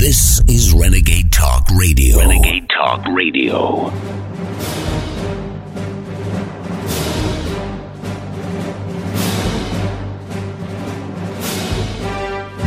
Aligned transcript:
This 0.00 0.40
is 0.48 0.72
Renegade 0.72 1.30
Talk 1.30 1.68
Radio. 1.76 2.20
Renegade 2.20 2.70
Talk 2.70 3.04
Radio. 3.08 3.90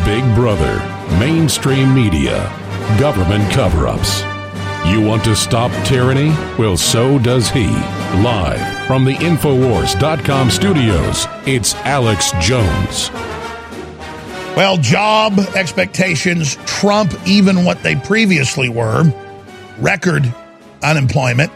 Big 0.06 0.24
Brother, 0.36 0.78
mainstream 1.18 1.96
media, 1.96 2.44
government 3.00 3.52
cover 3.52 3.88
ups. 3.88 4.22
You 4.86 5.02
want 5.02 5.24
to 5.24 5.36
stop 5.36 5.72
tyranny? 5.88 6.30
Well, 6.60 6.78
so 6.78 7.18
does 7.18 7.50
he. 7.50 7.66
Live 8.22 8.86
from 8.86 9.06
the 9.06 9.16
Infowars.com 9.16 10.52
studios, 10.52 11.26
it's 11.48 11.74
Alex 11.78 12.32
Jones. 12.40 13.10
Well, 14.56 14.78
job 14.78 15.40
expectations 15.56 16.58
trump 16.68 17.12
even 17.26 17.66
what 17.66 17.82
they 17.82 17.96
previously 17.96 18.70
were. 18.70 19.04
Record 19.80 20.32
unemployment, 20.84 21.52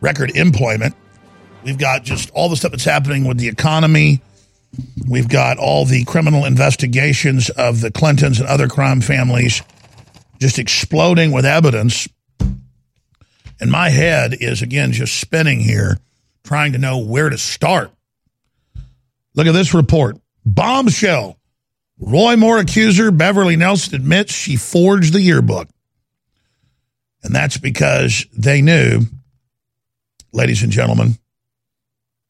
record 0.00 0.36
employment. 0.36 0.96
We've 1.62 1.78
got 1.78 2.02
just 2.02 2.30
all 2.30 2.48
the 2.48 2.56
stuff 2.56 2.72
that's 2.72 2.84
happening 2.84 3.24
with 3.24 3.38
the 3.38 3.46
economy. 3.46 4.20
We've 5.08 5.28
got 5.28 5.58
all 5.58 5.84
the 5.84 6.04
criminal 6.04 6.44
investigations 6.44 7.48
of 7.50 7.80
the 7.80 7.92
Clintons 7.92 8.40
and 8.40 8.48
other 8.48 8.66
crime 8.66 9.00
families 9.00 9.62
just 10.40 10.58
exploding 10.58 11.30
with 11.30 11.46
evidence. 11.46 12.08
And 13.60 13.70
my 13.70 13.90
head 13.90 14.36
is, 14.40 14.60
again, 14.60 14.90
just 14.92 15.20
spinning 15.20 15.60
here, 15.60 15.98
trying 16.44 16.72
to 16.72 16.78
know 16.78 16.98
where 16.98 17.30
to 17.30 17.38
start. 17.38 17.92
Look 19.36 19.46
at 19.46 19.52
this 19.52 19.74
report. 19.74 20.16
Bombshell. 20.44 21.38
Roy 21.98 22.36
Moore 22.36 22.58
accuser 22.58 23.10
Beverly 23.10 23.56
Nelson 23.56 23.94
admits 23.94 24.32
she 24.32 24.56
forged 24.56 25.12
the 25.12 25.20
yearbook. 25.20 25.68
And 27.22 27.34
that's 27.34 27.56
because 27.56 28.26
they 28.36 28.60
knew, 28.62 29.02
ladies 30.32 30.62
and 30.62 30.72
gentlemen, 30.72 31.18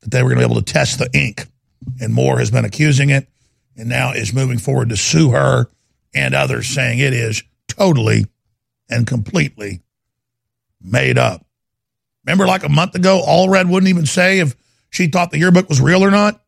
that 0.02 0.10
they 0.10 0.22
were 0.22 0.28
going 0.28 0.40
to 0.40 0.46
be 0.46 0.52
able 0.52 0.62
to 0.62 0.72
test 0.72 0.98
the 0.98 1.10
ink. 1.12 1.46
And 2.00 2.12
Moore 2.14 2.38
has 2.38 2.50
been 2.50 2.64
accusing 2.64 3.10
it 3.10 3.28
and 3.76 3.88
now 3.88 4.12
is 4.12 4.32
moving 4.32 4.58
forward 4.58 4.88
to 4.90 4.96
sue 4.96 5.30
her 5.30 5.66
and 6.14 6.34
others, 6.34 6.66
saying 6.66 6.98
it 6.98 7.12
is 7.12 7.42
totally 7.68 8.26
and 8.88 9.06
completely 9.06 9.80
made 10.80 11.18
up. 11.18 11.44
Remember, 12.24 12.46
like 12.46 12.64
a 12.64 12.68
month 12.68 12.94
ago, 12.94 13.22
Allred 13.26 13.68
wouldn't 13.68 13.90
even 13.90 14.06
say 14.06 14.38
if 14.38 14.56
she 14.90 15.08
thought 15.08 15.30
the 15.30 15.38
yearbook 15.38 15.68
was 15.68 15.80
real 15.80 16.02
or 16.02 16.10
not? 16.10 16.40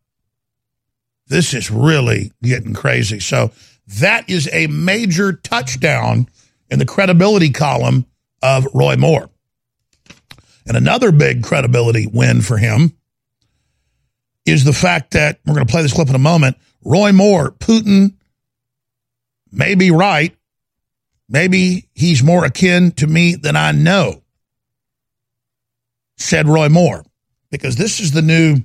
This 1.29 1.55
is 1.55 1.71
really 1.71 2.33
getting 2.43 2.75
crazy. 2.75 3.21
So 3.21 3.53
that 3.99 4.29
is 4.29 4.49
a 4.53 4.67
major 4.67 5.33
touchdown 5.33 6.29
in 6.71 6.79
the 6.79 6.87
credibility 6.87 7.51
column 7.51 8.07
of 8.43 8.67
Roy 8.75 8.97
Moore. 8.97 9.31
And 10.67 10.77
another 10.77 11.13
big 11.13 11.43
credibility 11.43 12.07
win 12.07 12.43
for 12.43 12.59
him 12.59 12.93
is 14.45 14.65
the 14.65 14.73
fact 14.73 15.13
that 15.13 15.41
we're 15.47 15.55
going 15.55 15.67
to 15.67 15.71
play 15.71 15.83
this 15.83 15.93
clip 15.93 16.09
in 16.09 16.15
a 16.15 16.19
moment. 16.19 16.57
Roy 16.85 17.13
Moore, 17.13 17.51
Putin 17.53 18.15
may 19.51 19.75
be 19.75 19.91
right. 19.91 20.35
Maybe 21.29 21.89
he's 21.95 22.23
more 22.23 22.45
akin 22.45 22.93
to 22.93 23.07
me 23.07 23.35
than 23.35 23.57
I 23.57 23.73
know, 23.73 24.23
said 26.17 26.49
Roy 26.49 26.71
Moore, 26.71 27.05
because 27.51 27.77
this 27.77 28.01
is 28.01 28.13
the 28.13 28.23
new 28.23 28.59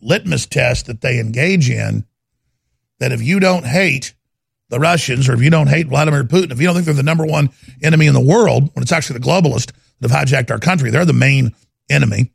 litmus 0.00 0.46
test 0.46 0.86
that 0.86 1.00
they 1.00 1.18
engage 1.18 1.70
in 1.70 2.04
that 2.98 3.12
if 3.12 3.22
you 3.22 3.40
don't 3.40 3.64
hate 3.64 4.14
the 4.68 4.78
Russians 4.78 5.28
or 5.28 5.34
if 5.34 5.42
you 5.42 5.50
don't 5.50 5.68
hate 5.68 5.88
Vladimir 5.88 6.24
Putin, 6.24 6.52
if 6.52 6.60
you 6.60 6.66
don't 6.66 6.74
think 6.74 6.86
they're 6.86 6.94
the 6.94 7.02
number 7.02 7.24
one 7.24 7.50
enemy 7.82 8.06
in 8.06 8.14
the 8.14 8.20
world, 8.20 8.70
when 8.74 8.82
it's 8.82 8.92
actually 8.92 9.18
the 9.18 9.26
globalists 9.26 9.72
that 10.00 10.10
have 10.10 10.28
hijacked 10.28 10.50
our 10.50 10.58
country, 10.58 10.90
they're 10.90 11.04
the 11.04 11.12
main 11.12 11.54
enemy, 11.88 12.32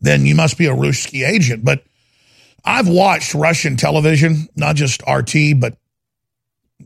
then 0.00 0.26
you 0.26 0.34
must 0.34 0.58
be 0.58 0.66
a 0.66 0.74
Ruski 0.74 1.26
agent. 1.26 1.64
But 1.64 1.84
I've 2.64 2.88
watched 2.88 3.34
Russian 3.34 3.76
television, 3.76 4.48
not 4.56 4.76
just 4.76 5.02
RT, 5.08 5.58
but 5.58 5.76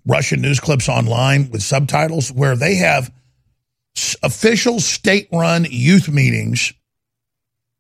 Russian 0.07 0.41
news 0.41 0.61
clips 0.61 0.89
online 0.89 1.51
with 1.51 1.63
subtitles 1.63 2.31
where 2.31 2.57
they 2.57 2.77
have 2.77 3.13
official 4.23 4.79
state 4.79 5.29
run 5.33 5.67
youth 5.69 6.09
meetings 6.09 6.73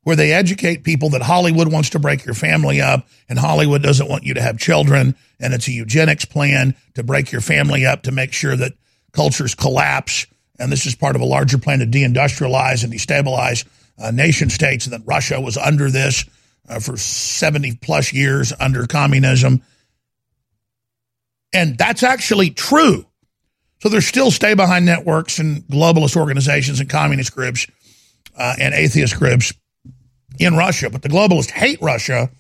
where 0.06 0.15
they 0.15 0.33
educate 0.33 0.84
people 0.84 1.11
that 1.11 1.21
Hollywood 1.21 1.67
wants 1.67 1.91
to 1.91 1.99
break 1.99 2.25
your 2.25 2.37
family 2.37 2.81
up 2.81 3.09
and 3.28 3.37
Hollywood 3.37 3.83
doesn't 3.83 4.09
want 4.09 4.22
you 4.22 4.34
to 4.34 4.41
have 4.41 4.56
children. 4.56 5.17
And 5.41 5.53
it's 5.53 5.67
a 5.67 5.72
eugenics 5.72 6.25
plan 6.25 6.77
to 6.94 7.03
break 7.03 7.33
your 7.33 7.41
family 7.41 7.84
up 7.84 8.03
to 8.03 8.12
make 8.12 8.33
sure 8.33 8.55
that 8.55 8.75
cultures 9.11 9.56
collapse. 9.56 10.28
And 10.61 10.71
this 10.71 10.87
is 10.87 10.94
part 10.94 11.17
of 11.17 11.22
a 11.22 11.25
larger 11.25 11.59
plan 11.59 11.81
to 11.81 11.87
deindustrialize 11.87 12.84
and 12.84 12.93
destabilize 12.93 13.67
uh, 13.99 14.12
nation 14.12 14.49
states 14.49 14.87
and 14.87 14.93
that 14.93 15.03
Russia 15.05 15.41
was 15.41 15.56
under 15.56 15.91
this 15.91 16.25
uh, 16.69 16.78
for 16.78 16.97
70 16.97 17.75
plus 17.83 18.12
years 18.12 18.53
under 18.61 18.87
communism. 18.87 19.61
And 21.53 21.77
that's 21.77 22.05
actually 22.05 22.50
true. 22.50 23.05
So 23.81 23.88
there's 23.88 24.06
still 24.06 24.31
stay 24.31 24.55
behind 24.55 24.87
networks 24.87 25.41
and 25.41 25.65
globalist 25.65 26.17
organizations 26.17 26.78
and 26.78 26.88
communist 26.88 27.34
groups 27.34 27.67
uh, 28.38 28.55
and 28.61 28.73
atheist 28.73 29.19
groups 29.19 29.53
in 30.38 30.56
Russia, 30.56 30.91
but 30.91 31.03
the 31.03 31.09
globalists 31.09 31.50
hate 31.50 31.81
Russia 31.81 32.31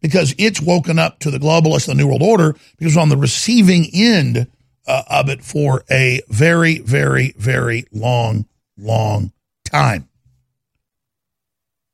because 0.00 0.34
it's 0.38 0.60
woken 0.60 0.98
up 0.98 1.18
to 1.20 1.30
the 1.30 1.38
globalists, 1.38 1.86
the 1.86 1.94
New 1.94 2.06
World 2.06 2.22
Order, 2.22 2.56
because 2.78 2.96
on 2.96 3.08
the 3.08 3.16
receiving 3.16 3.86
end 3.92 4.46
uh, 4.86 5.02
of 5.08 5.28
it 5.28 5.42
for 5.42 5.84
a 5.90 6.20
very, 6.28 6.78
very, 6.78 7.34
very 7.36 7.86
long, 7.92 8.46
long 8.76 9.32
time. 9.64 10.08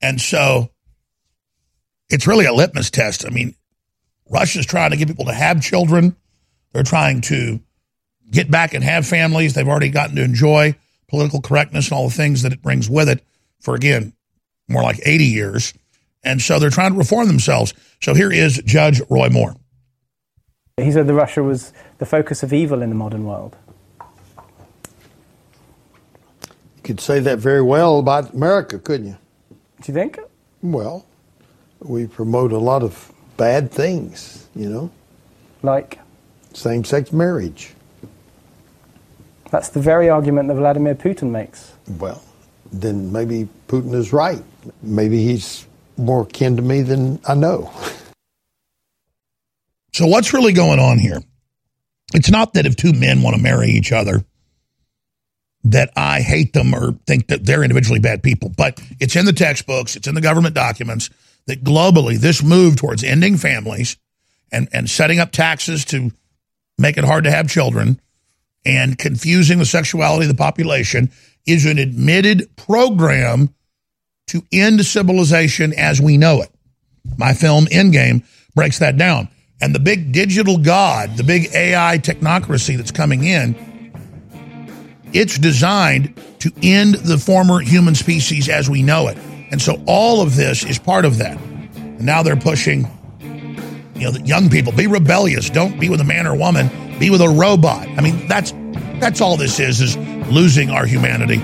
And 0.00 0.20
so 0.20 0.70
it's 2.10 2.26
really 2.26 2.46
a 2.46 2.52
litmus 2.52 2.90
test. 2.90 3.26
I 3.26 3.30
mean, 3.30 3.54
Russia's 4.30 4.66
trying 4.66 4.90
to 4.90 4.96
get 4.96 5.08
people 5.08 5.24
to 5.26 5.32
have 5.32 5.62
children. 5.62 6.16
They're 6.72 6.82
trying 6.82 7.20
to 7.22 7.60
get 8.30 8.50
back 8.50 8.74
and 8.74 8.84
have 8.84 9.06
families. 9.06 9.54
They've 9.54 9.68
already 9.68 9.90
gotten 9.90 10.16
to 10.16 10.22
enjoy 10.22 10.76
political 11.08 11.40
correctness 11.40 11.88
and 11.88 11.96
all 11.96 12.08
the 12.08 12.14
things 12.14 12.42
that 12.42 12.52
it 12.52 12.62
brings 12.62 12.88
with 12.88 13.08
it 13.08 13.24
for, 13.60 13.74
again, 13.74 14.13
more 14.68 14.82
like 14.82 15.00
80 15.04 15.24
years. 15.24 15.74
And 16.22 16.40
so 16.40 16.58
they're 16.58 16.70
trying 16.70 16.92
to 16.92 16.98
reform 16.98 17.26
themselves. 17.28 17.74
So 18.00 18.14
here 18.14 18.32
is 18.32 18.62
Judge 18.64 19.02
Roy 19.10 19.28
Moore. 19.28 19.56
He 20.76 20.90
said 20.90 21.06
that 21.06 21.14
Russia 21.14 21.42
was 21.42 21.72
the 21.98 22.06
focus 22.06 22.42
of 22.42 22.52
evil 22.52 22.82
in 22.82 22.88
the 22.88 22.96
modern 22.96 23.24
world. 23.24 23.56
You 26.76 26.82
could 26.82 27.00
say 27.00 27.20
that 27.20 27.38
very 27.38 27.62
well 27.62 27.98
about 27.98 28.34
America, 28.34 28.78
couldn't 28.78 29.06
you? 29.06 29.16
Do 29.82 29.92
you 29.92 29.94
think? 29.94 30.18
Well, 30.62 31.06
we 31.80 32.06
promote 32.06 32.52
a 32.52 32.58
lot 32.58 32.82
of 32.82 33.12
bad 33.36 33.70
things, 33.70 34.48
you 34.54 34.68
know? 34.68 34.90
Like? 35.62 36.00
Same 36.54 36.84
sex 36.84 37.12
marriage. 37.12 37.74
That's 39.50 39.68
the 39.68 39.80
very 39.80 40.08
argument 40.08 40.48
that 40.48 40.54
Vladimir 40.54 40.94
Putin 40.94 41.30
makes. 41.30 41.72
Well, 41.98 42.22
then 42.72 43.12
maybe 43.12 43.48
Putin 43.74 43.94
is 43.94 44.12
right. 44.12 44.40
Maybe 44.82 45.24
he's 45.24 45.66
more 45.96 46.26
kin 46.26 46.56
to 46.56 46.62
me 46.62 46.82
than 46.82 47.18
I 47.26 47.34
know. 47.34 47.72
So, 49.92 50.06
what's 50.06 50.32
really 50.32 50.52
going 50.52 50.78
on 50.78 50.98
here? 50.98 51.20
It's 52.14 52.30
not 52.30 52.54
that 52.54 52.66
if 52.66 52.76
two 52.76 52.92
men 52.92 53.22
want 53.22 53.34
to 53.34 53.42
marry 53.42 53.70
each 53.70 53.90
other, 53.90 54.24
that 55.64 55.90
I 55.96 56.20
hate 56.20 56.52
them 56.52 56.72
or 56.72 56.92
think 57.06 57.28
that 57.28 57.44
they're 57.44 57.64
individually 57.64 57.98
bad 57.98 58.22
people, 58.22 58.52
but 58.56 58.80
it's 59.00 59.16
in 59.16 59.24
the 59.24 59.32
textbooks, 59.32 59.96
it's 59.96 60.06
in 60.06 60.14
the 60.14 60.20
government 60.20 60.54
documents 60.54 61.10
that 61.46 61.64
globally 61.64 62.16
this 62.16 62.44
move 62.44 62.76
towards 62.76 63.02
ending 63.02 63.36
families 63.36 63.96
and, 64.52 64.68
and 64.72 64.88
setting 64.88 65.18
up 65.18 65.32
taxes 65.32 65.84
to 65.86 66.12
make 66.78 66.96
it 66.96 67.04
hard 67.04 67.24
to 67.24 67.30
have 67.30 67.48
children 67.48 68.00
and 68.64 68.98
confusing 68.98 69.58
the 69.58 69.66
sexuality 69.66 70.24
of 70.24 70.28
the 70.28 70.40
population 70.40 71.10
is 71.46 71.66
an 71.66 71.78
admitted 71.78 72.56
program 72.56 73.54
to 74.28 74.42
end 74.52 74.84
civilization 74.84 75.72
as 75.74 76.00
we 76.00 76.16
know 76.16 76.42
it. 76.42 76.50
My 77.16 77.34
film 77.34 77.66
Endgame 77.66 78.24
breaks 78.54 78.78
that 78.78 78.96
down. 78.96 79.28
And 79.60 79.74
the 79.74 79.80
big 79.80 80.12
digital 80.12 80.58
god, 80.58 81.16
the 81.16 81.24
big 81.24 81.54
AI 81.54 81.98
technocracy 81.98 82.76
that's 82.76 82.90
coming 82.90 83.24
in, 83.24 83.54
it's 85.12 85.38
designed 85.38 86.20
to 86.40 86.52
end 86.62 86.96
the 86.96 87.18
former 87.18 87.60
human 87.60 87.94
species 87.94 88.48
as 88.48 88.68
we 88.68 88.82
know 88.82 89.08
it. 89.08 89.16
And 89.50 89.62
so 89.62 89.82
all 89.86 90.20
of 90.20 90.34
this 90.34 90.64
is 90.64 90.78
part 90.78 91.04
of 91.04 91.18
that. 91.18 91.40
And 91.40 92.04
now 92.04 92.22
they're 92.22 92.36
pushing, 92.36 92.88
you 93.94 94.10
know, 94.10 94.18
young 94.24 94.50
people 94.50 94.72
be 94.72 94.86
rebellious. 94.86 95.48
Don't 95.48 95.78
be 95.78 95.88
with 95.88 96.00
a 96.00 96.04
man 96.04 96.26
or 96.26 96.36
woman. 96.36 96.68
Be 96.98 97.10
with 97.10 97.20
a 97.20 97.28
robot. 97.28 97.86
I 97.88 98.00
mean, 98.00 98.26
that's 98.26 98.52
that's 99.04 99.20
all 99.20 99.36
this 99.36 99.60
is: 99.60 99.82
is 99.82 99.98
losing 100.32 100.70
our 100.70 100.86
humanity. 100.86 101.38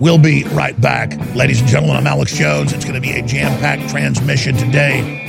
We'll 0.00 0.18
be 0.18 0.42
right 0.44 0.78
back. 0.80 1.16
Ladies 1.36 1.60
and 1.60 1.68
gentlemen, 1.68 1.96
I'm 1.96 2.06
Alex 2.06 2.36
Jones. 2.36 2.72
It's 2.72 2.84
going 2.84 2.96
to 2.96 3.00
be 3.00 3.12
a 3.12 3.22
jam 3.22 3.56
packed 3.60 3.88
transmission 3.90 4.56
today. 4.56 5.22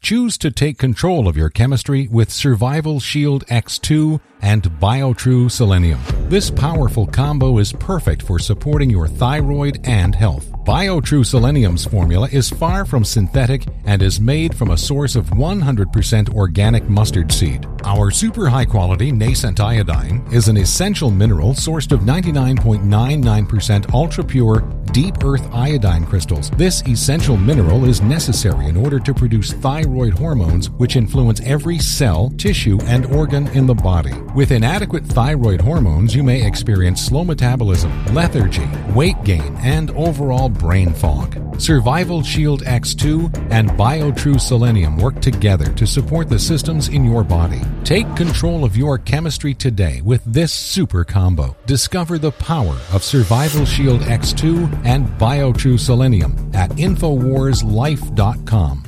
Choose 0.00 0.38
to 0.38 0.52
take 0.52 0.78
control 0.78 1.26
of 1.26 1.36
your 1.36 1.48
chemistry 1.48 2.06
with 2.06 2.30
Survival 2.30 3.00
Shield 3.00 3.44
X2 3.46 4.20
and 4.44 4.62
BioTrue 4.62 5.50
Selenium. 5.50 6.00
This 6.28 6.50
powerful 6.50 7.06
combo 7.06 7.58
is 7.58 7.72
perfect 7.72 8.22
for 8.22 8.38
supporting 8.38 8.90
your 8.90 9.08
thyroid 9.08 9.80
and 9.84 10.14
health. 10.14 10.50
BioTrue 10.64 11.24
Selenium's 11.26 11.84
formula 11.84 12.28
is 12.30 12.50
far 12.50 12.84
from 12.84 13.04
synthetic 13.04 13.66
and 13.84 14.02
is 14.02 14.20
made 14.20 14.54
from 14.54 14.70
a 14.70 14.78
source 14.78 15.16
of 15.16 15.26
100% 15.30 16.34
organic 16.34 16.88
mustard 16.88 17.32
seed. 17.32 17.66
Our 17.84 18.10
super 18.10 18.48
high 18.48 18.64
quality 18.64 19.12
nascent 19.12 19.60
iodine 19.60 20.26
is 20.32 20.48
an 20.48 20.56
essential 20.56 21.10
mineral 21.10 21.54
sourced 21.54 21.92
of 21.92 22.00
99.99% 22.00 23.92
ultra 23.92 24.24
pure 24.24 24.60
deep 24.94 25.24
earth 25.24 25.46
iodine 25.52 26.06
crystals. 26.06 26.50
This 26.52 26.80
essential 26.86 27.36
mineral 27.36 27.84
is 27.84 28.00
necessary 28.00 28.66
in 28.66 28.76
order 28.76 29.00
to 29.00 29.12
produce 29.12 29.52
thyroid 29.52 30.16
hormones 30.16 30.70
which 30.70 30.94
influence 30.96 31.40
every 31.40 31.78
cell, 31.78 32.30
tissue, 32.38 32.78
and 32.84 33.04
organ 33.06 33.48
in 33.48 33.66
the 33.66 33.74
body. 33.74 34.14
With 34.34 34.50
inadequate 34.50 35.06
thyroid 35.06 35.60
hormones, 35.60 36.12
you 36.12 36.24
may 36.24 36.44
experience 36.44 37.00
slow 37.00 37.22
metabolism, 37.22 37.92
lethargy, 38.12 38.68
weight 38.92 39.22
gain, 39.22 39.54
and 39.58 39.92
overall 39.92 40.48
brain 40.48 40.92
fog. 40.92 41.60
Survival 41.60 42.24
Shield 42.24 42.64
X2 42.64 43.52
and 43.52 43.70
BioTrue 43.70 44.40
Selenium 44.40 44.96
work 44.96 45.20
together 45.20 45.72
to 45.74 45.86
support 45.86 46.28
the 46.28 46.40
systems 46.40 46.88
in 46.88 47.04
your 47.04 47.22
body. 47.22 47.60
Take 47.84 48.16
control 48.16 48.64
of 48.64 48.76
your 48.76 48.98
chemistry 48.98 49.54
today 49.54 50.00
with 50.00 50.24
this 50.24 50.52
super 50.52 51.04
combo. 51.04 51.56
Discover 51.66 52.18
the 52.18 52.32
power 52.32 52.76
of 52.92 53.04
Survival 53.04 53.64
Shield 53.64 54.00
X2 54.00 54.84
and 54.84 55.06
BioTrue 55.10 55.78
Selenium 55.78 56.50
at 56.52 56.70
InfoWarsLife.com. 56.70 58.84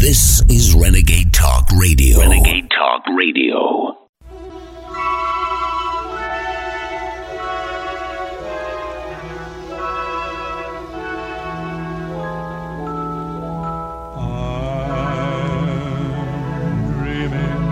This 0.00 0.40
is 0.48 0.74
Renegade 0.74 1.30
Talk 1.70 1.78
Radio. 1.78 2.18
Renegade 2.18 2.68
Talk 2.70 3.06
Radio. 3.16 3.96
I'm 15.50 16.92
dreaming 16.92 17.62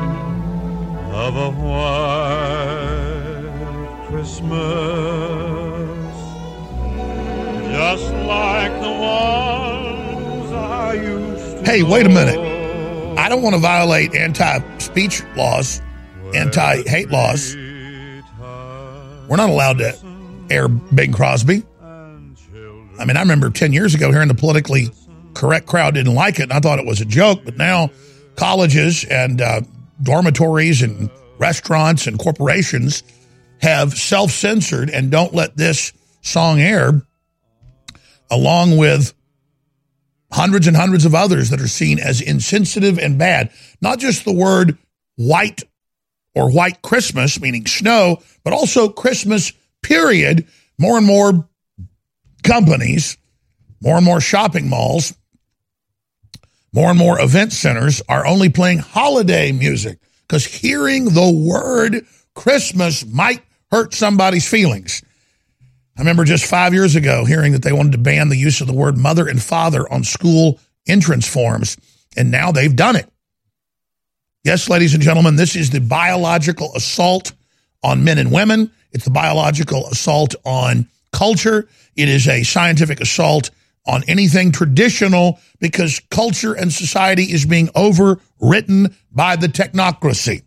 of 1.13 1.37
a 1.37 1.51
white 1.51 2.47
Christmas, 4.07 4.59
just 7.73 8.13
like 8.27 8.73
the 8.81 8.91
ones 8.91 10.53
I 10.53 10.95
used 10.95 11.59
to. 11.59 11.65
Hey, 11.65 11.83
wait 11.83 12.07
a 12.07 12.09
minute. 12.09 12.48
I 13.19 13.29
don't 13.29 13.43
want 13.43 13.57
to 13.57 13.61
violate 13.61 14.15
anti 14.15 14.79
speech 14.79 15.23
laws, 15.37 15.83
anti 16.35 16.83
hate 16.89 17.11
laws. 17.11 17.57
We're 17.57 19.37
not 19.37 19.51
allowed 19.51 19.79
to 19.79 19.95
air 20.49 20.69
Bing 20.69 21.13
Crosby. 21.13 21.65
I 21.83 23.05
mean, 23.05 23.17
I 23.17 23.21
remember 23.21 23.51
10 23.51 23.73
years 23.73 23.95
ago 23.95 24.11
hearing 24.13 24.29
the 24.29 24.35
politically 24.35 24.91
correct 25.35 25.67
crowd 25.67 25.95
didn't 25.95 26.15
like 26.15 26.39
it, 26.39 26.45
and 26.45 26.53
I 26.53 26.61
thought 26.61 26.79
it 26.79 26.87
was 26.87 27.01
a 27.01 27.05
joke. 27.05 27.45
But 27.45 27.57
now 27.57 27.91
colleges 28.37 29.05
and 29.05 29.41
uh, 29.41 29.63
dormitories 30.01 30.81
and 30.83 31.11
restaurants 31.39 32.07
and 32.07 32.19
corporations 32.19 33.03
have 33.61 33.95
self 33.95 34.31
censored 34.31 34.91
and 34.91 35.11
don't 35.11 35.35
let 35.35 35.57
this 35.57 35.93
song 36.23 36.61
air, 36.61 37.03
along 38.31 38.77
with 38.77 39.13
hundreds 40.33 40.67
and 40.67 40.77
hundreds 40.77 41.05
of 41.05 41.15
others 41.15 41.51
that 41.51 41.61
are 41.61 41.69
seen 41.69 41.99
as 41.99 42.21
insensitive 42.21 42.99
and 42.99 43.19
bad. 43.19 43.51
Not 43.81 43.99
just 43.99 44.25
the 44.25 44.33
word 44.33 44.79
white 45.17 45.63
or 46.35 46.51
white 46.51 46.83
Christmas, 46.83 47.41
meaning 47.41 47.67
snow, 47.67 48.23
but 48.45 48.53
also 48.53 48.89
Christmas, 48.89 49.53
period. 49.83 50.47
More 50.79 50.97
and 50.97 51.07
more 51.07 51.49
companies, 52.43 53.17
more 53.83 53.97
and 53.97 54.05
more 54.05 54.21
shopping 54.21 54.69
malls, 54.69 55.15
more 56.73 56.91
and 56.91 56.99
more 56.99 57.21
event 57.21 57.53
centers 57.53 58.03
are 58.09 58.27
only 58.27 58.49
playing 58.49 58.79
holiday 58.79 59.53
music 59.53 59.99
because 60.27 60.45
hearing 60.45 61.07
the 61.07 61.31
word 61.31 62.07
Christmas 62.35 63.05
might 63.07 63.43
hurt 63.71 63.95
somebody's 63.95 64.49
feelings. 64.49 65.03
I 65.99 66.01
remember 66.01 66.25
just 66.25 66.47
five 66.47 66.73
years 66.73 66.95
ago 66.95 67.25
hearing 67.25 67.53
that 67.53 67.63
they 67.63 67.73
wanted 67.73 67.93
to 67.93 67.99
ban 67.99 68.29
the 68.29 68.37
use 68.37 68.61
of 68.61 68.69
the 68.69 68.73
word 68.73 68.97
mother 68.97 69.27
and 69.27 69.43
father 69.43 69.93
on 69.93 70.05
school 70.05 70.61
entrance 70.87 71.27
forms, 71.27 71.77
and 72.17 72.31
now 72.31 72.53
they've 72.53 72.75
done 72.75 72.95
it. 72.95 73.11
Yes, 74.45 74.69
ladies 74.71 74.95
and 74.95 75.03
gentlemen, 75.03 75.35
this 75.35 75.57
is 75.57 75.71
the 75.71 75.81
biological 75.81 76.73
assault 76.77 77.33
on 77.83 78.05
men 78.05 78.19
and 78.19 78.31
women. 78.31 78.71
It's 78.93 79.07
the 79.07 79.11
biological 79.11 79.89
assault 79.89 80.37
on 80.45 80.87
culture. 81.13 81.69
It 81.97 82.09
is 82.09 82.29
a 82.29 82.45
scientific 82.45 83.01
assault 83.01 83.51
on 83.85 84.05
anything 84.07 84.53
traditional 84.53 85.41
because 85.59 86.01
culture 86.11 86.53
and 86.53 86.73
society 86.73 87.25
is 87.25 87.45
being 87.45 87.67
overwritten 87.69 88.95
by 89.11 89.35
the 89.35 89.49
technocracy. 89.49 90.43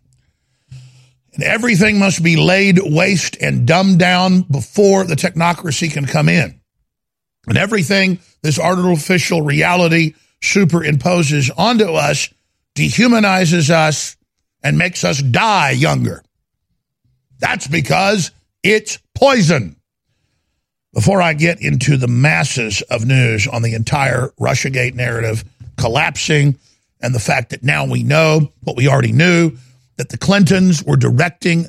And 1.34 1.42
everything 1.42 1.98
must 1.98 2.22
be 2.22 2.36
laid 2.36 2.78
waste 2.82 3.36
and 3.40 3.66
dumbed 3.66 3.98
down 3.98 4.42
before 4.42 5.04
the 5.04 5.14
technocracy 5.16 5.90
can 5.90 6.06
come 6.06 6.28
in. 6.28 6.60
And 7.46 7.56
everything 7.56 8.20
this 8.42 8.58
artificial 8.58 9.42
reality 9.42 10.14
superimposes 10.42 11.50
onto 11.56 11.92
us 11.92 12.28
dehumanizes 12.74 13.70
us 13.70 14.16
and 14.62 14.78
makes 14.78 15.04
us 15.04 15.22
die 15.22 15.70
younger. 15.70 16.22
That's 17.38 17.66
because 17.66 18.30
it's 18.62 18.98
poison. 19.14 19.76
Before 20.94 21.22
I 21.22 21.32
get 21.32 21.62
into 21.62 21.96
the 21.96 22.08
masses 22.08 22.82
of 22.82 23.06
news 23.06 23.46
on 23.46 23.62
the 23.62 23.74
entire 23.74 24.28
Russiagate 24.38 24.94
narrative 24.94 25.44
collapsing 25.78 26.58
and 27.00 27.14
the 27.14 27.20
fact 27.20 27.50
that 27.50 27.62
now 27.62 27.86
we 27.86 28.02
know 28.02 28.52
what 28.60 28.76
we 28.76 28.88
already 28.88 29.12
knew 29.12 29.56
that 30.02 30.08
the 30.08 30.18
Clintons 30.18 30.82
were 30.82 30.96
directing 30.96 31.68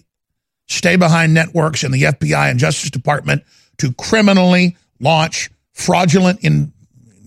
stay 0.67 0.95
behind 0.95 1.35
networks 1.35 1.83
in 1.83 1.91
the 1.91 2.01
FBI 2.01 2.49
and 2.49 2.57
Justice 2.57 2.89
Department 2.89 3.43
to 3.77 3.93
criminally 3.93 4.75
launch 4.99 5.51
fraudulent 5.73 6.43
in 6.43 6.73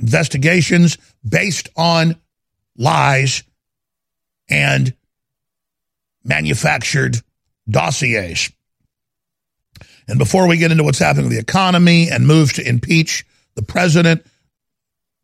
investigations 0.00 0.98
based 1.28 1.68
on 1.76 2.16
lies 2.76 3.44
and 4.50 4.94
manufactured 6.24 7.18
dossiers. 7.70 8.50
And 10.08 10.18
before 10.18 10.48
we 10.48 10.56
get 10.56 10.72
into 10.72 10.82
what's 10.82 10.98
happening 10.98 11.26
with 11.26 11.34
the 11.34 11.40
economy 11.40 12.10
and 12.10 12.26
moves 12.26 12.54
to 12.54 12.68
impeach 12.68 13.24
the 13.54 13.62
president, 13.62 14.26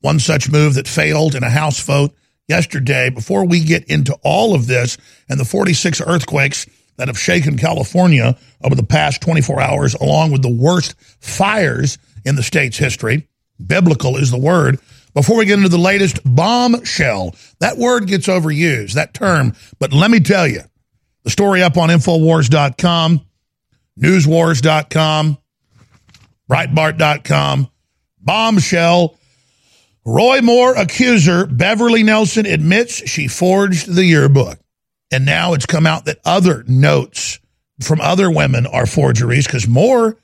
one 0.01 0.21
such 0.21 0.49
move 0.49 0.75
that 0.75 0.87
failed 0.87 1.35
in 1.35 1.43
a 1.43 1.51
House 1.51 1.83
vote 1.83 2.15
yesterday, 2.49 3.11
before 3.11 3.47
we 3.47 3.61
get 3.61 3.85
into 3.85 4.19
all 4.23 4.55
of 4.55 4.67
this 4.67 4.99
and 5.29 5.39
the 5.39 5.45
46 5.45 6.01
earthquakes 6.01 6.67
that 6.97 7.09
have 7.09 7.19
shaken 7.19 7.57
California 7.57 8.37
over 8.63 8.75
the 8.75 8.83
past 8.83 9.23
24 9.23 9.61
hours, 9.61 9.95
along 9.95 10.33
with 10.33 10.43
the 10.43 10.53
worst 10.53 10.95
fires 11.21 11.99
in 12.25 12.37
the 12.37 12.43
state's 12.43 12.77
history, 12.77 13.29
biblical 13.65 14.17
is 14.17 14.31
the 14.31 14.39
word. 14.39 14.79
Before 15.15 15.37
we 15.37 15.45
get 15.45 15.59
into 15.59 15.69
the 15.69 15.79
latest 15.79 16.21
bombshell, 16.25 17.35
that 17.61 17.77
word 17.77 18.07
gets 18.07 18.29
overused, 18.29 18.95
that 18.95 19.15
term. 19.15 19.55
But 19.79 19.93
let 19.93 20.11
me 20.11 20.21
tell 20.21 20.47
you, 20.47 20.63
the 21.25 21.31
story 21.31 21.63
up 21.63 21.77
on 21.77 21.91
Infowars.com, 21.91 23.21
Newswars.com, 23.99 25.39
Breitbart.com, 26.51 27.71
bombshell. 28.21 29.19
Roy 30.05 30.41
Moore 30.41 30.75
accuser 30.75 31.47
Beverly 31.47 32.03
Nelson 32.03 32.45
admits 32.47 33.09
she 33.09 33.29
forged 33.29 33.93
the 33.93 34.05
yearbook. 34.05 34.59
And 35.13 35.25
now 35.25 35.53
it's 35.53 35.67
come 35.67 35.87
out 35.87 36.07
that 36.07 36.19
other 36.25 36.65
notes 36.67 37.39
from 37.81 38.01
other 38.01 38.31
women 38.31 38.67
are 38.67 38.87
forgeries 38.87 39.47
because 39.47 39.69
Moore 39.69 40.17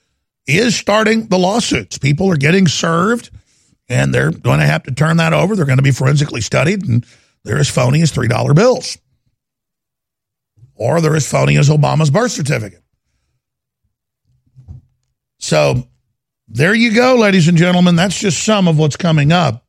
is 0.47 0.75
starting 0.75 1.29
the 1.29 1.39
lawsuits. 1.39 1.99
People 1.99 2.31
are 2.31 2.37
getting 2.37 2.67
served 2.67 3.31
and 3.89 4.13
they're 4.13 4.31
going 4.31 4.61
to 4.61 4.67
have 4.67 4.83
to 4.85 4.95
turn 4.95 5.19
that 5.19 5.33
over. 5.33 5.55
They're 5.55 5.67
going 5.67 5.79
to 5.79 5.83
be 5.83 5.91
forensically 5.91 6.41
studied 6.41 6.89
and 6.89 7.07
they're 7.45 7.59
as 7.59 7.71
phony 7.71 8.03
as 8.03 8.13
$3 8.13 8.55
bills. 8.55 8.99
Or 10.75 11.01
they're 11.01 11.17
as 11.17 11.31
phony 11.31 11.57
as 11.57 11.69
Obama's 11.69 12.11
birth 12.11 12.33
certificate. 12.33 12.83
So 15.39 15.87
there 16.49 16.75
you 16.75 16.95
go, 16.95 17.17
ladies 17.17 17.47
and 17.47 17.59
gentlemen. 17.59 17.95
That's 17.95 18.19
just 18.19 18.43
some 18.43 18.69
of 18.69 18.79
what's 18.79 18.97
coming 18.97 19.33
up 19.33 19.68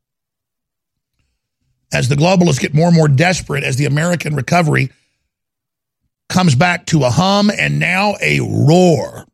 as 1.92 2.10
the 2.10 2.16
globalists 2.16 2.60
get 2.60 2.74
more 2.74 2.88
and 2.88 2.96
more 2.96 3.08
desperate 3.08 3.64
as 3.64 3.76
the 3.76 3.86
American 3.86 4.36
recovery 4.36 4.92
comes 6.28 6.56
back 6.56 6.86
to 6.88 7.04
a 7.04 7.10
hum 7.10 7.50
and 7.50 7.80
now 7.80 8.16
a 8.22 8.40
roar. 8.40 9.26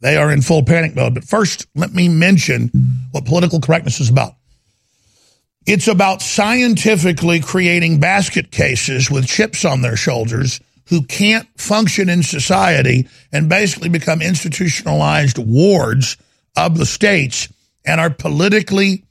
They 0.00 0.16
are 0.16 0.30
in 0.30 0.42
full 0.42 0.64
panic 0.64 0.94
mode. 0.94 1.14
But 1.14 1.24
first, 1.24 1.66
let 1.74 1.92
me 1.92 2.08
mention 2.08 2.70
what 3.10 3.24
political 3.24 3.60
correctness 3.60 4.00
is 4.00 4.10
about. 4.10 4.34
It's 5.66 5.88
about 5.88 6.22
scientifically 6.22 7.40
creating 7.40 8.00
basket 8.00 8.50
cases 8.50 9.10
with 9.10 9.26
chips 9.26 9.64
on 9.64 9.82
their 9.82 9.96
shoulders 9.96 10.60
who 10.88 11.02
can't 11.02 11.46
function 11.60 12.08
in 12.08 12.22
society 12.22 13.08
and 13.32 13.48
basically 13.48 13.90
become 13.90 14.22
institutionalized 14.22 15.36
wards 15.36 16.16
of 16.56 16.78
the 16.78 16.86
states 16.86 17.52
and 17.84 18.00
are 18.00 18.10
politically 18.10 19.04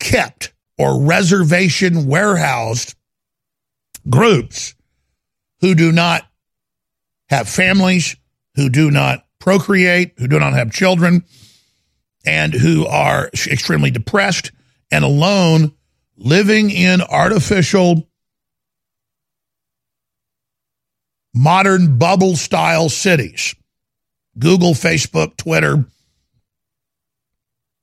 kept 0.00 0.52
or 0.76 1.02
reservation 1.02 2.06
warehoused 2.06 2.94
groups 4.08 4.74
who 5.60 5.74
do 5.74 5.92
not 5.92 6.22
have 7.28 7.48
families, 7.48 8.16
who 8.56 8.68
do 8.68 8.90
not 8.90 9.24
procreate, 9.38 10.14
who 10.18 10.26
do 10.26 10.38
not 10.38 10.54
have 10.54 10.72
children, 10.72 11.22
and 12.24 12.52
who 12.52 12.86
are 12.86 13.28
extremely 13.46 13.90
depressed 13.90 14.52
and 14.90 15.04
alone, 15.04 15.72
living 16.16 16.70
in 16.70 17.00
artificial, 17.00 18.08
modern 21.34 21.98
bubble 21.98 22.36
style 22.36 22.88
cities. 22.88 23.54
Google, 24.38 24.72
Facebook, 24.72 25.36
Twitter, 25.36 25.84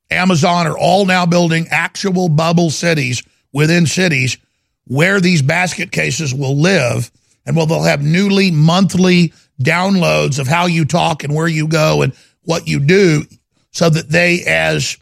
Amazon 0.09 0.67
are 0.67 0.77
all 0.77 1.05
now 1.05 1.25
building 1.25 1.67
actual 1.69 2.29
bubble 2.29 2.69
cities 2.69 3.23
within 3.51 3.85
cities 3.85 4.37
where 4.85 5.19
these 5.19 5.41
basket 5.41 5.91
cases 5.91 6.33
will 6.33 6.55
live. 6.55 7.11
And 7.45 7.55
well 7.55 7.65
they'll 7.65 7.83
have 7.83 8.01
newly 8.01 8.51
monthly 8.51 9.33
downloads 9.61 10.39
of 10.39 10.47
how 10.47 10.67
you 10.67 10.85
talk 10.85 11.23
and 11.23 11.33
where 11.33 11.47
you 11.47 11.67
go 11.67 12.01
and 12.01 12.13
what 12.43 12.67
you 12.67 12.79
do 12.79 13.23
so 13.71 13.89
that 13.89 14.09
they 14.09 14.43
as 14.45 14.97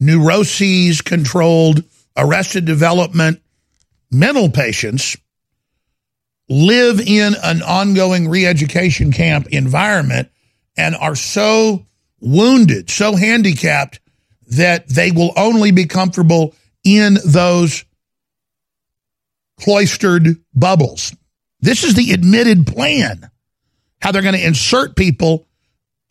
neuroses 0.00 1.02
controlled 1.02 1.82
arrested 2.16 2.64
development 2.64 3.42
mental 4.10 4.48
patients 4.48 5.16
live 6.48 7.00
in 7.00 7.34
an 7.42 7.62
ongoing 7.62 8.28
re-education 8.28 9.12
camp 9.12 9.48
environment 9.48 10.28
and 10.76 10.94
are 10.96 11.14
so 11.14 11.84
wounded 12.20 12.88
so 12.88 13.14
handicapped 13.14 14.00
that 14.48 14.88
they 14.88 15.10
will 15.10 15.32
only 15.36 15.70
be 15.70 15.86
comfortable 15.86 16.54
in 16.84 17.18
those 17.24 17.84
cloistered 19.60 20.36
bubbles. 20.54 21.14
This 21.60 21.84
is 21.84 21.94
the 21.94 22.12
admitted 22.12 22.66
plan, 22.66 23.30
how 24.00 24.12
they're 24.12 24.22
going 24.22 24.34
to 24.34 24.46
insert 24.46 24.96
people 24.96 25.46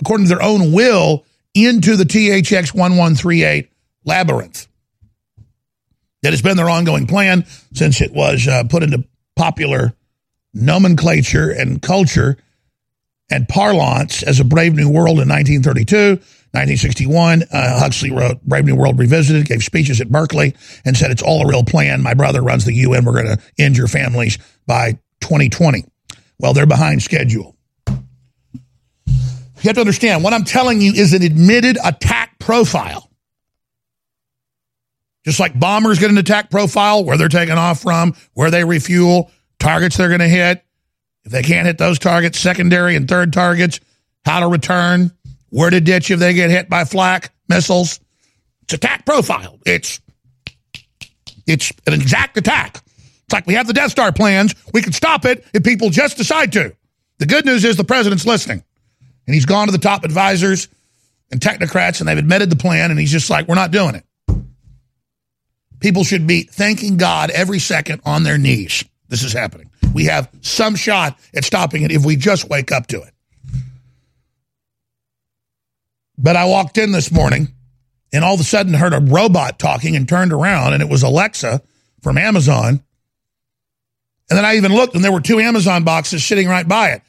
according 0.01 0.27
to 0.27 0.35
their 0.35 0.43
own 0.43 0.71
will 0.71 1.25
into 1.53 1.95
the 1.95 2.03
THX 2.03 2.73
1138 2.73 3.71
labyrinth. 4.05 4.67
That 6.21 6.33
has 6.33 6.41
been 6.41 6.57
their 6.57 6.69
ongoing 6.69 7.07
plan 7.07 7.45
since 7.73 8.01
it 8.01 8.11
was 8.11 8.47
uh, 8.47 8.63
put 8.65 8.83
into 8.83 9.05
popular 9.35 9.93
nomenclature 10.53 11.51
and 11.51 11.81
culture 11.81 12.37
and 13.29 13.47
parlance 13.47 14.23
as 14.23 14.39
a 14.39 14.43
Brave 14.43 14.73
New 14.73 14.89
World 14.89 15.19
in 15.19 15.29
1932 15.29 16.19
1961, 16.57 17.43
uh, 17.51 17.79
Huxley 17.79 18.11
wrote 18.11 18.41
Brave 18.43 18.65
New 18.65 18.75
World 18.75 18.97
Revisited, 18.97 19.45
gave 19.45 19.63
speeches 19.63 20.01
at 20.01 20.09
Berkeley, 20.09 20.55
and 20.85 20.97
said 20.97 21.11
it's 21.11 21.21
all 21.21 21.41
a 21.43 21.47
real 21.47 21.63
plan. 21.63 22.01
My 22.01 22.13
brother 22.13 22.41
runs 22.41 22.65
the 22.65 22.73
UN. 22.73 23.05
We're 23.05 23.23
going 23.23 23.37
to 23.37 23.43
end 23.59 23.77
your 23.77 23.87
families 23.87 24.37
by 24.65 24.93
2020. 25.21 25.85
Well, 26.39 26.53
they're 26.53 26.65
behind 26.65 27.03
schedule. 27.03 27.55
You 27.87 29.69
have 29.69 29.75
to 29.75 29.81
understand 29.81 30.23
what 30.23 30.33
I'm 30.33 30.43
telling 30.43 30.81
you 30.81 30.93
is 30.93 31.13
an 31.13 31.23
admitted 31.23 31.77
attack 31.83 32.39
profile. 32.39 33.09
Just 35.25 35.39
like 35.39 35.59
bombers 35.59 35.99
get 35.99 36.09
an 36.09 36.17
attack 36.17 36.49
profile, 36.49 37.03
where 37.03 37.17
they're 37.17 37.27
taking 37.27 37.57
off 37.57 37.81
from, 37.81 38.15
where 38.33 38.49
they 38.49 38.63
refuel, 38.63 39.29
targets 39.59 39.97
they're 39.97 40.07
going 40.07 40.21
to 40.21 40.27
hit. 40.27 40.63
If 41.23 41.31
they 41.31 41.43
can't 41.43 41.67
hit 41.67 41.77
those 41.77 41.99
targets, 41.99 42.39
secondary 42.39 42.95
and 42.95 43.07
third 43.07 43.33
targets, 43.33 43.79
how 44.25 44.39
to 44.39 44.47
return, 44.47 45.11
where 45.49 45.69
to 45.69 45.81
ditch 45.81 46.11
if 46.11 46.19
they 46.19 46.33
get 46.33 46.49
hit 46.49 46.69
by 46.69 46.83
flak 46.83 47.33
missiles. 47.47 47.99
It's 48.63 48.73
attack 48.73 49.05
profile. 49.05 49.59
It's 49.65 50.01
it's 51.45 51.71
an 51.85 51.93
exact 51.93 52.37
attack. 52.37 52.83
It's 53.25 53.33
like 53.33 53.47
we 53.47 53.53
have 53.53 53.67
the 53.67 53.73
Death 53.73 53.91
Star 53.91 54.11
plans. 54.11 54.53
We 54.73 54.81
can 54.81 54.93
stop 54.93 55.25
it 55.25 55.45
if 55.53 55.63
people 55.63 55.89
just 55.89 56.17
decide 56.17 56.51
to. 56.53 56.75
The 57.19 57.25
good 57.25 57.45
news 57.45 57.63
is 57.65 57.77
the 57.77 57.83
president's 57.83 58.25
listening. 58.25 58.63
And 59.25 59.33
he's 59.33 59.45
gone 59.45 59.67
to 59.67 59.71
the 59.71 59.77
top 59.77 60.03
advisors 60.03 60.67
and 61.31 61.41
technocrats 61.41 61.99
and 61.99 62.07
they've 62.07 62.17
admitted 62.17 62.49
the 62.49 62.55
plan 62.55 62.91
and 62.91 62.99
he's 62.99 63.11
just 63.11 63.29
like, 63.29 63.47
we're 63.47 63.55
not 63.55 63.71
doing 63.71 63.95
it. 63.95 64.03
People 65.79 66.03
should 66.03 66.25
be 66.25 66.43
thanking 66.43 66.97
God 66.97 67.29
every 67.29 67.59
second 67.59 68.01
on 68.05 68.23
their 68.23 68.37
knees. 68.37 68.83
This 69.09 69.23
is 69.23 69.33
happening. 69.33 69.69
We 69.93 70.05
have 70.05 70.29
some 70.41 70.75
shot 70.75 71.19
at 71.35 71.43
stopping 71.43 71.83
it 71.83 71.91
if 71.91 72.05
we 72.05 72.15
just 72.15 72.49
wake 72.49 72.71
up 72.71 72.87
to 72.87 73.01
it. 73.01 73.13
But 76.17 76.35
I 76.35 76.45
walked 76.45 76.77
in 76.77 76.91
this 76.91 77.11
morning 77.11 77.49
and 78.11 78.23
all 78.23 78.33
of 78.33 78.39
a 78.39 78.43
sudden 78.43 78.73
heard 78.73 78.93
a 78.93 78.99
robot 78.99 79.59
talking 79.59 79.95
and 79.95 80.07
turned 80.07 80.33
around 80.33 80.73
and 80.73 80.81
it 80.81 80.89
was 80.89 81.03
Alexa 81.03 81.61
from 82.01 82.17
Amazon. 82.17 82.83
And 84.29 84.37
then 84.37 84.45
I 84.45 84.55
even 84.55 84.73
looked 84.73 84.95
and 84.95 85.03
there 85.03 85.11
were 85.11 85.21
two 85.21 85.39
Amazon 85.39 85.83
boxes 85.83 86.25
sitting 86.25 86.47
right 86.47 86.67
by 86.67 86.91
it. 86.91 87.01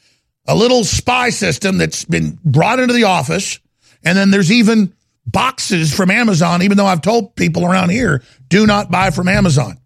A 0.47 0.55
little 0.55 0.83
spy 0.83 1.29
system 1.29 1.77
that's 1.77 2.05
been 2.05 2.39
brought 2.43 2.79
into 2.79 2.93
the 2.93 3.03
office. 3.03 3.59
And 4.03 4.17
then 4.17 4.31
there's 4.31 4.51
even 4.51 4.93
boxes 5.25 5.93
from 5.93 6.09
Amazon, 6.09 6.61
even 6.61 6.77
though 6.77 6.85
I've 6.85 7.01
told 7.01 7.35
people 7.35 7.65
around 7.65 7.89
here, 7.89 8.23
do 8.47 8.65
not 8.65 8.89
buy 8.89 9.11
from 9.11 9.27
Amazon. 9.27 9.77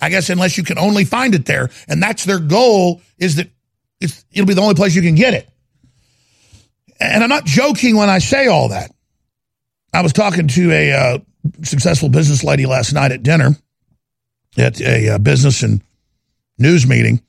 I 0.00 0.08
guess 0.08 0.30
unless 0.30 0.58
you 0.58 0.64
can 0.64 0.78
only 0.78 1.04
find 1.04 1.34
it 1.34 1.46
there. 1.46 1.70
And 1.88 2.02
that's 2.02 2.24
their 2.24 2.40
goal 2.40 3.00
is 3.18 3.36
that 3.36 3.48
it'll 4.00 4.46
be 4.46 4.54
the 4.54 4.62
only 4.62 4.74
place 4.74 4.94
you 4.94 5.02
can 5.02 5.14
get 5.14 5.34
it. 5.34 5.48
And 7.02 7.22
I'm 7.22 7.28
not 7.28 7.44
joking 7.44 7.96
when 7.96 8.08
I 8.08 8.18
say 8.18 8.46
all 8.46 8.68
that. 8.68 8.90
I 9.92 10.02
was 10.02 10.12
talking 10.12 10.48
to 10.48 10.70
a 10.70 10.92
uh, 10.92 11.18
successful 11.62 12.08
business 12.08 12.44
lady 12.44 12.66
last 12.66 12.92
night 12.92 13.12
at 13.12 13.22
dinner 13.22 13.56
at 14.56 14.80
a 14.80 15.14
uh, 15.14 15.18
business 15.18 15.62
and 15.62 15.82
news 16.58 16.86
meeting. 16.86 17.20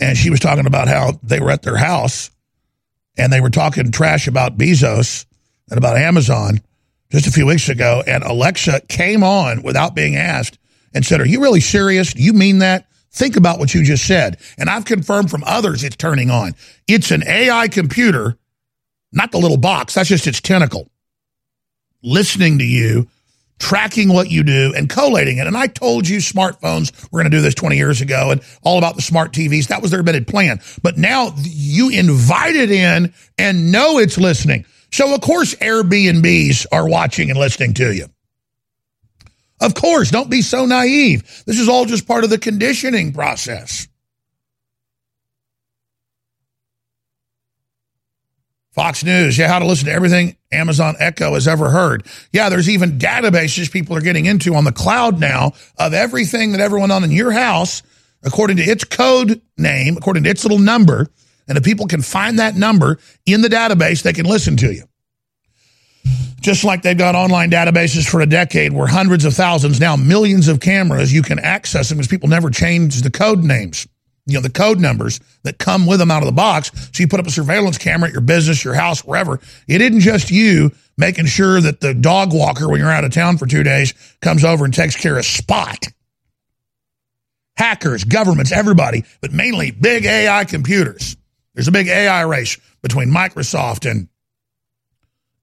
And 0.00 0.16
she 0.16 0.30
was 0.30 0.40
talking 0.40 0.66
about 0.66 0.88
how 0.88 1.18
they 1.22 1.40
were 1.40 1.50
at 1.50 1.62
their 1.62 1.76
house 1.76 2.30
and 3.18 3.32
they 3.32 3.40
were 3.40 3.50
talking 3.50 3.90
trash 3.90 4.28
about 4.28 4.56
Bezos 4.56 5.26
and 5.68 5.76
about 5.76 5.96
Amazon 5.96 6.60
just 7.10 7.26
a 7.26 7.32
few 7.32 7.46
weeks 7.46 7.68
ago. 7.68 8.02
And 8.06 8.22
Alexa 8.22 8.82
came 8.88 9.22
on 9.22 9.62
without 9.62 9.94
being 9.94 10.16
asked 10.16 10.58
and 10.94 11.04
said, 11.04 11.20
Are 11.20 11.26
you 11.26 11.40
really 11.40 11.60
serious? 11.60 12.14
Do 12.14 12.22
you 12.22 12.32
mean 12.32 12.58
that? 12.58 12.86
Think 13.12 13.36
about 13.36 13.58
what 13.58 13.74
you 13.74 13.82
just 13.82 14.06
said. 14.06 14.38
And 14.56 14.70
I've 14.70 14.84
confirmed 14.84 15.30
from 15.30 15.42
others 15.44 15.82
it's 15.82 15.96
turning 15.96 16.30
on. 16.30 16.54
It's 16.86 17.10
an 17.10 17.24
AI 17.26 17.68
computer 17.68 18.38
not 19.12 19.32
the 19.32 19.38
little 19.38 19.56
box, 19.56 19.94
that's 19.94 20.08
just 20.08 20.26
its 20.26 20.40
tentacle, 20.40 20.90
listening 22.02 22.58
to 22.58 22.64
you, 22.64 23.08
tracking 23.58 24.12
what 24.12 24.30
you 24.30 24.42
do, 24.42 24.72
and 24.76 24.88
collating 24.88 25.38
it. 25.38 25.46
And 25.46 25.56
I 25.56 25.66
told 25.66 26.08
you 26.08 26.18
smartphones 26.18 26.92
were 27.10 27.20
going 27.20 27.30
to 27.30 27.36
do 27.36 27.42
this 27.42 27.54
20 27.54 27.76
years 27.76 28.00
ago 28.00 28.30
and 28.30 28.40
all 28.62 28.78
about 28.78 28.96
the 28.96 29.02
smart 29.02 29.32
TVs. 29.32 29.68
That 29.68 29.82
was 29.82 29.90
their 29.90 30.00
admitted 30.00 30.26
plan. 30.26 30.60
But 30.82 30.96
now 30.96 31.34
you 31.42 31.90
invite 31.90 32.56
it 32.56 32.70
in 32.70 33.12
and 33.38 33.70
know 33.70 33.98
it's 33.98 34.18
listening. 34.18 34.64
So, 34.92 35.14
of 35.14 35.20
course, 35.20 35.54
Airbnbs 35.56 36.66
are 36.72 36.88
watching 36.88 37.30
and 37.30 37.38
listening 37.38 37.74
to 37.74 37.94
you. 37.94 38.06
Of 39.60 39.74
course, 39.74 40.10
don't 40.10 40.30
be 40.30 40.40
so 40.42 40.64
naive. 40.64 41.44
This 41.46 41.60
is 41.60 41.68
all 41.68 41.84
just 41.84 42.08
part 42.08 42.24
of 42.24 42.30
the 42.30 42.38
conditioning 42.38 43.12
process. 43.12 43.88
Fox 48.72 49.02
News, 49.02 49.36
yeah, 49.36 49.48
how 49.48 49.58
to 49.58 49.66
listen 49.66 49.86
to 49.86 49.92
everything 49.92 50.36
Amazon 50.52 50.94
Echo 51.00 51.34
has 51.34 51.48
ever 51.48 51.70
heard. 51.70 52.06
Yeah, 52.32 52.48
there's 52.48 52.68
even 52.68 52.98
databases 52.98 53.70
people 53.70 53.96
are 53.96 54.00
getting 54.00 54.26
into 54.26 54.54
on 54.54 54.64
the 54.64 54.72
cloud 54.72 55.18
now 55.18 55.52
of 55.76 55.92
everything 55.92 56.52
that 56.52 56.60
everyone 56.60 56.92
on 56.92 57.02
in 57.02 57.10
your 57.10 57.32
house, 57.32 57.82
according 58.22 58.58
to 58.58 58.62
its 58.62 58.84
code 58.84 59.40
name, 59.58 59.96
according 59.96 60.22
to 60.24 60.30
its 60.30 60.44
little 60.44 60.58
number, 60.58 61.08
and 61.48 61.58
if 61.58 61.64
people 61.64 61.86
can 61.88 62.00
find 62.00 62.38
that 62.38 62.54
number 62.54 62.98
in 63.26 63.42
the 63.42 63.48
database, 63.48 64.02
they 64.02 64.12
can 64.12 64.24
listen 64.24 64.56
to 64.58 64.72
you. 64.72 64.84
Just 66.40 66.62
like 66.62 66.82
they've 66.82 66.96
got 66.96 67.16
online 67.16 67.50
databases 67.50 68.08
for 68.08 68.20
a 68.20 68.26
decade 68.26 68.72
where 68.72 68.86
hundreds 68.86 69.24
of 69.24 69.34
thousands, 69.34 69.80
now 69.80 69.96
millions 69.96 70.46
of 70.46 70.60
cameras, 70.60 71.12
you 71.12 71.22
can 71.22 71.40
access 71.40 71.88
them 71.88 71.98
because 71.98 72.08
people 72.08 72.28
never 72.28 72.50
change 72.50 73.02
the 73.02 73.10
code 73.10 73.42
names 73.42 73.86
you 74.30 74.38
know, 74.38 74.42
the 74.42 74.50
code 74.50 74.78
numbers 74.78 75.20
that 75.42 75.58
come 75.58 75.86
with 75.86 75.98
them 75.98 76.10
out 76.10 76.22
of 76.22 76.26
the 76.26 76.32
box. 76.32 76.70
So 76.92 77.02
you 77.02 77.08
put 77.08 77.20
up 77.20 77.26
a 77.26 77.30
surveillance 77.30 77.78
camera 77.78 78.08
at 78.08 78.12
your 78.12 78.22
business, 78.22 78.64
your 78.64 78.74
house, 78.74 79.04
wherever. 79.04 79.40
It 79.68 79.80
isn't 79.80 80.00
just 80.00 80.30
you 80.30 80.72
making 80.96 81.26
sure 81.26 81.60
that 81.60 81.80
the 81.80 81.94
dog 81.94 82.32
walker, 82.32 82.68
when 82.68 82.80
you're 82.80 82.90
out 82.90 83.04
of 83.04 83.12
town 83.12 83.38
for 83.38 83.46
two 83.46 83.62
days, 83.62 83.94
comes 84.20 84.44
over 84.44 84.64
and 84.64 84.74
takes 84.74 84.96
care 84.96 85.18
of 85.18 85.24
spot. 85.24 85.86
Hackers, 87.56 88.04
governments, 88.04 88.52
everybody, 88.52 89.04
but 89.20 89.32
mainly 89.32 89.70
big 89.70 90.06
AI 90.06 90.44
computers. 90.44 91.16
There's 91.54 91.68
a 91.68 91.72
big 91.72 91.88
AI 91.88 92.22
race 92.22 92.56
between 92.82 93.10
Microsoft 93.10 93.90
and 93.90 94.08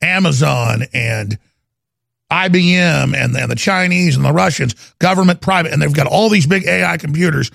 Amazon 0.02 0.84
and 0.94 1.38
IBM 2.32 3.16
and, 3.16 3.36
and 3.36 3.52
the 3.52 3.56
Chinese 3.56 4.16
and 4.16 4.26
the 4.26 4.34
Russians, 4.34 4.74
government, 5.00 5.42
private, 5.42 5.72
and 5.72 5.82
they've 5.82 5.94
got 5.94 6.08
all 6.08 6.30
these 6.30 6.46
big 6.46 6.66
AI 6.66 6.98
computers. 6.98 7.52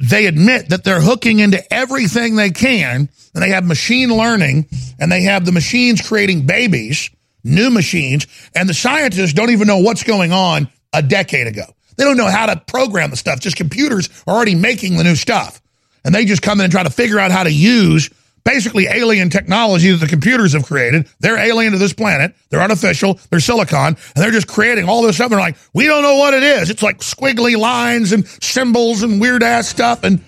They 0.00 0.26
admit 0.26 0.70
that 0.70 0.82
they're 0.82 1.00
hooking 1.00 1.40
into 1.40 1.62
everything 1.72 2.34
they 2.34 2.50
can, 2.50 3.08
and 3.34 3.42
they 3.42 3.50
have 3.50 3.64
machine 3.64 4.08
learning, 4.08 4.66
and 4.98 5.12
they 5.12 5.22
have 5.22 5.44
the 5.44 5.52
machines 5.52 6.00
creating 6.00 6.46
babies, 6.46 7.10
new 7.44 7.70
machines, 7.70 8.26
and 8.54 8.68
the 8.68 8.74
scientists 8.74 9.34
don't 9.34 9.50
even 9.50 9.66
know 9.66 9.78
what's 9.78 10.02
going 10.02 10.32
on 10.32 10.68
a 10.94 11.02
decade 11.02 11.46
ago. 11.46 11.64
They 11.96 12.04
don't 12.04 12.16
know 12.16 12.30
how 12.30 12.46
to 12.46 12.56
program 12.56 13.10
the 13.10 13.16
stuff. 13.16 13.40
Just 13.40 13.56
computers 13.56 14.08
are 14.26 14.34
already 14.34 14.54
making 14.54 14.96
the 14.96 15.04
new 15.04 15.16
stuff. 15.16 15.60
And 16.02 16.14
they 16.14 16.24
just 16.24 16.40
come 16.40 16.60
in 16.60 16.64
and 16.64 16.72
try 16.72 16.82
to 16.82 16.90
figure 16.90 17.18
out 17.18 17.30
how 17.30 17.42
to 17.42 17.52
use 17.52 18.08
basically 18.44 18.86
alien 18.86 19.30
technology 19.30 19.90
that 19.90 19.98
the 19.98 20.06
computers 20.06 20.52
have 20.52 20.64
created. 20.64 21.08
They're 21.20 21.38
alien 21.38 21.72
to 21.72 21.78
this 21.78 21.92
planet. 21.92 22.34
They're 22.48 22.60
artificial. 22.60 23.18
They're 23.30 23.40
silicon. 23.40 23.96
And 23.96 23.96
they're 24.14 24.30
just 24.30 24.48
creating 24.48 24.88
all 24.88 25.02
this 25.02 25.16
stuff. 25.16 25.30
They're 25.30 25.38
like, 25.38 25.56
we 25.74 25.86
don't 25.86 26.02
know 26.02 26.16
what 26.16 26.34
it 26.34 26.42
is. 26.42 26.70
It's 26.70 26.82
like 26.82 26.98
squiggly 26.98 27.56
lines 27.56 28.12
and 28.12 28.26
symbols 28.42 29.02
and 29.02 29.20
weird 29.20 29.42
ass 29.42 29.68
stuff 29.68 30.04
and 30.04 30.22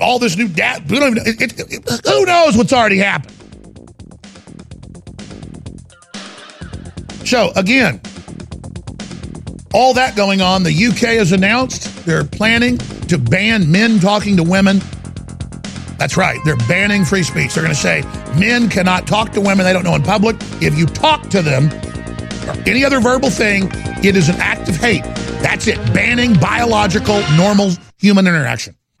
all 0.00 0.18
this 0.18 0.36
new 0.36 0.48
data. 0.48 0.82
Who 0.82 2.26
knows 2.26 2.56
what's 2.56 2.72
already 2.72 2.98
happened? 2.98 3.32
So 7.26 7.50
again, 7.56 8.00
all 9.74 9.94
that 9.94 10.14
going 10.16 10.40
on, 10.40 10.62
the 10.62 10.86
UK 10.86 11.16
has 11.18 11.32
announced 11.32 12.06
they're 12.06 12.24
planning 12.24 12.78
to 13.08 13.18
ban 13.18 13.70
men 13.70 13.98
talking 13.98 14.36
to 14.36 14.42
women. 14.42 14.80
That's 15.98 16.16
right. 16.16 16.38
They're 16.44 16.56
banning 16.56 17.04
free 17.04 17.22
speech. 17.22 17.54
They're 17.54 17.62
going 17.62 17.74
to 17.74 17.80
say 17.80 18.02
men 18.38 18.68
cannot 18.68 19.06
talk 19.06 19.32
to 19.32 19.40
women 19.40 19.64
they 19.64 19.72
don't 19.72 19.84
know 19.84 19.94
in 19.94 20.02
public. 20.02 20.36
If 20.60 20.76
you 20.76 20.86
talk 20.86 21.28
to 21.30 21.42
them 21.42 21.66
or 22.48 22.54
any 22.66 22.84
other 22.84 23.00
verbal 23.00 23.30
thing, 23.30 23.70
it 24.04 24.16
is 24.16 24.28
an 24.28 24.36
act 24.36 24.68
of 24.68 24.76
hate. 24.76 25.04
That's 25.42 25.66
it. 25.66 25.76
Banning 25.92 26.34
biological, 26.34 27.22
normal 27.36 27.72
human 27.98 28.26
interaction. 28.26 28.76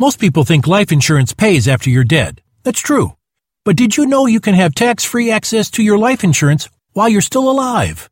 Most 0.00 0.20
people 0.20 0.44
think 0.44 0.68
life 0.68 0.92
insurance 0.92 1.32
pays 1.32 1.66
after 1.66 1.90
you're 1.90 2.04
dead. 2.04 2.40
That's 2.62 2.78
true. 2.78 3.16
But 3.64 3.74
did 3.74 3.96
you 3.96 4.06
know 4.06 4.26
you 4.26 4.38
can 4.38 4.54
have 4.54 4.72
tax 4.72 5.04
free 5.04 5.28
access 5.28 5.68
to 5.72 5.82
your 5.82 5.98
life 5.98 6.22
insurance 6.22 6.68
while 6.92 7.08
you're 7.08 7.20
still 7.20 7.50
alive? 7.50 8.08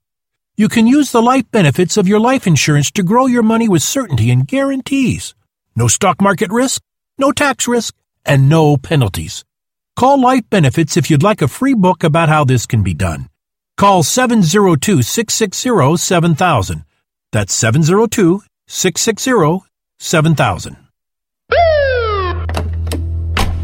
You 0.57 0.69
can 0.69 0.89
use 0.89 1.13
the 1.13 1.23
life 1.23 1.49
benefits 1.53 1.97
of 1.97 2.09
your 2.09 2.19
life 2.19 2.45
insurance 2.45 2.91
to 2.91 3.05
grow 3.05 3.27
your 3.27 3.45
money 3.45 3.69
with 3.69 3.85
certainty 3.85 4.33
and 4.33 4.49
guarantees. 4.49 5.37
No 5.77 5.87
stock 5.87 6.21
market 6.21 6.51
risk, 6.51 6.83
no 7.19 7.31
tax 7.31 7.69
risk, 7.69 7.95
and 8.25 8.49
no 8.49 8.77
penalties. 8.77 9.45
Call 9.95 10.21
Life 10.21 10.51
Benefits 10.51 10.97
if 10.97 11.09
you'd 11.09 11.23
like 11.23 11.41
a 11.41 11.47
free 11.47 11.75
book 11.75 12.03
about 12.03 12.29
how 12.29 12.45
this 12.45 12.67
can 12.67 12.83
be 12.83 12.95
done. 12.95 13.29
Call 13.77 14.03
702 14.03 15.03
660 15.03 15.97
7000. 15.99 16.85
That's 17.31 17.55
702 17.55 18.43
660 18.67 19.69
7000. 20.01 20.86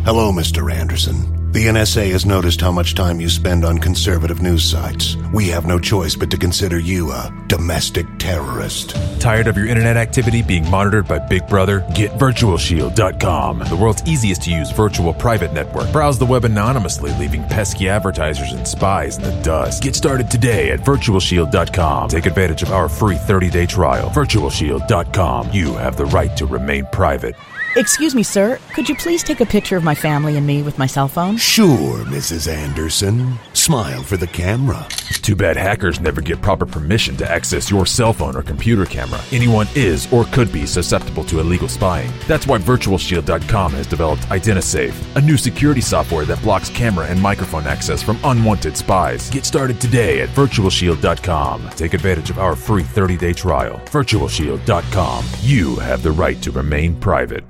Hello, 0.05 0.33
Mr. 0.33 0.73
Anderson. 0.73 1.53
The 1.53 1.67
NSA 1.67 2.11
has 2.11 2.27
noticed 2.27 2.61
how 2.61 2.73
much 2.73 2.95
time 2.95 3.21
you 3.21 3.29
spend 3.29 3.65
on 3.65 3.79
conservative 3.79 4.43
news 4.43 4.65
sites. 4.65 5.17
We 5.33 5.47
have 5.51 5.65
no 5.65 5.79
choice 5.79 6.17
but 6.17 6.29
to 6.33 6.37
consider 6.37 6.81
you 6.81 7.13
a 7.13 7.33
domestic 7.47 8.07
terrorist. 8.19 8.97
Tired 9.21 9.47
of 9.47 9.57
your 9.57 9.67
internet 9.67 9.97
activity 9.97 10.43
being 10.43 10.69
monitored 10.69 11.07
by 11.07 11.21
Big 11.21 11.47
Brother? 11.47 11.87
Get 11.95 12.11
VirtualShield.com, 12.13 13.61
the 13.61 13.77
world's 13.77 14.03
easiest 14.05 14.43
to 14.43 14.51
use 14.51 14.73
virtual 14.73 15.15
private 15.15 15.53
network. 15.53 15.93
Browse 15.93 16.19
the 16.19 16.27
web 16.27 16.45
anonymously, 16.45 17.13
leaving 17.19 17.45
pesky 17.45 17.89
advertisers 17.89 18.53
and 18.53 18.67
spies 18.67 19.19
in 19.19 19.23
the 19.23 19.43
dust. 19.43 19.85
Get 19.85 19.95
started 19.95 20.29
today 20.29 20.73
at 20.73 20.81
VirtualShield.com. 20.81 22.09
Take 22.09 22.27
advantage 22.27 22.65
of 22.65 22.73
our 22.73 22.89
free 22.89 23.17
30 23.17 23.51
day 23.51 23.67
trial. 23.67 24.11
VirtualShield.com. 24.11 25.53
You 25.53 25.75
have 25.75 25.97
the 25.97 26.07
right 26.07 26.37
to 26.39 26.47
remain 26.47 26.87
private. 26.87 27.37
Excuse 27.75 28.15
me, 28.15 28.23
sir. 28.23 28.59
Could 28.75 28.87
you 28.87 28.95
please 28.95 29.23
take 29.23 29.41
a 29.41 29.47
picture 29.47 29.79
of 29.79 29.85
my 29.85 29.95
family 29.95 30.37
and 30.37 30.47
me 30.47 30.63
with 30.63 30.77
my 30.77 30.87
cell 30.87 31.09
phone? 31.09 31.39
Sure, 31.39 32.05
Mrs. 32.05 32.53
Anderson. 32.53 33.39
Smile 33.55 34.03
for 34.03 34.19
the 34.19 34.27
camera. 34.27 34.87
Too 35.23 35.35
bad 35.35 35.57
hackers 35.57 35.99
never 35.99 36.21
get 36.21 36.43
proper 36.43 36.67
permission 36.67 37.17
to 37.17 37.31
access 37.31 37.71
your 37.71 37.87
cell 37.87 38.13
phone 38.13 38.37
or 38.37 38.43
computer 38.43 38.85
camera. 38.85 39.21
Anyone 39.31 39.69
is 39.75 40.13
or 40.13 40.25
could 40.27 40.53
be 40.53 40.67
susceptible 40.67 41.25
to 41.25 41.41
illegal 41.41 41.69
spying. 41.69 42.13
That's 42.29 42.47
why 42.47 42.59
VirtualShield.com 42.59 43.73
has 43.73 43.87
developed 43.87 44.23
IdentiSafe, 44.25 45.17
a 45.17 45.21
new 45.23 45.39
security 45.39 45.81
software 45.81 46.27
that 46.27 46.43
blocks 46.43 46.69
camera 46.69 47.07
and 47.07 47.23
microphone 47.23 47.67
access 47.67 48.03
from 48.03 48.19
unwanted 48.25 48.77
spies. 48.77 49.31
Get 49.31 49.47
started 49.47 49.81
today 49.81 50.21
at 50.21 50.29
VirtualShield.com. 50.31 51.71
Take 51.71 51.95
advantage 51.95 52.29
of 52.29 52.39
our 52.39 52.55
free 52.55 52.83
30 52.83 53.17
day 53.17 53.33
trial. 53.33 53.79
VirtualShield.com. 53.87 55.25
You 55.41 55.77
have 55.77 56.03
the 56.03 56.13
right 56.13 56.41
to 56.43 56.51
remain 56.51 56.97
private. 56.97 57.45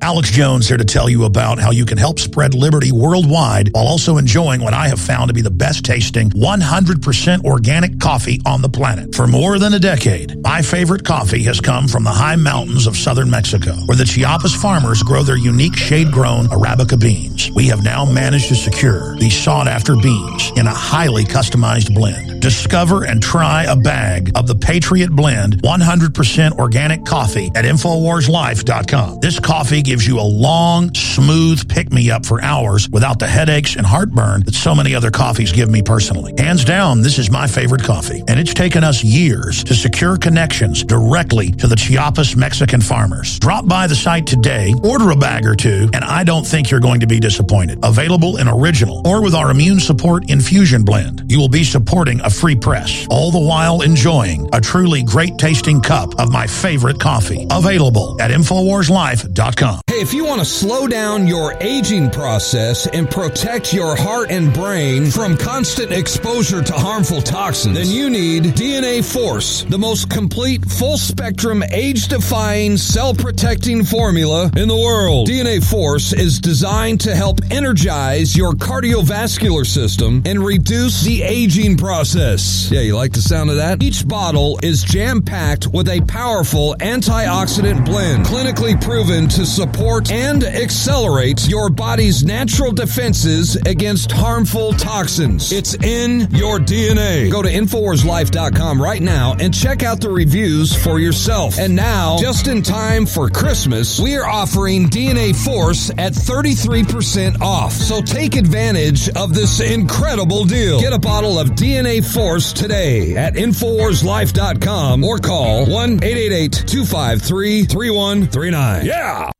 Alex 0.00 0.30
Jones 0.30 0.68
here 0.68 0.76
to 0.76 0.84
tell 0.84 1.08
you 1.08 1.24
about 1.24 1.58
how 1.58 1.72
you 1.72 1.84
can 1.84 1.98
help 1.98 2.20
spread 2.20 2.54
liberty 2.54 2.92
worldwide 2.92 3.70
while 3.72 3.88
also 3.88 4.16
enjoying 4.16 4.60
what 4.60 4.72
I 4.72 4.86
have 4.86 5.00
found 5.00 5.26
to 5.26 5.34
be 5.34 5.40
the 5.40 5.50
best 5.50 5.84
tasting 5.84 6.30
100% 6.30 7.44
organic 7.44 7.98
coffee 7.98 8.40
on 8.46 8.62
the 8.62 8.68
planet. 8.68 9.12
For 9.16 9.26
more 9.26 9.58
than 9.58 9.74
a 9.74 9.78
decade, 9.80 10.40
my 10.40 10.62
favorite 10.62 11.04
coffee 11.04 11.42
has 11.42 11.60
come 11.60 11.88
from 11.88 12.04
the 12.04 12.10
high 12.10 12.36
mountains 12.36 12.86
of 12.86 12.96
southern 12.96 13.28
Mexico, 13.28 13.72
where 13.86 13.96
the 13.96 14.04
Chiapas 14.04 14.54
farmers 14.54 15.02
grow 15.02 15.24
their 15.24 15.36
unique 15.36 15.74
shade-grown 15.74 16.46
Arabica 16.46 16.96
beans. 16.96 17.50
We 17.56 17.66
have 17.66 17.82
now 17.82 18.04
managed 18.04 18.46
to 18.50 18.54
secure 18.54 19.16
these 19.16 19.36
sought-after 19.36 19.96
beans 19.96 20.52
in 20.54 20.68
a 20.68 20.74
highly 20.74 21.24
customized 21.24 21.92
blend. 21.92 22.40
Discover 22.40 23.02
and 23.02 23.20
try 23.20 23.64
a 23.64 23.74
bag 23.74 24.30
of 24.36 24.46
the 24.46 24.54
Patriot 24.54 25.10
Blend 25.10 25.60
100% 25.62 26.52
organic 26.52 27.04
coffee 27.04 27.50
at 27.56 27.64
InfoWarsLife.com. 27.64 29.18
This 29.18 29.40
coffee 29.40 29.82
gives 29.88 30.06
you 30.06 30.20
a 30.20 30.22
long, 30.22 30.94
smooth 30.94 31.66
pick-me-up 31.66 32.26
for 32.26 32.42
hours 32.42 32.90
without 32.90 33.18
the 33.18 33.26
headaches 33.26 33.74
and 33.74 33.86
heartburn 33.86 34.42
that 34.42 34.54
so 34.54 34.74
many 34.74 34.94
other 34.94 35.10
coffees 35.10 35.50
give 35.50 35.70
me 35.70 35.80
personally. 35.80 36.34
Hands 36.36 36.62
down, 36.62 37.00
this 37.00 37.18
is 37.18 37.30
my 37.30 37.46
favorite 37.46 37.82
coffee, 37.82 38.22
and 38.28 38.38
it's 38.38 38.52
taken 38.52 38.84
us 38.84 39.02
years 39.02 39.64
to 39.64 39.74
secure 39.74 40.18
connections 40.18 40.84
directly 40.84 41.52
to 41.52 41.66
the 41.66 41.74
Chiapas 41.74 42.36
Mexican 42.36 42.82
farmers. 42.82 43.38
Drop 43.38 43.66
by 43.66 43.86
the 43.86 43.94
site 43.94 44.26
today, 44.26 44.74
order 44.84 45.08
a 45.10 45.16
bag 45.16 45.46
or 45.46 45.54
two, 45.54 45.88
and 45.94 46.04
I 46.04 46.22
don't 46.22 46.46
think 46.46 46.70
you're 46.70 46.80
going 46.80 47.00
to 47.00 47.06
be 47.06 47.18
disappointed. 47.18 47.78
Available 47.82 48.36
in 48.36 48.46
original 48.46 49.00
or 49.06 49.22
with 49.22 49.34
our 49.34 49.50
immune 49.50 49.80
support 49.80 50.30
infusion 50.30 50.84
blend. 50.84 51.24
You 51.32 51.38
will 51.38 51.48
be 51.48 51.64
supporting 51.64 52.20
a 52.20 52.28
free 52.28 52.56
press, 52.56 53.06
all 53.08 53.30
the 53.30 53.40
while 53.40 53.80
enjoying 53.80 54.50
a 54.52 54.60
truly 54.60 55.02
great 55.02 55.38
tasting 55.38 55.80
cup 55.80 56.20
of 56.20 56.30
my 56.30 56.46
favorite 56.46 57.00
coffee. 57.00 57.46
Available 57.50 58.20
at 58.20 58.30
InfoWarsLife.com. 58.30 59.77
Hey, 59.86 60.00
if 60.00 60.12
you 60.12 60.24
want 60.24 60.40
to 60.40 60.44
slow 60.44 60.86
down 60.86 61.26
your 61.26 61.54
aging 61.60 62.10
process 62.10 62.86
and 62.86 63.10
protect 63.10 63.72
your 63.72 63.96
heart 63.96 64.30
and 64.30 64.52
brain 64.52 65.10
from 65.10 65.36
constant 65.36 65.92
exposure 65.92 66.62
to 66.62 66.72
harmful 66.72 67.22
toxins, 67.22 67.76
then 67.76 67.86
you 67.86 68.10
need 68.10 68.44
DNA 68.44 69.04
Force, 69.04 69.62
the 69.64 69.78
most 69.78 70.10
complete, 70.10 70.64
full 70.64 70.98
spectrum, 70.98 71.62
age 71.70 72.08
defying, 72.08 72.76
cell 72.76 73.14
protecting 73.14 73.84
formula 73.84 74.50
in 74.56 74.68
the 74.68 74.76
world. 74.76 75.28
DNA 75.28 75.64
Force 75.64 76.12
is 76.12 76.40
designed 76.40 77.00
to 77.02 77.14
help 77.14 77.40
energize 77.50 78.36
your 78.36 78.52
cardiovascular 78.52 79.66
system 79.66 80.22
and 80.26 80.44
reduce 80.44 81.02
the 81.02 81.22
aging 81.22 81.76
process. 81.76 82.70
Yeah, 82.70 82.80
you 82.80 82.96
like 82.96 83.12
the 83.12 83.22
sound 83.22 83.50
of 83.50 83.56
that? 83.56 83.82
Each 83.82 84.06
bottle 84.06 84.58
is 84.62 84.82
jam 84.82 85.22
packed 85.22 85.66
with 85.66 85.88
a 85.88 86.00
powerful 86.02 86.74
antioxidant 86.80 87.84
blend, 87.84 88.26
clinically 88.26 88.80
proven 88.82 89.28
to 89.28 89.46
support 89.46 89.67
and 90.10 90.44
accelerate 90.44 91.48
your 91.48 91.70
body's 91.70 92.24
natural 92.24 92.72
defenses 92.72 93.56
against 93.56 94.10
harmful 94.12 94.72
toxins. 94.72 95.52
It's 95.52 95.74
in 95.74 96.28
your 96.30 96.58
DNA. 96.58 97.30
Go 97.30 97.42
to 97.42 97.48
InfoWarsLife.com 97.48 98.80
right 98.80 99.02
now 99.02 99.36
and 99.38 99.52
check 99.54 99.82
out 99.82 100.00
the 100.00 100.10
reviews 100.10 100.74
for 100.74 100.98
yourself. 100.98 101.58
And 101.58 101.74
now, 101.76 102.18
just 102.18 102.48
in 102.48 102.62
time 102.62 103.06
for 103.06 103.28
Christmas, 103.28 104.00
we 104.00 104.16
are 104.16 104.28
offering 104.28 104.88
DNA 104.88 105.34
Force 105.34 105.90
at 105.90 106.12
33% 106.12 107.40
off. 107.40 107.72
So 107.72 108.00
take 108.00 108.36
advantage 108.36 109.08
of 109.10 109.34
this 109.34 109.60
incredible 109.60 110.44
deal. 110.44 110.80
Get 110.80 110.92
a 110.92 110.98
bottle 110.98 111.38
of 111.38 111.50
DNA 111.50 112.04
Force 112.04 112.52
today 112.52 113.16
at 113.16 113.34
InfoWarsLife.com 113.34 115.04
or 115.04 115.18
call 115.18 115.66
1 115.66 115.90
888 116.02 116.52
253 116.66 117.64
3139. 117.64 118.86
Yeah! 118.86 119.30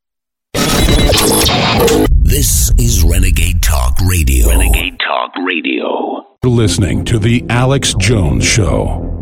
This 2.23 2.71
is 2.79 3.03
Renegade 3.03 3.63
Talk 3.63 3.99
Radio. 4.09 4.49
Renegade 4.49 4.99
Talk 5.01 5.33
Radio. 5.45 6.25
You're 6.45 6.53
Listening 6.53 7.05
to 7.07 7.19
The 7.19 7.45
Alex 7.49 7.95
Jones 7.95 8.45
Show. 8.45 9.18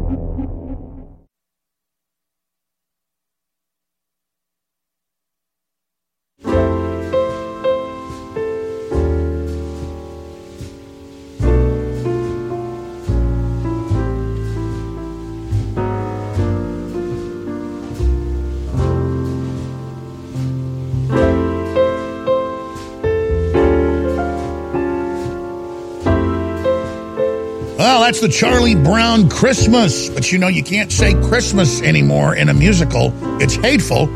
That's 28.06 28.20
the 28.20 28.28
Charlie 28.28 28.76
Brown 28.76 29.28
Christmas. 29.28 30.08
But 30.08 30.30
you 30.30 30.38
know, 30.38 30.46
you 30.46 30.62
can't 30.62 30.92
say 30.92 31.14
Christmas 31.22 31.82
anymore 31.82 32.36
in 32.36 32.48
a 32.48 32.54
musical. 32.54 33.12
It's 33.42 33.56
hateful. 33.56 34.06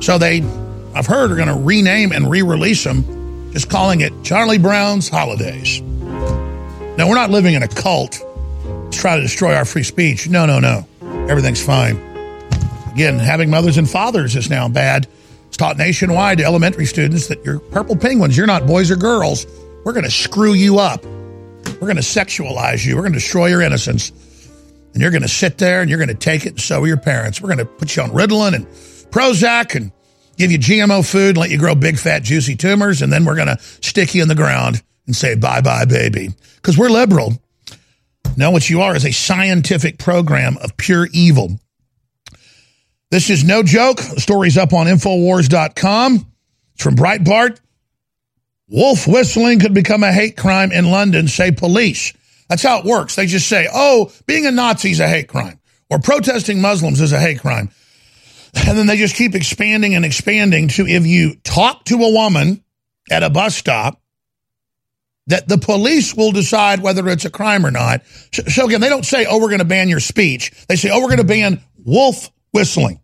So 0.00 0.16
they, 0.16 0.42
I've 0.94 1.06
heard, 1.06 1.32
are 1.32 1.34
going 1.34 1.48
to 1.48 1.56
rename 1.56 2.12
and 2.12 2.30
re 2.30 2.42
release 2.42 2.84
them, 2.84 3.50
just 3.52 3.68
calling 3.68 4.00
it 4.00 4.12
Charlie 4.22 4.58
Brown's 4.58 5.08
Holidays. 5.08 5.80
Now, 5.80 7.08
we're 7.08 7.16
not 7.16 7.30
living 7.30 7.54
in 7.54 7.64
a 7.64 7.68
cult 7.68 8.12
to 8.12 8.90
try 8.92 9.16
to 9.16 9.22
destroy 9.22 9.56
our 9.56 9.64
free 9.64 9.82
speech. 9.82 10.28
No, 10.28 10.46
no, 10.46 10.60
no. 10.60 10.86
Everything's 11.28 11.66
fine. 11.66 11.96
Again, 12.92 13.18
having 13.18 13.50
mothers 13.50 13.76
and 13.76 13.90
fathers 13.90 14.36
is 14.36 14.50
now 14.50 14.68
bad. 14.68 15.08
It's 15.48 15.56
taught 15.56 15.76
nationwide 15.78 16.38
to 16.38 16.44
elementary 16.44 16.86
students 16.86 17.26
that 17.26 17.44
you're 17.44 17.58
purple 17.58 17.96
penguins. 17.96 18.36
You're 18.36 18.46
not 18.46 18.68
boys 18.68 18.88
or 18.88 18.94
girls. 18.94 19.48
We're 19.84 19.94
going 19.94 20.04
to 20.04 20.12
screw 20.12 20.52
you 20.52 20.78
up. 20.78 21.04
We're 21.66 21.88
going 21.88 21.96
to 21.96 22.02
sexualize 22.02 22.84
you. 22.84 22.96
We're 22.96 23.02
going 23.02 23.12
to 23.12 23.18
destroy 23.18 23.46
your 23.46 23.62
innocence. 23.62 24.12
And 24.92 25.00
you're 25.00 25.10
going 25.10 25.22
to 25.22 25.28
sit 25.28 25.58
there 25.58 25.80
and 25.80 25.88
you're 25.88 25.98
going 25.98 26.08
to 26.08 26.14
take 26.14 26.44
it, 26.44 26.50
and 26.50 26.60
so 26.60 26.82
are 26.82 26.86
your 26.86 26.98
parents. 26.98 27.40
We're 27.40 27.48
going 27.48 27.58
to 27.58 27.64
put 27.64 27.96
you 27.96 28.02
on 28.02 28.10
Ritalin 28.10 28.54
and 28.54 28.66
Prozac 29.10 29.74
and 29.74 29.90
give 30.36 30.52
you 30.52 30.58
GMO 30.58 31.08
food 31.08 31.30
and 31.30 31.38
let 31.38 31.50
you 31.50 31.58
grow 31.58 31.74
big, 31.74 31.98
fat, 31.98 32.22
juicy 32.22 32.56
tumors. 32.56 33.00
And 33.00 33.12
then 33.12 33.24
we're 33.24 33.36
going 33.36 33.48
to 33.48 33.58
stick 33.80 34.14
you 34.14 34.22
in 34.22 34.28
the 34.28 34.34
ground 34.34 34.82
and 35.06 35.16
say, 35.16 35.34
bye 35.34 35.60
bye, 35.60 35.84
baby. 35.86 36.28
Because 36.56 36.76
we're 36.76 36.90
liberal. 36.90 37.32
No, 38.36 38.50
what 38.50 38.68
you 38.68 38.80
are 38.82 38.94
is 38.94 39.04
a 39.04 39.12
scientific 39.12 39.98
program 39.98 40.56
of 40.58 40.76
pure 40.76 41.08
evil. 41.12 41.58
This 43.10 43.28
is 43.28 43.44
no 43.44 43.62
joke. 43.62 43.98
The 43.98 44.20
story's 44.20 44.56
up 44.56 44.72
on 44.72 44.86
Infowars.com. 44.86 46.26
It's 46.74 46.82
from 46.82 46.96
Breitbart. 46.96 47.60
Wolf 48.68 49.06
whistling 49.06 49.60
could 49.60 49.74
become 49.74 50.02
a 50.02 50.12
hate 50.12 50.36
crime 50.36 50.72
in 50.72 50.90
London, 50.90 51.28
say 51.28 51.50
police. 51.50 52.12
That's 52.48 52.62
how 52.62 52.78
it 52.78 52.84
works. 52.84 53.16
They 53.16 53.26
just 53.26 53.48
say, 53.48 53.68
oh, 53.72 54.12
being 54.26 54.46
a 54.46 54.50
Nazi 54.50 54.90
is 54.90 55.00
a 55.00 55.08
hate 55.08 55.28
crime, 55.28 55.60
or 55.90 55.98
protesting 55.98 56.60
Muslims 56.60 57.00
is 57.00 57.12
a 57.12 57.20
hate 57.20 57.40
crime. 57.40 57.70
And 58.54 58.76
then 58.76 58.86
they 58.86 58.96
just 58.96 59.16
keep 59.16 59.34
expanding 59.34 59.94
and 59.94 60.04
expanding 60.04 60.68
to 60.68 60.86
if 60.86 61.06
you 61.06 61.36
talk 61.36 61.84
to 61.86 61.96
a 61.96 62.12
woman 62.12 62.62
at 63.10 63.22
a 63.22 63.30
bus 63.30 63.56
stop, 63.56 64.00
that 65.28 65.48
the 65.48 65.58
police 65.58 66.14
will 66.14 66.32
decide 66.32 66.80
whether 66.80 67.08
it's 67.08 67.24
a 67.24 67.30
crime 67.30 67.64
or 67.64 67.70
not. 67.70 68.02
So, 68.48 68.66
again, 68.66 68.80
they 68.80 68.88
don't 68.88 69.06
say, 69.06 69.24
oh, 69.24 69.38
we're 69.38 69.48
going 69.48 69.60
to 69.60 69.64
ban 69.64 69.88
your 69.88 70.00
speech. 70.00 70.52
They 70.68 70.76
say, 70.76 70.90
oh, 70.90 71.00
we're 71.00 71.08
going 71.08 71.18
to 71.18 71.24
ban 71.24 71.62
wolf 71.84 72.30
whistling. 72.52 73.00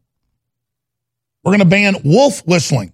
We're 1.44 1.52
going 1.52 1.60
to 1.60 1.64
ban 1.64 1.96
wolf 2.04 2.44
whistling. 2.46 2.92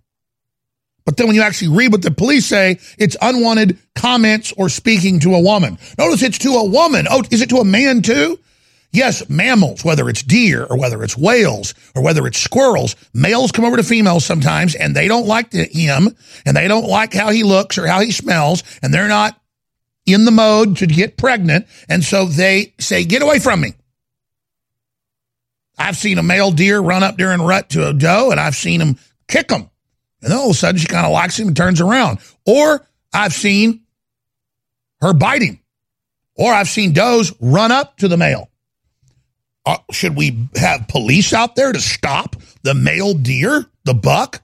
But 1.05 1.17
then 1.17 1.27
when 1.27 1.37
you 1.37 1.43
actually 1.43 1.77
read 1.77 1.93
what 1.93 2.03
the 2.03 2.11
police 2.11 2.47
say, 2.47 2.79
it's 2.99 3.17
unwanted 3.21 3.79
comments 3.95 4.53
or 4.57 4.69
speaking 4.69 5.21
to 5.21 5.35
a 5.35 5.41
woman. 5.41 5.79
Notice 5.99 6.23
it's 6.23 6.39
to 6.39 6.51
a 6.53 6.65
woman. 6.65 7.07
Oh, 7.11 7.23
is 7.31 7.43
it 7.43 7.51
to 7.51 7.57
a 7.57 7.65
man 7.65 8.03
too? 8.03 8.39
Yes, 8.91 9.29
mammals, 9.29 9.85
whether 9.85 10.09
it's 10.09 10.23
deer 10.23 10.65
or 10.65 10.79
whether 10.79 11.03
it's 11.03 11.19
whales 11.19 11.75
or 11.97 12.03
whether 12.03 12.27
it's 12.29 12.39
squirrels, 12.39 12.95
males 13.13 13.51
come 13.51 13.65
over 13.65 13.77
to 13.77 13.83
females 13.83 14.25
sometimes 14.25 14.77
and 14.77 14.95
they 14.95 15.09
don't 15.09 15.27
like 15.27 15.51
the 15.51 15.65
him 15.65 16.17
and 16.47 16.57
they 16.57 16.69
don't 16.69 16.87
like 16.87 17.13
how 17.13 17.31
he 17.31 17.43
looks 17.43 17.77
or 17.77 17.89
how 17.89 18.01
he 18.01 18.13
smells 18.13 18.63
and 18.83 18.95
they're 18.95 19.09
not 19.09 19.39
in 20.07 20.25
the 20.25 20.31
mode 20.31 20.77
to 20.77 20.87
get 20.87 21.17
pregnant. 21.17 21.67
And 21.89 22.05
so 22.05 22.27
they 22.27 22.73
say, 22.79 23.05
get 23.05 23.21
away 23.21 23.41
from 23.41 23.61
me. 23.61 23.75
I've 25.77 25.97
seen 25.97 26.19
a 26.19 26.23
male 26.23 26.53
deer 26.53 26.79
run 26.79 27.03
up 27.03 27.17
during 27.17 27.43
rut 27.43 27.71
to 27.71 27.89
a 27.89 27.93
doe 27.93 28.31
and 28.31 28.39
I've 28.39 28.55
seen 28.55 28.81
him 28.81 28.97
kick 29.27 29.51
him. 29.51 29.71
And 30.25 30.33
then 30.33 30.39
all 30.39 30.47
of 30.47 30.57
a 30.57 30.59
sudden 30.59 30.81
she 30.81 30.87
kind 30.87 31.05
of 31.05 31.13
likes 31.13 31.39
him 31.39 31.49
and 31.49 31.57
turns 31.57 31.83
around. 31.83 32.19
Or 32.47 32.85
I've 33.13 33.35
seen 33.35 33.83
her 35.03 35.13
him. 35.13 35.61
Or 36.35 36.53
I've 36.53 36.69
seen 36.69 36.95
does 36.95 37.33
run 37.41 37.71
up 37.71 37.99
to 37.99 38.09
the 38.09 38.17
male. 38.17 38.49
Uh, 39.67 39.77
should 39.93 40.17
we 40.17 40.49
have 40.57 40.89
police 40.89 41.33
out 41.35 41.57
there 41.57 41.73
to 41.73 41.81
stop 41.81 42.37
the 42.63 42.75
male 42.75 43.13
deer, 43.13 43.67
the 43.85 43.95
buck, 43.95 44.43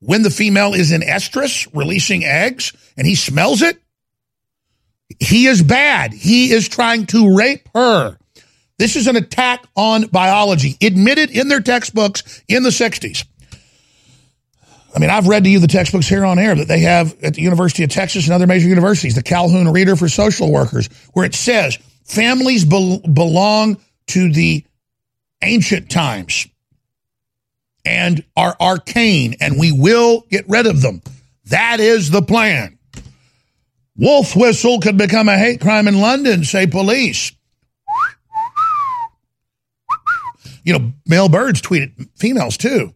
when 0.00 0.22
the 0.22 0.30
female 0.30 0.74
is 0.74 0.92
in 0.92 1.00
estrus 1.00 1.66
releasing 1.74 2.22
eggs 2.22 2.74
and 2.98 3.06
he 3.06 3.14
smells 3.14 3.62
it? 3.62 3.80
He 5.18 5.46
is 5.46 5.62
bad. 5.62 6.12
He 6.12 6.52
is 6.52 6.68
trying 6.68 7.06
to 7.06 7.36
rape 7.36 7.68
her. 7.74 8.18
This 8.78 8.96
is 8.96 9.06
an 9.06 9.16
attack 9.16 9.66
on 9.76 10.08
biology, 10.08 10.76
admitted 10.82 11.30
in 11.30 11.48
their 11.48 11.60
textbooks 11.60 12.42
in 12.48 12.62
the 12.62 12.70
60s. 12.70 13.24
I 14.96 14.98
mean, 14.98 15.10
I've 15.10 15.28
read 15.28 15.44
to 15.44 15.50
you 15.50 15.58
the 15.58 15.66
textbooks 15.66 16.08
here 16.08 16.24
on 16.24 16.38
air 16.38 16.54
that 16.54 16.68
they 16.68 16.80
have 16.80 17.22
at 17.22 17.34
the 17.34 17.42
University 17.42 17.84
of 17.84 17.90
Texas 17.90 18.24
and 18.24 18.32
other 18.32 18.46
major 18.46 18.66
universities, 18.66 19.14
the 19.14 19.22
Calhoun 19.22 19.68
Reader 19.70 19.94
for 19.94 20.08
Social 20.08 20.50
Workers, 20.50 20.88
where 21.12 21.26
it 21.26 21.34
says 21.34 21.78
families 22.04 22.64
be- 22.64 23.02
belong 23.12 23.76
to 24.08 24.32
the 24.32 24.64
ancient 25.42 25.90
times 25.90 26.48
and 27.84 28.24
are 28.38 28.56
arcane, 28.58 29.34
and 29.38 29.60
we 29.60 29.70
will 29.70 30.24
get 30.30 30.48
rid 30.48 30.66
of 30.66 30.80
them. 30.80 31.02
That 31.46 31.78
is 31.78 32.10
the 32.10 32.22
plan. 32.22 32.78
Wolf 33.96 34.34
whistle 34.34 34.80
could 34.80 34.96
become 34.96 35.28
a 35.28 35.36
hate 35.36 35.60
crime 35.60 35.88
in 35.88 36.00
London, 36.00 36.42
say 36.42 36.66
police. 36.66 37.32
You 40.64 40.78
know, 40.78 40.92
male 41.06 41.28
birds 41.28 41.60
tweet 41.60 41.82
at 41.82 42.06
females 42.16 42.56
too. 42.56 42.94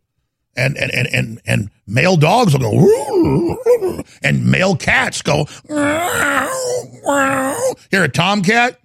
And, 0.57 0.77
and, 0.77 0.91
and, 0.93 1.09
and, 1.13 1.41
and 1.47 1.71
male 1.91 2.17
dogs 2.17 2.57
will 2.57 2.61
go, 2.61 4.05
and 4.23 4.47
male 4.47 4.77
cats 4.77 5.23
go, 5.23 5.47
here, 7.91 8.05
a 8.05 8.09
tomcat. 8.09 8.79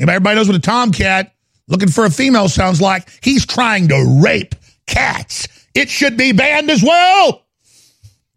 Everybody 0.00 0.36
knows 0.36 0.48
what 0.48 0.56
a 0.56 0.60
tomcat 0.60 1.34
looking 1.68 1.88
for 1.88 2.04
a 2.04 2.10
female 2.10 2.48
sounds 2.48 2.80
like. 2.80 3.08
He's 3.22 3.46
trying 3.46 3.88
to 3.88 4.20
rape 4.22 4.54
cats. 4.86 5.48
It 5.74 5.88
should 5.88 6.16
be 6.16 6.32
banned 6.32 6.70
as 6.70 6.82
well. 6.82 7.44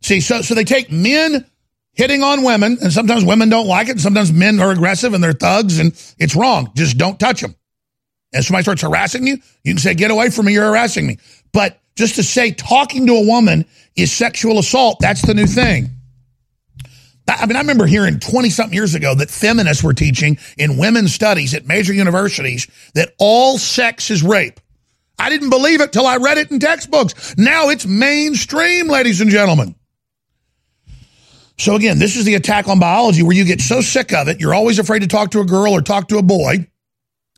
See, 0.02 0.22
so, 0.22 0.42
so 0.42 0.54
they 0.54 0.64
take 0.64 0.92
men 0.92 1.46
hitting 1.94 2.24
on 2.24 2.44
women, 2.44 2.78
and 2.82 2.92
sometimes 2.92 3.24
women 3.24 3.50
don't 3.50 3.68
like 3.68 3.88
it, 3.88 3.92
and 3.92 4.02
sometimes 4.02 4.32
men 4.32 4.60
are 4.60 4.72
aggressive 4.72 5.14
and 5.14 5.24
they're 5.24 5.34
thugs, 5.34 5.80
and 5.80 5.94
it's 6.20 6.36
wrong. 6.36 6.72
Just 6.76 6.98
don't 6.98 7.20
touch 7.20 7.42
them. 7.42 7.56
And 8.34 8.44
somebody 8.44 8.64
starts 8.64 8.82
harassing 8.82 9.26
you, 9.26 9.38
you 9.64 9.74
can 9.74 9.78
say, 9.78 9.94
get 9.94 10.12
away 10.12 10.30
from 10.30 10.46
me, 10.46 10.54
you're 10.54 10.66
harassing 10.66 11.08
me. 11.08 11.18
But 11.54 11.80
just 11.96 12.16
to 12.16 12.24
say 12.24 12.52
talking 12.52 13.08
to 13.08 13.14
a 13.14 13.26
woman 13.26 13.66
is 13.96 14.12
sexual 14.12 14.60
assault, 14.60 14.98
that's 15.00 15.22
the 15.22 15.34
new 15.34 15.48
thing. 15.48 15.90
I 17.28 17.46
mean, 17.48 17.56
I 17.56 17.62
remember 17.62 17.88
hearing 17.88 18.20
20 18.20 18.50
something 18.50 18.76
years 18.76 18.94
ago 18.94 19.16
that 19.16 19.32
feminists 19.32 19.84
were 19.84 19.94
teaching 19.94 20.38
in 20.58 20.78
women's 20.78 21.14
studies 21.14 21.54
at 21.54 21.66
major 21.66 21.94
universities 21.94 22.68
that 22.94 23.14
all 23.18 23.58
sex 23.58 24.12
is 24.12 24.22
rape. 24.22 24.60
I 25.18 25.30
didn't 25.30 25.50
believe 25.50 25.82
it 25.82 25.92
till 25.92 26.06
I 26.06 26.18
read 26.18 26.38
it 26.38 26.52
in 26.52 26.60
textbooks. 26.60 27.36
Now 27.38 27.70
it's 27.70 27.86
mainstream, 27.86 28.88
ladies 28.88 29.22
and 29.22 29.32
gentlemen. 29.32 29.76
So 31.58 31.76
again, 31.76 32.00
this 32.00 32.16
is 32.16 32.26
the 32.26 32.36
attack 32.36 32.68
on 32.68 32.80
biology 32.80 33.24
where 33.24 33.36
you 33.36 33.46
get 33.46 33.62
so 33.62 33.82
sick 33.82 34.14
of 34.14 34.28
it, 34.28 34.40
you're 34.42 34.54
always 34.54 34.78
afraid 34.78 35.00
to 35.00 35.08
talk 35.08 35.32
to 35.32 35.40
a 35.40 35.46
girl 35.46 35.72
or 35.74 35.82
talk 35.82 36.10
to 36.10 36.18
a 36.18 36.24
boy. 36.24 36.68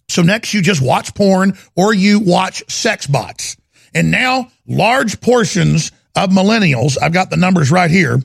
So 0.09 0.21
next 0.21 0.53
you 0.53 0.61
just 0.61 0.81
watch 0.81 1.13
porn 1.13 1.57
or 1.75 1.93
you 1.93 2.19
watch 2.19 2.63
sex 2.69 3.05
bots. 3.05 3.57
And 3.93 4.09
now 4.09 4.51
large 4.67 5.21
portions 5.21 5.91
of 6.17 6.31
millennials, 6.31 6.97
I've 7.01 7.13
got 7.13 7.29
the 7.29 7.37
numbers 7.37 7.71
right 7.71 7.91
here, 7.91 8.21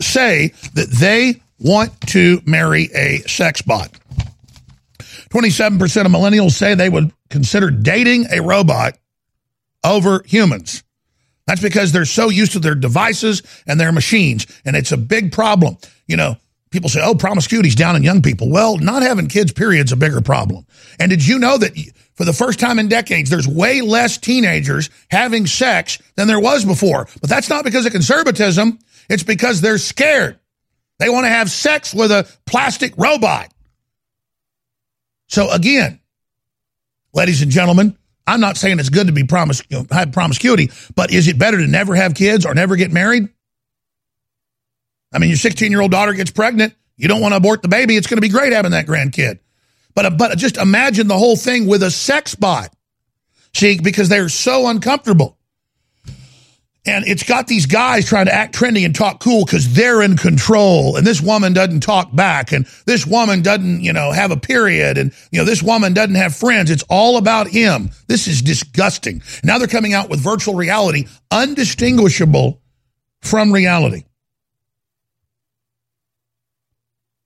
say 0.00 0.48
that 0.74 0.88
they 0.90 1.40
want 1.60 2.00
to 2.08 2.40
marry 2.46 2.88
a 2.94 3.18
sex 3.28 3.62
bot. 3.62 3.92
27% 5.30 6.06
of 6.06 6.12
millennials 6.12 6.52
say 6.52 6.74
they 6.74 6.88
would 6.88 7.12
consider 7.28 7.70
dating 7.70 8.26
a 8.32 8.40
robot 8.40 8.96
over 9.84 10.22
humans. 10.26 10.82
That's 11.46 11.62
because 11.62 11.92
they're 11.92 12.04
so 12.04 12.28
used 12.28 12.52
to 12.52 12.58
their 12.58 12.74
devices 12.74 13.42
and 13.66 13.80
their 13.80 13.92
machines, 13.92 14.46
and 14.64 14.76
it's 14.76 14.92
a 14.92 14.96
big 14.96 15.32
problem. 15.32 15.78
You 16.06 16.16
know, 16.16 16.36
people 16.70 16.88
say, 16.88 17.00
oh, 17.02 17.14
promiscuity's 17.14 17.74
down 17.74 17.96
in 17.96 18.02
young 18.02 18.22
people. 18.22 18.50
Well, 18.50 18.78
not 18.78 19.02
having 19.02 19.28
kids, 19.28 19.52
period's 19.52 19.92
a 19.92 19.96
bigger 19.96 20.20
problem. 20.20 20.66
And 20.98 21.10
did 21.10 21.26
you 21.26 21.38
know 21.38 21.58
that 21.58 21.76
for 22.14 22.24
the 22.24 22.32
first 22.32 22.60
time 22.60 22.78
in 22.78 22.88
decades, 22.88 23.30
there's 23.30 23.48
way 23.48 23.80
less 23.80 24.18
teenagers 24.18 24.90
having 25.10 25.46
sex 25.46 25.98
than 26.16 26.28
there 26.28 26.40
was 26.40 26.64
before? 26.64 27.08
But 27.20 27.30
that's 27.30 27.48
not 27.48 27.64
because 27.64 27.86
of 27.86 27.92
conservatism. 27.92 28.78
It's 29.08 29.22
because 29.22 29.60
they're 29.60 29.78
scared. 29.78 30.38
They 30.98 31.08
want 31.08 31.24
to 31.24 31.30
have 31.30 31.50
sex 31.50 31.94
with 31.94 32.10
a 32.10 32.26
plastic 32.44 32.94
robot. 32.96 33.52
So 35.28 35.50
again, 35.50 36.00
ladies 37.14 37.42
and 37.42 37.50
gentlemen, 37.50 37.96
I'm 38.26 38.40
not 38.40 38.56
saying 38.56 38.78
it's 38.78 38.90
good 38.90 39.06
to 39.06 39.12
be 39.12 39.22
promis- 39.22 39.64
you 39.70 39.78
know, 39.78 39.86
have 39.90 40.12
promiscuity, 40.12 40.70
but 40.94 41.12
is 41.12 41.28
it 41.28 41.38
better 41.38 41.58
to 41.58 41.66
never 41.66 41.94
have 41.94 42.14
kids 42.14 42.44
or 42.44 42.54
never 42.54 42.76
get 42.76 42.92
married? 42.92 43.28
I 45.12 45.18
mean, 45.18 45.30
your 45.30 45.38
16 45.38 45.70
year 45.70 45.80
old 45.80 45.90
daughter 45.90 46.12
gets 46.12 46.30
pregnant. 46.30 46.74
You 46.96 47.08
don't 47.08 47.20
want 47.20 47.32
to 47.32 47.36
abort 47.36 47.62
the 47.62 47.68
baby. 47.68 47.96
It's 47.96 48.06
going 48.06 48.16
to 48.18 48.22
be 48.22 48.28
great 48.28 48.52
having 48.52 48.72
that 48.72 48.86
grandkid. 48.86 49.38
But, 49.94 50.06
uh, 50.06 50.10
but 50.10 50.38
just 50.38 50.56
imagine 50.56 51.06
the 51.06 51.18
whole 51.18 51.36
thing 51.36 51.66
with 51.66 51.82
a 51.82 51.90
sex 51.90 52.34
bot. 52.34 52.72
See, 53.54 53.78
because 53.80 54.08
they're 54.08 54.28
so 54.28 54.68
uncomfortable. 54.68 55.38
And 56.86 57.06
it's 57.06 57.22
got 57.22 57.46
these 57.46 57.66
guys 57.66 58.06
trying 58.06 58.26
to 58.26 58.34
act 58.34 58.54
trendy 58.54 58.84
and 58.86 58.94
talk 58.94 59.20
cool 59.20 59.44
because 59.44 59.74
they're 59.74 60.00
in 60.00 60.16
control. 60.16 60.96
And 60.96 61.06
this 61.06 61.20
woman 61.20 61.52
doesn't 61.52 61.80
talk 61.80 62.14
back. 62.14 62.52
And 62.52 62.66
this 62.86 63.06
woman 63.06 63.42
doesn't, 63.42 63.82
you 63.82 63.92
know, 63.92 64.10
have 64.10 64.30
a 64.30 64.38
period. 64.38 64.96
And, 64.96 65.12
you 65.30 65.38
know, 65.38 65.44
this 65.44 65.62
woman 65.62 65.92
doesn't 65.92 66.14
have 66.14 66.34
friends. 66.34 66.70
It's 66.70 66.84
all 66.88 67.18
about 67.18 67.46
him. 67.48 67.90
This 68.06 68.26
is 68.26 68.40
disgusting. 68.40 69.22
Now 69.44 69.58
they're 69.58 69.68
coming 69.68 69.92
out 69.92 70.08
with 70.08 70.20
virtual 70.20 70.54
reality, 70.54 71.06
undistinguishable 71.30 72.62
from 73.20 73.52
reality. 73.52 74.04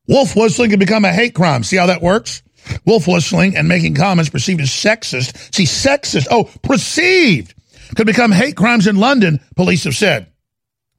Wolf 0.09 0.35
whistling 0.35 0.71
can 0.71 0.79
become 0.79 1.05
a 1.05 1.12
hate 1.12 1.35
crime. 1.35 1.62
See 1.62 1.77
how 1.77 1.87
that 1.87 2.03
works? 2.03 2.43
Wolf 2.85 3.07
whistling 3.07 3.57
and 3.57 3.69
making 3.69 3.95
comments 3.95 4.31
perceived 4.31 4.61
as 4.61 4.71
sexist. 4.71 5.55
See, 5.55 5.65
sexist, 5.65 6.27
oh, 6.31 6.51
perceived, 6.62 7.55
could 7.97 8.07
become 8.07 8.33
hate 8.33 8.57
crimes 8.57 8.87
in 8.87 8.97
London, 8.97 9.41
police 9.57 9.85
have 9.85 9.95
said. 9.95 10.27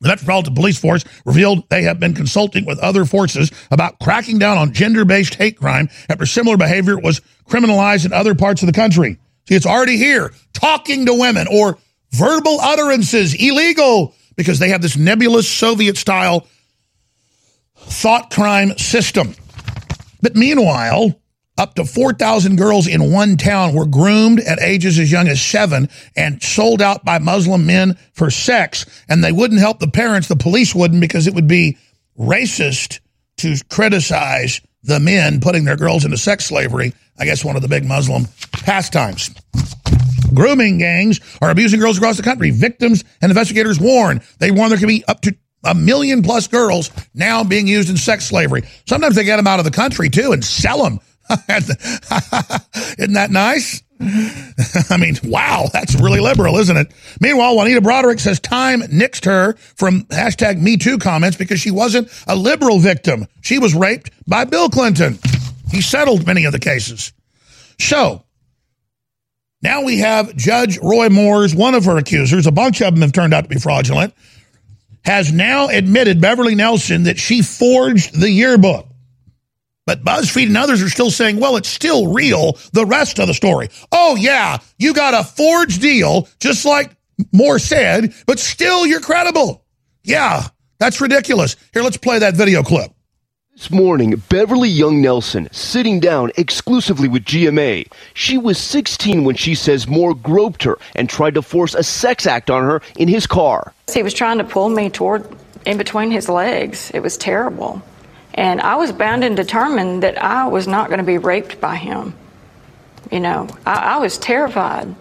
The 0.02 0.10
Metropolitan 0.10 0.54
Police 0.54 0.78
Force 0.78 1.06
revealed 1.26 1.70
they 1.70 1.84
have 1.84 1.98
been 2.00 2.14
consulting 2.14 2.66
with 2.66 2.78
other 2.80 3.06
forces 3.06 3.52
about 3.72 4.00
cracking 4.00 4.38
down 4.38 4.58
on 4.58 4.74
gender 4.74 5.06
based 5.06 5.36
hate 5.36 5.58
crime 5.58 5.90
after 6.10 6.26
similar 6.26 6.58
behavior 6.58 7.00
was 7.00 7.22
criminalized 7.48 8.06
in 8.06 8.12
other 8.12 8.36
parts 8.36 8.62
of 8.62 8.68
the 8.68 8.74
country. 8.74 9.18
See, 9.48 9.56
it's 9.56 9.66
already 9.66 9.98
here. 9.98 10.34
Talking 10.52 11.06
to 11.06 11.14
women 11.14 11.48
or 11.50 11.78
verbal 12.12 12.60
utterances 12.60 13.34
illegal 13.34 14.14
because 14.36 14.60
they 14.60 14.70
have 14.70 14.82
this 14.82 14.98
nebulous 14.98 15.48
Soviet 15.48 15.96
style 15.96 16.48
thought 17.86 18.32
crime 18.32 18.78
system. 18.78 19.36
But 20.22 20.36
meanwhile, 20.36 21.20
up 21.58 21.76
to 21.76 21.86
4,000 21.86 22.56
girls 22.56 22.88
in 22.88 23.12
one 23.12 23.38
town 23.38 23.76
were 23.76 23.86
groomed 23.86 24.40
at 24.40 24.62
ages 24.62 24.98
as 24.98 25.12
young 25.12 25.28
as 25.28 25.42
seven 25.42 25.90
and 26.16 26.42
sold 26.42 26.82
out 26.82 27.06
by 27.06 27.20
Muslim 27.20 27.66
men 27.66 27.98
for 28.14 28.32
sex. 28.32 28.86
And 29.08 29.24
they 29.24 29.32
wouldn't 29.32 29.60
help 29.60 29.80
the 29.80 29.88
parents. 29.88 30.28
The 30.28 30.36
police 30.36 30.74
wouldn't 30.74 31.02
because 31.02 31.28
it 31.28 31.36
would 31.36 31.48
be 31.48 31.78
racist 32.18 33.00
to 33.38 33.56
criticize 33.70 34.62
the 34.84 35.00
men 35.00 35.42
putting 35.42 35.66
their 35.66 35.78
girls 35.78 36.06
into 36.06 36.18
sex 36.18 36.46
slavery. 36.46 36.94
I 37.20 37.26
guess 37.26 37.46
one 37.46 37.56
of 37.56 37.62
the 37.62 37.68
big 37.68 37.86
Muslim 37.86 38.28
pastimes. 38.52 39.30
Grooming 40.34 40.80
gangs 40.80 41.20
are 41.42 41.52
abusing 41.52 41.80
girls 41.80 41.98
across 41.98 42.18
the 42.18 42.24
country. 42.24 42.50
Victims 42.50 43.04
and 43.22 43.32
investigators 43.32 43.80
warn. 43.80 44.22
They 44.40 44.50
warn 44.50 44.70
there 44.70 44.80
could 44.80 44.88
be 44.88 45.06
up 45.08 45.22
to 45.22 45.36
a 45.64 45.74
million 45.74 46.22
plus 46.22 46.48
girls 46.48 46.92
now 47.14 47.44
being 47.44 47.68
used 47.68 47.90
in 47.90 47.98
sex 47.98 48.26
slavery. 48.26 48.64
Sometimes 48.88 49.16
they 49.16 49.24
get 49.24 49.38
them 49.38 49.48
out 49.48 49.60
of 49.60 49.66
the 49.66 49.72
country 49.72 50.10
too 50.10 50.32
and 50.32 50.44
sell 50.44 50.84
them. 50.84 51.00
Isn't 51.50 53.14
that 53.14 53.30
nice? 53.32 53.82
I 54.90 54.98
mean, 54.98 55.16
wow, 55.24 55.68
that's 55.72 55.96
really 55.96 56.20
liberal, 56.20 56.58
isn't 56.58 56.76
it? 56.76 56.94
Meanwhile, 57.22 57.56
Juanita 57.56 57.82
Broaddrick 57.82 58.20
says 58.20 58.40
time 58.40 58.82
nixed 58.82 59.26
her 59.26 59.54
from 59.76 60.04
hashtag 60.06 60.62
Me 60.62 60.78
Too 60.78 60.98
comments 60.98 61.38
because 61.38 61.60
she 61.60 61.72
wasn't 61.72 62.10
a 62.28 62.36
liberal 62.36 62.80
victim. 62.80 63.28
She 63.42 63.60
was 63.60 63.74
raped 63.74 64.12
by 64.28 64.46
Bill 64.46 64.70
Clinton. 64.70 65.20
He 65.72 65.82
settled 65.82 66.28
many 66.28 66.46
of 66.46 66.52
the 66.52 66.60
cases. 66.60 67.14
So, 67.80 68.24
now 69.62 69.84
we 69.84 70.00
have 70.00 70.36
Judge 70.36 70.78
Roy 70.80 71.10
Moore's 71.10 71.56
one 71.56 71.74
of 71.74 71.86
her 71.86 71.98
accusers, 71.98 72.46
a 72.46 72.52
bunch 72.52 72.82
of 72.82 72.94
them 72.94 73.02
have 73.02 73.14
turned 73.14 73.34
out 73.34 73.44
to 73.44 73.50
be 73.50 73.60
fraudulent, 73.60 74.14
has 75.04 75.32
now 75.32 75.68
admitted, 75.68 76.22
Beverly 76.22 76.56
Nelson, 76.56 77.04
that 77.04 77.20
she 77.20 77.42
forged 77.42 78.20
the 78.20 78.30
yearbook. 78.30 78.88
But 79.86 80.06
BuzzFeed 80.06 80.48
and 80.48 80.58
others 80.58 80.82
are 80.82 80.90
still 80.90 81.12
saying, 81.12 81.42
well, 81.42 81.58
it's 81.58 81.68
still 81.68 82.14
real, 82.14 82.58
the 82.72 82.86
rest 82.86 83.20
of 83.20 83.28
the 83.28 83.34
story. 83.34 83.70
Oh, 83.92 84.16
yeah, 84.16 84.60
you 84.78 84.94
got 84.94 85.14
a 85.14 85.26
forged 85.26 85.82
deal, 85.82 86.30
just 86.40 86.64
like 86.64 86.96
Moore 87.34 87.60
said, 87.60 88.14
but 88.26 88.40
still 88.40 88.86
you're 88.86 89.02
credible. 89.02 89.66
Yeah, 90.04 90.48
that's 90.80 91.02
ridiculous. 91.02 91.58
Here, 91.74 91.84
let's 91.84 91.98
play 91.98 92.20
that 92.20 92.36
video 92.36 92.64
clip. 92.64 92.93
This 93.56 93.70
morning, 93.70 94.16
Beverly 94.30 94.68
Young 94.68 95.00
Nelson 95.00 95.48
sitting 95.52 96.00
down 96.00 96.32
exclusively 96.38 97.08
with 97.08 97.24
GMA. 97.24 97.88
She 98.16 98.36
was 98.36 98.58
16 98.58 99.26
when 99.26 99.36
she 99.36 99.54
says 99.54 99.88
Moore 99.88 100.16
groped 100.16 100.64
her 100.64 100.80
and 100.96 101.08
tried 101.08 101.36
to 101.36 101.44
force 101.44 101.76
a 101.76 101.84
sex 101.84 102.26
act 102.26 102.50
on 102.50 102.64
her 102.64 102.82
in 102.98 103.08
his 103.08 103.28
car. 103.28 103.72
He 103.94 104.02
was 104.02 104.16
trying 104.16 104.40
to 104.40 104.44
pull 104.44 104.70
me 104.70 104.90
toward 104.90 105.28
in 105.68 105.78
between 105.78 106.10
his 106.10 106.30
legs. 106.30 106.90
It 106.96 107.02
was 107.02 107.16
terrible. 107.16 107.80
And 108.34 108.60
I 108.60 108.76
was 108.76 108.92
bound 108.92 109.24
and 109.24 109.38
determined 109.38 110.02
that 110.02 110.22
I 110.22 110.48
was 110.48 110.68
not 110.68 110.88
going 110.88 110.98
to 110.98 111.06
be 111.06 111.20
raped 111.20 111.62
by 111.62 111.76
him. 111.76 112.16
You 113.12 113.20
know, 113.20 113.48
I, 113.68 113.96
I 113.96 113.98
was 113.98 114.18
terrified. 114.18 114.96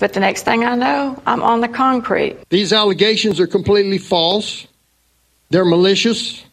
But 0.00 0.12
the 0.12 0.20
next 0.20 0.42
thing 0.42 0.64
I 0.64 0.74
know, 0.74 1.22
I'm 1.24 1.42
on 1.42 1.60
the 1.60 1.68
concrete. 1.68 2.36
These 2.48 2.72
allegations 2.72 3.38
are 3.38 3.46
completely 3.46 3.98
false. 3.98 4.66
They're 5.50 5.64
malicious. 5.64 6.44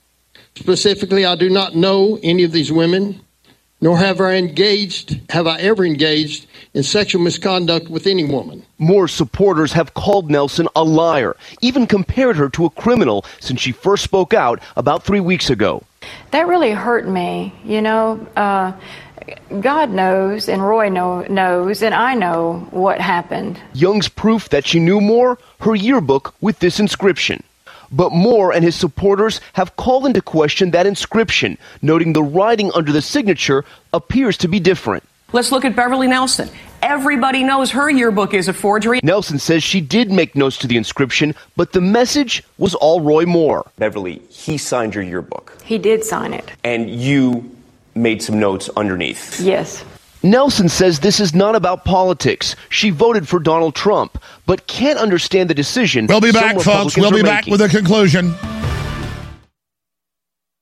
Specifically, 0.57 1.23
I 1.23 1.35
do 1.35 1.49
not 1.49 1.75
know 1.75 2.19
any 2.23 2.43
of 2.43 2.51
these 2.51 2.71
women, 2.71 3.21
nor 3.79 3.97
have 3.97 4.19
I 4.19 4.33
engaged, 4.33 5.21
have 5.29 5.45
I 5.45 5.59
ever 5.59 5.85
engaged 5.85 6.47
in 6.73 6.81
sexual 6.81 7.21
misconduct 7.21 7.89
with 7.89 8.07
any 8.07 8.23
woman. 8.23 8.65
Moore's 8.79 9.13
supporters 9.13 9.71
have 9.73 9.93
called 9.93 10.31
Nelson 10.31 10.67
a 10.75 10.83
liar, 10.83 11.35
even 11.61 11.85
compared 11.85 12.37
her 12.37 12.49
to 12.49 12.65
a 12.65 12.71
criminal 12.71 13.23
since 13.39 13.61
she 13.61 13.71
first 13.71 14.03
spoke 14.03 14.33
out 14.33 14.59
about 14.75 15.03
three 15.03 15.19
weeks 15.19 15.51
ago. 15.51 15.83
That 16.31 16.47
really 16.47 16.71
hurt 16.71 17.07
me. 17.07 17.53
You 17.63 17.83
know, 17.83 18.27
uh, 18.35 18.73
God 19.61 19.91
knows, 19.91 20.49
and 20.49 20.65
Roy 20.65 20.89
know, 20.89 21.21
knows, 21.29 21.83
and 21.83 21.93
I 21.93 22.15
know 22.15 22.67
what 22.71 22.99
happened. 22.99 23.59
Young's 23.73 24.09
proof 24.09 24.49
that 24.49 24.65
she 24.65 24.79
knew 24.79 25.01
Moore? 25.01 25.37
Her 25.59 25.75
yearbook 25.75 26.33
with 26.41 26.59
this 26.59 26.79
inscription. 26.79 27.43
But 27.91 28.12
Moore 28.12 28.54
and 28.54 28.63
his 28.63 28.76
supporters 28.76 29.41
have 29.54 29.76
called 29.76 30.06
into 30.06 30.21
question 30.21 30.71
that 30.71 30.88
inscription, 30.88 31.58
noting 31.82 32.13
the 32.13 32.23
writing 32.23 32.71
under 32.73 32.91
the 32.91 33.02
signature 33.02 33.65
appears 33.93 34.38
to 34.38 34.47
be 34.47 34.60
different. 34.60 35.04
Let's 35.34 35.52
look 35.52 35.65
at 35.65 35.76
Beverly 35.76 36.08
Nelson. 36.08 36.50
Everybody 36.82 37.43
knows 37.43 37.71
her 37.71 37.89
yearbook 37.89 38.34
is 38.34 38.47
a 38.47 38.54
forgery. 38.54 39.02
Nelson 39.04 39.39
says 39.39 39.62
she 39.62 39.82
did 39.82 40.10
make 40.10 40.36
notes 40.36 40.58
to 40.60 40.67
the 40.67 40.78
inscription, 40.78 41.36
but 41.58 41.73
the 41.73 41.82
message 41.82 42.43
was 42.58 42.76
all 42.76 43.02
Roy 43.02 43.26
Moore. 43.26 43.69
Beverly, 43.78 44.21
he 44.30 44.58
signed 44.58 44.95
your 44.95 45.04
yearbook. 45.04 45.58
He 45.63 45.78
did 45.78 46.06
sign 46.06 46.34
it. 46.34 46.50
And 46.63 46.89
you 46.89 47.54
made 47.93 48.21
some 48.21 48.39
notes 48.39 48.69
underneath. 48.78 49.41
Yes. 49.41 49.84
Nelson 50.27 50.67
says 50.67 50.99
this 50.99 51.19
is 51.19 51.33
not 51.33 51.55
about 51.55 51.85
politics. 51.85 52.55
She 52.69 52.89
voted 52.89 53.27
for 53.27 53.39
Donald 53.39 53.75
Trump, 53.75 54.21
but 54.45 54.67
can't 54.67 54.99
understand 54.99 55.49
the 55.49 55.53
decision. 55.53 56.07
We'll 56.07 56.21
be 56.21 56.31
back, 56.31 56.59
folks. 56.59 56.97
We'll 56.97 57.11
be 57.11 57.23
back 57.23 57.45
with 57.47 57.61
a 57.61 57.69
conclusion. 57.69 58.35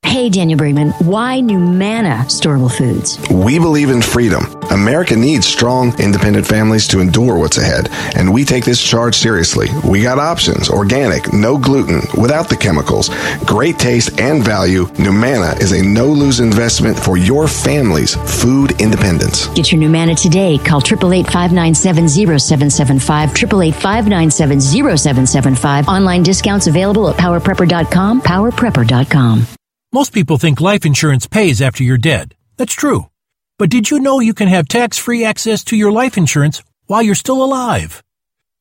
Hey, 0.05 0.29
Daniel 0.29 0.57
Brinkman, 0.57 0.93
why 1.03 1.41
NuManna 1.41 2.23
Storable 2.27 2.71
Foods? 2.71 3.19
We 3.29 3.59
believe 3.59 3.89
in 3.89 4.01
freedom. 4.01 4.45
America 4.71 5.13
needs 5.13 5.45
strong, 5.45 5.93
independent 5.99 6.47
families 6.47 6.87
to 6.89 7.01
endure 7.01 7.37
what's 7.37 7.57
ahead, 7.57 7.89
and 8.15 8.31
we 8.31 8.45
take 8.45 8.63
this 8.63 8.81
charge 8.81 9.15
seriously. 9.15 9.67
We 9.83 10.01
got 10.01 10.17
options 10.17 10.69
organic, 10.69 11.33
no 11.33 11.57
gluten, 11.57 12.01
without 12.21 12.47
the 12.47 12.55
chemicals, 12.55 13.09
great 13.45 13.77
taste 13.77 14.21
and 14.21 14.41
value. 14.41 14.85
NuManna 14.95 15.59
is 15.59 15.73
a 15.73 15.81
no 15.83 16.07
lose 16.07 16.39
investment 16.39 16.97
for 16.97 17.17
your 17.17 17.47
family's 17.47 18.15
food 18.15 18.79
independence. 18.79 19.47
Get 19.49 19.71
your 19.73 19.81
NuManna 19.81 20.21
today. 20.21 20.57
Call 20.59 20.79
888 20.79 21.25
597 21.25 22.07
0775, 22.39 23.29
888 23.31 23.75
597 23.75 24.61
0775. 24.61 25.87
Online 25.89 26.23
discounts 26.23 26.67
available 26.67 27.09
at 27.09 27.17
powerprepper.com, 27.17 28.21
powerprepper.com. 28.21 29.45
Most 29.95 30.11
people 30.11 30.37
think 30.37 30.59
life 30.59 30.85
insurance 30.85 31.25
pays 31.25 31.61
after 31.61 31.81
you're 31.81 31.97
dead. 31.97 32.35
That's 32.57 32.73
true. 32.73 33.09
But 33.57 33.69
did 33.69 33.89
you 33.89 34.01
know 34.01 34.19
you 34.19 34.33
can 34.33 34.49
have 34.49 34.67
tax 34.67 34.97
free 34.97 35.23
access 35.23 35.63
to 35.63 35.77
your 35.77 35.89
life 35.89 36.17
insurance 36.17 36.61
while 36.87 37.01
you're 37.01 37.15
still 37.15 37.41
alive? 37.41 38.03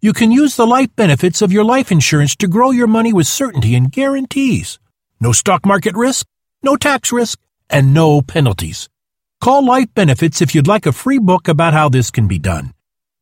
You 0.01 0.13
can 0.13 0.31
use 0.31 0.55
the 0.55 0.65
life 0.65 0.95
benefits 0.95 1.43
of 1.43 1.51
your 1.51 1.65
life 1.65 1.91
insurance 1.91 2.37
to 2.37 2.47
grow 2.47 2.71
your 2.71 2.87
money 2.87 3.13
with 3.13 3.27
certainty 3.27 3.75
and 3.75 3.91
guarantees. 3.91 4.79
No 5.19 5.33
stock 5.33 5.67
market 5.67 5.97
risk? 5.97 6.25
no 6.63 6.77
tax 6.77 7.11
risk, 7.11 7.41
and 7.69 7.93
no 7.93 8.23
penalties. 8.23 8.89
Call 9.41 9.67
Life 9.67 9.93
Benefits 9.93 10.41
if 10.41 10.55
you'd 10.55 10.69
like 10.69 10.87
a 10.87 10.93
free 10.93 11.19
book 11.19 11.49
about 11.49 11.75
how 11.75 11.89
this 11.89 12.13
can 12.13 12.29
be 12.29 12.39
done. 12.39 12.73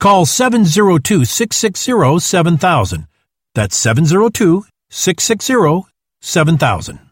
Call 0.01 0.27
702 0.27 1.25
660 1.25 2.21
7000. 2.21 3.07
That's 3.55 3.75
702 3.75 4.67
660 4.91 5.91
7000. 6.21 7.12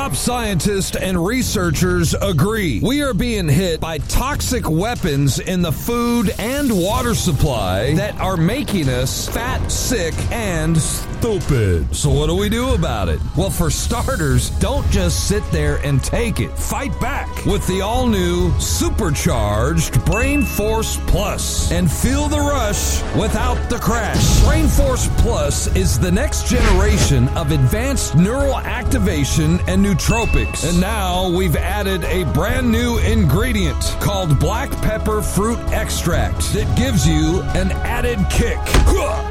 Top 0.00 0.16
scientists 0.16 0.96
and 0.96 1.22
researchers 1.22 2.14
agree. 2.14 2.80
We 2.80 3.02
are 3.02 3.12
being 3.12 3.46
hit 3.46 3.82
by 3.82 3.98
toxic 3.98 4.66
weapons 4.66 5.40
in 5.40 5.60
the 5.60 5.72
food 5.72 6.32
and 6.38 6.72
water 6.72 7.14
supply 7.14 7.92
that 7.96 8.18
are 8.18 8.38
making 8.38 8.88
us 8.88 9.28
fat, 9.28 9.70
sick, 9.70 10.14
and 10.32 10.74
stupid. 10.78 11.94
So, 11.94 12.08
what 12.08 12.28
do 12.28 12.34
we 12.34 12.48
do 12.48 12.72
about 12.72 13.10
it? 13.10 13.20
Well, 13.36 13.50
for 13.50 13.68
starters, 13.68 14.48
don't 14.58 14.90
just 14.90 15.28
sit 15.28 15.42
there 15.52 15.76
and 15.84 16.02
take 16.02 16.40
it. 16.40 16.50
Fight 16.56 16.98
back 16.98 17.28
with 17.44 17.66
the 17.66 17.82
all 17.82 18.06
new 18.06 18.58
supercharged 18.58 20.02
Brain 20.06 20.44
Force 20.44 20.98
Plus 21.08 21.70
and 21.72 21.92
feel 21.92 22.26
the 22.26 22.38
rush 22.38 23.02
without 23.14 23.68
the 23.68 23.76
crash. 23.76 24.42
Brain 24.44 24.66
Force 24.66 25.10
Plus 25.18 25.66
is 25.76 25.98
the 25.98 26.10
next 26.10 26.48
generation 26.48 27.28
of 27.36 27.52
advanced 27.52 28.14
neural 28.14 28.56
activation 28.56 29.60
and 29.68 29.89
nootropics. 29.90 30.68
And 30.68 30.80
now 30.80 31.28
we've 31.28 31.56
added 31.56 32.04
a 32.04 32.24
brand 32.32 32.70
new 32.70 32.98
ingredient 32.98 33.96
called 34.00 34.38
black 34.38 34.70
pepper 34.82 35.20
fruit 35.22 35.58
extract 35.72 36.52
that 36.52 36.72
gives 36.76 37.04
you 37.06 37.40
an 37.54 37.72
added 37.72 38.18
kick. 38.30 38.58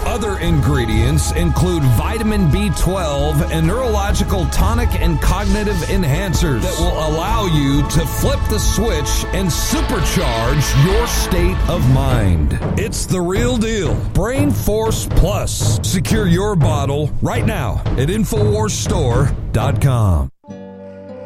Other 0.06 0.38
ingredients 0.40 1.32
include 1.34 1.84
vitamin 1.84 2.48
B12 2.50 3.52
and 3.52 3.68
neurological 3.68 4.46
tonic 4.48 4.90
and 5.00 5.22
cognitive 5.22 5.76
enhancers 5.88 6.62
that 6.62 6.78
will 6.80 7.08
allow 7.08 7.46
you 7.46 7.88
to 7.90 8.06
flip 8.06 8.40
the 8.50 8.60
switch 8.60 9.26
and 9.34 9.48
supercharge 9.48 10.86
your 10.86 11.08
state 11.08 11.58
of 11.70 11.88
mind. 11.94 12.58
It's 12.78 13.06
the 13.06 13.22
real 13.22 13.56
deal. 13.58 13.96
Brain 14.14 14.52
Force 14.52 15.08
Plus. 15.12 15.80
Secure 15.88 16.28
your 16.28 16.56
bottle 16.56 17.12
right 17.22 17.46
now 17.46 17.82
at 17.98 18.10
InfoWarsStore.com. 18.10 20.32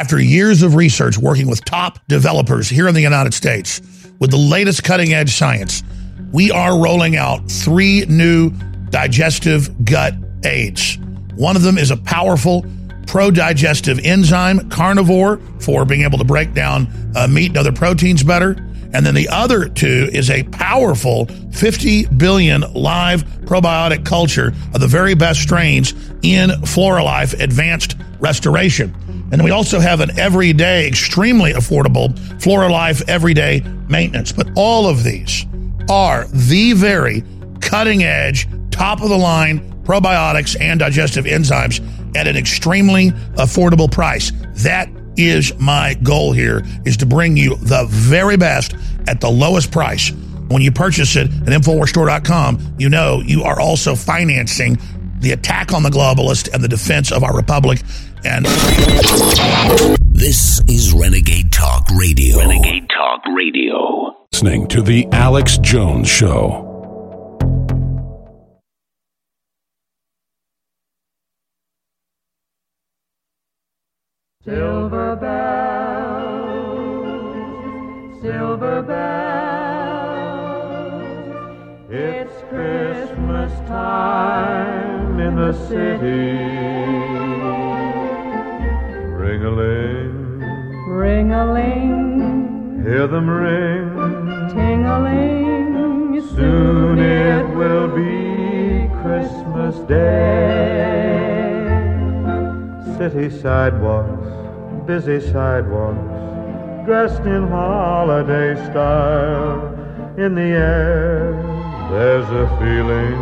After 0.00 0.18
years 0.18 0.62
of 0.62 0.76
research 0.76 1.18
working 1.18 1.46
with 1.46 1.62
top 1.62 1.98
developers 2.08 2.70
here 2.70 2.88
in 2.88 2.94
the 2.94 3.02
United 3.02 3.34
States 3.34 3.82
with 4.18 4.30
the 4.30 4.38
latest 4.38 4.82
cutting 4.82 5.12
edge 5.12 5.28
science, 5.28 5.82
we 6.32 6.50
are 6.50 6.82
rolling 6.82 7.16
out 7.16 7.50
three 7.50 8.06
new 8.06 8.48
digestive 8.88 9.84
gut 9.84 10.14
aids. 10.42 10.96
One 11.34 11.54
of 11.54 11.60
them 11.60 11.76
is 11.76 11.90
a 11.90 11.98
powerful 11.98 12.64
pro 13.06 13.30
digestive 13.30 13.98
enzyme, 13.98 14.70
carnivore, 14.70 15.36
for 15.60 15.84
being 15.84 16.04
able 16.04 16.16
to 16.16 16.24
break 16.24 16.54
down 16.54 16.88
uh, 17.14 17.28
meat 17.28 17.48
and 17.48 17.58
other 17.58 17.70
proteins 17.70 18.22
better. 18.22 18.52
And 18.94 19.04
then 19.04 19.14
the 19.14 19.28
other 19.28 19.68
two 19.68 20.08
is 20.14 20.30
a 20.30 20.44
powerful 20.44 21.26
50 21.52 22.06
billion 22.06 22.62
live 22.72 23.22
probiotic 23.44 24.06
culture 24.06 24.54
of 24.72 24.80
the 24.80 24.88
very 24.88 25.14
best 25.14 25.42
strains 25.42 25.92
in 26.22 26.48
Floralife 26.62 27.38
Advanced 27.38 27.96
Restoration. 28.18 28.94
And 29.32 29.44
we 29.44 29.50
also 29.50 29.78
have 29.78 30.00
an 30.00 30.18
everyday, 30.18 30.88
extremely 30.88 31.52
affordable 31.52 32.18
Flora 32.42 32.70
Life 32.70 33.08
Everyday 33.08 33.60
Maintenance. 33.88 34.32
But 34.32 34.48
all 34.56 34.88
of 34.88 35.04
these 35.04 35.46
are 35.88 36.26
the 36.26 36.72
very 36.72 37.22
cutting 37.60 38.02
edge, 38.02 38.48
top 38.70 39.02
of 39.02 39.08
the 39.08 39.16
line 39.16 39.70
probiotics 39.84 40.60
and 40.60 40.80
digestive 40.80 41.24
enzymes 41.24 41.80
at 42.16 42.26
an 42.26 42.36
extremely 42.36 43.10
affordable 43.36 43.90
price. 43.90 44.32
That 44.62 44.88
is 45.16 45.56
my 45.58 45.94
goal 46.02 46.32
here 46.32 46.62
is 46.84 46.96
to 46.98 47.06
bring 47.06 47.36
you 47.36 47.56
the 47.56 47.86
very 47.88 48.36
best 48.36 48.74
at 49.08 49.20
the 49.20 49.30
lowest 49.30 49.72
price. 49.72 50.10
When 50.48 50.62
you 50.62 50.72
purchase 50.72 51.16
it 51.16 51.26
at 51.26 51.48
InfoWarsStore.com, 51.48 52.76
you 52.78 52.88
know 52.88 53.20
you 53.24 53.42
are 53.42 53.60
also 53.60 53.94
financing 53.94 54.78
the 55.20 55.32
attack 55.32 55.72
on 55.72 55.82
the 55.82 55.90
globalist 55.90 56.52
and 56.52 56.62
the 56.62 56.68
defense 56.68 57.12
of 57.12 57.22
our 57.22 57.36
republic. 57.36 57.82
And 58.22 58.44
this 60.12 60.60
is 60.68 60.92
Renegade 60.92 61.50
Talk 61.50 61.88
Radio. 61.96 62.38
Renegade 62.38 62.86
Talk 62.90 63.22
Radio. 63.34 64.14
Listening 64.30 64.68
to 64.68 64.82
the 64.82 65.06
Alex 65.10 65.56
Jones 65.58 66.06
Show. 66.06 66.66
Silver 74.44 75.16
bells, 75.16 76.40
silver 78.20 78.82
bells, 78.82 79.00
it's 81.90 82.42
Christmas 82.50 83.52
time 83.68 85.20
in 85.20 85.36
the 85.36 85.52
city. 85.68 87.09
Ring 89.50 89.58
a 89.58 89.62
ling, 89.62 90.38
Ring 90.86 91.32
a 91.32 91.52
ling, 91.52 92.82
hear 92.84 93.06
them 93.08 93.28
ring. 93.28 94.48
ting 94.50 94.84
a 94.86 95.00
ling, 95.02 96.20
Soon 96.36 96.98
it 97.00 97.48
will 97.56 97.88
be 97.88 98.88
Christmas 99.02 99.76
Day. 99.88 101.16
City 102.96 103.28
sidewalks, 103.40 104.86
busy 104.86 105.20
sidewalks, 105.32 105.98
dressed 106.86 107.22
in 107.22 107.48
holiday 107.48 108.54
style. 108.70 109.66
In 110.16 110.34
the 110.36 110.42
air, 110.42 111.32
there's 111.90 112.28
a 112.30 112.46
feeling 112.60 113.14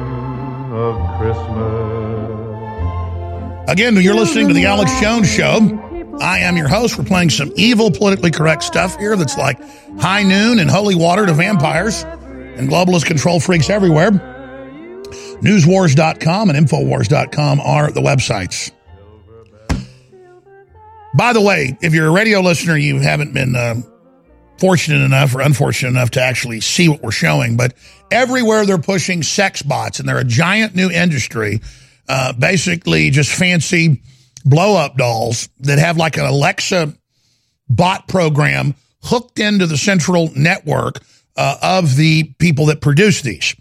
of 0.74 0.94
Christmas. 1.18 2.34
Again, 3.70 3.96
you're 3.96 4.14
listening 4.14 4.48
to 4.48 4.54
the 4.54 4.66
Alex 4.66 4.90
Jones 5.00 5.30
Show. 5.30 5.87
I 6.20 6.40
am 6.40 6.56
your 6.56 6.68
host. 6.68 6.98
We're 6.98 7.04
playing 7.04 7.30
some 7.30 7.52
evil, 7.56 7.90
politically 7.90 8.30
correct 8.30 8.62
stuff 8.62 8.96
here 8.96 9.16
that's 9.16 9.36
like 9.36 9.60
high 9.98 10.22
noon 10.22 10.58
and 10.58 10.70
holy 10.70 10.94
water 10.94 11.26
to 11.26 11.34
vampires 11.34 12.02
and 12.02 12.68
globalist 12.68 13.06
control 13.06 13.40
freaks 13.40 13.70
everywhere. 13.70 14.10
Newswars.com 15.40 16.50
and 16.50 16.66
Infowars.com 16.66 17.60
are 17.60 17.90
the 17.90 18.00
websites. 18.00 18.72
By 21.14 21.32
the 21.32 21.40
way, 21.40 21.76
if 21.80 21.94
you're 21.94 22.08
a 22.08 22.12
radio 22.12 22.40
listener, 22.40 22.76
you 22.76 23.00
haven't 23.00 23.32
been 23.32 23.54
uh, 23.56 23.76
fortunate 24.58 25.04
enough 25.04 25.34
or 25.34 25.40
unfortunate 25.40 25.90
enough 25.90 26.10
to 26.12 26.22
actually 26.22 26.60
see 26.60 26.88
what 26.88 27.02
we're 27.02 27.10
showing, 27.10 27.56
but 27.56 27.74
everywhere 28.10 28.66
they're 28.66 28.78
pushing 28.78 29.22
sex 29.22 29.62
bots, 29.62 30.00
and 30.00 30.08
they're 30.08 30.18
a 30.18 30.24
giant 30.24 30.74
new 30.74 30.90
industry, 30.90 31.60
uh, 32.08 32.32
basically 32.32 33.10
just 33.10 33.32
fancy 33.32 34.02
blow 34.48 34.76
up 34.76 34.96
dolls 34.96 35.48
that 35.60 35.78
have 35.78 35.96
like 35.96 36.16
an 36.16 36.24
Alexa 36.24 36.94
bot 37.68 38.08
program 38.08 38.74
hooked 39.02 39.38
into 39.38 39.66
the 39.66 39.76
central 39.76 40.30
network 40.34 41.00
uh, 41.36 41.56
of 41.62 41.96
the 41.96 42.24
people 42.38 42.66
that 42.66 42.80
produce 42.80 43.22
these. 43.22 43.54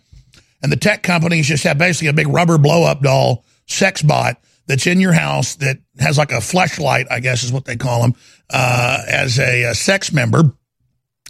And 0.61 0.71
the 0.71 0.77
tech 0.77 1.03
companies 1.03 1.47
just 1.47 1.63
have 1.63 1.77
basically 1.77 2.07
a 2.07 2.13
big 2.13 2.27
rubber 2.27 2.57
blow 2.57 2.83
up 2.83 3.01
doll 3.01 3.45
sex 3.67 4.01
bot 4.01 4.41
that's 4.65 4.87
in 4.87 4.99
your 4.99 5.13
house 5.13 5.55
that 5.55 5.77
has 5.99 6.17
like 6.17 6.31
a 6.31 6.37
fleshlight, 6.37 7.05
I 7.11 7.19
guess 7.19 7.43
is 7.43 7.51
what 7.51 7.65
they 7.65 7.75
call 7.75 8.01
them, 8.01 8.15
uh, 8.49 9.03
as 9.07 9.39
a, 9.39 9.63
a 9.63 9.75
sex 9.75 10.11
member. 10.11 10.53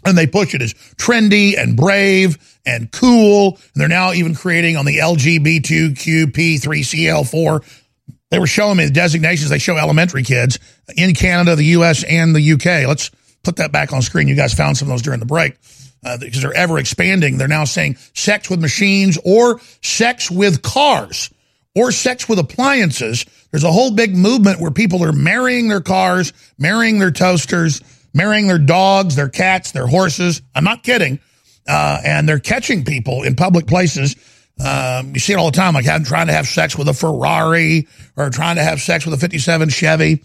And 0.04 0.16
they 0.16 0.28
push 0.28 0.54
it 0.54 0.62
as 0.62 0.74
trendy 0.74 1.60
and 1.60 1.76
brave 1.76 2.38
and 2.64 2.92
cool. 2.92 3.58
And 3.74 3.80
they're 3.80 3.88
now 3.88 4.12
even 4.12 4.32
creating 4.34 4.76
on 4.76 4.86
the 4.86 4.98
LGBTQP3CL4. 4.98 7.87
They 8.30 8.38
were 8.38 8.46
showing 8.46 8.76
me 8.76 8.84
the 8.84 8.92
designations 8.92 9.50
they 9.50 9.58
show 9.58 9.76
elementary 9.76 10.22
kids 10.22 10.58
in 10.96 11.14
Canada, 11.14 11.56
the 11.56 11.64
U.S., 11.64 12.04
and 12.04 12.34
the 12.34 12.40
U.K. 12.40 12.86
Let's 12.86 13.10
put 13.42 13.56
that 13.56 13.72
back 13.72 13.92
on 13.92 14.02
screen. 14.02 14.28
You 14.28 14.34
guys 14.34 14.52
found 14.52 14.76
some 14.76 14.88
of 14.88 14.90
those 14.90 15.02
during 15.02 15.20
the 15.20 15.26
break 15.26 15.56
uh, 16.04 16.18
because 16.18 16.42
they're 16.42 16.52
ever 16.52 16.78
expanding. 16.78 17.38
They're 17.38 17.48
now 17.48 17.64
saying 17.64 17.96
sex 18.14 18.50
with 18.50 18.60
machines 18.60 19.18
or 19.24 19.60
sex 19.82 20.30
with 20.30 20.62
cars 20.62 21.30
or 21.74 21.92
sex 21.92 22.28
with 22.28 22.38
appliances. 22.38 23.24
There's 23.50 23.64
a 23.64 23.72
whole 23.72 23.92
big 23.92 24.14
movement 24.16 24.60
where 24.60 24.70
people 24.70 25.02
are 25.04 25.12
marrying 25.12 25.68
their 25.68 25.80
cars, 25.80 26.32
marrying 26.58 26.98
their 26.98 27.10
toasters, 27.10 27.80
marrying 28.12 28.46
their 28.48 28.58
dogs, 28.58 29.16
their 29.16 29.28
cats, 29.28 29.72
their 29.72 29.86
horses. 29.86 30.42
I'm 30.54 30.64
not 30.64 30.82
kidding. 30.82 31.20
Uh, 31.66 32.00
and 32.04 32.28
they're 32.28 32.38
catching 32.38 32.84
people 32.84 33.22
in 33.22 33.36
public 33.36 33.66
places. 33.66 34.16
Um, 34.64 35.12
you 35.14 35.20
see 35.20 35.32
it 35.32 35.36
all 35.36 35.50
the 35.50 35.56
time, 35.56 35.74
like 35.74 35.84
having, 35.84 36.04
trying 36.04 36.26
to 36.26 36.32
have 36.32 36.46
sex 36.46 36.76
with 36.76 36.88
a 36.88 36.94
Ferrari 36.94 37.86
or 38.16 38.30
trying 38.30 38.56
to 38.56 38.62
have 38.62 38.80
sex 38.80 39.04
with 39.04 39.14
a 39.14 39.18
57 39.18 39.68
Chevy. 39.68 40.22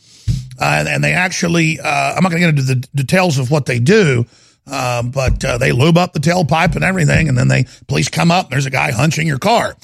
Uh, 0.59 0.75
and, 0.79 0.87
and, 0.87 1.03
they 1.03 1.13
actually, 1.13 1.79
uh, 1.79 2.13
I'm 2.15 2.23
not 2.23 2.31
going 2.31 2.41
to 2.41 2.51
get 2.51 2.59
into 2.59 2.63
the 2.63 2.87
details 2.95 3.37
of 3.37 3.51
what 3.51 3.65
they 3.65 3.79
do, 3.79 4.25
um, 4.67 5.11
but 5.11 5.43
uh, 5.43 5.57
they 5.57 5.71
lube 5.71 5.97
up 5.97 6.13
the 6.13 6.19
tailpipe 6.19 6.75
and 6.75 6.83
everything, 6.83 7.27
and 7.27 7.37
then 7.37 7.47
they 7.47 7.65
police 7.87 8.09
come 8.09 8.31
up. 8.31 8.45
And 8.45 8.53
there's 8.53 8.65
a 8.65 8.71
guy 8.71 8.91
hunching 8.91 9.27
your 9.27 9.39
car. 9.39 9.75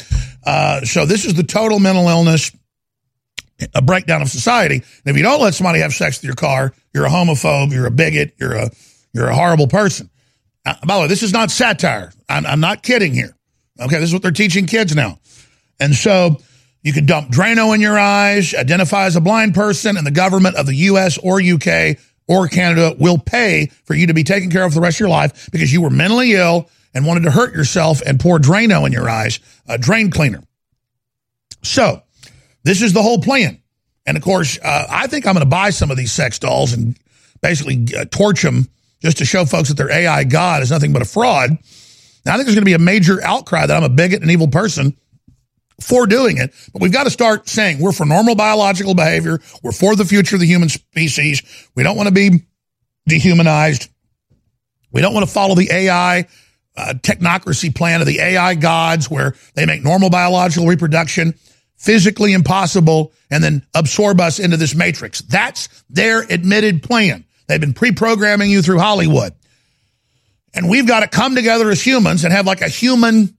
Uh, 0.43 0.82
so 0.82 1.06
this 1.06 1.26
is 1.26 1.34
the 1.34 1.43
total 1.43 1.80
mental 1.80 2.08
illness, 2.08 2.52
a 3.76 3.82
breakdown 3.82 4.22
of 4.22 4.30
society. 4.30 4.76
And 4.76 5.06
if 5.06 5.18
you 5.18 5.24
don't 5.24 5.41
let 5.41 5.54
somebody 5.54 5.80
have 5.80 5.93
sex 5.93 6.20
with 6.20 6.26
your 6.26 6.36
car, 6.36 6.74
you're 6.93 7.06
a 7.06 7.10
homophobe, 7.10 7.72
you're 7.72 7.88
a 7.88 7.91
bigot, 7.91 8.36
you're 8.39 8.56
a 8.56 8.72
you're 9.14 9.28
a 9.28 9.36
horrible 9.36 9.68
person. 9.68 10.10
Uh, 10.66 10.76
by 10.86 10.95
the 10.95 11.02
way, 11.02 11.08
this 11.08 11.24
is 11.24 11.34
not 11.34 11.52
satire. 11.52 12.12
I'm, 12.28 12.45
I'm 12.45 12.60
not 12.60 12.84
kidding 12.84 13.14
here. 13.14 13.36
Okay, 13.80 13.99
this 13.99 14.09
is 14.09 14.13
what 14.13 14.21
they're 14.21 14.32
teaching 14.32 14.65
kids 14.65 14.95
now. 14.95 15.19
And 15.80 15.95
so 15.95 16.38
you 16.84 16.93
can 16.93 17.05
dump 17.05 17.30
Drano 17.30 17.73
in 17.73 17.82
your 17.82 17.97
eyes, 17.97 18.53
identify 18.53 19.05
as 19.05 19.15
a 19.15 19.21
blind 19.21 19.53
person, 19.53 19.97
and 19.97 20.05
the 20.05 20.11
government 20.11 20.55
of 20.55 20.65
the 20.65 20.75
U.S. 20.75 21.17
or 21.17 21.39
U.K. 21.39 21.97
or 22.27 22.47
Canada 22.47 22.95
will 22.99 23.17
pay 23.17 23.67
for 23.86 23.93
you 23.93 24.07
to 24.07 24.13
be 24.13 24.23
taken 24.23 24.49
care 24.49 24.65
of 24.65 24.73
for 24.73 24.80
the 24.80 24.82
rest 24.82 24.97
of 24.97 25.01
your 25.01 25.09
life 25.09 25.49
because 25.51 25.71
you 25.71 25.82
were 25.82 25.89
mentally 25.89 26.34
ill 26.34 26.69
and 26.93 27.05
wanted 27.05 27.23
to 27.23 27.32
hurt 27.32 27.53
yourself 27.53 28.01
and 28.01 28.19
pour 28.19 28.39
Drano 28.39 28.86
in 28.86 28.91
your 28.91 29.09
eyes, 29.09 29.39
a 29.67 29.77
drain 29.77 30.09
cleaner. 30.11 30.43
So 31.63 32.01
this 32.63 32.82
is 32.82 32.93
the 32.93 33.01
whole 33.01 33.21
plan. 33.21 33.61
And 34.05 34.17
of 34.17 34.23
course, 34.23 34.57
uh, 34.63 34.88
I 34.89 35.07
think 35.07 35.27
I'm 35.27 35.34
going 35.34 35.45
to 35.45 35.49
buy 35.49 35.69
some 35.69 35.91
of 35.91 35.97
these 35.97 36.11
sex 36.11 36.39
dolls 36.39 36.73
and 36.73 36.97
basically 37.41 37.86
uh, 37.95 38.05
torch 38.05 38.41
them 38.41 38.67
just 39.01 39.17
to 39.19 39.25
show 39.25 39.45
folks 39.45 39.69
that 39.69 39.75
their 39.75 39.91
AI 39.91 40.23
God 40.23 40.61
is 40.61 40.71
nothing 40.71 40.93
but 40.93 41.01
a 41.01 41.05
fraud. 41.05 41.57
Now, 42.26 42.34
I 42.34 42.36
think 42.36 42.45
there's 42.45 42.55
going 42.55 42.63
to 42.63 42.65
be 42.65 42.74
a 42.74 42.80
major 42.80 43.24
outcry 43.24 43.65
that 43.65 43.76
I'm 43.76 43.84
a 43.84 43.89
bigot 43.89 44.22
and 44.22 44.32
evil 44.32 44.47
person 44.47 44.95
for 45.82 46.05
doing 46.05 46.38
it. 46.38 46.53
But 46.74 46.82
we've 46.82 46.91
got 46.91 47.05
to 47.05 47.09
start 47.09 47.47
saying 47.47 47.80
we're 47.80 47.91
for 47.91 48.05
normal 48.05 48.36
biological 48.36 48.93
behavior. 48.93 49.39
We're 49.63 49.72
for 49.72 49.95
the 49.95 50.05
future 50.05 50.36
of 50.36 50.41
the 50.41 50.47
human 50.47 50.70
species. 50.70 51.41
We 51.76 51.84
don't 51.84 51.95
want 51.95 52.07
to 52.07 52.13
be 52.13 52.43
dehumanized. 53.07 53.89
We 54.91 55.01
don't 55.01 55.13
want 55.13 55.26
to 55.26 55.32
follow 55.32 55.55
the 55.55 55.70
AI 55.72 56.28
uh, 56.76 56.93
technocracy 56.95 57.74
plan 57.74 58.01
of 58.01 58.07
the 58.07 58.20
AI 58.20 58.55
gods 58.55 59.09
where 59.09 59.36
they 59.55 59.65
make 59.65 59.84
normal 59.84 60.09
biological 60.09 60.67
reproduction 60.67 61.34
physically 61.76 62.34
impossible 62.34 63.13
and 63.32 63.43
then 63.43 63.65
absorb 63.74 64.20
us 64.20 64.39
into 64.39 64.57
this 64.57 64.76
matrix. 64.76 65.22
That's 65.22 65.70
their 65.89 66.22
admitted 66.22 66.84
plan. 66.84 67.26
They've 67.47 67.59
been 67.59 67.74
pre-programming 67.74 68.49
you 68.49 68.61
through 68.61 68.80
Hollywood. 68.80 69.34
And 70.54 70.70
we've 70.70 70.88
got 70.88 71.02
to 71.02 71.08
come 71.08 71.36
together 71.36 71.70
as 71.70 71.86
humans 71.86 72.24
and 72.24 72.34
have 72.34 72.45
like 72.45 72.62
a 72.62 72.68
human 72.68 73.38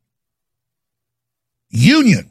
union, 1.69 2.31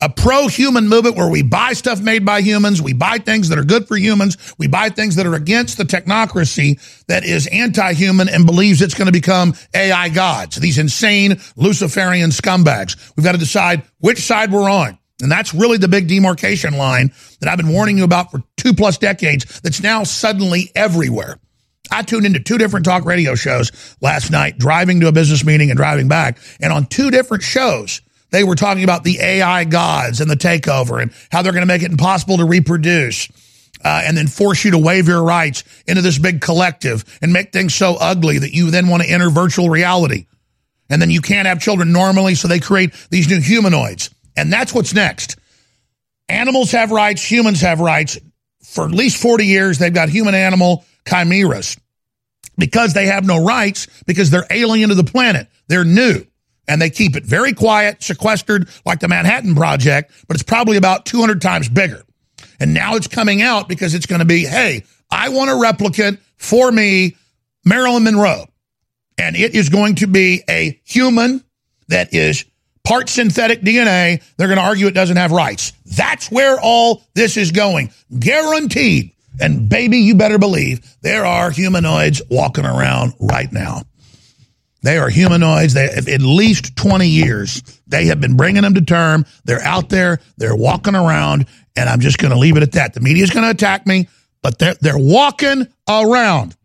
a 0.00 0.08
pro-human 0.08 0.88
movement 0.88 1.16
where 1.16 1.28
we 1.28 1.42
buy 1.42 1.72
stuff 1.72 2.00
made 2.00 2.24
by 2.24 2.40
humans, 2.40 2.80
we 2.80 2.92
buy 2.92 3.18
things 3.18 3.48
that 3.48 3.58
are 3.58 3.64
good 3.64 3.88
for 3.88 3.96
humans, 3.96 4.36
we 4.58 4.66
buy 4.66 4.88
things 4.88 5.16
that 5.16 5.26
are 5.26 5.34
against 5.34 5.76
the 5.76 5.84
technocracy 5.84 6.80
that 7.06 7.24
is 7.24 7.46
anti-human 7.48 8.28
and 8.28 8.46
believes 8.46 8.80
it's 8.80 8.94
going 8.94 9.06
to 9.06 9.12
become 9.12 9.54
AI 9.74 10.08
gods, 10.08 10.56
these 10.56 10.78
insane 10.78 11.40
Luciferian 11.56 12.30
scumbags. 12.30 13.12
We've 13.16 13.24
got 13.24 13.32
to 13.32 13.38
decide 13.38 13.82
which 13.98 14.18
side 14.18 14.52
we're 14.52 14.70
on. 14.70 14.98
And 15.20 15.32
that's 15.32 15.52
really 15.52 15.78
the 15.78 15.88
big 15.88 16.06
demarcation 16.06 16.74
line 16.74 17.12
that 17.40 17.48
I've 17.48 17.56
been 17.56 17.72
warning 17.72 17.98
you 17.98 18.04
about 18.04 18.30
for 18.30 18.42
two 18.56 18.72
plus 18.72 18.98
decades 18.98 19.60
that's 19.62 19.82
now 19.82 20.04
suddenly 20.04 20.70
everywhere. 20.76 21.38
I 21.90 22.02
tuned 22.02 22.26
into 22.26 22.40
two 22.40 22.58
different 22.58 22.84
talk 22.84 23.04
radio 23.04 23.34
shows 23.34 23.96
last 24.00 24.30
night, 24.30 24.58
driving 24.58 25.00
to 25.00 25.08
a 25.08 25.12
business 25.12 25.44
meeting 25.44 25.70
and 25.70 25.76
driving 25.76 26.08
back. 26.08 26.38
And 26.60 26.72
on 26.72 26.86
two 26.86 27.10
different 27.10 27.42
shows, 27.42 28.00
they 28.30 28.44
were 28.44 28.56
talking 28.56 28.84
about 28.84 29.04
the 29.04 29.18
AI 29.20 29.64
gods 29.64 30.20
and 30.20 30.30
the 30.30 30.36
takeover 30.36 31.00
and 31.00 31.12
how 31.30 31.42
they're 31.42 31.52
going 31.52 31.62
to 31.62 31.66
make 31.66 31.82
it 31.82 31.90
impossible 31.90 32.38
to 32.38 32.44
reproduce. 32.44 33.28
Uh, 33.84 34.02
and 34.04 34.16
then 34.16 34.26
force 34.26 34.64
you 34.64 34.72
to 34.72 34.78
waive 34.78 35.06
your 35.06 35.22
rights 35.22 35.62
into 35.86 36.02
this 36.02 36.18
big 36.18 36.40
collective 36.40 37.04
and 37.22 37.32
make 37.32 37.52
things 37.52 37.72
so 37.72 37.96
ugly 38.00 38.38
that 38.38 38.52
you 38.52 38.72
then 38.72 38.88
want 38.88 39.04
to 39.04 39.08
enter 39.08 39.30
virtual 39.30 39.70
reality. 39.70 40.26
And 40.90 41.00
then 41.00 41.10
you 41.10 41.20
can't 41.20 41.46
have 41.46 41.60
children 41.60 41.92
normally, 41.92 42.34
so 42.34 42.48
they 42.48 42.58
create 42.58 42.92
these 43.10 43.28
new 43.28 43.40
humanoids. 43.40 44.10
And 44.36 44.52
that's 44.52 44.74
what's 44.74 44.94
next. 44.94 45.36
Animals 46.28 46.72
have 46.72 46.90
rights, 46.90 47.22
humans 47.22 47.60
have 47.60 47.80
rights. 47.80 48.18
For 48.68 48.84
at 48.84 48.90
least 48.90 49.20
40 49.22 49.46
years, 49.46 49.78
they've 49.78 49.92
got 49.92 50.08
human 50.10 50.34
animal 50.34 50.84
chimeras 51.08 51.78
because 52.58 52.92
they 52.92 53.06
have 53.06 53.24
no 53.24 53.42
rights 53.42 53.86
because 54.06 54.30
they're 54.30 54.46
alien 54.50 54.90
to 54.90 54.94
the 54.94 55.04
planet. 55.04 55.48
They're 55.68 55.84
new 55.84 56.26
and 56.68 56.80
they 56.80 56.90
keep 56.90 57.16
it 57.16 57.24
very 57.24 57.54
quiet, 57.54 58.02
sequestered 58.02 58.68
like 58.84 59.00
the 59.00 59.08
Manhattan 59.08 59.54
Project, 59.54 60.12
but 60.28 60.36
it's 60.36 60.42
probably 60.42 60.76
about 60.76 61.06
200 61.06 61.40
times 61.40 61.68
bigger. 61.68 62.02
And 62.60 62.74
now 62.74 62.96
it's 62.96 63.06
coming 63.06 63.40
out 63.40 63.68
because 63.68 63.94
it's 63.94 64.06
going 64.06 64.18
to 64.18 64.26
be, 64.26 64.44
hey, 64.44 64.84
I 65.10 65.30
want 65.30 65.50
a 65.50 65.54
replicant 65.54 66.18
for 66.36 66.70
me, 66.70 67.16
Marilyn 67.64 68.04
Monroe. 68.04 68.46
And 69.16 69.34
it 69.34 69.54
is 69.54 69.70
going 69.70 69.96
to 69.96 70.06
be 70.06 70.42
a 70.48 70.78
human 70.84 71.42
that 71.88 72.12
is 72.12 72.44
part 72.88 73.10
synthetic 73.10 73.60
DNA. 73.60 74.22
They're 74.36 74.48
going 74.48 74.58
to 74.58 74.64
argue 74.64 74.86
it 74.86 74.94
doesn't 74.94 75.18
have 75.18 75.30
rights. 75.30 75.74
That's 75.84 76.30
where 76.30 76.58
all 76.60 77.02
this 77.14 77.36
is 77.36 77.52
going. 77.52 77.90
Guaranteed. 78.18 79.12
And 79.40 79.68
baby, 79.68 79.98
you 79.98 80.14
better 80.14 80.38
believe 80.38 80.80
there 81.02 81.24
are 81.24 81.50
humanoids 81.50 82.22
walking 82.30 82.64
around 82.64 83.12
right 83.20 83.52
now. 83.52 83.82
They 84.82 84.96
are 84.96 85.10
humanoids. 85.10 85.74
They 85.74 85.86
at 85.86 86.22
least 86.22 86.76
20 86.76 87.06
years. 87.06 87.62
They 87.86 88.06
have 88.06 88.20
been 88.20 88.36
bringing 88.36 88.62
them 88.62 88.74
to 88.74 88.80
term. 88.80 89.26
They're 89.44 89.62
out 89.62 89.90
there. 89.90 90.20
They're 90.38 90.56
walking 90.56 90.94
around. 90.94 91.46
And 91.76 91.88
I'm 91.88 92.00
just 92.00 92.18
going 92.18 92.32
to 92.32 92.38
leave 92.38 92.56
it 92.56 92.62
at 92.62 92.72
that. 92.72 92.94
The 92.94 93.00
media 93.00 93.22
is 93.22 93.30
going 93.30 93.44
to 93.44 93.50
attack 93.50 93.86
me, 93.86 94.08
but 94.42 94.58
they're, 94.58 94.74
they're 94.80 94.98
walking 94.98 95.66
around. 95.88 96.56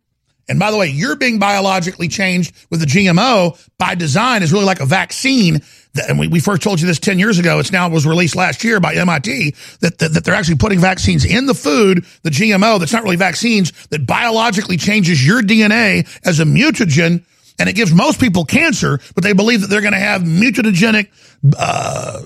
And 0.48 0.60
by 0.60 0.72
the 0.72 0.78
way, 0.78 0.88
you're 0.88 1.16
being 1.16 1.40
biologically 1.40 2.08
changed 2.08 2.54
with 2.70 2.80
the 2.80 2.86
GMO 2.86 3.60
by 3.78 3.96
design 3.96 4.44
is 4.44 4.52
really 4.52 4.66
like 4.66 4.82
a 4.82 4.86
vaccine. 4.86 5.62
And 6.08 6.18
we, 6.18 6.28
we 6.28 6.40
first 6.40 6.64
told 6.64 6.82
you 6.82 6.88
this 6.88 7.00
10 7.00 7.20
years 7.20 7.38
ago. 7.38 7.60
It's 7.60 7.72
now 7.72 7.88
was 7.88 8.06
released 8.06 8.36
last 8.36 8.64
year 8.64 8.80
by 8.80 8.96
MIT 8.96 9.56
that, 9.82 10.00
that, 10.00 10.14
that 10.14 10.24
they're 10.24 10.34
actually 10.34 10.58
putting 10.58 10.80
vaccines 10.80 11.24
in 11.24 11.46
the 11.46 11.54
food, 11.54 12.06
the 12.24 12.32
GMO, 12.32 12.80
that's 12.80 12.94
not 12.94 13.04
really 13.04 13.16
vaccines, 13.16 13.72
that 13.90 14.08
biologically 14.08 14.78
changes 14.78 15.26
your 15.26 15.42
DNA 15.42 16.08
as 16.26 16.40
a 16.40 16.46
mutagen 16.46 17.24
and 17.60 17.70
it 17.70 17.76
gives 17.76 17.94
most 17.94 18.20
people 18.20 18.46
cancer, 18.46 19.00
but 19.14 19.24
they 19.24 19.34
believe 19.34 19.62
that 19.62 19.68
they're 19.68 19.82
going 19.82 19.94
to 19.94 20.00
have 20.00 20.24
mutagenic 20.24 21.10
uh, 21.58 22.22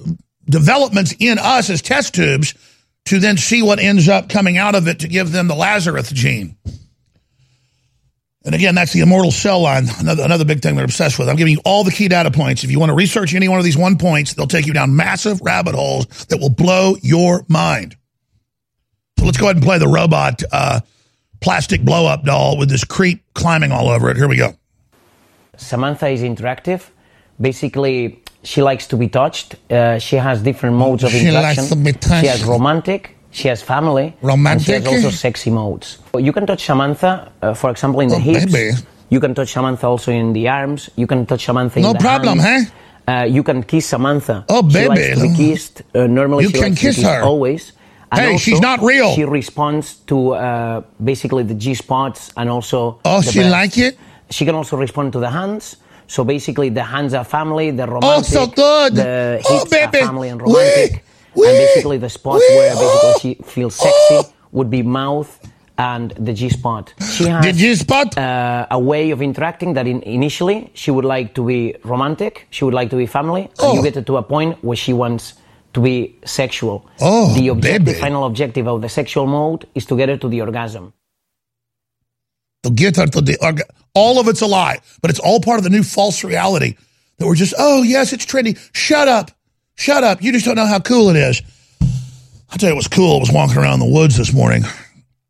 developments 0.45 1.13
in 1.19 1.37
us 1.37 1.69
as 1.69 1.81
test 1.81 2.15
tubes 2.15 2.53
to 3.05 3.19
then 3.19 3.37
see 3.37 3.61
what 3.61 3.79
ends 3.79 4.07
up 4.07 4.29
coming 4.29 4.57
out 4.57 4.75
of 4.75 4.87
it 4.87 4.99
to 4.99 5.07
give 5.07 5.31
them 5.31 5.47
the 5.47 5.55
Lazarus 5.55 6.09
gene. 6.11 6.57
And 8.47 8.55
again, 8.55 8.75
that's 8.75 8.93
the 8.93 9.01
immortal 9.01 9.29
cell 9.31 9.59
line, 9.59 9.87
another, 9.99 10.23
another 10.23 10.45
big 10.45 10.61
thing 10.61 10.77
they're 10.77 10.85
obsessed 10.85 11.19
with. 11.19 11.27
I'm 11.27 11.35
giving 11.35 11.51
you 11.51 11.59
all 11.65 11.83
the 11.83 11.91
key 11.91 12.07
data 12.07 12.31
points. 12.31 12.63
If 12.63 12.71
you 12.71 12.79
want 12.79 12.91
to 12.91 12.93
research 12.95 13.33
any 13.35 13.49
one 13.49 13.59
of 13.59 13.65
these 13.65 13.75
one 13.77 13.97
points, 13.97 14.35
they'll 14.35 14.47
take 14.47 14.65
you 14.65 14.71
down 14.71 14.95
massive 14.95 15.41
rabbit 15.41 15.75
holes 15.75 16.05
that 16.29 16.39
will 16.39 16.49
blow 16.49 16.95
your 17.01 17.43
mind. 17.49 17.97
So 19.19 19.25
let's 19.25 19.37
go 19.37 19.47
ahead 19.47 19.57
and 19.57 19.65
play 19.65 19.79
the 19.79 19.89
robot 19.89 20.43
uh, 20.49 20.79
plastic 21.41 21.81
blow 21.83 22.05
up 22.07 22.23
doll 22.23 22.57
with 22.57 22.69
this 22.69 22.85
creep 22.85 23.21
climbing 23.33 23.73
all 23.73 23.89
over 23.89 24.09
it. 24.09 24.15
Here 24.15 24.29
we 24.29 24.37
go. 24.37 24.53
Samantha 25.57 26.07
is 26.07 26.21
interactive. 26.21 26.85
Basically, 27.41 28.23
she 28.43 28.61
likes 28.61 28.87
to 28.87 28.95
be 28.95 29.09
touched. 29.09 29.55
Uh, 29.69 29.99
she 29.99 30.15
has 30.15 30.41
different 30.41 30.77
modes 30.77 31.03
of 31.03 31.11
She 31.11 31.27
interaction. 31.27 31.63
likes 31.63 31.69
to 31.69 31.75
be 31.75 31.91
touched. 31.91 32.21
She 32.21 32.27
has 32.27 32.45
romantic. 32.45 33.16
She 33.37 33.47
has 33.49 33.61
family. 33.61 34.07
Romantic? 34.23 34.75
And 34.75 34.83
she 34.85 34.91
has 34.93 35.03
also 35.05 35.15
sexy 35.15 35.51
modes. 35.51 35.99
You 36.17 36.33
can 36.33 36.45
touch 36.47 36.63
Samantha, 36.65 37.31
uh, 37.41 37.53
for 37.53 37.69
example, 37.69 37.99
in 38.01 38.09
the 38.09 38.15
Oh, 38.15 38.19
hips. 38.29 38.51
baby. 38.51 38.71
You 39.09 39.19
can 39.19 39.33
touch 39.35 39.51
Samantha 39.53 39.85
also 39.87 40.11
in 40.11 40.33
the 40.33 40.47
arms. 40.49 40.89
You 40.95 41.05
can 41.05 41.25
touch 41.25 41.45
Samantha 41.45 41.79
No 41.79 41.91
in 41.91 41.93
the 41.97 41.99
problem, 41.99 42.39
hands. 42.39 42.71
huh? 43.07 43.11
Uh, 43.13 43.23
you 43.25 43.43
can 43.43 43.61
kiss 43.63 43.85
Samantha. 43.85 44.43
Oh, 44.49 44.63
baby. 44.63 44.81
She 44.81 44.87
likes 44.89 45.21
to 45.21 45.27
be 45.27 45.35
kissed. 45.37 45.75
Uh, 45.93 46.07
normally, 46.07 46.43
You 46.45 46.49
she 46.49 46.59
can 46.63 46.73
to 46.75 46.81
kiss 46.81 46.97
her. 47.03 47.21
always. 47.21 47.73
Hey, 48.13 48.37
she's 48.37 48.59
not 48.59 48.81
real. 48.81 49.13
She 49.13 49.23
responds 49.25 49.95
to 50.07 50.17
uh, 50.33 50.81
basically 51.03 51.43
the 51.43 51.53
G 51.53 51.75
spots 51.75 52.31
and 52.37 52.49
also. 52.49 52.99
Oh, 53.05 53.21
she 53.21 53.39
breasts. 53.39 53.51
like 53.59 53.77
it? 53.77 53.93
She 54.31 54.45
can 54.45 54.55
also 54.55 54.75
respond 54.77 55.13
to 55.13 55.19
the 55.19 55.29
hands. 55.29 55.77
So 56.07 56.23
basically, 56.23 56.69
the 56.69 56.83
hands 56.83 57.13
are 57.13 57.23
family. 57.37 57.69
The 57.71 57.85
romantic. 57.85 58.17
Oh, 58.17 58.21
so 58.23 58.47
good. 58.47 58.95
The 58.95 59.41
Oh, 59.45 59.59
hips 59.59 59.71
are 59.73 59.91
baby. 59.91 60.05
family 60.05 60.29
and 60.29 60.41
romantic. 60.41 60.91
Wee, 60.93 61.01
and 61.45 61.57
basically, 61.57 61.97
the 61.97 62.09
spots 62.09 62.43
where 62.49 62.73
basically 62.73 63.11
oh, 63.15 63.19
she 63.21 63.33
feels 63.45 63.75
sexy 63.75 64.29
would 64.51 64.69
be 64.69 64.81
mouth 64.83 65.29
and 65.77 66.11
the 66.17 66.33
G 66.33 66.49
spot. 66.49 66.93
She 67.13 67.25
has 67.25 67.45
The 67.45 67.51
G 67.53 67.75
spot? 67.75 68.17
uh, 68.17 68.65
a 68.71 68.79
way 68.79 69.11
of 69.11 69.21
interacting 69.21 69.73
that 69.75 69.85
in, 69.85 70.01
initially 70.01 70.71
she 70.73 70.89
would 70.89 71.05
like 71.05 71.35
to 71.35 71.45
be 71.45 71.75
romantic, 71.83 72.47
she 72.49 72.65
would 72.65 72.73
like 72.73 72.89
to 72.89 72.95
be 72.97 73.05
family, 73.05 73.43
and 73.43 73.51
Oh. 73.59 73.73
you 73.75 73.83
get 73.83 74.03
to 74.05 74.17
a 74.17 74.23
point 74.23 74.57
where 74.63 74.75
she 74.77 74.91
wants 74.93 75.33
to 75.73 75.79
be 75.81 76.15
sexual. 76.25 76.87
Oh, 76.99 77.31
the 77.35 77.49
objective, 77.49 77.85
baby. 77.85 77.99
final 77.99 78.25
objective 78.25 78.67
of 78.67 78.81
the 78.81 78.89
sexual 78.89 79.27
mode 79.27 79.67
is 79.75 79.85
to 79.85 79.95
get 79.95 80.09
her 80.09 80.17
to 80.17 80.27
the 80.27 80.41
orgasm. 80.41 80.93
to 82.63 82.71
get 82.71 82.95
her 82.95 83.05
to 83.05 83.21
the 83.21 83.33
orga- 83.41 83.69
all 83.93 84.19
of 84.19 84.27
it's 84.27 84.41
a 84.41 84.47
lie, 84.47 84.79
but 85.01 85.11
it's 85.11 85.19
all 85.19 85.39
part 85.39 85.57
of 85.59 85.63
the 85.63 85.69
new 85.69 85.83
false 85.83 86.23
reality 86.23 86.75
that 87.17 87.27
we're 87.27 87.35
just 87.35 87.53
oh 87.59 87.83
yes 87.83 88.13
it's 88.13 88.25
trendy. 88.25 88.57
Shut 88.73 89.07
up, 89.07 89.31
shut 89.77 90.03
up. 90.03 90.21
You 90.21 90.33
just 90.33 90.45
don't 90.45 90.55
know 90.55 90.65
how 90.65 90.79
cool 90.79 91.09
it 91.09 91.15
is. 91.15 91.41
I'll 92.49 92.57
tell 92.57 92.69
you 92.69 92.75
what's 92.75 92.87
cool. 92.87 93.17
I 93.17 93.19
was 93.19 93.31
walking 93.31 93.57
around 93.57 93.79
the 93.79 93.85
woods 93.85 94.17
this 94.17 94.33
morning 94.33 94.63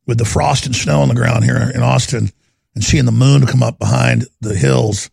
with 0.08 0.18
the 0.18 0.26
frost 0.26 0.66
and 0.66 0.76
snow 0.76 1.02
on 1.02 1.10
the 1.10 1.16
ground 1.16 1.44
here 1.44 1.72
in 1.74 1.82
Austin, 1.82 2.32
and 2.74 2.84
seeing 2.84 3.06
the 3.06 3.12
moon 3.12 3.46
come 3.46 3.64
up 3.64 3.78
behind 3.80 4.26
the 4.40 4.56
hills, 4.56 5.10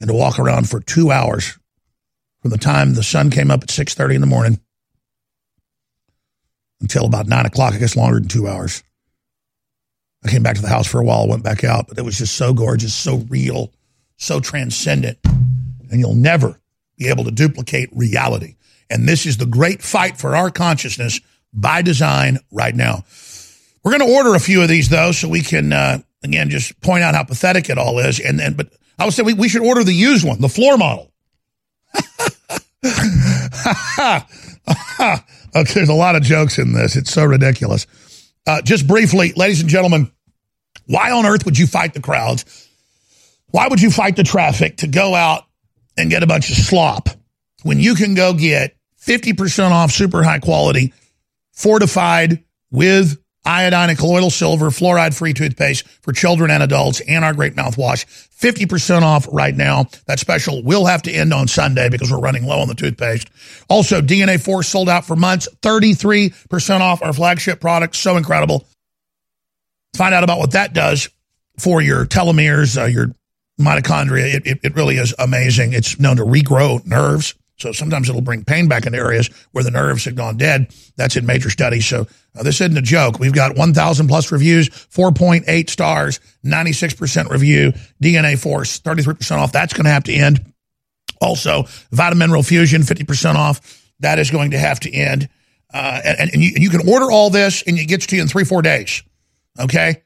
and 0.00 0.08
to 0.08 0.14
walk 0.14 0.38
around 0.38 0.68
for 0.68 0.80
two 0.80 1.10
hours 1.10 1.58
from 2.40 2.50
the 2.50 2.58
time 2.58 2.94
the 2.94 3.02
sun 3.02 3.30
came 3.30 3.50
up 3.50 3.62
at 3.62 3.70
six 3.70 3.94
thirty 3.94 4.14
in 4.14 4.20
the 4.20 4.26
morning 4.26 4.60
until 6.80 7.06
about 7.06 7.26
nine 7.26 7.46
o'clock. 7.46 7.74
I 7.74 7.78
guess 7.78 7.96
longer 7.96 8.18
than 8.20 8.28
two 8.28 8.46
hours. 8.48 8.82
I 10.22 10.28
came 10.28 10.42
back 10.42 10.56
to 10.56 10.62
the 10.62 10.68
house 10.68 10.86
for 10.86 11.00
a 11.00 11.04
while, 11.04 11.26
went 11.26 11.42
back 11.42 11.64
out, 11.64 11.88
but 11.88 11.98
it 11.98 12.04
was 12.04 12.18
just 12.18 12.36
so 12.36 12.52
gorgeous, 12.52 12.92
so 12.94 13.24
real, 13.30 13.72
so 14.18 14.38
transcendent. 14.38 15.18
And 15.24 15.98
you'll 15.98 16.14
never 16.14 16.60
be 16.98 17.08
able 17.08 17.24
to 17.24 17.30
duplicate 17.30 17.88
reality. 17.92 18.56
And 18.90 19.08
this 19.08 19.24
is 19.24 19.36
the 19.36 19.46
great 19.46 19.82
fight 19.82 20.18
for 20.18 20.34
our 20.36 20.50
consciousness 20.50 21.20
by 21.52 21.82
design 21.82 22.38
right 22.50 22.74
now. 22.74 23.04
We're 23.82 23.96
going 23.96 24.10
to 24.10 24.14
order 24.14 24.34
a 24.34 24.40
few 24.40 24.62
of 24.62 24.68
these 24.68 24.88
though, 24.88 25.12
so 25.12 25.28
we 25.28 25.40
can, 25.40 25.72
uh, 25.72 25.98
again, 26.22 26.50
just 26.50 26.78
point 26.80 27.02
out 27.02 27.14
how 27.14 27.24
pathetic 27.24 27.70
it 27.70 27.78
all 27.78 27.98
is. 28.00 28.20
And 28.20 28.38
then, 28.38 28.54
but 28.54 28.68
I 28.98 29.04
would 29.04 29.14
say 29.14 29.22
we, 29.22 29.32
we 29.32 29.48
should 29.48 29.62
order 29.62 29.84
the 29.84 29.94
used 29.94 30.26
one, 30.26 30.40
the 30.40 30.48
floor 30.48 30.76
model. 30.76 31.10
okay, 35.56 35.74
there's 35.74 35.88
a 35.88 35.94
lot 35.94 36.16
of 36.16 36.22
jokes 36.22 36.58
in 36.58 36.72
this. 36.72 36.96
It's 36.96 37.12
so 37.12 37.24
ridiculous. 37.24 37.86
Uh, 38.46 38.60
just 38.62 38.86
briefly, 38.86 39.32
ladies 39.34 39.60
and 39.60 39.70
gentlemen, 39.70 40.10
why 40.86 41.10
on 41.12 41.26
earth 41.26 41.44
would 41.44 41.58
you 41.58 41.66
fight 41.66 41.94
the 41.94 42.00
crowds? 42.00 42.68
Why 43.50 43.68
would 43.68 43.80
you 43.80 43.90
fight 43.90 44.16
the 44.16 44.24
traffic 44.24 44.78
to 44.78 44.86
go 44.86 45.14
out 45.14 45.44
and 45.96 46.10
get 46.10 46.22
a 46.22 46.26
bunch 46.26 46.50
of 46.50 46.56
slop 46.56 47.08
when 47.62 47.80
you 47.80 47.94
can 47.94 48.14
go 48.14 48.32
get 48.32 48.76
50% 49.10 49.72
off 49.72 49.90
super 49.90 50.22
high 50.22 50.38
quality, 50.38 50.94
fortified 51.52 52.44
with 52.70 53.20
iodine 53.44 53.90
and 53.90 53.98
colloidal 53.98 54.30
silver, 54.30 54.66
fluoride 54.66 55.18
free 55.18 55.34
toothpaste 55.34 55.84
for 56.02 56.12
children 56.12 56.48
and 56.48 56.62
adults, 56.62 57.00
and 57.00 57.24
our 57.24 57.34
great 57.34 57.56
mouthwash. 57.56 58.04
50% 58.38 59.02
off 59.02 59.26
right 59.32 59.54
now. 59.54 59.86
That 60.06 60.20
special 60.20 60.62
will 60.62 60.86
have 60.86 61.02
to 61.02 61.10
end 61.10 61.34
on 61.34 61.48
Sunday 61.48 61.88
because 61.88 62.12
we're 62.12 62.20
running 62.20 62.44
low 62.46 62.60
on 62.60 62.68
the 62.68 62.74
toothpaste. 62.74 63.28
Also, 63.68 64.00
DNA 64.00 64.40
Force 64.40 64.68
sold 64.68 64.88
out 64.88 65.04
for 65.04 65.16
months, 65.16 65.48
33% 65.62 66.80
off 66.80 67.02
our 67.02 67.12
flagship 67.12 67.60
product. 67.60 67.96
So 67.96 68.16
incredible. 68.16 68.64
Find 69.96 70.14
out 70.14 70.22
about 70.22 70.38
what 70.38 70.52
that 70.52 70.72
does 70.72 71.08
for 71.58 71.82
your 71.82 72.06
telomeres, 72.06 72.80
uh, 72.80 72.84
your 72.84 73.08
mitochondria. 73.60 74.34
It, 74.34 74.46
it, 74.46 74.60
it 74.62 74.76
really 74.76 74.98
is 74.98 75.14
amazing. 75.18 75.72
It's 75.72 75.98
known 75.98 76.16
to 76.18 76.24
regrow 76.24 76.86
nerves. 76.86 77.34
So 77.60 77.72
sometimes 77.72 78.08
it'll 78.08 78.20
bring 78.20 78.44
pain 78.44 78.68
back 78.68 78.86
into 78.86 78.98
areas 78.98 79.28
where 79.52 79.62
the 79.62 79.70
nerves 79.70 80.04
had 80.04 80.16
gone 80.16 80.36
dead. 80.36 80.74
That's 80.96 81.16
in 81.16 81.26
major 81.26 81.50
studies. 81.50 81.86
So 81.86 82.06
uh, 82.38 82.42
this 82.42 82.60
isn't 82.60 82.76
a 82.76 82.82
joke. 82.82 83.18
We've 83.18 83.32
got 83.32 83.56
1,000 83.56 84.08
plus 84.08 84.32
reviews, 84.32 84.68
4.8 84.68 85.70
stars, 85.70 86.20
96% 86.44 87.30
review, 87.30 87.72
DNA 88.02 88.38
Force, 88.38 88.80
33% 88.80 89.38
off. 89.38 89.52
That's 89.52 89.72
going 89.72 89.84
to 89.84 89.90
have 89.90 90.04
to 90.04 90.12
end. 90.12 90.52
Also, 91.20 91.64
Vitamin 91.90 92.42
Fusion, 92.42 92.82
50% 92.82 93.34
off. 93.34 93.82
That 94.00 94.18
is 94.18 94.30
going 94.30 94.52
to 94.52 94.58
have 94.58 94.80
to 94.80 94.92
end. 94.92 95.28
Uh, 95.72 96.00
and, 96.04 96.30
and, 96.32 96.42
you, 96.42 96.52
and 96.54 96.64
you 96.64 96.70
can 96.70 96.88
order 96.88 97.10
all 97.10 97.30
this 97.30 97.62
and 97.62 97.78
it 97.78 97.86
gets 97.86 98.06
to 98.06 98.16
you 98.16 98.22
in 98.22 98.28
three, 98.28 98.44
four 98.44 98.62
days. 98.62 99.02
Okay. 99.58 100.02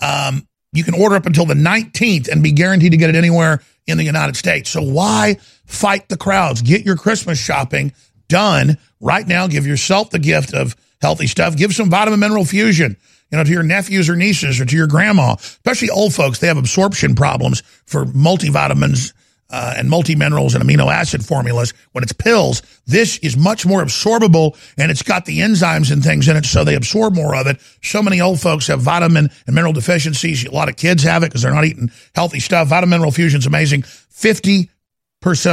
Um, 0.00 0.48
you 0.72 0.82
can 0.82 0.94
order 0.94 1.14
up 1.14 1.26
until 1.26 1.46
the 1.46 1.54
19th 1.54 2.28
and 2.28 2.42
be 2.42 2.52
guaranteed 2.52 2.92
to 2.92 2.96
get 2.96 3.10
it 3.10 3.16
anywhere 3.16 3.62
in 3.86 3.98
the 3.98 4.04
United 4.04 4.36
States. 4.36 4.70
So 4.70 4.82
why 4.82 5.36
fight 5.66 6.08
the 6.08 6.16
crowds? 6.16 6.62
Get 6.62 6.84
your 6.84 6.96
Christmas 6.96 7.38
shopping 7.38 7.92
done 8.28 8.78
right 9.00 9.26
now. 9.26 9.46
Give 9.46 9.66
yourself 9.66 10.10
the 10.10 10.18
gift 10.18 10.54
of 10.54 10.76
healthy 11.00 11.26
stuff. 11.26 11.56
Give 11.56 11.74
some 11.74 11.90
vitamin 11.90 12.20
mineral 12.20 12.44
fusion, 12.44 12.96
you 13.30 13.38
know, 13.38 13.44
to 13.44 13.50
your 13.50 13.62
nephews 13.62 14.08
or 14.08 14.16
nieces 14.16 14.60
or 14.60 14.64
to 14.64 14.76
your 14.76 14.86
grandma, 14.86 15.34
especially 15.34 15.90
old 15.90 16.14
folks. 16.14 16.38
They 16.38 16.46
have 16.46 16.56
absorption 16.56 17.14
problems 17.14 17.62
for 17.86 18.04
multivitamins 18.06 19.12
uh, 19.50 19.74
and 19.76 19.88
multi-minerals 19.90 20.54
and 20.54 20.64
amino 20.64 20.92
acid 20.92 21.24
formulas. 21.24 21.74
When 21.92 22.02
it's 22.02 22.12
pills, 22.12 22.62
this 22.86 23.18
is 23.18 23.36
much 23.36 23.66
more 23.66 23.82
absorbable 23.82 24.56
and 24.78 24.90
it's 24.90 25.02
got 25.02 25.26
the 25.26 25.40
enzymes 25.40 25.92
and 25.92 26.02
things 26.02 26.26
in 26.28 26.36
it, 26.36 26.46
so 26.46 26.64
they 26.64 26.74
absorb 26.74 27.14
more 27.14 27.36
of 27.36 27.46
it. 27.46 27.60
So 27.82 28.02
many 28.02 28.20
old 28.20 28.40
folks 28.40 28.66
have 28.68 28.80
vitamin 28.80 29.30
and 29.46 29.54
mineral 29.54 29.72
deficiencies. 29.72 30.44
A 30.44 30.50
lot 30.50 30.68
of 30.68 30.76
kids 30.76 31.02
have 31.02 31.22
it 31.22 31.26
because 31.26 31.42
they're 31.42 31.54
not 31.54 31.66
eating 31.66 31.90
healthy 32.14 32.40
stuff. 32.40 32.68
Vitamin 32.68 32.90
Mineral 32.90 33.12
fusion 33.12 33.38
is 33.38 33.46
amazing. 33.46 33.82
50% 33.82 34.68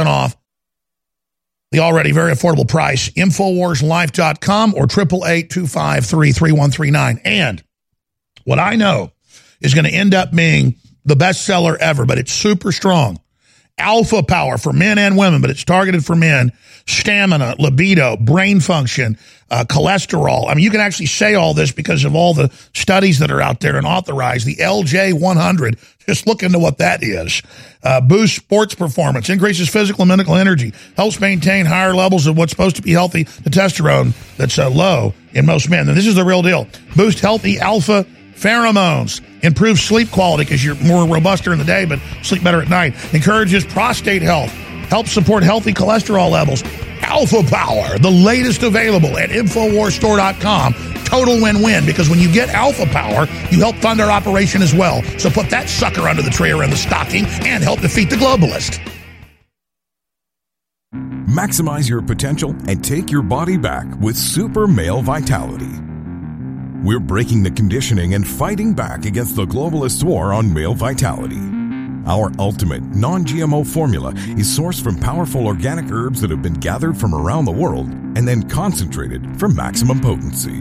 off 0.06 0.36
the 1.70 1.80
already 1.80 2.12
very 2.12 2.32
affordable 2.32 2.68
price. 2.68 3.08
Infowarslife.com 3.10 4.74
or 4.74 4.86
888-253-3139. 4.86 7.20
And 7.24 7.62
what 8.44 8.58
I 8.58 8.76
know 8.76 9.12
is 9.60 9.74
going 9.74 9.86
to 9.86 9.90
end 9.90 10.14
up 10.14 10.32
being 10.32 10.76
the 11.04 11.16
best 11.16 11.44
seller 11.44 11.76
ever, 11.80 12.04
but 12.04 12.18
it's 12.18 12.32
super 12.32 12.70
strong. 12.72 13.18
Alpha 13.78 14.22
Power 14.22 14.58
for 14.58 14.72
men 14.72 14.98
and 14.98 15.16
women, 15.16 15.40
but 15.40 15.50
it's 15.50 15.64
targeted 15.64 16.04
for 16.04 16.14
men. 16.14 16.52
Stamina, 16.86 17.56
libido, 17.58 18.16
brain 18.16 18.60
function, 18.60 19.16
uh, 19.50 19.64
cholesterol. 19.68 20.48
I 20.48 20.54
mean, 20.54 20.64
you 20.64 20.70
can 20.70 20.80
actually 20.80 21.06
say 21.06 21.34
all 21.34 21.54
this 21.54 21.72
because 21.72 22.04
of 22.04 22.14
all 22.14 22.34
the 22.34 22.50
studies 22.74 23.18
that 23.20 23.30
are 23.30 23.40
out 23.40 23.60
there 23.60 23.76
and 23.76 23.86
authorized. 23.86 24.46
The 24.46 24.56
LJ100, 24.56 25.78
just 26.06 26.26
look 26.26 26.42
into 26.42 26.58
what 26.58 26.78
that 26.78 27.02
is. 27.02 27.42
Uh, 27.82 28.00
boosts 28.00 28.36
sports 28.36 28.74
performance, 28.74 29.28
increases 29.28 29.68
physical 29.68 30.02
and 30.02 30.08
mental 30.08 30.36
energy, 30.36 30.72
helps 30.96 31.20
maintain 31.20 31.66
higher 31.66 31.94
levels 31.94 32.26
of 32.26 32.36
what's 32.36 32.50
supposed 32.50 32.76
to 32.76 32.82
be 32.82 32.92
healthy 32.92 33.22
the 33.22 33.50
testosterone 33.50 34.12
that's 34.36 34.58
uh, 34.58 34.68
low 34.70 35.14
in 35.34 35.46
most 35.46 35.68
men. 35.68 35.88
And 35.88 35.96
this 35.96 36.06
is 36.06 36.14
the 36.14 36.24
real 36.24 36.42
deal. 36.42 36.66
Boost 36.96 37.20
healthy 37.20 37.58
alpha 37.58 38.06
pheromones, 38.42 39.20
improves 39.44 39.80
sleep 39.82 40.10
quality 40.10 40.44
because 40.44 40.64
you're 40.64 40.74
more 40.76 41.06
robust 41.06 41.44
during 41.44 41.58
the 41.58 41.64
day, 41.64 41.84
but 41.84 42.00
sleep 42.22 42.42
better 42.42 42.60
at 42.60 42.68
night. 42.68 42.94
Encourages 43.14 43.64
prostate 43.64 44.22
health, 44.22 44.50
helps 44.88 45.12
support 45.12 45.42
healthy 45.42 45.72
cholesterol 45.72 46.30
levels. 46.30 46.62
Alpha 47.02 47.42
Power, 47.42 47.98
the 47.98 48.10
latest 48.10 48.62
available 48.62 49.18
at 49.18 49.30
InfoWarsStore.com. 49.30 50.74
Total 51.04 51.42
win-win 51.42 51.84
because 51.84 52.08
when 52.08 52.18
you 52.18 52.32
get 52.32 52.48
Alpha 52.50 52.86
Power, 52.86 53.26
you 53.50 53.58
help 53.58 53.76
fund 53.76 54.00
our 54.00 54.10
operation 54.10 54.62
as 54.62 54.74
well. 54.74 55.02
So 55.18 55.28
put 55.30 55.50
that 55.50 55.68
sucker 55.68 56.08
under 56.08 56.22
the 56.22 56.30
tree 56.30 56.52
or 56.52 56.64
in 56.64 56.70
the 56.70 56.76
stocking 56.76 57.26
and 57.26 57.62
help 57.62 57.80
defeat 57.80 58.08
the 58.08 58.16
globalist. 58.16 58.80
Maximize 61.28 61.88
your 61.88 62.02
potential 62.02 62.50
and 62.68 62.82
take 62.84 63.10
your 63.10 63.22
body 63.22 63.56
back 63.56 63.86
with 64.00 64.16
Super 64.16 64.66
Male 64.66 65.02
Vitality. 65.02 65.91
We're 66.82 66.98
breaking 66.98 67.44
the 67.44 67.50
conditioning 67.52 68.14
and 68.14 68.26
fighting 68.26 68.74
back 68.74 69.04
against 69.04 69.36
the 69.36 69.46
globalist 69.46 70.02
war 70.02 70.32
on 70.32 70.52
male 70.52 70.74
vitality. 70.74 71.38
Our 72.06 72.32
ultimate 72.40 72.82
non 72.82 73.24
GMO 73.24 73.64
formula 73.64 74.12
is 74.36 74.58
sourced 74.58 74.82
from 74.82 74.98
powerful 74.98 75.46
organic 75.46 75.92
herbs 75.92 76.20
that 76.20 76.30
have 76.30 76.42
been 76.42 76.54
gathered 76.54 76.96
from 76.96 77.14
around 77.14 77.44
the 77.44 77.52
world 77.52 77.86
and 77.86 78.26
then 78.26 78.48
concentrated 78.48 79.38
for 79.38 79.48
maximum 79.48 80.00
potency. 80.00 80.60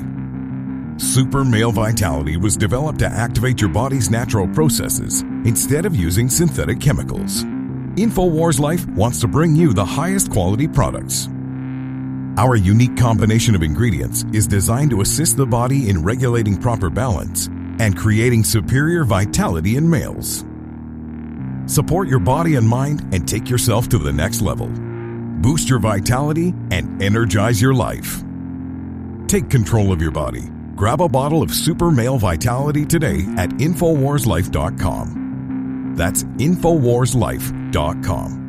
Super 1.04 1.44
Male 1.44 1.72
Vitality 1.72 2.38
was 2.38 2.56
developed 2.56 3.00
to 3.00 3.08
activate 3.08 3.60
your 3.60 3.72
body's 3.72 4.12
natural 4.12 4.48
processes 4.50 5.24
instead 5.44 5.88
of 5.88 5.96
using 5.96 6.30
synthetic 6.30 6.80
chemicals. 6.80 7.44
InfoWars 7.96 8.60
Life 8.60 8.86
wants 8.90 9.20
to 9.22 9.28
bring 9.28 9.56
you 9.56 9.74
the 9.74 9.84
highest 9.84 10.30
quality 10.30 10.68
products. 10.68 11.30
Our 12.38 12.56
unique 12.56 12.98
combination 12.98 13.56
of 13.56 13.64
ingredients 13.64 14.24
is 14.34 14.48
designed 14.48 14.92
to 14.92 15.02
assist 15.02 15.38
the 15.38 15.46
body 15.46 15.90
in 15.90 16.04
regulating 16.04 16.58
proper 16.58 16.90
balance 16.90 17.48
and 17.80 17.98
creating 17.98 18.44
superior 18.44 19.04
vitality 19.04 19.76
in 19.76 19.90
males. 19.90 20.46
Support 21.66 22.08
your 22.08 22.20
body 22.20 22.56
and 22.56 22.68
mind 22.68 23.14
and 23.14 23.28
take 23.28 23.50
yourself 23.50 23.90
to 23.90 23.98
the 23.98 24.14
next 24.14 24.42
level. 24.42 24.70
boost 25.42 25.70
your 25.70 25.80
vitality, 25.80 26.54
and 26.70 27.02
energize 27.02 27.62
your 27.62 27.74
life. 27.74 28.22
Take 29.28 29.50
control 29.50 29.92
of 29.92 30.00
your 30.02 30.12
body. 30.12 30.48
Grab 30.76 31.02
a 31.02 31.10
bottle 31.10 31.42
of 31.42 31.52
Super 31.52 31.90
Male 31.90 32.18
Vitality 32.18 32.86
today 32.86 33.26
at 33.38 33.50
InfoWarsLife.com. 33.50 35.94
That's 35.96 36.24
InfoWarsLife.com. 36.24 38.41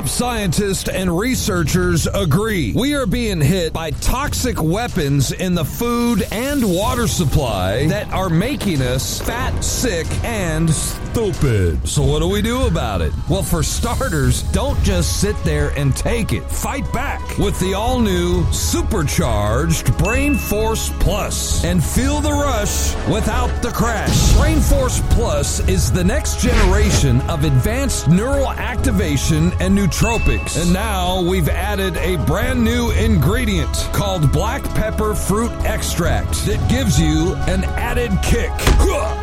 Top 0.00 0.08
scientists 0.08 0.88
and 0.88 1.14
researchers 1.14 2.06
agree 2.06 2.72
we 2.74 2.94
are 2.94 3.04
being 3.04 3.38
hit 3.38 3.74
by 3.74 3.90
toxic 3.90 4.62
weapons 4.62 5.30
in 5.30 5.54
the 5.54 5.62
food 5.62 6.26
and 6.32 6.64
water 6.64 7.06
supply 7.06 7.86
that 7.88 8.10
are 8.10 8.30
making 8.30 8.80
us 8.80 9.20
fat, 9.20 9.62
sick, 9.62 10.06
and 10.24 10.70
stupid. 10.70 11.86
So, 11.86 12.02
what 12.02 12.20
do 12.20 12.28
we 12.28 12.40
do 12.40 12.66
about 12.66 13.02
it? 13.02 13.12
Well, 13.28 13.42
for 13.42 13.62
starters, 13.62 14.42
don't 14.52 14.82
just 14.82 15.20
sit 15.20 15.36
there 15.44 15.68
and 15.76 15.94
take 15.94 16.32
it. 16.32 16.44
Fight 16.44 16.90
back 16.94 17.36
with 17.36 17.58
the 17.60 17.74
all 17.74 18.00
new 18.00 18.50
supercharged 18.52 19.98
Brain 19.98 20.34
Force 20.34 20.90
Plus 21.00 21.62
and 21.62 21.84
feel 21.84 22.22
the 22.22 22.32
rush 22.32 22.94
without 23.08 23.50
the 23.60 23.70
crash. 23.70 24.34
Brain 24.38 24.60
Force 24.60 25.02
Plus 25.10 25.60
is 25.68 25.92
the 25.92 26.04
next 26.04 26.40
generation 26.40 27.20
of 27.22 27.44
advanced 27.44 28.08
neural 28.08 28.48
activation 28.52 29.52
and 29.60 29.74
nootropics. 29.90 30.60
And 30.60 30.72
now 30.72 31.22
we've 31.22 31.48
added 31.48 31.96
a 31.96 32.16
brand 32.24 32.62
new 32.62 32.90
ingredient 32.90 33.72
called 33.92 34.30
black 34.32 34.62
pepper 34.74 35.14
fruit 35.14 35.50
extract 35.64 36.44
that 36.46 36.68
gives 36.70 37.00
you 37.00 37.34
an 37.46 37.64
added 37.64 38.10
kick. 38.22 38.50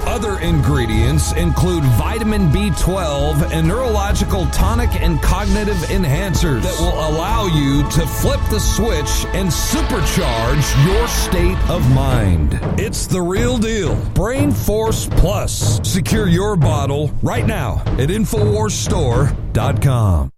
Other 0.07 0.39
ingredients 0.39 1.34
include 1.34 1.84
vitamin 1.84 2.49
B12 2.49 3.51
and 3.51 3.68
neurological 3.68 4.45
tonic 4.47 4.89
and 5.01 5.22
cognitive 5.22 5.76
enhancers 5.89 6.63
that 6.63 6.80
will 6.80 6.93
allow 6.93 7.45
you 7.47 7.84
to 7.91 8.07
flip 8.07 8.39
the 8.49 8.59
switch 8.59 9.26
and 9.36 9.49
supercharge 9.49 10.86
your 10.86 11.07
state 11.07 11.57
of 11.70 11.88
mind. 11.93 12.59
It's 12.80 13.05
the 13.07 13.22
real 13.22 13.57
deal. 13.57 13.95
Brain 14.13 14.51
Force 14.51 15.07
Plus. 15.11 15.82
Secure 15.88 16.28
your 16.28 16.55
bottle 16.55 17.11
right 17.22 17.45
now 17.45 17.82
at 17.97 18.09
InfoWarsStore.com. 18.09 20.32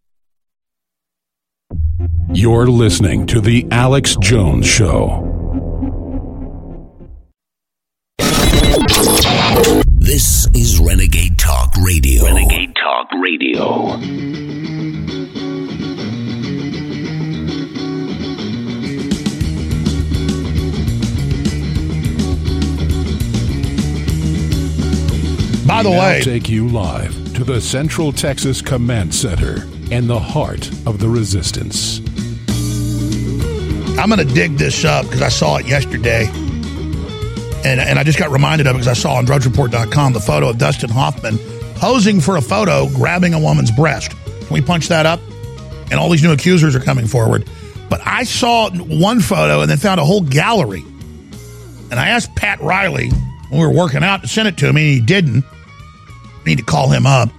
You're 2.32 2.68
listening 2.68 3.26
to 3.28 3.42
The 3.42 3.66
Alex 3.72 4.16
Jones 4.18 4.68
Show. 4.68 5.26
This 9.98 10.48
is 10.54 10.80
Renegade 10.80 11.38
Talk 11.40 11.76
Radio. 11.78 12.26
Renegade 12.26 12.76
Talk 12.76 13.08
Radio. 13.22 13.98
By 25.66 25.84
the 25.84 25.92
now 25.92 26.00
way- 26.00 26.22
take 26.24 26.50
you 26.50 26.68
live 26.68 27.14
to 27.36 27.44
the 27.44 27.62
Central 27.62 28.12
Texas 28.12 28.60
Command 28.62 29.14
Center 29.14 29.68
and 29.92 30.10
the 30.10 30.20
heart 30.20 30.68
of 30.88 30.98
the 31.00 31.08
resistance. 31.08 32.02
I'm 33.98 34.10
going 34.10 34.26
to 34.26 34.34
dig 34.34 34.58
this 34.58 34.86
up 34.86 35.06
because 35.06 35.22
I 35.22 35.30
saw 35.30 35.58
it 35.58 35.68
yesterday. 35.68 36.28
And, 37.66 37.80
and 37.80 38.00
I 38.00 38.04
just 38.04 38.18
got 38.18 38.32
reminded 38.32 38.68
of 38.68 38.76
it 38.76 38.80
because 38.80 38.88
I 38.88 38.94
saw 38.94 39.16
on 39.16 39.26
drudgereport.com 39.26 40.14
the 40.14 40.20
photo 40.20 40.50
of 40.50 40.58
Dustin 40.58 40.90
Hoffman 40.90 41.38
posing 41.76 42.22
for 42.22 42.38
a 42.38 42.42
photo 42.42 42.88
grabbing 42.90 43.34
a 43.34 43.40
woman's 43.40 43.72
breast. 43.72 44.12
Can 44.12 44.54
we 44.54 44.62
punch 44.62 44.88
that 44.90 45.06
up? 45.06 45.20
And 45.92 45.94
all 45.94 46.10
these 46.10 46.24
new 46.24 46.32
accusers 46.32 46.76
are 46.76 46.80
coming 46.80 47.08
forward. 47.08 47.50
But 47.90 48.02
I 48.06 48.24
saw 48.24 48.70
one 48.70 49.20
photo 49.20 49.62
and 49.62 49.70
then 49.70 49.78
found 49.78 50.00
a 50.00 50.06
whole 50.06 50.22
gallery. 50.22 50.84
And 51.90 52.00
I 52.00 52.10
asked 52.10 52.36
Pat 52.36 52.62
Riley 52.62 53.10
when 53.50 53.60
we 53.60 53.66
were 53.66 53.74
working 53.74 54.04
out 54.04 54.22
to 54.22 54.28
send 54.28 54.48
it 54.48 54.58
to 54.58 54.72
me, 54.72 54.82
and 54.82 55.00
he 55.00 55.06
didn't. 55.06 55.44
I 55.44 56.44
need 56.46 56.60
to 56.60 56.64
call 56.64 56.90
him 56.90 57.06
up. 57.06 57.30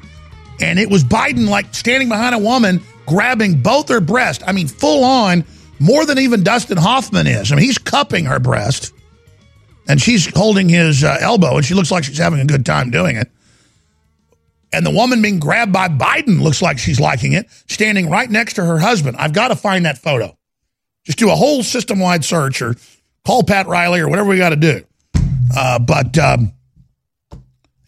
And 0.60 0.78
it 0.78 0.90
was 0.90 1.04
Biden 1.04 1.48
like 1.48 1.74
standing 1.74 2.08
behind 2.08 2.34
a 2.34 2.38
woman 2.38 2.82
grabbing 3.06 3.62
both 3.62 3.88
her 3.88 4.00
breast. 4.00 4.42
I 4.46 4.52
mean, 4.52 4.68
full 4.68 5.04
on, 5.04 5.44
more 5.80 6.04
than 6.04 6.18
even 6.18 6.44
Dustin 6.44 6.76
Hoffman 6.76 7.26
is. 7.26 7.50
I 7.50 7.56
mean, 7.56 7.64
he's 7.64 7.78
cupping 7.78 8.26
her 8.26 8.38
breast 8.38 8.92
and 9.88 10.00
she's 10.00 10.32
holding 10.34 10.68
his 10.68 11.02
uh, 11.02 11.16
elbow 11.20 11.56
and 11.56 11.64
she 11.64 11.74
looks 11.74 11.90
like 11.90 12.04
she's 12.04 12.18
having 12.18 12.38
a 12.38 12.44
good 12.44 12.64
time 12.64 12.90
doing 12.90 13.16
it. 13.16 13.30
And 14.72 14.86
the 14.86 14.90
woman 14.90 15.20
being 15.20 15.40
grabbed 15.40 15.72
by 15.72 15.88
Biden 15.88 16.40
looks 16.40 16.62
like 16.62 16.78
she's 16.78 17.00
liking 17.00 17.32
it, 17.32 17.50
standing 17.66 18.08
right 18.08 18.30
next 18.30 18.54
to 18.54 18.64
her 18.64 18.78
husband. 18.78 19.16
I've 19.16 19.32
got 19.32 19.48
to 19.48 19.56
find 19.56 19.84
that 19.86 19.98
photo. 19.98 20.36
Just 21.04 21.18
do 21.18 21.30
a 21.30 21.34
whole 21.34 21.64
system 21.64 21.98
wide 21.98 22.24
search 22.24 22.62
or 22.62 22.76
call 23.26 23.42
Pat 23.42 23.66
Riley 23.66 24.00
or 24.00 24.08
whatever 24.08 24.28
we 24.28 24.36
got 24.36 24.50
to 24.50 24.56
do. 24.56 24.84
Uh, 25.56 25.80
but 25.80 26.16
um, 26.18 26.52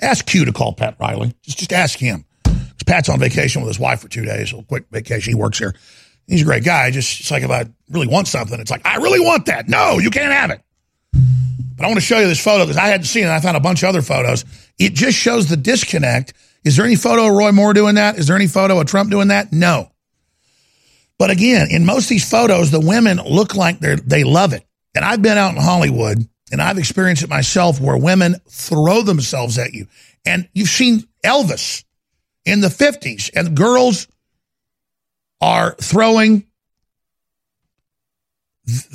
ask 0.00 0.26
Q 0.26 0.46
to 0.46 0.52
call 0.52 0.72
Pat 0.72 0.96
Riley. 0.98 1.34
Just, 1.42 1.58
just 1.58 1.72
ask 1.72 1.98
him. 1.98 2.24
Pat's 2.84 3.08
on 3.08 3.20
vacation 3.20 3.62
with 3.62 3.68
his 3.68 3.78
wife 3.78 4.00
for 4.00 4.08
two 4.08 4.24
days, 4.24 4.52
a 4.52 4.62
quick 4.64 4.86
vacation. 4.90 5.32
He 5.32 5.34
works 5.34 5.58
here. 5.58 5.74
He's 6.26 6.42
a 6.42 6.44
great 6.44 6.64
guy. 6.64 6.90
Just 6.90 7.20
it's 7.20 7.30
like 7.30 7.42
if 7.42 7.50
I 7.50 7.66
really 7.90 8.06
want 8.06 8.28
something, 8.28 8.58
it's 8.60 8.70
like 8.70 8.86
I 8.86 8.96
really 8.96 9.20
want 9.20 9.46
that. 9.46 9.68
No, 9.68 9.98
you 9.98 10.10
can't 10.10 10.32
have 10.32 10.50
it. 10.50 10.60
But 11.76 11.84
I 11.84 11.88
want 11.88 11.98
to 11.98 12.06
show 12.06 12.18
you 12.18 12.28
this 12.28 12.42
photo 12.42 12.64
because 12.64 12.76
I 12.76 12.86
hadn't 12.86 13.06
seen 13.06 13.24
it. 13.24 13.30
I 13.30 13.40
found 13.40 13.56
a 13.56 13.60
bunch 13.60 13.82
of 13.82 13.88
other 13.88 14.02
photos. 14.02 14.44
It 14.78 14.94
just 14.94 15.18
shows 15.18 15.48
the 15.48 15.56
disconnect. 15.56 16.34
Is 16.64 16.76
there 16.76 16.86
any 16.86 16.96
photo 16.96 17.26
of 17.26 17.34
Roy 17.34 17.50
Moore 17.50 17.74
doing 17.74 17.96
that? 17.96 18.18
Is 18.18 18.26
there 18.26 18.36
any 18.36 18.46
photo 18.46 18.80
of 18.80 18.86
Trump 18.86 19.10
doing 19.10 19.28
that? 19.28 19.52
No. 19.52 19.90
But 21.18 21.30
again, 21.30 21.68
in 21.70 21.84
most 21.84 22.04
of 22.04 22.08
these 22.10 22.28
photos, 22.28 22.70
the 22.70 22.80
women 22.80 23.18
look 23.18 23.54
like 23.54 23.80
they 23.80 23.96
they 23.96 24.24
love 24.24 24.52
it. 24.52 24.64
And 24.94 25.04
I've 25.04 25.22
been 25.22 25.38
out 25.38 25.54
in 25.54 25.60
Hollywood 25.60 26.18
and 26.50 26.60
I've 26.60 26.78
experienced 26.78 27.22
it 27.22 27.30
myself 27.30 27.80
where 27.80 27.96
women 27.96 28.36
throw 28.48 29.02
themselves 29.02 29.58
at 29.58 29.72
you. 29.72 29.86
And 30.26 30.48
you've 30.52 30.68
seen 30.68 31.04
Elvis 31.24 31.84
in 32.44 32.60
the 32.60 32.68
50s 32.68 33.30
and 33.34 33.56
girls 33.56 34.06
are 35.42 35.74
throwing 35.80 36.46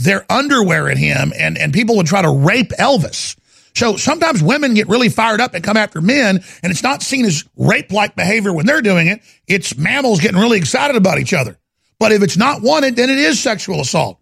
their 0.02 0.26
underwear 0.32 0.90
at 0.90 0.98
him 0.98 1.34
and, 1.38 1.58
and 1.58 1.74
people 1.74 1.98
would 1.98 2.08
try 2.08 2.22
to 2.22 2.32
rape 2.32 2.70
Elvis. 2.70 3.38
So 3.76 3.98
sometimes 3.98 4.42
women 4.42 4.74
get 4.74 4.88
really 4.88 5.10
fired 5.10 5.42
up 5.42 5.54
and 5.54 5.64
come 5.64 5.78
after 5.78 6.02
men, 6.02 6.44
and 6.64 6.72
it's 6.72 6.82
not 6.82 7.04
seen 7.04 7.26
as 7.26 7.44
rape 7.58 7.92
like 7.92 8.16
behavior 8.16 8.52
when 8.52 8.66
they're 8.66 8.82
doing 8.82 9.06
it. 9.06 9.22
It's 9.46 9.78
mammals 9.78 10.20
getting 10.20 10.40
really 10.40 10.58
excited 10.58 10.96
about 10.96 11.20
each 11.20 11.34
other. 11.34 11.60
But 12.00 12.12
if 12.12 12.24
it's 12.24 12.38
not 12.38 12.64
wanted, 12.64 12.96
then 12.96 13.12
it 13.12 13.20
is 13.20 13.40
sexual 13.40 13.82
assault. 13.82 14.20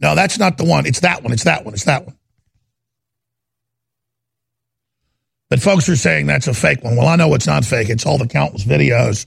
No, 0.00 0.16
that's 0.16 0.36
not 0.38 0.58
the 0.58 0.64
one. 0.64 0.84
It's 0.86 1.00
that 1.00 1.22
one. 1.22 1.32
It's 1.32 1.44
that 1.44 1.64
one. 1.64 1.74
It's 1.74 1.84
that 1.84 2.06
one. 2.06 2.16
But 5.48 5.60
folks 5.60 5.88
are 5.88 5.94
saying 5.94 6.26
that's 6.26 6.48
a 6.48 6.54
fake 6.54 6.82
one. 6.82 6.96
Well, 6.96 7.06
I 7.06 7.14
know 7.14 7.32
it's 7.34 7.46
not 7.46 7.64
fake. 7.64 7.88
It's 7.88 8.04
all 8.04 8.18
the 8.18 8.26
countless 8.26 8.64
videos 8.64 9.26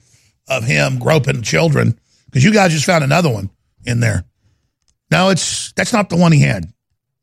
of 0.49 0.63
him 0.63 0.99
groping 0.99 1.41
children 1.41 1.99
because 2.25 2.43
you 2.43 2.53
guys 2.53 2.71
just 2.71 2.85
found 2.85 3.03
another 3.03 3.31
one 3.31 3.49
in 3.85 3.99
there. 3.99 4.25
No, 5.11 5.29
it's 5.29 5.71
that's 5.73 5.93
not 5.93 6.09
the 6.09 6.17
one 6.17 6.31
he 6.31 6.41
had. 6.41 6.63
It 6.65 6.71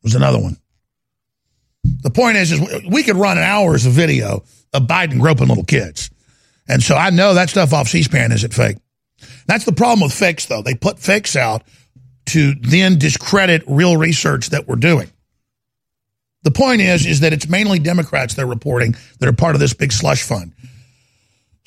was 0.03 0.15
another 0.15 0.39
one. 0.39 0.57
The 2.03 2.11
point 2.11 2.37
is, 2.37 2.53
is 2.53 2.85
we 2.89 3.03
could 3.03 3.17
run 3.17 3.39
hours 3.39 3.87
of 3.87 3.93
video 3.93 4.45
of 4.73 4.83
Biden 4.83 5.21
groping 5.21 5.49
little 5.49 5.65
kids. 5.65 6.11
And 6.69 6.83
so 6.83 6.97
I 6.97 7.11
know 7.11 7.35
that 7.35 7.49
stuff 7.49 7.73
off 7.73 7.89
C-SPAN 7.89 8.33
isn't 8.33 8.53
fake. 8.53 8.79
That's 9.47 9.65
the 9.65 9.73
problem 9.73 10.01
with 10.01 10.13
fakes, 10.13 10.47
though. 10.47 10.63
They 10.63 10.75
put 10.75 10.99
fakes 10.99 11.37
out 11.37 11.63
to 12.27 12.55
then 12.61 12.99
discredit 12.99 13.63
real 13.69 13.97
research 13.97 14.51
that 14.51 14.67
we're 14.67 14.77
doing. 14.77 15.11
The 16.43 16.51
point 16.51 16.81
is, 16.81 17.07
is 17.07 17.21
that 17.21 17.33
it's 17.33 17.49
mainly 17.49 17.79
Democrats 17.79 18.35
they're 18.35 18.47
reporting 18.47 18.97
that 19.19 19.29
are 19.29 19.33
part 19.33 19.55
of 19.55 19.61
this 19.61 19.75
big 19.75 19.93
slush 19.93 20.23
fund. 20.23 20.53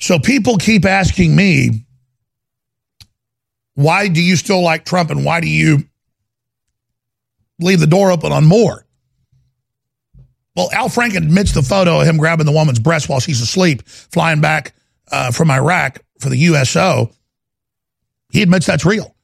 So 0.00 0.18
people 0.18 0.56
keep 0.56 0.84
asking 0.84 1.36
me, 1.36 1.84
why 3.74 4.08
do 4.08 4.20
you 4.20 4.36
still 4.36 4.62
like 4.62 4.84
Trump 4.84 5.10
and 5.10 5.24
why 5.24 5.40
do 5.40 5.48
you 5.48 5.84
leave 7.60 7.80
the 7.80 7.86
door 7.86 8.10
open 8.10 8.32
on 8.32 8.46
Moore? 8.46 8.86
Well, 10.56 10.70
Al 10.72 10.88
Franken 10.88 11.18
admits 11.18 11.52
the 11.52 11.62
photo 11.62 12.00
of 12.00 12.06
him 12.06 12.16
grabbing 12.16 12.46
the 12.46 12.52
woman's 12.52 12.80
breast 12.80 13.08
while 13.08 13.20
she's 13.20 13.40
asleep, 13.40 13.86
flying 13.86 14.40
back 14.40 14.74
uh, 15.12 15.30
from 15.30 15.50
Iraq 15.50 16.00
for 16.18 16.28
the 16.28 16.36
USO. 16.38 17.10
He 18.30 18.42
admits 18.42 18.66
that's 18.66 18.84
real. 18.84 19.14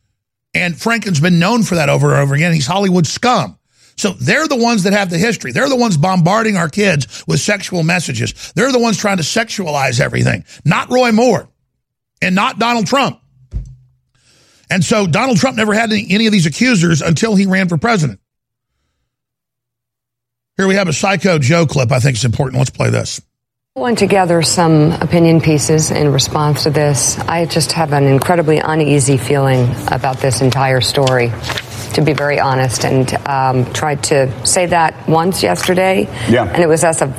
And 0.55 0.74
Franken's 0.74 1.20
been 1.20 1.39
known 1.39 1.62
for 1.62 1.74
that 1.74 1.89
over 1.89 2.12
and 2.12 2.22
over 2.22 2.35
again. 2.35 2.53
He's 2.53 2.66
Hollywood 2.66 3.07
scum. 3.07 3.59
So 3.97 4.11
they're 4.11 4.47
the 4.47 4.57
ones 4.57 4.83
that 4.83 4.93
have 4.93 5.11
the 5.11 5.19
history. 5.19 5.53
They're 5.53 5.69
the 5.69 5.77
ones 5.77 5.97
bombarding 5.97 6.57
our 6.57 6.69
kids 6.69 7.25
with 7.27 7.41
sexual 7.41 7.83
messages. 7.83 8.53
They're 8.55 8.73
the 8.73 8.79
ones 8.79 8.99
trying 8.99 9.17
to 9.17 9.23
sexualize 9.23 10.01
everything, 10.01 10.45
not 10.65 10.91
Roy 10.91 11.13
Moore 11.13 11.49
and 12.21 12.35
not 12.35 12.59
Donald 12.59 12.87
Trump. 12.87 13.21
And 14.71 14.85
so 14.85 15.07
Donald 15.07 15.39
Trump 15.39 15.57
never 15.57 15.73
had 15.75 15.93
any, 15.93 16.27
of 16.27 16.33
these 16.33 16.47
accusers 16.47 17.01
until 17.01 17.37
he 17.37 17.47
ran 17.47 17.69
for 17.69 17.79
president. 17.79 18.21
Here 20.57 20.67
we 20.67 20.75
have 20.75 20.89
a 20.89 20.93
Psycho 20.93 21.39
Joe 21.39 21.67
clip. 21.67 21.93
I 21.93 22.01
think 22.01 22.17
it's 22.17 22.25
important. 22.25 22.59
Let's 22.59 22.71
play 22.71 22.91
this. 22.91 23.21
Pulling 23.75 23.95
together 23.97 24.41
some 24.43 24.93
opinion 24.93 25.43
pieces 25.43 25.91
in 25.91 26.11
response 26.11 26.63
to 26.63 26.71
this, 26.71 27.19
I 27.19 27.45
just 27.45 27.73
have 27.73 27.93
an 27.93 28.05
incredibly 28.05 28.57
uneasy 28.57 29.19
feeling 29.19 29.69
about 29.89 30.17
this 30.19 30.41
entire 30.41 30.81
story, 30.81 31.31
to 31.95 32.03
be 32.03 32.12
very 32.12 32.39
honest, 32.41 32.84
and 32.84 33.12
um, 33.26 33.70
tried 33.72 34.03
to 34.05 34.30
say 34.47 34.66
that 34.66 35.09
once 35.09 35.43
yesterday, 35.43 36.09
Yeah. 36.28 36.45
and 36.47 36.62
it 36.62 36.68
was 36.68 36.84
as 36.84 37.03
a 37.03 37.12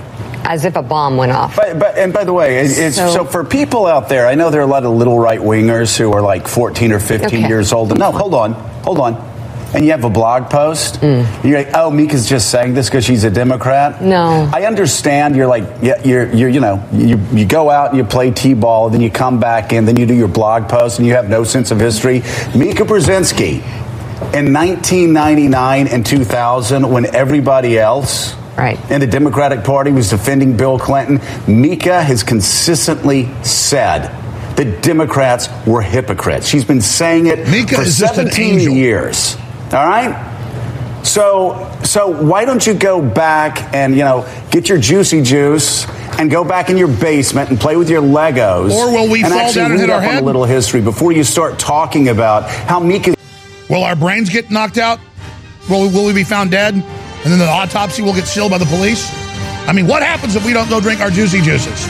as 0.43 0.63
if 0.63 0.77
a 0.77 0.81
bomb 0.81 1.17
went 1.17 1.31
off. 1.33 1.57
But, 1.57 1.77
but 1.77 1.97
and 1.97 2.13
by 2.13 2.23
the 2.23 2.31
way, 2.31 2.59
it- 2.59 2.77
it's, 2.77 2.95
so, 2.95 3.09
So- 3.11 3.25
for 3.25 3.43
people 3.43 3.85
out 3.85 4.07
there, 4.07 4.25
I 4.25 4.35
know 4.35 4.49
there 4.49 4.61
are 4.61 4.63
a 4.63 4.67
lot 4.67 4.85
of 4.85 4.91
little 4.93 5.19
right 5.19 5.41
wingers 5.41 5.97
who 5.97 6.13
are 6.13 6.21
like 6.21 6.47
14 6.47 6.93
or 6.93 6.99
15 6.99 7.27
Okay. 7.39 7.47
years 7.49 7.73
old. 7.73 7.97
No, 7.99 8.11
hold 8.13 8.33
on, 8.33 8.53
hold 8.83 8.99
on. 8.99 9.17
And 9.73 9.83
you 9.83 9.91
have 9.91 10.05
a 10.05 10.09
blog 10.09 10.49
post. 10.49 11.01
Mm. 11.01 11.25
You're 11.43 11.57
like, 11.57 11.71
oh, 11.73 11.91
Mika's 11.91 12.29
just 12.29 12.49
saying 12.49 12.73
this 12.75 12.87
because 12.87 13.03
she's 13.03 13.25
a 13.25 13.29
Democrat. 13.29 14.01
No. 14.01 14.49
I 14.53 14.63
understand. 14.63 15.35
You're 15.35 15.47
like, 15.47 15.65
yeah, 15.81 16.01
you're, 16.05 16.31
you're, 16.33 16.47
you 16.49 16.61
know, 16.61 16.81
you, 16.93 17.19
you 17.33 17.45
go 17.45 17.69
out 17.69 17.89
and 17.89 17.97
you 17.97 18.05
play 18.05 18.31
t-ball, 18.31 18.89
then 18.89 19.01
you 19.01 19.09
come 19.11 19.41
back 19.41 19.73
in, 19.73 19.83
then 19.83 19.97
you 19.97 20.05
do 20.05 20.13
your 20.13 20.29
blog 20.29 20.69
post, 20.69 20.99
and 20.99 21.05
you 21.05 21.15
have 21.15 21.27
no 21.29 21.43
sense 21.43 21.71
of 21.71 21.81
history. 21.81 22.19
Mika 22.55 22.83
Brzezinski, 22.85 23.61
in 24.33 24.51
1999 24.51 25.87
and 25.87 26.05
2000, 26.05 26.89
when 26.89 27.05
everybody 27.15 27.77
else 27.77 28.35
right. 28.57 28.79
in 28.91 28.99
the 28.99 29.07
Democratic 29.07 29.63
Party 29.63 29.91
was 29.91 30.09
defending 30.09 30.57
Bill 30.57 30.79
Clinton, 30.79 31.21
Mika 31.47 32.01
has 32.01 32.23
consistently 32.23 33.29
said 33.43 34.07
that 34.57 34.81
Democrats 34.81 35.49
were 35.67 35.81
hypocrites. 35.81 36.47
She's 36.47 36.65
been 36.65 36.81
saying 36.81 37.27
it 37.27 37.47
Mika 37.47 37.75
for 37.75 37.81
is 37.83 37.97
just 37.97 38.17
an 38.17 38.31
17 38.31 38.71
years. 38.75 39.35
All 39.65 39.85
right? 39.85 40.33
So, 41.03 41.79
so 41.85 42.07
why 42.09 42.43
don't 42.43 42.65
you 42.65 42.73
go 42.73 43.01
back 43.01 43.73
and 43.73 43.95
you 43.95 44.03
know 44.03 44.27
get 44.51 44.67
your 44.67 44.77
juicy 44.77 45.21
juice 45.21 45.87
and 46.19 46.29
go 46.29 46.43
back 46.43 46.69
in 46.69 46.77
your 46.77 46.87
basement 46.87 47.49
and 47.49 47.59
play 47.59 47.77
with 47.77 47.89
your 47.89 48.01
Legos? 48.01 48.71
Or 48.71 48.91
will 48.91 49.09
we 49.09 49.23
and 49.23 49.31
fall 49.31 49.41
actually 49.41 49.61
down 49.61 49.71
and 49.71 49.79
hit 49.79 49.89
our 49.89 49.97
up 49.97 50.03
on 50.03 50.09
head? 50.09 50.23
a 50.23 50.25
little 50.25 50.43
history 50.43 50.81
before 50.81 51.11
you 51.11 51.23
start 51.23 51.59
talking 51.59 52.09
about 52.09 52.49
how 52.49 52.79
Mika? 52.79 53.16
Will 53.69 53.83
our 53.83 53.95
brains 53.95 54.29
get 54.29 54.49
knocked 54.49 54.77
out? 54.77 54.99
Will, 55.69 55.89
will 55.89 56.05
we 56.05 56.13
be 56.13 56.23
found 56.23 56.51
dead? 56.51 56.73
And 56.73 57.31
then 57.31 57.39
the 57.39 57.47
autopsy 57.47 58.01
will 58.01 58.13
get 58.13 58.25
sealed 58.25 58.51
by 58.51 58.57
the 58.57 58.65
police? 58.65 59.11
I 59.67 59.73
mean, 59.73 59.87
what 59.87 60.01
happens 60.01 60.35
if 60.35 60.45
we 60.45 60.53
don't 60.53 60.69
go 60.69 60.79
drink 60.79 61.01
our 61.01 61.09
juicy 61.09 61.41
juices? 61.41 61.87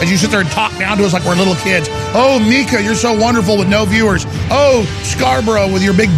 As 0.00 0.10
you 0.10 0.16
sit 0.16 0.30
there 0.30 0.40
and 0.40 0.50
talk 0.50 0.76
down 0.78 0.98
to 0.98 1.04
us 1.04 1.12
like 1.12 1.24
we're 1.24 1.34
little 1.34 1.56
kids. 1.56 1.88
Oh, 2.14 2.38
Mika, 2.38 2.82
you're 2.82 2.94
so 2.94 3.18
wonderful 3.18 3.58
with 3.58 3.68
no 3.68 3.84
viewers. 3.86 4.24
Oh, 4.50 4.84
Scarborough 5.02 5.72
with 5.72 5.82
your 5.82 5.94
big 5.94 6.10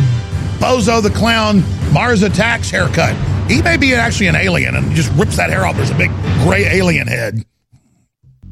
Bozo 0.59 1.01
the 1.03 1.11
Clown 1.11 1.63
Mars 1.93 2.23
Attacks 2.23 2.71
haircut. 2.71 3.15
He 3.49 3.63
may 3.63 3.77
be 3.77 3.95
actually 3.95 4.27
an 4.27 4.37
alien 4.37 4.75
and 4.75 4.93
just 4.93 5.11
rips 5.15 5.37
that 5.37 5.49
hair 5.49 5.65
off. 5.65 5.77
There's 5.77 5.91
a 5.91 5.95
big 5.95 6.11
gray 6.43 6.65
alien 6.67 7.07
head. 7.07 7.45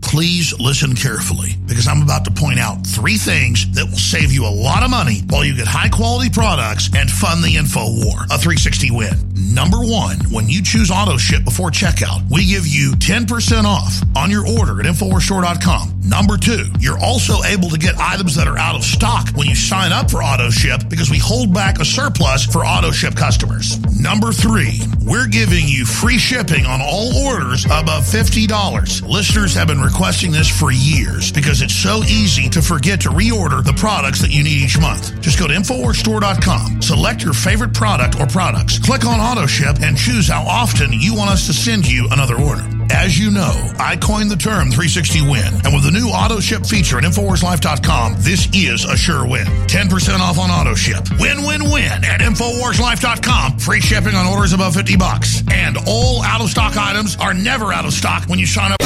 Please 0.03 0.59
listen 0.61 0.95
carefully 0.95 1.55
because 1.67 1.89
I'm 1.89 2.03
about 2.03 2.25
to 2.27 2.31
point 2.31 2.59
out 2.59 2.87
three 2.87 3.17
things 3.17 3.71
that 3.73 3.85
will 3.85 3.99
save 3.99 4.33
you 4.33 4.47
a 4.47 4.49
lot 4.49 4.83
of 4.83 4.91
money 4.91 5.23
while 5.29 5.45
you 5.45 5.57
get 5.57 5.67
high 5.67 5.89
quality 5.89 6.31
products 6.31 6.89
and 6.95 7.11
fund 7.11 7.43
the 7.43 7.57
info 7.57 7.81
war. 7.81 8.25
A 8.31 8.39
360 8.39 8.91
win. 8.93 9.26
Number 9.37 9.79
one, 9.79 10.17
when 10.31 10.49
you 10.49 10.63
choose 10.63 10.91
auto 10.91 11.19
ship 11.19 11.45
before 11.45 11.71
checkout, 11.71 12.23
we 12.31 12.47
give 12.47 12.67
you 12.67 12.93
10% 12.93 13.65
off 13.65 14.01
on 14.17 14.31
your 14.31 14.47
order 14.49 14.81
at 14.81 14.87
InfoWarsStore.com. 14.87 16.01
Number 16.09 16.39
two, 16.39 16.65
you're 16.79 16.99
also 16.99 17.43
able 17.43 17.69
to 17.69 17.79
get 17.79 17.97
items 17.99 18.37
that 18.37 18.47
are 18.47 18.57
out 18.57 18.77
of 18.77 18.85
stock 18.85 19.29
when 19.35 19.47
you 19.49 19.55
sign 19.55 19.93
up 19.93 20.11
for 20.11 20.23
auto 20.23 20.51
ship 20.51 20.83
because 20.89 21.11
we 21.11 21.19
hold 21.19 21.53
back 21.53 21.81
a 21.81 21.85
surplus 21.85 22.47
for 22.47 22.65
auto 22.65 22.93
ship 22.93 23.15
customers. 23.15 23.79
Number 24.01 24.33
three, 24.33 24.81
we're 25.05 25.27
giving 25.27 25.67
you 25.67 25.85
free 25.85 26.19
shipping 26.19 26.65
on 26.65 26.81
all 26.81 27.15
orders 27.27 27.65
above 27.67 28.05
$50. 28.05 29.07
Listeners 29.07 29.55
have 29.55 29.69
been 29.69 29.81
requesting 29.81 30.31
this 30.31 30.49
for 30.49 30.71
years 30.71 31.33
because 31.33 31.61
it's 31.61 31.75
so 31.75 32.03
easy 32.05 32.49
to 32.51 32.63
forget 32.63 33.01
to 33.03 33.09
reorder 33.11 33.63
the 33.65 33.75
products 33.75 34.21
that 34.21 34.31
you 34.31 34.45
need 34.45 34.63
each 34.63 34.81
month. 34.81 35.21
Just 35.21 35.39
go 35.39 35.47
to 35.49 35.55
InfoWarsStore.com, 35.55 36.81
select 36.83 37.23
your 37.23 37.35
favorite 37.35 37.75
product 37.75 38.19
or 38.21 38.27
products, 38.27 38.79
click 38.79 39.05
on 39.05 39.19
auto 39.27 39.47
ship, 39.47 39.79
and 39.83 39.97
choose 39.97 40.29
how 40.29 40.43
often 40.43 40.93
you 40.93 41.15
want 41.15 41.31
us 41.31 41.47
to 41.47 41.53
send 41.53 41.91
you 41.91 42.07
another 42.13 42.41
order. 42.41 42.63
As 42.91 43.19
you 43.19 43.33
know, 43.33 43.53
I 43.79 43.97
coined 43.97 44.31
the 44.31 44.37
term 44.37 44.71
360 44.71 45.23
win, 45.23 45.53
and 45.65 45.75
with 45.75 45.83
the 45.83 45.91
new 45.91 46.09
auto 46.09 46.39
ship 46.39 46.65
feature 46.65 46.99
at 46.99 47.05
InfoWarsLife.com, 47.05 48.15
this 48.19 48.49
is 48.55 48.85
a 48.85 48.97
sure 48.97 49.27
win. 49.27 49.45
10% 49.67 50.21
off 50.21 50.39
on 50.39 50.51
auto 50.51 50.75
ship. 50.75 51.03
Win, 51.19 51.43
win, 51.43 51.65
win 51.65 52.05
at 52.05 52.21
InfoWarsLife.com. 52.21 53.59
Free 53.59 53.81
shipping 53.81 54.15
on 54.15 54.27
orders 54.27 54.53
above 54.53 54.75
50 54.75 54.97
bucks. 54.97 55.43
And 55.51 55.77
all 55.87 56.23
out 56.23 56.41
of 56.41 56.49
stock 56.49 56.77
items 56.77 57.17
are 57.17 57.35
never 57.35 57.73
out 57.73 57.85
of 57.85 57.93
stock 57.93 58.29
when 58.29 58.39
you 58.39 58.47
sign 58.47 58.73
up. 58.73 58.79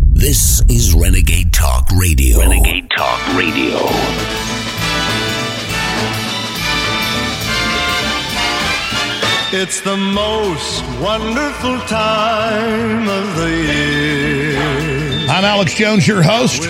This 0.00 0.62
is 0.68 0.94
Renegade 0.94 1.52
Talk 1.52 1.90
Radio. 1.92 2.38
Renegade 2.38 2.90
Talk 2.90 3.36
Radio. 3.36 4.59
It's 9.52 9.80
the 9.80 9.96
most 9.96 10.80
wonderful 11.00 11.80
time 11.88 13.08
of 13.08 13.34
the 13.34 13.50
year. 13.50 15.26
I'm 15.28 15.44
Alex 15.44 15.74
Jones, 15.74 16.06
your 16.06 16.22
host. 16.22 16.60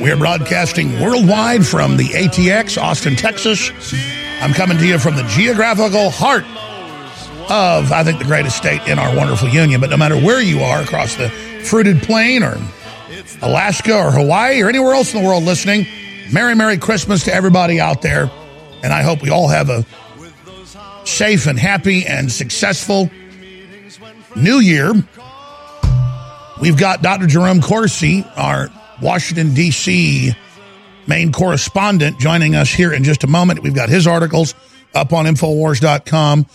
We 0.00 0.12
are 0.12 0.16
broadcasting 0.16 1.00
worldwide 1.00 1.66
from 1.66 1.96
the 1.96 2.10
ATX, 2.10 2.80
Austin, 2.80 3.16
Texas. 3.16 3.72
I'm 4.40 4.52
coming 4.52 4.78
to 4.78 4.86
you 4.86 5.00
from 5.00 5.16
the 5.16 5.24
geographical 5.24 6.10
heart 6.10 6.44
of, 7.50 7.90
I 7.90 8.04
think, 8.04 8.20
the 8.20 8.24
greatest 8.24 8.56
state 8.56 8.86
in 8.86 9.00
our 9.00 9.16
wonderful 9.16 9.48
union. 9.48 9.80
But 9.80 9.90
no 9.90 9.96
matter 9.96 10.16
where 10.16 10.40
you 10.40 10.60
are 10.60 10.82
across 10.82 11.16
the 11.16 11.28
fruited 11.64 12.04
plain 12.04 12.44
or 12.44 12.56
Alaska 13.42 13.96
or 13.96 14.12
Hawaii 14.12 14.62
or 14.62 14.68
anywhere 14.68 14.94
else 14.94 15.12
in 15.12 15.20
the 15.20 15.26
world 15.26 15.42
listening, 15.42 15.88
Merry, 16.32 16.54
Merry 16.54 16.78
Christmas 16.78 17.24
to 17.24 17.34
everybody 17.34 17.80
out 17.80 18.00
there. 18.00 18.30
And 18.84 18.92
I 18.92 19.02
hope 19.02 19.22
we 19.22 19.30
all 19.30 19.48
have 19.48 19.68
a 19.68 19.84
safe 21.10 21.46
and 21.46 21.58
happy 21.58 22.06
and 22.06 22.30
successful 22.30 23.10
new 24.36 24.58
year. 24.58 24.92
We've 26.60 26.76
got 26.76 27.02
Dr. 27.02 27.26
Jerome 27.26 27.60
Corsi, 27.60 28.24
our 28.36 28.68
Washington, 29.00 29.54
D.C. 29.54 30.34
main 31.06 31.32
correspondent, 31.32 32.18
joining 32.18 32.54
us 32.54 32.70
here 32.70 32.92
in 32.92 33.02
just 33.02 33.24
a 33.24 33.26
moment. 33.26 33.62
We've 33.62 33.74
got 33.74 33.88
his 33.88 34.06
articles 34.06 34.54
up 34.94 35.12
on 35.12 35.24
Infowars.com 35.24 36.46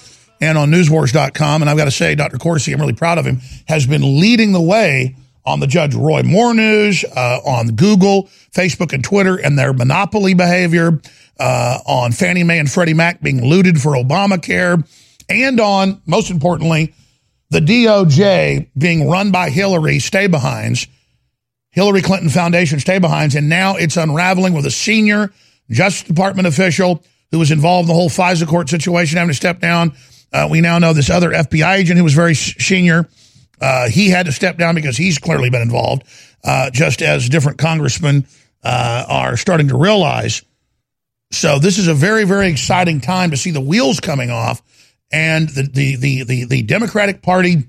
and 0.41 0.57
on 0.57 0.69
Newswars.com. 0.69 1.61
And 1.61 1.69
I've 1.69 1.77
got 1.77 1.85
to 1.85 1.91
say, 1.91 2.15
Dr. 2.15 2.37
Corsi, 2.37 2.73
I'm 2.73 2.79
really 2.79 2.93
proud 2.93 3.17
of 3.17 3.25
him, 3.25 3.41
has 3.67 3.87
been 3.87 4.19
leading 4.19 4.51
the 4.51 4.61
way 4.61 5.15
on 5.45 5.59
the 5.59 5.67
Judge 5.67 5.93
Roy 5.93 6.23
Moore 6.23 6.53
news, 6.53 7.03
uh, 7.03 7.39
on 7.45 7.69
Google, 7.69 8.23
Facebook, 8.51 8.93
and 8.93 9.03
Twitter, 9.03 9.35
and 9.35 9.57
their 9.57 9.73
monopoly 9.73 10.33
behavior, 10.33 10.99
uh, 11.39 11.79
on 11.85 12.11
Fannie 12.11 12.43
Mae 12.43 12.59
and 12.59 12.71
Freddie 12.71 12.93
Mac 12.93 13.21
being 13.21 13.43
looted 13.43 13.81
for 13.81 13.93
Obamacare, 13.93 14.87
and 15.29 15.59
on, 15.59 16.01
most 16.05 16.31
importantly, 16.31 16.93
the 17.49 17.59
DOJ 17.59 18.69
being 18.77 19.07
run 19.07 19.31
by 19.31 19.49
Hillary 19.49 19.99
stay 19.99 20.27
behinds, 20.27 20.87
Hillary 21.71 22.01
Clinton 22.01 22.29
Foundation 22.29 22.79
stay 22.79 22.99
behinds, 22.99 23.35
and 23.35 23.49
now 23.49 23.75
it's 23.75 23.97
unraveling 23.97 24.53
with 24.53 24.65
a 24.65 24.71
senior 24.71 25.31
Justice 25.69 26.07
Department 26.07 26.47
official 26.47 27.03
who 27.31 27.39
was 27.39 27.51
involved 27.51 27.85
in 27.85 27.87
the 27.89 27.93
whole 27.93 28.09
FISA 28.09 28.47
court 28.47 28.69
situation 28.69 29.17
having 29.17 29.29
to 29.31 29.35
step 29.35 29.59
down. 29.59 29.93
Uh, 30.31 30.47
we 30.49 30.61
now 30.61 30.79
know 30.79 30.93
this 30.93 31.09
other 31.09 31.31
FBI 31.31 31.77
agent 31.77 31.97
who 31.97 32.03
was 32.03 32.13
very 32.13 32.35
senior. 32.35 33.07
Uh, 33.59 33.89
he 33.89 34.09
had 34.09 34.25
to 34.25 34.31
step 34.31 34.57
down 34.57 34.75
because 34.75 34.97
he's 34.97 35.17
clearly 35.17 35.49
been 35.49 35.61
involved, 35.61 36.03
uh, 36.43 36.69
just 36.69 37.01
as 37.01 37.29
different 37.29 37.57
congressmen 37.57 38.25
uh, 38.63 39.05
are 39.07 39.37
starting 39.37 39.67
to 39.69 39.77
realize. 39.77 40.43
So 41.31 41.59
this 41.59 41.77
is 41.77 41.87
a 41.87 41.93
very, 41.93 42.23
very 42.23 42.49
exciting 42.49 43.01
time 43.01 43.31
to 43.31 43.37
see 43.37 43.51
the 43.51 43.61
wheels 43.61 43.99
coming 43.99 44.31
off 44.31 44.61
and 45.11 45.49
the 45.49 45.63
the 45.63 45.95
the 45.95 46.23
the, 46.23 46.45
the 46.45 46.61
Democratic 46.61 47.21
Party 47.21 47.63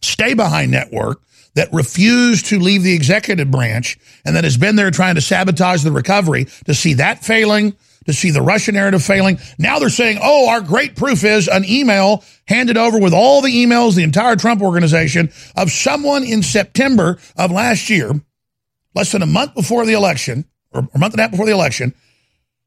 stay 0.00 0.34
behind 0.34 0.70
network 0.70 1.22
that 1.54 1.72
refused 1.72 2.46
to 2.46 2.58
leave 2.58 2.82
the 2.82 2.94
executive 2.94 3.50
branch 3.50 3.98
and 4.24 4.36
that 4.36 4.44
has 4.44 4.56
been 4.56 4.76
there 4.76 4.90
trying 4.90 5.14
to 5.14 5.20
sabotage 5.20 5.82
the 5.82 5.92
recovery 5.92 6.46
to 6.66 6.74
see 6.74 6.94
that 6.94 7.24
failing 7.24 7.76
to 8.06 8.12
see 8.12 8.30
the 8.30 8.42
Russian 8.42 8.74
narrative 8.74 9.02
failing. 9.02 9.38
Now 9.58 9.78
they're 9.78 9.88
saying, 9.88 10.18
oh, 10.22 10.48
our 10.48 10.60
great 10.60 10.96
proof 10.96 11.24
is 11.24 11.48
an 11.48 11.64
email 11.64 12.24
handed 12.46 12.76
over 12.76 12.98
with 12.98 13.14
all 13.14 13.40
the 13.42 13.64
emails, 13.64 13.94
the 13.94 14.02
entire 14.02 14.36
Trump 14.36 14.62
organization 14.62 15.30
of 15.56 15.70
someone 15.70 16.24
in 16.24 16.42
September 16.42 17.18
of 17.36 17.50
last 17.50 17.90
year, 17.90 18.12
less 18.94 19.12
than 19.12 19.22
a 19.22 19.26
month 19.26 19.54
before 19.54 19.86
the 19.86 19.92
election, 19.92 20.44
or 20.72 20.88
a 20.94 20.98
month 20.98 21.14
and 21.14 21.20
a 21.20 21.22
half 21.22 21.30
before 21.30 21.46
the 21.46 21.52
election, 21.52 21.94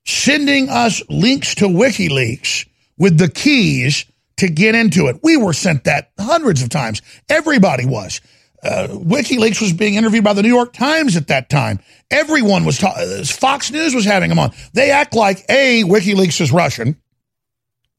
sending 0.05 0.69
us 0.69 1.01
links 1.09 1.55
to 1.55 1.65
WikiLeaks 1.65 2.67
with 2.97 3.17
the 3.17 3.29
keys 3.29 4.05
to 4.37 4.47
get 4.49 4.75
into 4.75 5.07
it. 5.07 5.19
We 5.23 5.37
were 5.37 5.53
sent 5.53 5.85
that 5.85 6.11
hundreds 6.19 6.61
of 6.61 6.69
times. 6.69 7.01
Everybody 7.29 7.85
was. 7.85 8.21
Uh, 8.63 8.87
WikiLeaks 8.89 9.61
was 9.61 9.73
being 9.73 9.95
interviewed 9.95 10.23
by 10.23 10.33
the 10.33 10.41
New 10.41 10.49
York 10.49 10.73
Times 10.73 11.15
at 11.15 11.27
that 11.27 11.49
time. 11.49 11.79
Everyone 12.09 12.65
was 12.65 12.83
uh, 12.83 13.23
Fox 13.25 13.69
News 13.71 13.93
was 13.93 14.05
having 14.05 14.29
them 14.29 14.39
on. 14.39 14.51
They 14.73 14.91
act 14.91 15.13
like 15.15 15.45
a 15.49 15.83
WikiLeaks 15.83 16.41
is 16.41 16.51
Russian 16.51 16.99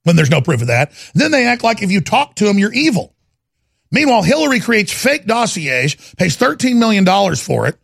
when 0.02 0.16
there's 0.16 0.30
no 0.30 0.40
proof 0.40 0.62
of 0.62 0.68
that. 0.68 0.92
Then 1.14 1.30
they 1.30 1.46
act 1.46 1.62
like 1.62 1.82
if 1.82 1.90
you 1.90 2.00
talk 2.00 2.34
to 2.36 2.44
them, 2.44 2.58
you're 2.58 2.72
evil. 2.72 3.14
Meanwhile, 3.92 4.22
Hillary 4.22 4.60
creates 4.60 4.92
fake 4.92 5.26
dossiers, 5.26 5.94
pays 6.16 6.36
$13 6.36 6.76
million 6.76 7.06
for 7.36 7.68
it. 7.68 7.78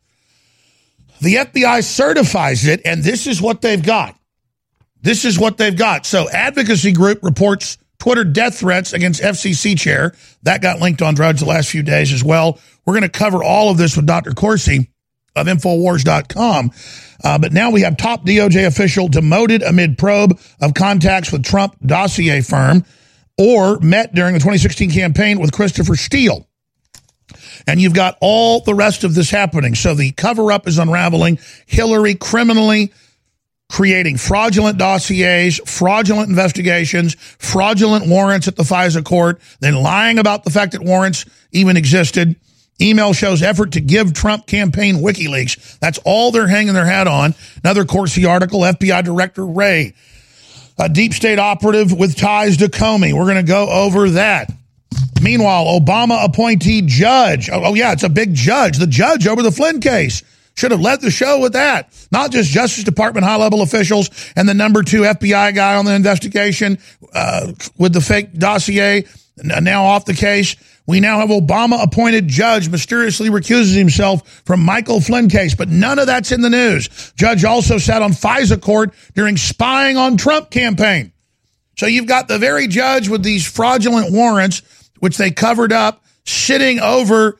The 1.22 1.36
FBI 1.36 1.84
certifies 1.84 2.66
it, 2.66 2.80
and 2.84 3.04
this 3.04 3.28
is 3.28 3.40
what 3.40 3.60
they've 3.60 3.82
got. 3.82 4.18
This 5.02 5.24
is 5.24 5.38
what 5.38 5.56
they've 5.56 5.76
got. 5.76 6.04
So, 6.04 6.28
advocacy 6.28 6.90
group 6.90 7.20
reports 7.22 7.78
Twitter 8.00 8.24
death 8.24 8.58
threats 8.58 8.92
against 8.92 9.22
FCC 9.22 9.78
chair. 9.78 10.14
That 10.42 10.62
got 10.62 10.80
linked 10.80 11.00
on 11.00 11.14
Drudge 11.14 11.38
the 11.38 11.46
last 11.46 11.70
few 11.70 11.84
days 11.84 12.12
as 12.12 12.24
well. 12.24 12.58
We're 12.84 12.94
going 12.94 13.04
to 13.04 13.08
cover 13.08 13.44
all 13.44 13.70
of 13.70 13.78
this 13.78 13.94
with 13.94 14.04
Dr. 14.04 14.32
Corsi 14.32 14.90
of 15.36 15.46
Infowars.com. 15.46 16.72
Uh, 17.22 17.38
but 17.38 17.52
now 17.52 17.70
we 17.70 17.82
have 17.82 17.96
top 17.96 18.26
DOJ 18.26 18.66
official 18.66 19.06
demoted 19.06 19.62
amid 19.62 19.98
probe 19.98 20.40
of 20.60 20.74
contacts 20.74 21.30
with 21.30 21.44
Trump 21.44 21.76
dossier 21.86 22.40
firm 22.40 22.84
or 23.38 23.78
met 23.78 24.12
during 24.12 24.32
the 24.32 24.40
2016 24.40 24.90
campaign 24.90 25.38
with 25.38 25.52
Christopher 25.52 25.94
Steele. 25.94 26.48
And 27.66 27.80
you've 27.80 27.94
got 27.94 28.16
all 28.20 28.60
the 28.60 28.74
rest 28.74 29.04
of 29.04 29.14
this 29.14 29.30
happening. 29.30 29.74
So 29.74 29.94
the 29.94 30.12
cover 30.12 30.52
up 30.52 30.66
is 30.66 30.78
unraveling. 30.78 31.38
Hillary 31.66 32.14
criminally 32.14 32.92
creating 33.72 34.18
fraudulent 34.18 34.76
dossiers, 34.76 35.58
fraudulent 35.64 36.28
investigations, 36.28 37.14
fraudulent 37.38 38.06
warrants 38.06 38.46
at 38.46 38.54
the 38.54 38.62
FISA 38.62 39.02
court, 39.02 39.40
then 39.60 39.74
lying 39.74 40.18
about 40.18 40.44
the 40.44 40.50
fact 40.50 40.72
that 40.72 40.82
warrants 40.82 41.24
even 41.52 41.78
existed. 41.78 42.36
Email 42.82 43.14
shows 43.14 43.42
effort 43.42 43.72
to 43.72 43.80
give 43.80 44.12
Trump 44.12 44.46
campaign 44.46 44.96
WikiLeaks. 44.96 45.78
That's 45.78 45.98
all 46.04 46.32
they're 46.32 46.48
hanging 46.48 46.74
their 46.74 46.84
hat 46.84 47.06
on. 47.06 47.34
Another 47.64 47.86
Corsi 47.86 48.26
article, 48.26 48.60
FBI 48.60 49.04
Director 49.04 49.46
Wray, 49.46 49.94
a 50.78 50.90
deep 50.90 51.14
state 51.14 51.38
operative 51.38 51.92
with 51.92 52.14
ties 52.14 52.58
to 52.58 52.66
Comey. 52.66 53.14
We're 53.14 53.24
going 53.24 53.36
to 53.36 53.42
go 53.42 53.70
over 53.70 54.10
that. 54.10 54.50
Meanwhile, 55.22 55.66
Obama 55.66 56.24
appointee 56.24 56.82
judge. 56.82 57.48
Oh, 57.48 57.62
oh, 57.64 57.74
yeah, 57.74 57.92
it's 57.92 58.02
a 58.02 58.08
big 58.08 58.34
judge. 58.34 58.78
The 58.78 58.86
judge 58.86 59.26
over 59.26 59.42
the 59.42 59.52
Flynn 59.52 59.80
case 59.80 60.22
should 60.54 60.70
have 60.72 60.80
led 60.80 61.00
the 61.00 61.10
show 61.10 61.40
with 61.40 61.54
that. 61.54 61.94
Not 62.10 62.30
just 62.32 62.50
Justice 62.50 62.84
Department 62.84 63.24
high 63.24 63.36
level 63.36 63.62
officials 63.62 64.10
and 64.36 64.48
the 64.48 64.54
number 64.54 64.82
two 64.82 65.02
FBI 65.02 65.54
guy 65.54 65.76
on 65.76 65.84
the 65.84 65.94
investigation 65.94 66.78
uh, 67.14 67.52
with 67.78 67.92
the 67.92 68.00
fake 68.00 68.34
dossier 68.34 69.04
now 69.36 69.84
off 69.84 70.04
the 70.04 70.14
case. 70.14 70.56
We 70.86 70.98
now 70.98 71.20
have 71.20 71.28
Obama 71.28 71.82
appointed 71.82 72.26
judge 72.26 72.68
mysteriously 72.68 73.30
recuses 73.30 73.74
himself 73.74 74.42
from 74.44 74.60
Michael 74.60 75.00
Flynn 75.00 75.28
case, 75.28 75.54
but 75.54 75.68
none 75.68 75.98
of 75.98 76.06
that's 76.06 76.32
in 76.32 76.40
the 76.40 76.50
news. 76.50 77.12
Judge 77.16 77.44
also 77.44 77.78
sat 77.78 78.02
on 78.02 78.10
FISA 78.10 78.60
court 78.60 78.92
during 79.14 79.36
spying 79.36 79.96
on 79.96 80.16
Trump 80.16 80.50
campaign. 80.50 81.12
So 81.78 81.86
you've 81.86 82.06
got 82.06 82.28
the 82.28 82.38
very 82.38 82.66
judge 82.66 83.08
with 83.08 83.22
these 83.22 83.46
fraudulent 83.46 84.12
warrants, 84.12 84.62
which 85.02 85.16
they 85.16 85.32
covered 85.32 85.72
up, 85.72 86.04
sitting 86.24 86.78
over 86.78 87.36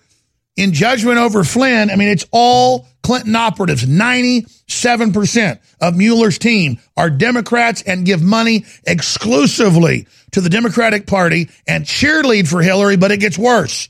in 0.57 0.73
judgment 0.73 1.19
over 1.19 1.45
Flynn. 1.45 1.91
I 1.91 1.97
mean, 1.97 2.09
it's 2.09 2.27
all 2.33 2.89
Clinton 3.05 3.37
operatives. 3.37 3.87
97% 3.87 5.61
of 5.81 5.97
Mueller's 5.97 6.39
team 6.39 6.81
are 6.97 7.09
Democrats 7.09 7.81
and 7.83 8.05
give 8.05 8.21
money 8.21 8.65
exclusively 8.85 10.09
to 10.33 10.41
the 10.41 10.51
Democratic 10.51 11.07
Party 11.07 11.51
and 11.65 11.85
cheerlead 11.85 12.49
for 12.49 12.63
Hillary, 12.63 12.97
but 12.97 13.13
it 13.13 13.21
gets 13.21 13.39
worse. 13.39 13.89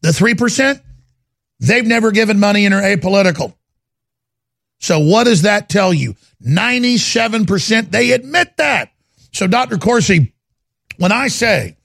The 0.00 0.08
3%, 0.08 0.80
they've 1.60 1.86
never 1.86 2.10
given 2.10 2.40
money 2.40 2.66
and 2.66 2.74
are 2.74 2.82
apolitical. 2.82 3.54
So 4.80 4.98
what 4.98 5.22
does 5.22 5.42
that 5.42 5.68
tell 5.68 5.94
you? 5.94 6.16
97%, 6.44 7.92
they 7.92 8.10
admit 8.10 8.56
that. 8.56 8.90
So 9.32 9.46
Dr. 9.46 9.78
Corsi, 9.78 10.34
when 10.96 11.12
I 11.12 11.28
say 11.28 11.76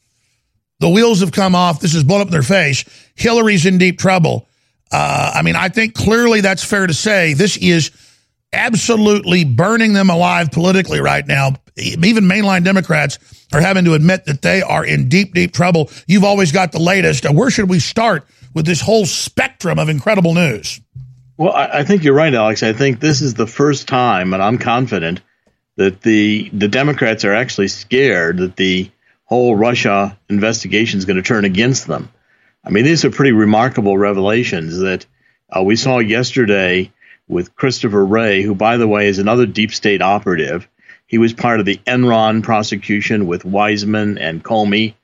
the 0.80 0.90
wheels 0.90 1.22
have 1.22 1.32
come 1.32 1.56
off, 1.56 1.80
this 1.80 1.96
is 1.96 2.04
blown 2.04 2.22
up 2.22 2.30
their 2.30 2.42
face, 2.42 2.86
Hillary's 3.16 3.66
in 3.66 3.78
deep 3.78 4.00
trouble. 4.00 4.48
Uh, 4.92 5.34
I 5.36 5.42
mean, 5.42 5.56
I 5.56 5.70
think 5.70 5.94
clearly 5.94 6.42
that's 6.42 6.64
fair 6.64 6.88
to 6.88 6.94
say. 6.94 7.34
This 7.34 7.58
is 7.58 7.92
absolutely 8.52 9.46
burning 9.46 9.94
them 9.94 10.10
alive 10.10 10.52
politically 10.52 11.00
right 11.00 11.26
now. 11.28 11.54
Even 11.78 12.24
mainline 12.24 12.64
Democrats 12.64 13.20
are 13.54 13.62
having 13.62 13.86
to 13.86 13.94
admit 13.94 14.26
that 14.26 14.42
they 14.42 14.62
are 14.62 14.84
in 14.84 15.10
deep, 15.10 15.34
deep 15.34 15.54
trouble. 15.54 15.90
You've 16.08 16.24
always 16.24 16.52
got 16.52 16.72
the 16.72 16.80
latest. 16.80 17.30
Where 17.30 17.52
should 17.52 17.70
we 17.70 17.80
start 17.80 18.26
with 18.54 18.66
this 18.66 18.82
whole 18.82 19.06
spectrum 19.06 19.80
of 19.80 19.90
incredible 19.90 20.34
news? 20.34 20.82
Well, 21.38 21.54
I, 21.54 21.80
I 21.80 21.84
think 21.84 22.04
you're 22.04 22.16
right, 22.16 22.34
Alex. 22.34 22.64
I 22.64 22.74
think 22.74 23.00
this 23.00 23.22
is 23.22 23.34
the 23.34 23.48
first 23.48 23.88
time, 23.88 24.34
and 24.34 24.44
I'm 24.44 24.58
confident 24.58 25.22
that 25.78 26.02
the 26.02 26.50
the 26.52 26.68
Democrats 26.68 27.24
are 27.24 27.34
actually 27.34 27.70
scared 27.70 28.38
that 28.40 28.58
the 28.58 28.92
whole 29.30 29.56
Russia 29.56 30.18
investigation 30.28 30.98
is 30.98 31.06
going 31.06 31.18
to 31.18 31.22
turn 31.22 31.46
against 31.46 31.86
them. 31.86 32.10
I 32.66 32.72
mean, 32.72 32.84
these 32.84 33.06
are 33.06 33.12
pretty 33.12 33.32
remarkable 33.32 33.96
revelations 33.96 34.80
that 34.80 35.06
uh, 35.56 35.62
we 35.62 35.76
saw 35.76 36.00
yesterday 36.00 36.92
with 37.28 37.56
Christopher 37.56 38.04
Wray, 38.04 38.42
who, 38.42 38.56
by 38.56 38.78
the 38.78 38.88
way, 38.88 39.08
is 39.08 39.20
another 39.20 39.46
deep 39.46 39.72
state 39.72 40.02
operative. 40.02 40.68
He 41.06 41.20
was 41.20 41.32
part 41.32 41.60
of 41.60 41.68
the 41.68 41.80
Enron 41.86 42.42
prosecution 42.42 43.28
with 43.28 43.44
Weissmann 43.44 44.20
and 44.20 44.44
Comey, 44.44 44.96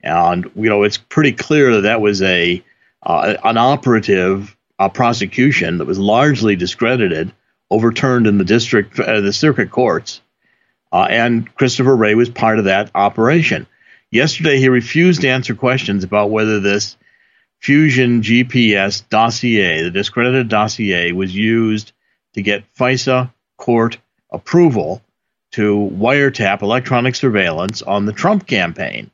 and 0.00 0.48
you 0.54 0.70
know 0.70 0.84
it's 0.84 0.98
pretty 0.98 1.32
clear 1.32 1.74
that 1.74 1.82
that 1.82 2.00
was 2.00 2.22
a 2.22 2.62
uh, 3.02 3.34
an 3.42 3.58
operative 3.58 4.56
uh, 4.78 4.88
prosecution 4.90 5.78
that 5.78 5.86
was 5.86 5.98
largely 5.98 6.54
discredited, 6.54 7.32
overturned 7.68 8.28
in 8.28 8.38
the 8.38 8.44
district 8.44 8.98
uh, 9.00 9.20
the 9.20 9.32
circuit 9.32 9.72
courts, 9.72 10.20
uh, 10.92 11.06
and 11.10 11.52
Christopher 11.56 11.96
Wray 11.96 12.14
was 12.14 12.30
part 12.30 12.60
of 12.60 12.66
that 12.66 12.92
operation. 12.94 13.66
Yesterday, 14.12 14.58
he 14.58 14.68
refused 14.68 15.22
to 15.22 15.28
answer 15.28 15.54
questions 15.54 16.04
about 16.04 16.28
whether 16.28 16.60
this 16.60 16.98
Fusion 17.60 18.20
GPS 18.20 19.08
dossier, 19.08 19.82
the 19.82 19.90
discredited 19.90 20.48
dossier, 20.48 21.12
was 21.12 21.34
used 21.34 21.92
to 22.34 22.42
get 22.42 22.70
FISA 22.74 23.32
court 23.56 23.96
approval 24.30 25.00
to 25.52 25.90
wiretap 25.94 26.60
electronic 26.60 27.14
surveillance 27.14 27.80
on 27.80 28.04
the 28.04 28.12
Trump 28.12 28.46
campaign. 28.46 29.10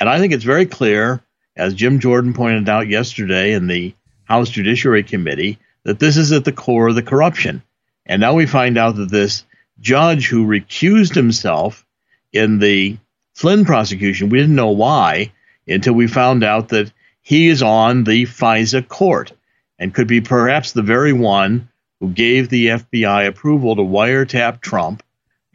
And 0.00 0.08
I 0.08 0.18
think 0.18 0.32
it's 0.32 0.42
very 0.42 0.66
clear, 0.66 1.22
as 1.54 1.74
Jim 1.74 2.00
Jordan 2.00 2.34
pointed 2.34 2.68
out 2.68 2.88
yesterday 2.88 3.52
in 3.52 3.68
the 3.68 3.94
House 4.24 4.50
Judiciary 4.50 5.04
Committee, 5.04 5.60
that 5.84 6.00
this 6.00 6.16
is 6.16 6.32
at 6.32 6.44
the 6.44 6.50
core 6.50 6.88
of 6.88 6.96
the 6.96 7.02
corruption. 7.04 7.62
And 8.06 8.20
now 8.20 8.34
we 8.34 8.46
find 8.46 8.76
out 8.76 8.96
that 8.96 9.10
this 9.10 9.44
judge 9.78 10.26
who 10.26 10.46
recused 10.46 11.14
himself 11.14 11.86
in 12.32 12.58
the 12.58 12.98
Flynn 13.42 13.64
prosecution, 13.64 14.28
we 14.28 14.38
didn't 14.38 14.54
know 14.54 14.70
why 14.70 15.32
until 15.66 15.94
we 15.94 16.06
found 16.06 16.44
out 16.44 16.68
that 16.68 16.92
he 17.22 17.48
is 17.48 17.60
on 17.60 18.04
the 18.04 18.22
FISA 18.22 18.86
court 18.86 19.32
and 19.80 19.92
could 19.92 20.06
be 20.06 20.20
perhaps 20.20 20.70
the 20.70 20.82
very 20.82 21.12
one 21.12 21.68
who 21.98 22.10
gave 22.10 22.48
the 22.48 22.68
FBI 22.68 23.26
approval 23.26 23.74
to 23.74 23.82
wiretap 23.82 24.60
Trump 24.60 25.02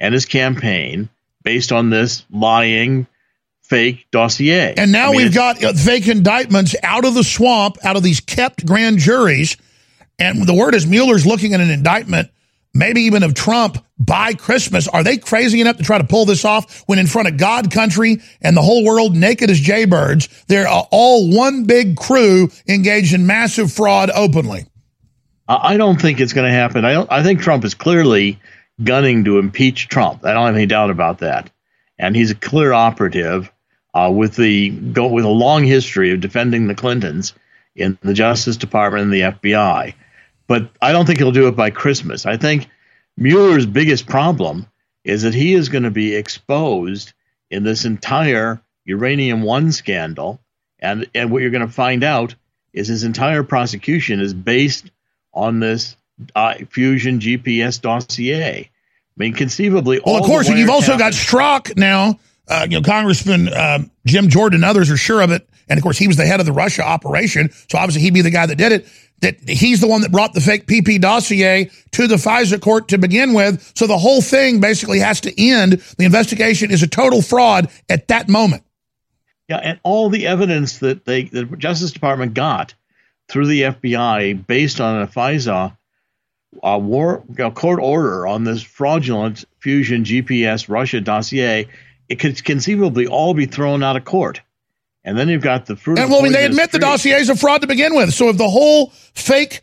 and 0.02 0.14
his 0.14 0.26
campaign 0.26 1.08
based 1.44 1.72
on 1.72 1.90
this 1.90 2.26
lying 2.30 3.08
fake 3.62 4.06
dossier. 4.12 4.74
And 4.76 4.92
now 4.92 5.08
I 5.08 5.12
mean, 5.12 5.22
we've 5.22 5.34
got 5.34 5.64
uh, 5.64 5.72
fake 5.72 6.10
indictments 6.10 6.76
out 6.84 7.06
of 7.06 7.14
the 7.14 7.24
swamp, 7.24 7.78
out 7.86 7.96
of 7.96 8.04
these 8.04 8.20
kept 8.20 8.66
grand 8.66 8.98
juries. 8.98 9.56
And 10.20 10.46
the 10.46 10.54
word 10.54 10.76
is 10.76 10.86
Mueller's 10.86 11.26
looking 11.26 11.54
at 11.54 11.62
an 11.62 11.70
indictment 11.70 12.32
maybe 12.78 13.02
even 13.02 13.24
of 13.24 13.34
Trump 13.34 13.84
by 14.00 14.34
Christmas. 14.34 14.88
Are 14.88 15.04
they 15.04 15.18
crazy 15.18 15.60
enough 15.62 15.78
to 15.78 15.84
try 15.84 15.98
to 15.98 16.04
pull 16.04 16.26
this 16.26 16.46
off 16.46 16.84
when 16.88 17.00
in 17.00 17.08
front 17.08 17.28
of 17.28 17.38
God 17.38 17.72
country 17.72 18.22
and 18.42 18.56
the 18.56 18.62
whole 18.62 18.86
world 18.86 19.16
naked 19.16 19.50
as 19.50 19.60
jaybirds, 19.60 20.46
they're 20.48 20.68
all 20.68 21.30
one 21.30 21.66
big 21.66 21.98
crew 21.98 22.50
engaged 22.68 23.14
in 23.14 23.26
massive 23.26 23.72
fraud 23.72 24.10
openly? 24.14 24.66
I 25.48 25.78
don't 25.78 26.00
think 26.00 26.20
it's 26.20 26.34
going 26.34 26.48
to 26.48 26.54
happen. 26.54 26.84
I, 26.84 27.06
I 27.10 27.24
think 27.24 27.42
Trump 27.42 27.64
is 27.64 27.74
clearly 27.74 28.40
gunning 28.84 29.24
to 29.24 29.40
impeach 29.40 29.88
Trump. 29.88 30.26
I 30.26 30.34
don't 30.34 30.46
have 30.46 30.56
any 30.56 30.66
doubt 30.66 30.90
about 30.90 31.20
that. 31.20 31.50
And 31.98 32.16
he's 32.16 32.32
a 32.32 32.36
clear 32.36 32.74
operative 32.74 33.52
uh, 33.94 34.12
with 34.14 34.36
the 34.36 34.70
go 34.70 35.08
with 35.08 35.26
a 35.26 35.30
long 35.30 35.64
history 35.64 36.12
of 36.12 36.20
defending 36.20 36.68
the 36.68 36.76
Clintons 36.76 37.34
in 37.76 37.98
the 38.02 38.14
Justice 38.14 38.58
Department 38.58 39.06
and 39.06 39.14
the 39.14 39.22
FBI 39.22 39.94
but 40.48 40.70
I 40.82 40.92
don't 40.92 41.06
think 41.06 41.20
he'll 41.20 41.32
do 41.32 41.48
it 41.48 41.56
by 41.56 41.70
Christmas. 41.70 42.26
I 42.26 42.38
think 42.38 42.70
Mueller's 43.18 43.66
biggest 43.66 44.08
problem 44.08 44.68
is 45.04 45.24
that 45.24 45.34
he 45.34 45.54
is 45.54 45.70
going 45.70 45.84
to 45.84 45.92
be 45.92 46.16
exposed 46.16 47.14
in 47.50 47.64
this 47.64 47.86
entire 47.86 48.62
uranium 48.86 49.42
one 49.42 49.72
scandal, 49.72 50.40
and 50.80 51.08
and 51.14 51.32
what 51.32 51.42
you're 51.42 51.52
going 51.52 51.66
to 51.66 51.74
find 51.74 52.04
out 52.04 52.36
is 52.74 52.88
his 52.88 53.04
entire 53.04 53.44
prosecution 53.44 54.20
is 54.20 54.34
based 54.34 54.92
on 55.34 55.60
this 55.60 55.96
uh, 56.36 56.56
fusion 56.70 57.20
GPS 57.20 57.82
dossier. 57.82 58.70
I 58.70 58.70
mean, 59.18 59.34
conceivably. 59.34 60.00
Well, 60.06 60.18
of 60.18 60.24
course, 60.24 60.48
and 60.48 60.60
you've 60.60 60.70
also 60.70 60.98
got 60.98 61.14
Strzok 61.14 61.76
now. 61.78 62.20
Uh, 62.48 62.66
you 62.70 62.80
know, 62.80 62.82
Congressman 62.82 63.50
uh, 63.50 63.80
Jim 64.06 64.30
Jordan 64.30 64.58
and 64.58 64.66
others 64.66 64.90
are 64.90 64.98
sure 64.98 65.22
of 65.22 65.32
it. 65.32 65.48
And 65.70 65.78
of 65.78 65.84
course, 65.84 65.98
he 65.98 66.08
was 66.08 66.18
the 66.18 66.26
head 66.26 66.40
of 66.40 66.46
the 66.46 66.54
Russia 66.54 66.84
operation. 66.84 67.50
So 67.70 67.78
obviously, 67.78 68.02
he'd 68.02 68.14
be 68.14 68.22
the 68.22 68.32
guy 68.32 68.46
that 68.46 68.56
did 68.56 68.72
it 68.72 68.88
that 69.22 69.50
he's 69.50 69.82
the 69.82 69.88
one 69.88 70.02
that 70.02 70.12
brought 70.12 70.34
the 70.34 70.42
fake 70.42 70.68
PP 70.68 71.02
dossier 71.02 71.72
to 71.92 72.08
the 72.08 72.18
FISA 72.18 72.62
court 72.62 72.90
to 72.90 72.98
begin 72.98 73.34
with. 73.34 73.72
So 73.76 73.88
the 73.88 73.98
whole 73.98 74.22
thing 74.22 74.60
basically 74.60 75.00
has 75.00 75.22
to 75.22 75.42
end. 75.42 75.74
The 75.98 76.06
investigation 76.06 76.70
is 76.72 76.84
a 76.84 76.88
total 76.88 77.22
fraud 77.22 77.70
at 77.90 78.08
that 78.10 78.30
moment. 78.30 78.64
Yeah, 79.50 79.58
and 79.58 79.80
all 79.84 80.10
the 80.10 80.28
evidence 80.28 80.80
that 80.80 81.06
they 81.06 81.24
the 81.24 81.46
Justice 81.46 81.92
Department 81.92 82.34
got 82.34 82.74
through 83.30 83.48
the 83.48 83.62
FBI 83.64 84.46
based 84.46 84.80
on 84.80 85.02
a 85.02 85.08
FISA 85.08 85.76
uh, 86.64 86.80
war 86.82 87.24
a 87.40 87.52
court 87.52 87.80
order 87.82 88.28
on 88.28 88.44
this 88.44 88.62
fraudulent 88.62 89.46
Fusion 89.60 90.04
GPS 90.04 90.70
Russia 90.70 91.02
dossier, 91.02 91.68
it 92.10 92.20
could 92.20 92.44
conceivably 92.44 93.08
all 93.08 93.34
be 93.34 93.46
thrown 93.46 93.84
out 93.84 93.98
of 93.98 94.06
court. 94.06 94.42
And 95.08 95.18
then 95.18 95.30
you've 95.30 95.42
got 95.42 95.68
the 95.68 95.78
fruit. 95.78 96.00
And 96.00 96.12
well, 96.12 96.20
I 96.20 96.24
mean, 96.24 96.34
they 96.34 96.44
admit 96.44 96.74
the 96.74 96.80
dossier 96.80 97.14
is 97.14 97.30
a 97.30 97.36
fraud 97.36 97.62
to 97.62 97.68
begin 97.68 97.96
with. 97.96 98.14
So 98.14 98.28
if 98.28 98.38
the 98.38 98.50
whole 98.50 98.88
fake 99.14 99.62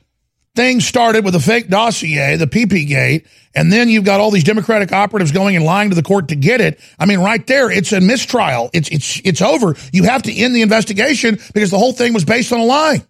thing 0.55 0.81
started 0.81 1.23
with 1.23 1.35
a 1.35 1.41
fake 1.41 1.69
dossier, 1.69 2.37
the 2.37 2.47
PP 2.47 2.89
gate, 2.89 3.27
and 3.55 3.71
then 3.71 3.91
you've 3.91 4.07
got 4.07 4.21
all 4.21 4.31
these 4.31 4.43
Democratic 4.43 4.91
operatives 4.91 5.33
going 5.33 5.55
and 5.55 5.63
lying 5.63 5.91
to 5.91 5.97
the 5.97 6.03
court 6.03 6.29
to 6.29 6.35
get 6.35 6.63
it. 6.63 6.81
I 6.99 7.05
mean, 7.05 7.21
right 7.21 7.47
there, 7.47 7.71
it's 7.71 7.93
a 7.93 8.01
mistrial. 8.01 8.71
It's 8.73 8.89
it's 8.89 9.21
it's 9.23 9.43
over. 9.43 9.77
You 9.93 10.05
have 10.05 10.23
to 10.23 10.35
end 10.35 10.57
the 10.57 10.63
investigation 10.63 11.39
because 11.53 11.71
the 11.71 11.79
whole 11.79 11.93
thing 11.93 12.15
was 12.15 12.25
based 12.25 12.51
on 12.51 12.61
a 12.61 12.65
lie. 12.65 13.05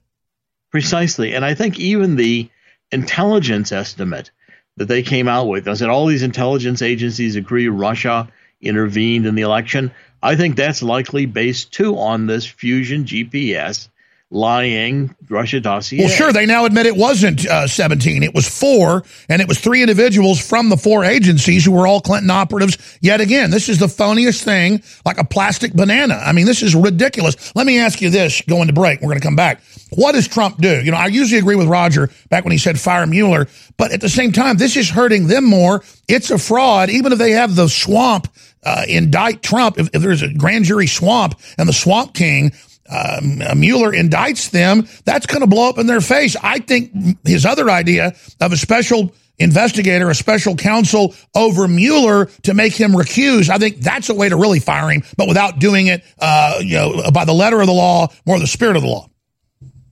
Precisely, 0.73 1.37
and 1.37 1.45
I 1.45 1.55
think 1.55 1.79
even 1.79 2.17
the 2.17 2.51
intelligence 2.91 3.71
estimate 3.71 4.33
that 4.77 4.89
they 4.89 5.05
came 5.05 5.29
out 5.29 5.47
with, 5.47 5.69
I 5.69 5.75
said 5.75 5.89
all 5.89 6.07
these 6.07 6.25
intelligence 6.25 6.83
agencies 6.83 7.37
agree 7.37 7.69
Russia 7.69 8.29
intervened 8.61 9.25
in 9.25 9.37
the 9.37 9.43
election. 9.43 9.93
I 10.25 10.37
think 10.37 10.57
that's 10.57 10.83
likely 10.83 11.27
based 11.27 11.73
too 11.73 11.99
on 11.99 12.27
this 12.27 12.47
fusion 12.47 13.05
GPS 13.05 13.89
lying 14.31 15.15
Russia 15.29 15.61
dossier. 15.61 16.01
Well, 16.01 16.09
sure. 16.09 16.33
They 16.33 16.47
now 16.47 16.65
admit 16.65 16.87
it 16.87 16.97
wasn't 16.97 17.47
uh, 17.47 17.69
17. 17.69 18.23
It 18.23 18.35
was 18.35 18.49
four, 18.49 19.05
and 19.29 19.41
it 19.41 19.47
was 19.47 19.59
three 19.59 19.83
individuals 19.83 20.41
from 20.41 20.71
the 20.71 20.77
four 20.77 21.05
agencies 21.05 21.65
who 21.65 21.73
were 21.73 21.87
all 21.87 22.01
Clinton 22.01 22.31
operatives. 22.31 22.99
Yet 23.01 23.21
again, 23.21 23.51
this 23.51 23.69
is 23.69 23.79
the 23.79 23.87
phoniest 23.87 24.43
thing, 24.43 24.83
like 25.05 25.19
a 25.19 25.25
plastic 25.25 25.75
banana. 25.75 26.15
I 26.15 26.33
mean, 26.33 26.47
this 26.47 26.63
is 26.63 26.75
ridiculous. 26.75 27.55
Let 27.55 27.67
me 27.67 27.79
ask 27.79 28.01
you 28.01 28.11
this 28.11 28.41
going 28.43 28.69
to 28.69 28.73
break. 28.73 29.01
We're 29.01 29.09
going 29.09 29.21
to 29.21 29.27
come 29.27 29.37
back. 29.37 29.63
What 29.91 30.13
does 30.13 30.27
Trump 30.27 30.57
do? 30.57 30.83
You 30.83 30.91
know, 30.91 30.97
I 30.97 31.07
usually 31.07 31.39
agree 31.39 31.55
with 31.55 31.69
Roger 31.69 32.11
back 32.29 32.45
when 32.45 32.53
he 32.53 32.59
said 32.59 32.81
fire 32.81 33.07
Mueller, 33.07 33.47
but 33.77 33.93
at 33.93 34.01
the 34.01 34.09
same 34.09 34.33
time, 34.33 34.57
this 34.57 34.77
is 34.77 34.91
hurting 34.91 35.29
them 35.29 35.45
more. 35.45 35.85
It's 36.09 36.31
a 36.31 36.39
fraud, 36.39 36.91
even 36.91 37.13
if 37.13 37.19
they 37.19 37.33
have 37.33 37.55
the 37.55 37.69
swamp 37.69 38.29
uh, 38.65 38.85
indict 38.89 39.43
Trump. 39.43 39.79
If, 39.79 39.91
if 39.93 40.03
there's 40.03 40.23
a 40.23 40.33
grand 40.33 40.65
jury 40.65 40.87
swamp 40.87 41.39
and 41.59 41.69
the 41.69 41.73
swamp 41.73 42.15
king, 42.15 42.53
um, 42.89 43.39
Mueller 43.59 43.93
indicts 43.93 44.51
them, 44.51 44.87
that's 45.05 45.27
going 45.27 45.41
to 45.41 45.47
blow 45.47 45.69
up 45.69 45.79
in 45.79 45.87
their 45.87 46.01
face. 46.01 46.37
I 46.43 46.59
think 46.59 46.93
his 47.25 47.47
other 47.47 47.71
idea 47.71 48.15
of 48.41 48.53
a 48.53 48.57
special 48.57 49.15
investigator, 49.39 50.11
a 50.11 50.15
special 50.15 50.55
counsel 50.55 51.15
over 51.35 51.67
Mueller 51.67 52.27
to 52.43 52.55
make 52.55 52.75
him 52.75 52.93
recuse, 52.93 53.49
I 53.49 53.59
think 53.59 53.79
that's 53.79 54.09
a 54.09 54.15
way 54.15 54.29
to 54.29 54.37
really 54.37 54.61
fire 54.61 54.91
him, 54.91 55.03
but 55.17 55.29
without 55.29 55.59
doing 55.59 55.89
it, 55.89 56.05
uh, 56.19 56.59
you 56.61 56.77
know, 56.77 57.11
by 57.11 57.25
the 57.25 57.33
letter 57.33 57.61
of 57.61 57.67
the 57.67 57.73
law, 57.73 58.09
more 58.27 58.39
the 58.39 58.47
spirit 58.47 58.77
of 58.77 58.83
the 58.83 58.89
law. 58.89 59.09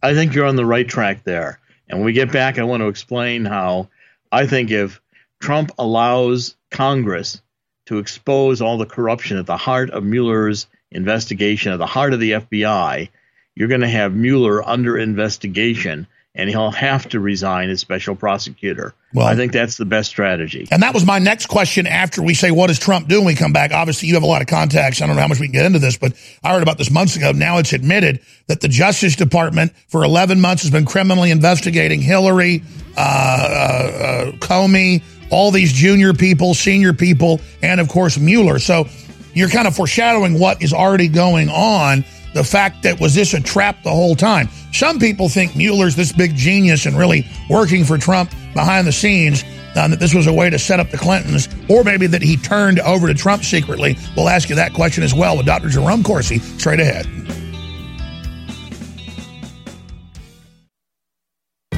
I 0.02 0.14
think 0.14 0.34
you're 0.34 0.46
on 0.46 0.56
the 0.56 0.66
right 0.66 0.86
track 0.86 1.24
there. 1.24 1.60
And 1.88 1.98
when 1.98 2.06
we 2.06 2.12
get 2.12 2.32
back, 2.32 2.58
I 2.58 2.64
want 2.64 2.82
to 2.82 2.88
explain 2.88 3.44
how 3.44 3.88
I 4.30 4.46
think 4.46 4.70
if 4.70 5.00
Trump 5.40 5.72
allows 5.78 6.56
Congress 6.70 7.40
to 7.86 7.98
expose 7.98 8.60
all 8.60 8.78
the 8.78 8.86
corruption 8.86 9.36
at 9.36 9.46
the 9.46 9.56
heart 9.56 9.90
of 9.90 10.04
Mueller's 10.04 10.66
investigation, 10.90 11.72
at 11.72 11.78
the 11.78 11.86
heart 11.86 12.12
of 12.12 12.20
the 12.20 12.32
FBI, 12.32 13.08
you're 13.54 13.68
going 13.68 13.80
to 13.80 13.88
have 13.88 14.14
Mueller 14.14 14.66
under 14.66 14.96
investigation 14.96 16.06
and 16.34 16.48
he'll 16.48 16.70
have 16.70 17.08
to 17.10 17.20
resign 17.20 17.68
as 17.68 17.80
special 17.80 18.16
prosecutor. 18.16 18.94
Well, 19.12 19.26
I 19.26 19.36
think 19.36 19.52
that's 19.52 19.76
the 19.76 19.84
best 19.84 20.08
strategy. 20.08 20.66
And 20.70 20.82
that 20.82 20.94
was 20.94 21.04
my 21.04 21.18
next 21.18 21.46
question 21.46 21.86
after 21.86 22.22
we 22.22 22.32
say, 22.32 22.50
what 22.50 22.68
does 22.68 22.78
Trump 22.78 23.06
do 23.06 23.18
when 23.18 23.26
we 23.26 23.34
come 23.34 23.52
back? 23.52 23.72
Obviously, 23.72 24.08
you 24.08 24.14
have 24.14 24.22
a 24.22 24.26
lot 24.26 24.40
of 24.40 24.48
contacts. 24.48 25.02
I 25.02 25.06
don't 25.06 25.16
know 25.16 25.22
how 25.22 25.28
much 25.28 25.40
we 25.40 25.48
can 25.48 25.52
get 25.52 25.66
into 25.66 25.78
this, 25.78 25.98
but 25.98 26.14
I 26.42 26.54
heard 26.54 26.62
about 26.62 26.78
this 26.78 26.90
months 26.90 27.16
ago. 27.16 27.32
Now 27.32 27.58
it's 27.58 27.74
admitted 27.74 28.20
that 28.46 28.62
the 28.62 28.68
Justice 28.68 29.14
Department 29.14 29.72
for 29.88 30.04
11 30.04 30.40
months 30.40 30.62
has 30.62 30.70
been 30.70 30.86
criminally 30.86 31.30
investigating 31.30 32.00
Hillary, 32.00 32.62
uh, 32.96 33.00
uh, 33.00 33.04
uh, 33.04 34.32
Comey, 34.38 35.02
all 35.32 35.50
these 35.50 35.72
junior 35.72 36.12
people, 36.12 36.54
senior 36.54 36.92
people, 36.92 37.40
and 37.62 37.80
of 37.80 37.88
course, 37.88 38.18
Mueller. 38.18 38.58
So 38.58 38.86
you're 39.34 39.48
kind 39.48 39.66
of 39.66 39.74
foreshadowing 39.74 40.38
what 40.38 40.62
is 40.62 40.72
already 40.72 41.08
going 41.08 41.48
on. 41.48 42.04
The 42.34 42.44
fact 42.44 42.82
that 42.84 43.00
was 43.00 43.14
this 43.14 43.34
a 43.34 43.40
trap 43.40 43.82
the 43.82 43.90
whole 43.90 44.14
time? 44.14 44.48
Some 44.72 44.98
people 44.98 45.28
think 45.28 45.56
Mueller's 45.56 45.96
this 45.96 46.12
big 46.12 46.34
genius 46.34 46.86
and 46.86 46.96
really 46.96 47.26
working 47.50 47.84
for 47.84 47.98
Trump 47.98 48.30
behind 48.54 48.86
the 48.86 48.92
scenes. 48.92 49.44
Uh, 49.74 49.88
that 49.88 49.98
this 49.98 50.12
was 50.12 50.26
a 50.26 50.32
way 50.32 50.50
to 50.50 50.58
set 50.58 50.78
up 50.80 50.90
the 50.90 50.98
Clintons, 50.98 51.48
or 51.70 51.82
maybe 51.82 52.06
that 52.06 52.20
he 52.20 52.36
turned 52.36 52.78
over 52.80 53.06
to 53.06 53.14
Trump 53.14 53.42
secretly. 53.42 53.96
We'll 54.14 54.28
ask 54.28 54.50
you 54.50 54.56
that 54.56 54.74
question 54.74 55.02
as 55.02 55.14
well 55.14 55.34
with 55.34 55.46
Dr. 55.46 55.70
Jerome 55.70 56.02
Corsi 56.02 56.40
straight 56.40 56.78
ahead. 56.78 57.06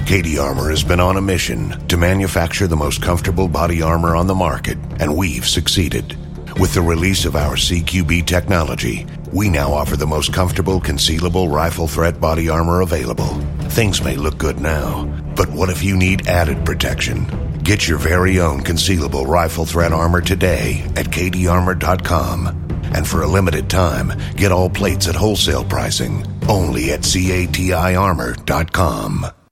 KD 0.07 0.39
Armor 0.39 0.71
has 0.71 0.85
been 0.85 1.01
on 1.01 1.17
a 1.17 1.23
mission 1.23 1.71
to 1.89 1.97
manufacture 1.97 2.67
the 2.67 2.77
most 2.77 3.01
comfortable 3.01 3.49
body 3.49 3.81
armor 3.81 4.15
on 4.15 4.27
the 4.27 4.35
market, 4.35 4.77
and 5.01 5.17
we've 5.17 5.49
succeeded. 5.49 6.19
With 6.61 6.75
the 6.75 6.83
release 6.83 7.25
of 7.25 7.37
our 7.37 7.57
CQB 7.57 8.27
technology, 8.27 9.07
we 9.33 9.49
now 9.49 9.73
offer 9.73 9.97
the 9.97 10.07
most 10.07 10.31
comfortable 10.33 10.81
concealable 10.81 11.51
rifle 11.51 11.89
threat 11.89 12.21
body 12.21 12.51
armor 12.51 12.83
available. 12.83 13.35
Things 13.71 14.05
may 14.05 14.17
look 14.17 14.37
good 14.39 14.61
now, 14.61 15.07
but 15.37 15.51
what 15.51 15.71
if 15.71 15.83
you 15.83 15.97
need 15.97 16.29
added 16.29 16.67
protection? 16.67 17.27
Get 17.65 17.89
your 17.89 17.99
very 17.99 18.39
own 18.41 18.61
concealable 18.61 19.27
rifle 19.27 19.65
threat 19.65 19.93
armor 19.93 20.21
today 20.21 20.83
at 20.97 21.07
kdarmor.com. 21.07 22.47
And 22.95 23.09
for 23.09 23.23
a 23.23 23.27
limited 23.27 23.71
time, 23.71 24.13
get 24.37 24.53
all 24.53 24.71
plates 24.71 25.09
at 25.09 25.17
wholesale 25.17 25.65
pricing 25.65 26.25
only 26.49 26.93
at 26.93 27.01
kdarmor.com. 27.01 29.44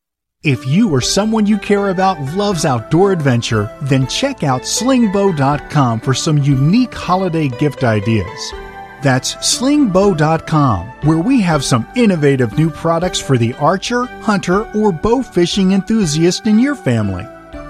If 0.45 0.67
you 0.67 0.91
or 0.91 1.01
someone 1.01 1.47
you 1.47 1.57
care 1.57 1.91
about 1.91 2.21
loves 2.35 2.65
outdoor 2.65 3.13
adventure, 3.13 3.71
then 3.81 4.09
check 4.09 4.43
out 4.43 4.63
slingbow.com 4.63 6.01
for 6.01 6.15
some 6.15 6.39
unique 6.39 6.93
holiday 6.93 7.47
gift 7.47 7.85
ideas. 7.85 8.53
That's 9.03 9.37
slingbow.com, 9.37 10.89
where 11.03 11.19
we 11.19 11.41
have 11.43 11.65
some 11.65 11.87
innovative 11.95 12.59
new 12.59 12.71
products 12.71 13.21
for 13.21 13.39
the 13.39 13.55
archer, 13.55 14.07
hunter, 14.23 14.69
or 14.77 14.91
bow 14.91 15.23
fishing 15.23 15.75
enthusiast 15.75 16.49
in 16.49 16.59
your 16.59 16.75
family. 16.75 17.25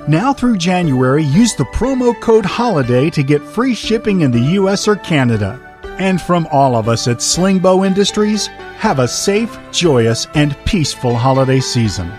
Now 0.09 0.33
through 0.33 0.57
January, 0.57 1.25
use 1.25 1.55
the 1.55 1.65
promo 1.65 2.19
code 2.23 2.47
HOLIDAY 2.47 3.11
to 3.11 3.23
get 3.23 3.43
free 3.43 3.75
shipping 3.75 4.23
in 4.23 4.31
the 4.31 4.57
US 4.63 4.89
or 4.89 4.97
Canada. 4.97 5.61
And 5.99 6.23
from 6.23 6.49
all 6.51 6.75
of 6.75 6.89
us 6.89 7.07
at 7.07 7.19
Slingbow 7.19 7.87
Industries, 7.87 8.47
have 8.79 8.99
a 8.99 9.07
safe, 9.07 9.59
joyous, 9.73 10.27
and 10.33 10.57
peaceful 10.65 11.15
holiday 11.15 11.61
season. 11.61 12.11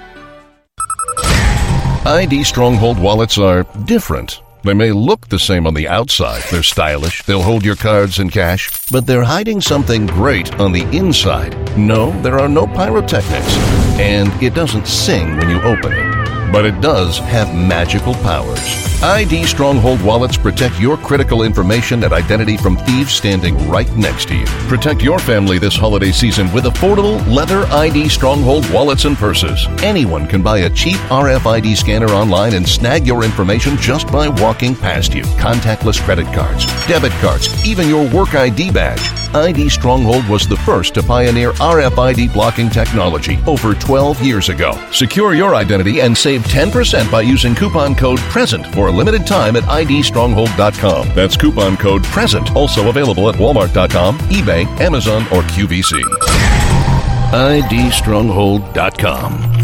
ID 2.05 2.43
Stronghold 2.43 2.99
wallets 2.99 3.37
are 3.37 3.63
different. 3.85 4.41
They 4.63 4.73
may 4.73 4.91
look 4.91 5.29
the 5.29 5.39
same 5.39 5.65
on 5.65 5.73
the 5.73 5.87
outside. 5.87 6.43
They're 6.51 6.61
stylish, 6.61 7.23
they'll 7.23 7.41
hold 7.41 7.63
your 7.63 7.77
cards 7.77 8.19
and 8.19 8.29
cash, 8.29 8.69
but 8.91 9.05
they're 9.05 9.23
hiding 9.23 9.61
something 9.61 10.07
great 10.07 10.53
on 10.59 10.73
the 10.73 10.83
inside. 10.95 11.55
No, 11.77 12.11
there 12.21 12.39
are 12.39 12.49
no 12.49 12.67
pyrotechnics, 12.67 13.57
and 13.99 14.31
it 14.43 14.53
doesn't 14.53 14.85
sing 14.85 15.37
when 15.37 15.49
you 15.49 15.61
open 15.61 15.93
it 15.93 16.22
but 16.53 16.65
it 16.65 16.79
does 16.81 17.17
have 17.17 17.53
magical 17.55 18.13
powers. 18.13 18.93
ID 19.03 19.43
Stronghold 19.43 20.01
wallets 20.01 20.37
protect 20.37 20.79
your 20.79 20.95
critical 20.95 21.43
information 21.43 22.05
and 22.05 22.13
identity 22.13 22.55
from 22.55 22.77
thieves 22.77 23.11
standing 23.11 23.57
right 23.67 23.91
next 23.97 24.29
to 24.29 24.35
you. 24.35 24.45
Protect 24.69 25.01
your 25.01 25.19
family 25.19 25.57
this 25.57 25.75
holiday 25.75 26.11
season 26.11 26.49
with 26.53 26.63
affordable 26.63 27.19
leather 27.27 27.65
ID 27.65 28.07
Stronghold 28.07 28.71
wallets 28.71 29.03
and 29.03 29.17
purses. 29.17 29.67
Anyone 29.81 30.25
can 30.25 30.41
buy 30.41 30.59
a 30.59 30.69
cheap 30.69 30.97
RFID 31.09 31.75
scanner 31.75 32.11
online 32.11 32.53
and 32.53 32.69
snag 32.69 33.05
your 33.05 33.25
information 33.25 33.75
just 33.75 34.07
by 34.09 34.29
walking 34.29 34.73
past 34.73 35.13
you. 35.13 35.23
Contactless 35.23 35.99
credit 35.99 36.27
cards, 36.27 36.65
debit 36.87 37.11
cards, 37.13 37.49
even 37.67 37.89
your 37.89 38.09
work 38.13 38.35
ID 38.35 38.71
badge. 38.71 39.01
ID 39.35 39.67
Stronghold 39.67 40.29
was 40.29 40.47
the 40.47 40.57
first 40.57 40.93
to 40.93 41.01
pioneer 41.01 41.53
RFID 41.53 42.31
blocking 42.31 42.69
technology 42.69 43.39
over 43.47 43.73
12 43.73 44.21
years 44.21 44.49
ago. 44.49 44.79
Secure 44.91 45.33
your 45.33 45.55
identity 45.55 46.01
and 46.01 46.15
save 46.15 46.42
10% 46.43 47.09
by 47.11 47.21
using 47.21 47.55
coupon 47.55 47.95
code 47.95 48.19
PRESENT 48.19 48.67
for 48.67 48.87
a 48.87 48.91
limited 48.91 49.25
time 49.25 49.55
at 49.55 49.63
idstronghold.com. 49.63 51.15
That's 51.15 51.37
coupon 51.37 51.77
code 51.77 52.03
PRESENT, 52.03 52.55
also 52.55 52.89
available 52.89 53.29
at 53.29 53.35
walmart.com, 53.35 54.17
eBay, 54.29 54.65
Amazon, 54.79 55.23
or 55.31 55.41
QVC. 55.43 56.01
idstronghold.com. 57.31 59.62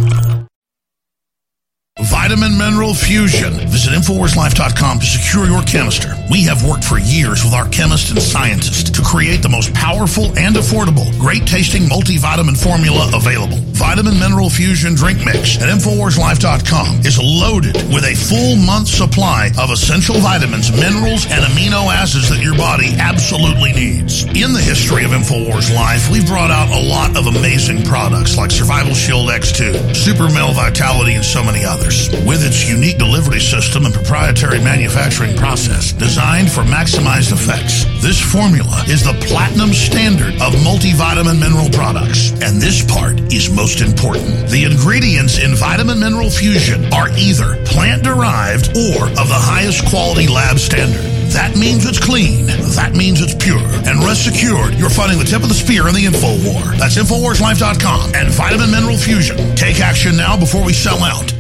Vitamin 2.04 2.58
Mineral 2.58 2.94
Fusion. 2.94 3.54
Visit 3.68 3.92
InfoWarsLife.com 3.92 5.00
to 5.00 5.06
secure 5.06 5.46
your 5.46 5.62
canister. 5.64 6.16
We 6.32 6.44
have 6.46 6.64
worked 6.64 6.86
for 6.86 6.98
years 6.98 7.44
with 7.44 7.54
our 7.54 7.68
chemists 7.70 8.10
and 8.10 8.22
scientists 8.22 8.90
to 8.92 9.02
create 9.02 9.42
the 9.42 9.50
most 9.50 9.74
powerful 9.74 10.32
and 10.40 10.56
affordable, 10.56 11.12
great 11.20 11.46
tasting 11.46 11.84
multivitamin 11.84 12.56
formula 12.56 13.12
available. 13.14 13.58
Vitamin 13.76 14.18
Mineral 14.18 14.50
Fusion 14.50 14.96
Drink 14.96 15.26
Mix 15.26 15.62
at 15.62 15.68
InfoWarsLife.com 15.68 17.04
is 17.04 17.20
loaded 17.20 17.76
with 17.92 18.06
a 18.08 18.16
full 18.16 18.56
month 18.56 18.88
supply 18.88 19.52
of 19.60 19.70
essential 19.70 20.16
vitamins, 20.20 20.72
minerals, 20.72 21.26
and 21.28 21.44
amino 21.52 21.92
acids 21.92 22.30
that 22.30 22.42
your 22.42 22.56
body 22.56 22.96
absolutely 22.98 23.74
needs. 23.74 24.24
In 24.24 24.54
the 24.56 24.64
history 24.64 25.04
of 25.04 25.12
InfoWars 25.12 25.74
Life, 25.76 26.10
we've 26.10 26.28
brought 26.28 26.52
out 26.52 26.72
a 26.72 26.80
lot 26.80 27.18
of 27.18 27.28
amazing 27.28 27.84
products 27.84 28.38
like 28.38 28.52
Survival 28.52 28.94
Shield 28.94 29.28
X2, 29.28 29.96
Super 29.96 30.30
Male 30.32 30.54
Vitality, 30.54 31.16
and 31.16 31.26
so 31.26 31.44
many 31.44 31.66
others. 31.66 31.89
With 31.90 32.46
its 32.46 32.70
unique 32.70 33.00
delivery 33.00 33.40
system 33.40 33.86
and 33.86 33.94
proprietary 33.94 34.60
manufacturing 34.62 35.36
process 35.36 35.92
designed 35.92 36.52
for 36.52 36.62
maximized 36.62 37.34
effects, 37.34 37.86
this 38.06 38.22
formula 38.22 38.84
is 38.86 39.04
the 39.04 39.18
platinum 39.26 39.74
standard 39.74 40.36
of 40.38 40.54
multivitamin 40.62 41.42
mineral 41.42 41.70
products. 41.74 42.30
And 42.46 42.62
this 42.62 42.86
part 42.86 43.18
is 43.34 43.50
most 43.50 43.82
important. 43.82 44.50
The 44.50 44.66
ingredients 44.66 45.44
in 45.44 45.56
Vitamin 45.56 46.00
Mineral 46.00 46.30
Fusion 46.30 46.94
are 46.94 47.10
either 47.18 47.58
plant 47.66 48.04
derived 48.04 48.70
or 48.78 49.10
of 49.18 49.26
the 49.26 49.42
highest 49.42 49.90
quality 49.90 50.28
lab 50.28 50.60
standard. 50.60 51.02
That 51.34 51.58
means 51.58 51.90
it's 51.90 52.00
clean. 52.00 52.46
That 52.78 52.94
means 52.94 53.20
it's 53.20 53.34
pure. 53.34 53.66
And 53.90 54.06
rest 54.06 54.30
assured, 54.30 54.76
you're 54.76 54.94
finding 54.94 55.18
the 55.18 55.26
tip 55.26 55.42
of 55.42 55.50
the 55.50 55.58
spear 55.58 55.88
in 55.88 55.96
the 55.96 56.06
info 56.06 56.38
war. 56.46 56.62
That's 56.78 57.02
InfoWarsLife.com 57.02 58.14
and 58.14 58.30
Vitamin 58.30 58.70
Mineral 58.70 58.98
Fusion. 58.98 59.38
Take 59.56 59.80
action 59.82 60.18
now 60.18 60.38
before 60.38 60.64
we 60.64 60.74
sell 60.74 61.02
out. 61.02 61.39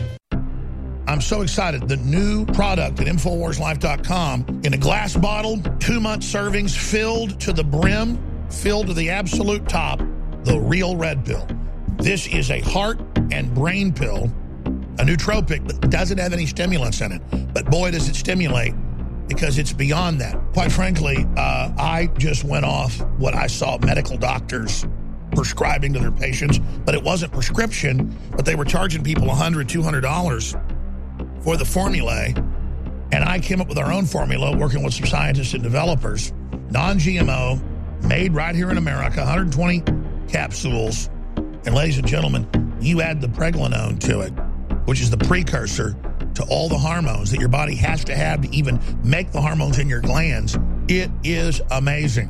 I'm 1.09 1.21
so 1.21 1.41
excited. 1.41 1.87
The 1.87 1.97
new 1.97 2.45
product 2.45 2.99
at 2.99 3.07
InfoWarsLife.com 3.07 4.61
in 4.63 4.75
a 4.75 4.77
glass 4.77 5.15
bottle, 5.15 5.59
two 5.79 5.99
month 5.99 6.21
servings 6.21 6.77
filled 6.77 7.39
to 7.39 7.51
the 7.51 7.63
brim, 7.63 8.19
filled 8.51 8.85
to 8.87 8.93
the 8.93 9.09
absolute 9.09 9.67
top, 9.67 9.97
the 10.43 10.59
real 10.59 10.95
red 10.95 11.25
pill. 11.25 11.47
This 11.97 12.27
is 12.27 12.51
a 12.51 12.59
heart 12.59 13.01
and 13.31 13.51
brain 13.55 13.91
pill, 13.91 14.25
a 14.99 15.03
nootropic 15.03 15.67
that 15.67 15.89
doesn't 15.89 16.19
have 16.19 16.31
any 16.31 16.45
stimulants 16.45 17.01
in 17.01 17.11
it. 17.13 17.23
But 17.55 17.65
boy, 17.71 17.89
does 17.89 18.07
it 18.07 18.15
stimulate 18.15 18.75
because 19.27 19.57
it's 19.57 19.73
beyond 19.73 20.21
that. 20.21 20.39
Quite 20.53 20.71
frankly, 20.71 21.25
uh, 21.35 21.73
I 21.75 22.11
just 22.19 22.43
went 22.43 22.65
off 22.65 23.01
what 23.17 23.33
I 23.33 23.47
saw 23.47 23.79
medical 23.79 24.15
doctors 24.15 24.85
prescribing 25.31 25.91
to 25.93 25.99
their 25.99 26.11
patients, 26.11 26.59
but 26.85 26.93
it 26.93 27.01
wasn't 27.01 27.33
prescription, 27.33 28.15
but 28.35 28.45
they 28.45 28.53
were 28.53 28.65
charging 28.65 29.03
people 29.03 29.27
$100, 29.27 29.65
$200 29.65 30.78
for 31.49 31.57
the 31.57 31.65
formulae. 31.65 32.31
And 33.11 33.23
I 33.23 33.39
came 33.39 33.59
up 33.59 33.67
with 33.67 33.79
our 33.79 33.91
own 33.91 34.05
formula 34.05 34.55
working 34.55 34.83
with 34.83 34.93
some 34.93 35.07
scientists 35.07 35.55
and 35.55 35.63
developers, 35.63 36.31
non 36.69 36.99
GMO, 36.99 37.59
made 38.03 38.35
right 38.35 38.53
here 38.53 38.69
in 38.69 38.77
America, 38.77 39.21
120 39.21 39.83
capsules. 40.27 41.09
And 41.65 41.73
ladies 41.73 41.97
and 41.97 42.05
gentlemen, 42.05 42.47
you 42.79 43.01
add 43.01 43.19
the 43.19 43.25
pregnenolone 43.25 43.99
to 44.01 44.19
it, 44.19 44.29
which 44.85 45.01
is 45.01 45.09
the 45.09 45.17
precursor 45.17 45.95
to 46.35 46.43
all 46.51 46.69
the 46.69 46.77
hormones 46.77 47.31
that 47.31 47.39
your 47.39 47.49
body 47.49 47.73
has 47.77 48.03
to 48.03 48.15
have 48.15 48.41
to 48.41 48.55
even 48.55 48.79
make 49.03 49.31
the 49.31 49.41
hormones 49.41 49.79
in 49.79 49.89
your 49.89 50.01
glands. 50.01 50.55
It 50.87 51.09
is 51.23 51.63
amazing. 51.71 52.29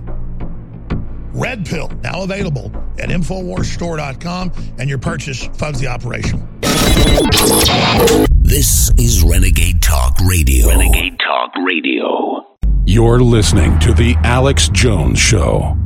Red 1.33 1.65
Pill, 1.65 1.89
now 2.03 2.23
available 2.23 2.71
at 2.97 3.09
InfoWarsStore.com, 3.09 4.53
and 4.77 4.89
your 4.89 4.97
purchase 4.97 5.45
funds 5.57 5.81
the 5.81 5.87
operation. 5.87 6.47
This 8.49 8.89
is 8.97 9.21
Renegade 9.21 9.79
Talk 9.79 10.19
Radio. 10.21 10.69
Renegade 10.69 11.19
Talk 11.19 11.51
Radio. 11.63 12.57
You're 12.83 13.19
listening 13.19 13.77
to 13.77 13.93
The 13.93 14.15
Alex 14.23 14.69
Jones 14.69 15.19
Show. 15.19 15.77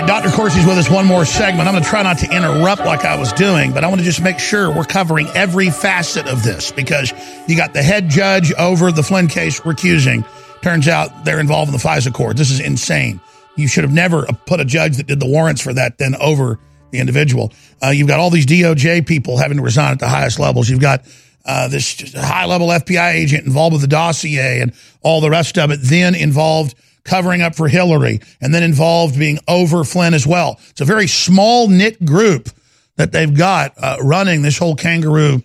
Right, 0.00 0.22
Dr. 0.22 0.34
Corsi's 0.34 0.66
with 0.66 0.78
us 0.78 0.88
one 0.88 1.06
more 1.06 1.24
segment. 1.24 1.68
I'm 1.68 1.74
going 1.74 1.84
to 1.84 1.90
try 1.90 2.02
not 2.02 2.18
to 2.18 2.34
interrupt 2.34 2.84
like 2.84 3.04
I 3.04 3.18
was 3.18 3.32
doing, 3.32 3.72
but 3.72 3.84
I 3.84 3.88
want 3.88 4.00
to 4.00 4.04
just 4.04 4.22
make 4.22 4.38
sure 4.38 4.74
we're 4.74 4.84
covering 4.84 5.28
every 5.34 5.70
facet 5.70 6.26
of 6.26 6.42
this 6.42 6.72
because 6.72 7.12
you 7.46 7.56
got 7.56 7.72
the 7.74 7.82
head 7.82 8.08
judge 8.08 8.52
over 8.54 8.92
the 8.92 9.02
Flynn 9.02 9.28
case 9.28 9.60
recusing. 9.60 10.26
Turns 10.62 10.88
out 10.88 11.24
they're 11.24 11.40
involved 11.40 11.68
in 11.68 11.72
the 11.72 11.82
FISA 11.82 12.12
court. 12.12 12.36
This 12.36 12.50
is 12.50 12.60
insane. 12.60 13.20
You 13.56 13.68
should 13.68 13.84
have 13.84 13.92
never 13.92 14.26
put 14.46 14.60
a 14.60 14.64
judge 14.64 14.96
that 14.96 15.06
did 15.06 15.20
the 15.20 15.26
warrants 15.26 15.60
for 15.60 15.74
that 15.74 15.98
then 15.98 16.14
over 16.16 16.58
the 16.92 16.98
individual. 16.98 17.52
Uh, 17.82 17.88
you've 17.88 18.08
got 18.08 18.20
all 18.20 18.30
these 18.30 18.46
DOJ 18.46 19.06
people 19.06 19.36
having 19.36 19.58
to 19.58 19.62
resign 19.62 19.92
at 19.92 19.98
the 19.98 20.08
highest 20.08 20.38
levels. 20.38 20.68
You've 20.68 20.80
got 20.80 21.04
uh, 21.44 21.68
this 21.68 22.14
high 22.14 22.46
level 22.46 22.68
FBI 22.68 23.14
agent 23.14 23.46
involved 23.46 23.72
with 23.72 23.82
the 23.82 23.88
dossier 23.88 24.60
and 24.60 24.72
all 25.02 25.20
the 25.20 25.30
rest 25.30 25.58
of 25.58 25.70
it, 25.70 25.80
then 25.82 26.14
involved 26.14 26.74
covering 27.04 27.42
up 27.42 27.54
for 27.54 27.68
Hillary, 27.68 28.20
and 28.40 28.54
then 28.54 28.62
involved 28.62 29.18
being 29.18 29.38
over 29.48 29.84
Flynn 29.84 30.14
as 30.14 30.26
well. 30.26 30.58
It's 30.70 30.80
a 30.80 30.84
very 30.84 31.06
small 31.06 31.68
knit 31.68 32.04
group 32.04 32.48
that 32.96 33.12
they've 33.12 33.34
got 33.34 33.74
uh, 33.78 33.96
running 34.02 34.42
this 34.42 34.58
whole 34.58 34.76
kangaroo 34.76 35.42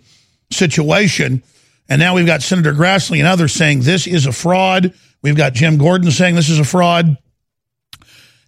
situation. 0.50 1.42
And 1.88 2.00
now 2.00 2.14
we've 2.14 2.26
got 2.26 2.42
Senator 2.42 2.72
Grassley 2.72 3.18
and 3.18 3.26
others 3.26 3.52
saying 3.52 3.80
this 3.80 4.06
is 4.06 4.26
a 4.26 4.32
fraud. 4.32 4.92
We've 5.22 5.36
got 5.36 5.54
Jim 5.54 5.78
Jordan 5.78 6.10
saying 6.10 6.34
this 6.34 6.50
is 6.50 6.58
a 6.58 6.64
fraud. 6.64 7.16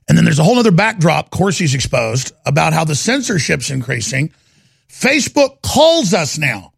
And 0.09 0.17
then 0.17 0.25
there's 0.25 0.39
a 0.39 0.45
whole 0.45 0.59
other 0.59 0.71
backdrop 0.71 1.31
Corsi's 1.31 1.75
exposed 1.75 2.33
about 2.47 2.73
how 2.73 2.85
the 2.85 2.95
censorship's 2.95 3.71
increasing. 3.71 4.33
Facebook 4.89 5.61
calls 5.63 6.15
us 6.15 6.39
now 6.39 6.73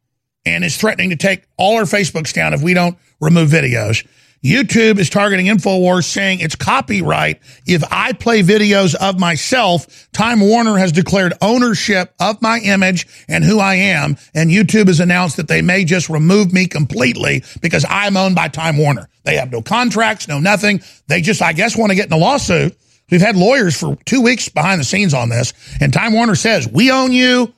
and 0.45 0.65
is 0.65 0.77
threatening 0.77 1.11
to 1.11 1.17
take 1.17 1.45
all 1.57 1.77
our 1.77 1.85
Facebooks 1.85 2.33
down 2.33 2.55
if 2.55 2.63
we 2.63 2.75
don't 2.75 2.99
remove 3.21 3.51
videos. 3.51 4.07
YouTube 4.43 4.99
is 4.99 5.11
targeting 5.11 5.47
InfoWars 5.47 6.05
saying 6.05 6.41
it's 6.41 6.57
copyright 6.57 7.41
if 7.67 7.85
I 7.91 8.15
play 8.15 8.43
videos 8.43 8.95
of 8.95 9.21
myself. 9.21 10.09
Time 10.13 10.41
Warner 10.41 10.79
has 10.79 10.93
declared 10.93 11.35
ownership 11.43 12.15
of 12.19 12.41
my 12.41 12.59
image 12.61 13.07
and 13.29 13.45
who 13.45 13.59
I 13.59 13.75
am. 13.75 14.17
And 14.35 14.51
YouTube 14.51 14.87
has 14.87 14.99
announced 14.99 15.37
that 15.37 15.49
they 15.49 15.61
may 15.61 15.85
just 15.85 16.09
remove 16.09 16.55
me 16.55 16.67
completely 16.67 17.45
because 17.61 17.85
I'm 17.87 18.17
owned 18.17 18.35
by 18.35 18.49
Time 18.49 18.79
Warner. 18.79 19.11
They 19.25 19.37
have 19.37 19.53
no 19.53 19.61
contracts, 19.61 20.27
no 20.27 20.39
nothing. 20.39 20.81
They 21.07 21.21
just, 21.21 21.43
I 21.43 21.53
guess, 21.53 21.77
want 21.77 21.91
to 21.91 21.97
get 21.97 22.07
in 22.07 22.13
a 22.15 22.17
lawsuit. 22.17 22.79
We've 23.11 23.21
had 23.21 23.37
lawyers 23.37 23.79
for 23.79 23.97
two 24.07 24.23
weeks 24.23 24.49
behind 24.49 24.81
the 24.81 24.85
scenes 24.85 25.13
on 25.13 25.29
this. 25.29 25.53
And 25.83 25.93
Time 25.93 26.15
Warner 26.15 26.35
says, 26.35 26.67
we 26.67 26.91
own 26.91 27.13
you. 27.13 27.53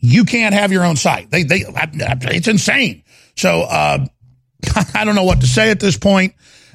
You 0.00 0.24
can't 0.24 0.54
have 0.54 0.72
your 0.72 0.84
own 0.84 0.96
site. 0.96 1.30
They, 1.30 1.42
they, 1.42 1.64
it's 1.66 2.48
insane. 2.48 3.02
So, 3.36 3.62
uh, 3.62 4.06
I 4.94 5.04
don't 5.04 5.14
know 5.14 5.24
what 5.24 5.40
to 5.40 5.46
say 5.46 5.70
at 5.70 5.80
this 5.80 5.96
point. 5.96 6.34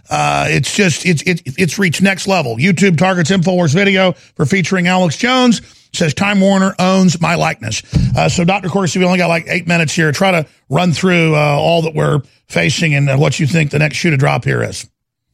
Uh, 0.09 0.47
it's 0.49 0.75
just 0.75 1.05
it's 1.05 1.21
it, 1.23 1.41
it's 1.45 1.79
reached 1.79 2.01
next 2.01 2.27
level. 2.27 2.57
YouTube 2.57 2.97
targets 2.97 3.31
Infowars 3.31 3.73
video 3.73 4.11
for 4.11 4.45
featuring 4.45 4.87
Alex 4.87 5.17
Jones. 5.17 5.61
Says 5.93 6.13
Time 6.13 6.41
Warner 6.41 6.73
owns 6.79 7.21
my 7.21 7.35
likeness. 7.35 7.83
Uh, 8.17 8.27
so, 8.27 8.43
Dr. 8.43 8.67
Corsi, 8.67 8.97
we 8.97 9.05
only 9.05 9.19
got 9.19 9.27
like 9.27 9.45
eight 9.47 9.67
minutes 9.67 9.93
here. 9.93 10.11
Try 10.11 10.31
to 10.31 10.47
run 10.67 10.91
through 10.91 11.35
uh, 11.35 11.39
all 11.39 11.83
that 11.83 11.93
we're 11.93 12.21
facing 12.47 12.95
and 12.95 13.09
uh, 13.09 13.15
what 13.15 13.39
you 13.39 13.45
think 13.45 13.69
the 13.69 13.77
next 13.77 13.97
shoe 13.97 14.09
to 14.09 14.17
drop 14.17 14.43
here 14.43 14.63
is. 14.63 14.89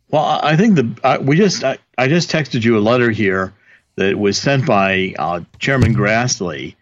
Well, 0.10 0.40
I 0.44 0.58
think 0.58 0.76
the 0.76 1.00
uh, 1.04 1.20
we 1.22 1.38
just 1.38 1.64
I, 1.64 1.78
I 1.98 2.08
just 2.08 2.30
texted 2.30 2.64
you 2.64 2.78
a 2.78 2.82
letter 2.82 3.10
here 3.10 3.54
that 3.96 4.18
was 4.18 4.38
sent 4.38 4.66
by 4.66 5.14
uh, 5.18 5.42
Chairman 5.60 5.94
Grassley 5.94 6.76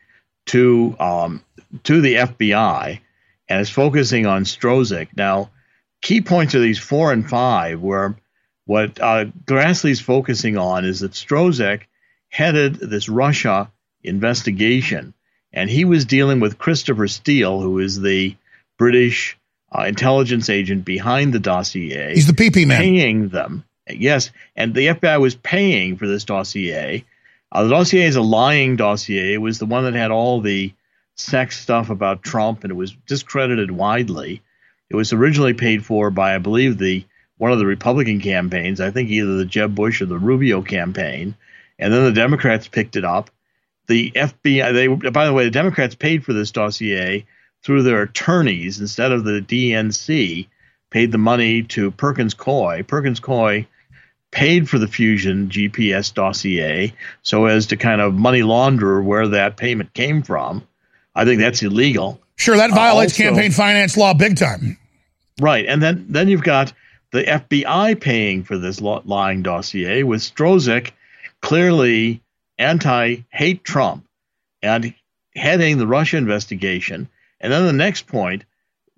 to 0.48 0.96
um, 1.00 1.44
to 1.84 2.02
the 2.02 2.16
FBI, 2.16 3.00
and 3.50 3.62
it's 3.62 3.70
focusing 3.70 4.26
on 4.26 4.44
Strzok. 4.44 5.10
Now, 5.16 5.50
key 6.02 6.22
points 6.22 6.54
of 6.54 6.62
these 6.62 6.80
four 6.80 7.12
and 7.12 7.28
five 7.28 7.82
were 7.82 8.16
what 8.66 9.00
uh, 9.00 9.26
Grassley's 9.46 10.02
focusing 10.02 10.58
on 10.58 10.86
is 10.86 11.00
that 11.00 11.14
Strzok 11.14 11.84
headed 12.30 12.76
this 12.76 13.08
Russia 13.08 13.72
investigation, 14.04 15.14
and 15.54 15.70
he 15.70 15.86
was 15.86 16.06
dealing 16.06 16.40
with 16.40 16.58
Christopher 16.58 17.08
Steele, 17.08 17.62
who 17.62 17.80
is 17.80 18.00
the 18.00 18.36
British 18.78 19.38
uh, 19.72 19.84
intelligence 19.84 20.50
agent 20.50 20.86
behind 20.86 21.34
the 21.34 21.40
dossier. 21.40 22.14
He's 22.14 22.28
the 22.28 22.34
PP 22.34 22.68
man. 22.68 22.82
Paying 22.82 23.30
them. 23.30 23.64
Yes. 23.90 24.32
And 24.56 24.74
the 24.74 24.88
FBI 24.88 25.20
was 25.20 25.36
paying 25.36 25.98
for 25.98 26.08
this 26.08 26.26
dossier. 26.26 27.06
Uh, 27.52 27.64
the 27.64 27.70
dossier 27.70 28.04
is 28.04 28.16
a 28.16 28.22
lying 28.22 28.76
dossier. 28.76 29.34
It 29.34 29.42
was 29.42 29.60
the 29.60 29.66
one 29.66 29.86
that 29.86 29.94
had 29.94 30.12
all 30.12 30.42
the 30.42 30.74
sex 31.16 31.60
stuff 31.60 31.90
about 31.90 32.24
Trump, 32.24 32.64
and 32.64 32.72
it 32.72 32.76
was 32.76 32.96
discredited 33.08 33.72
widely. 33.72 34.42
It 34.90 34.96
was 34.96 35.14
originally 35.14 35.54
paid 35.54 35.86
for 35.86 36.10
by, 36.10 36.36
I 36.36 36.38
believe, 36.38 36.78
the 36.78 37.06
one 37.38 37.52
of 37.52 37.60
the 37.60 37.66
Republican 37.66 38.20
campaigns. 38.20 38.82
I 38.82 38.92
think 38.92 39.10
either 39.10 39.38
the 39.38 39.46
Jeb 39.46 39.76
Bush 39.76 40.02
or 40.02 40.06
the 40.06 40.18
Rubio 40.18 40.62
campaign, 40.62 41.36
and 41.78 41.94
then 41.94 42.04
the 42.06 42.12
Democrats 42.12 42.68
picked 42.68 42.96
it 42.96 43.06
up. 43.06 43.30
The 43.88 44.12
FBI. 44.12 44.74
They, 44.74 45.10
by 45.10 45.26
the 45.26 45.34
way, 45.34 45.46
the 45.46 45.52
Democrats 45.52 45.96
paid 45.96 46.26
for 46.26 46.34
this 46.34 46.52
dossier 46.52 47.26
through 47.64 47.84
their 47.84 48.02
attorneys 48.02 48.80
instead 48.80 49.12
of 49.12 49.24
the 49.24 49.42
DNC. 49.42 50.48
Paid 50.90 51.12
the 51.12 51.18
money 51.18 51.64
to 51.64 51.92
Perkins 51.92 52.34
Coie. 52.34 52.88
Perkins 52.88 53.20
Coie 53.20 53.68
paid 54.32 54.70
for 54.70 54.78
the 54.78 54.88
Fusion 54.88 55.50
GPS 55.50 56.14
dossier 56.14 56.94
so 57.22 57.46
as 57.46 57.68
to 57.68 57.78
kind 57.78 58.02
of 58.02 58.14
money 58.14 58.44
launder 58.44 59.02
where 59.02 59.28
that 59.30 59.58
payment 59.58 59.94
came 59.94 60.22
from. 60.22 60.66
I 61.16 61.26
think 61.26 61.40
that's 61.42 61.64
illegal. 61.64 62.22
Sure, 62.38 62.56
that 62.58 62.72
Uh, 62.72 62.76
violates 62.76 63.14
also- 63.14 63.24
campaign 63.24 63.52
finance 63.52 63.98
law 63.98 64.14
big 64.14 64.38
time. 64.38 64.78
Right, 65.40 65.66
and 65.68 65.82
then 65.84 66.06
then 66.10 66.30
you've 66.30 66.44
got 66.44 66.74
the 67.12 67.24
FBI 67.24 67.94
paying 68.00 68.44
for 68.44 68.58
this 68.58 68.82
lying 68.82 69.42
dossier 69.44 70.04
with 70.04 70.22
Strzok 70.22 70.92
clearly 71.42 72.22
anti-hate 72.58 73.64
Trump 73.64 74.06
and 74.62 74.94
heading 75.36 75.78
the 75.78 75.88
Russia 75.88 76.18
investigation. 76.18 77.08
And 77.40 77.54
then 77.54 77.66
the 77.66 77.74
next 77.74 78.08
point, 78.08 78.44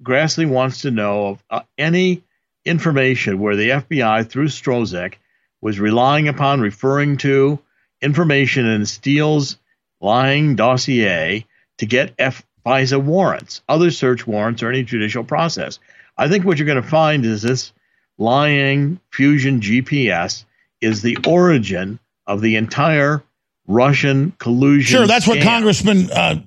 Grassley 0.02 0.48
wants 0.48 0.82
to 0.82 0.92
know 0.92 1.28
of 1.28 1.44
uh, 1.50 1.62
any 1.78 2.24
information 2.66 3.40
where 3.40 3.56
the 3.58 3.70
FBI 3.72 4.24
through 4.28 4.48
Strzok 4.48 5.16
was 5.62 5.80
relying 5.80 6.28
upon 6.30 6.62
referring 6.62 7.18
to 7.18 7.60
information 8.02 8.66
in 8.66 8.86
Steele's 8.86 9.58
lying 10.00 10.56
dossier 10.56 11.46
to 11.80 11.86
get 11.86 12.14
F- 12.18 12.46
FISA 12.66 13.02
warrants, 13.02 13.62
other 13.70 13.92
search 13.92 14.28
warrants, 14.28 14.64
or 14.64 14.70
any 14.70 14.84
judicial 14.84 15.24
process. 15.24 15.80
I 16.18 16.28
think 16.28 16.46
what 16.46 16.58
you're 16.58 16.68
going 16.68 16.82
to 16.82 16.88
find 16.88 17.26
is 17.26 17.42
this 17.42 17.72
lying 18.18 19.00
fusion 19.12 19.62
GPS 19.62 20.46
is 20.82 21.02
the 21.02 21.18
origin 21.28 22.00
of 22.28 22.42
the 22.42 22.58
entire 22.58 23.24
Russian 23.68 24.32
collusion. 24.40 24.98
Sure, 24.98 25.08
that's 25.08 25.28
what. 25.28 25.42
Congressman 25.42 26.12
uh, 26.12 26.42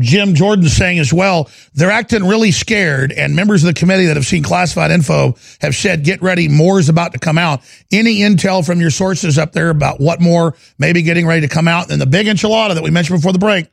Jim 0.00 0.34
Jordan's 0.34 0.76
saying 0.76 0.98
as 0.98 1.12
well. 1.12 1.48
They're 1.74 1.90
acting 1.90 2.26
really 2.26 2.50
scared, 2.50 3.12
and 3.12 3.36
members 3.36 3.62
of 3.62 3.68
the 3.72 3.78
committee 3.78 4.06
that 4.06 4.16
have 4.16 4.26
seen 4.26 4.42
classified 4.42 4.90
info 4.90 5.36
have 5.60 5.74
said, 5.74 6.04
"Get 6.04 6.20
ready, 6.20 6.48
more 6.48 6.80
is 6.80 6.88
about 6.88 7.12
to 7.12 7.18
come 7.18 7.38
out." 7.38 7.62
Any 7.92 8.18
intel 8.18 8.66
from 8.66 8.80
your 8.80 8.90
sources 8.90 9.38
up 9.38 9.52
there 9.52 9.70
about 9.70 10.00
what 10.00 10.20
more 10.20 10.56
may 10.78 10.92
be 10.92 11.02
getting 11.02 11.26
ready 11.26 11.42
to 11.42 11.48
come 11.48 11.68
out? 11.68 11.90
And 11.90 12.00
the 12.00 12.06
big 12.06 12.26
enchilada 12.26 12.74
that 12.74 12.82
we 12.82 12.90
mentioned 12.90 13.18
before 13.18 13.32
the 13.32 13.38
break. 13.38 13.68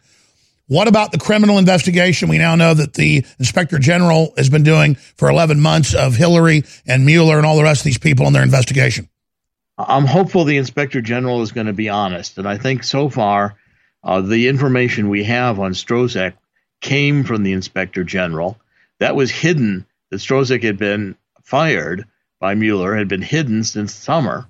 What 0.67 0.88
about 0.88 1.11
the 1.11 1.17
criminal 1.17 1.57
investigation? 1.57 2.29
We 2.29 2.38
now 2.38 2.55
know 2.55 2.73
that 2.73 2.93
the 2.93 3.25
inspector 3.39 3.77
general 3.77 4.33
has 4.38 4.49
been 4.49 4.63
doing 4.63 4.95
for 4.95 5.29
11 5.29 5.59
months 5.59 5.93
of 5.93 6.15
Hillary 6.15 6.63
and 6.85 7.05
Mueller 7.05 7.38
and 7.38 7.45
all 7.45 7.57
the 7.57 7.63
rest 7.63 7.81
of 7.81 7.85
these 7.85 7.97
people 7.97 8.27
in 8.27 8.33
their 8.33 8.43
investigation. 8.43 9.09
I'm 9.77 10.05
hopeful 10.05 10.43
the 10.43 10.57
inspector 10.57 11.01
general 11.01 11.41
is 11.41 11.51
going 11.51 11.67
to 11.67 11.73
be 11.73 11.89
honest, 11.89 12.38
and 12.38 12.47
I 12.47 12.57
think 12.57 12.83
so 12.83 13.09
far 13.09 13.57
uh, 14.03 14.21
the 14.21 14.47
information 14.47 15.09
we 15.09 15.23
have 15.25 15.59
on 15.59 15.73
Strzok 15.73 16.33
came 16.81 17.23
from 17.23 17.43
the 17.43 17.53
inspector 17.53 18.03
general. 18.03 18.57
That 18.99 19.15
was 19.15 19.31
hidden. 19.31 19.85
That 20.09 20.17
Strzok 20.17 20.63
had 20.63 20.77
been 20.77 21.15
fired 21.43 22.05
by 22.39 22.55
Mueller 22.55 22.95
had 22.95 23.07
been 23.07 23.21
hidden 23.21 23.63
since 23.63 23.93
summer. 23.93 24.47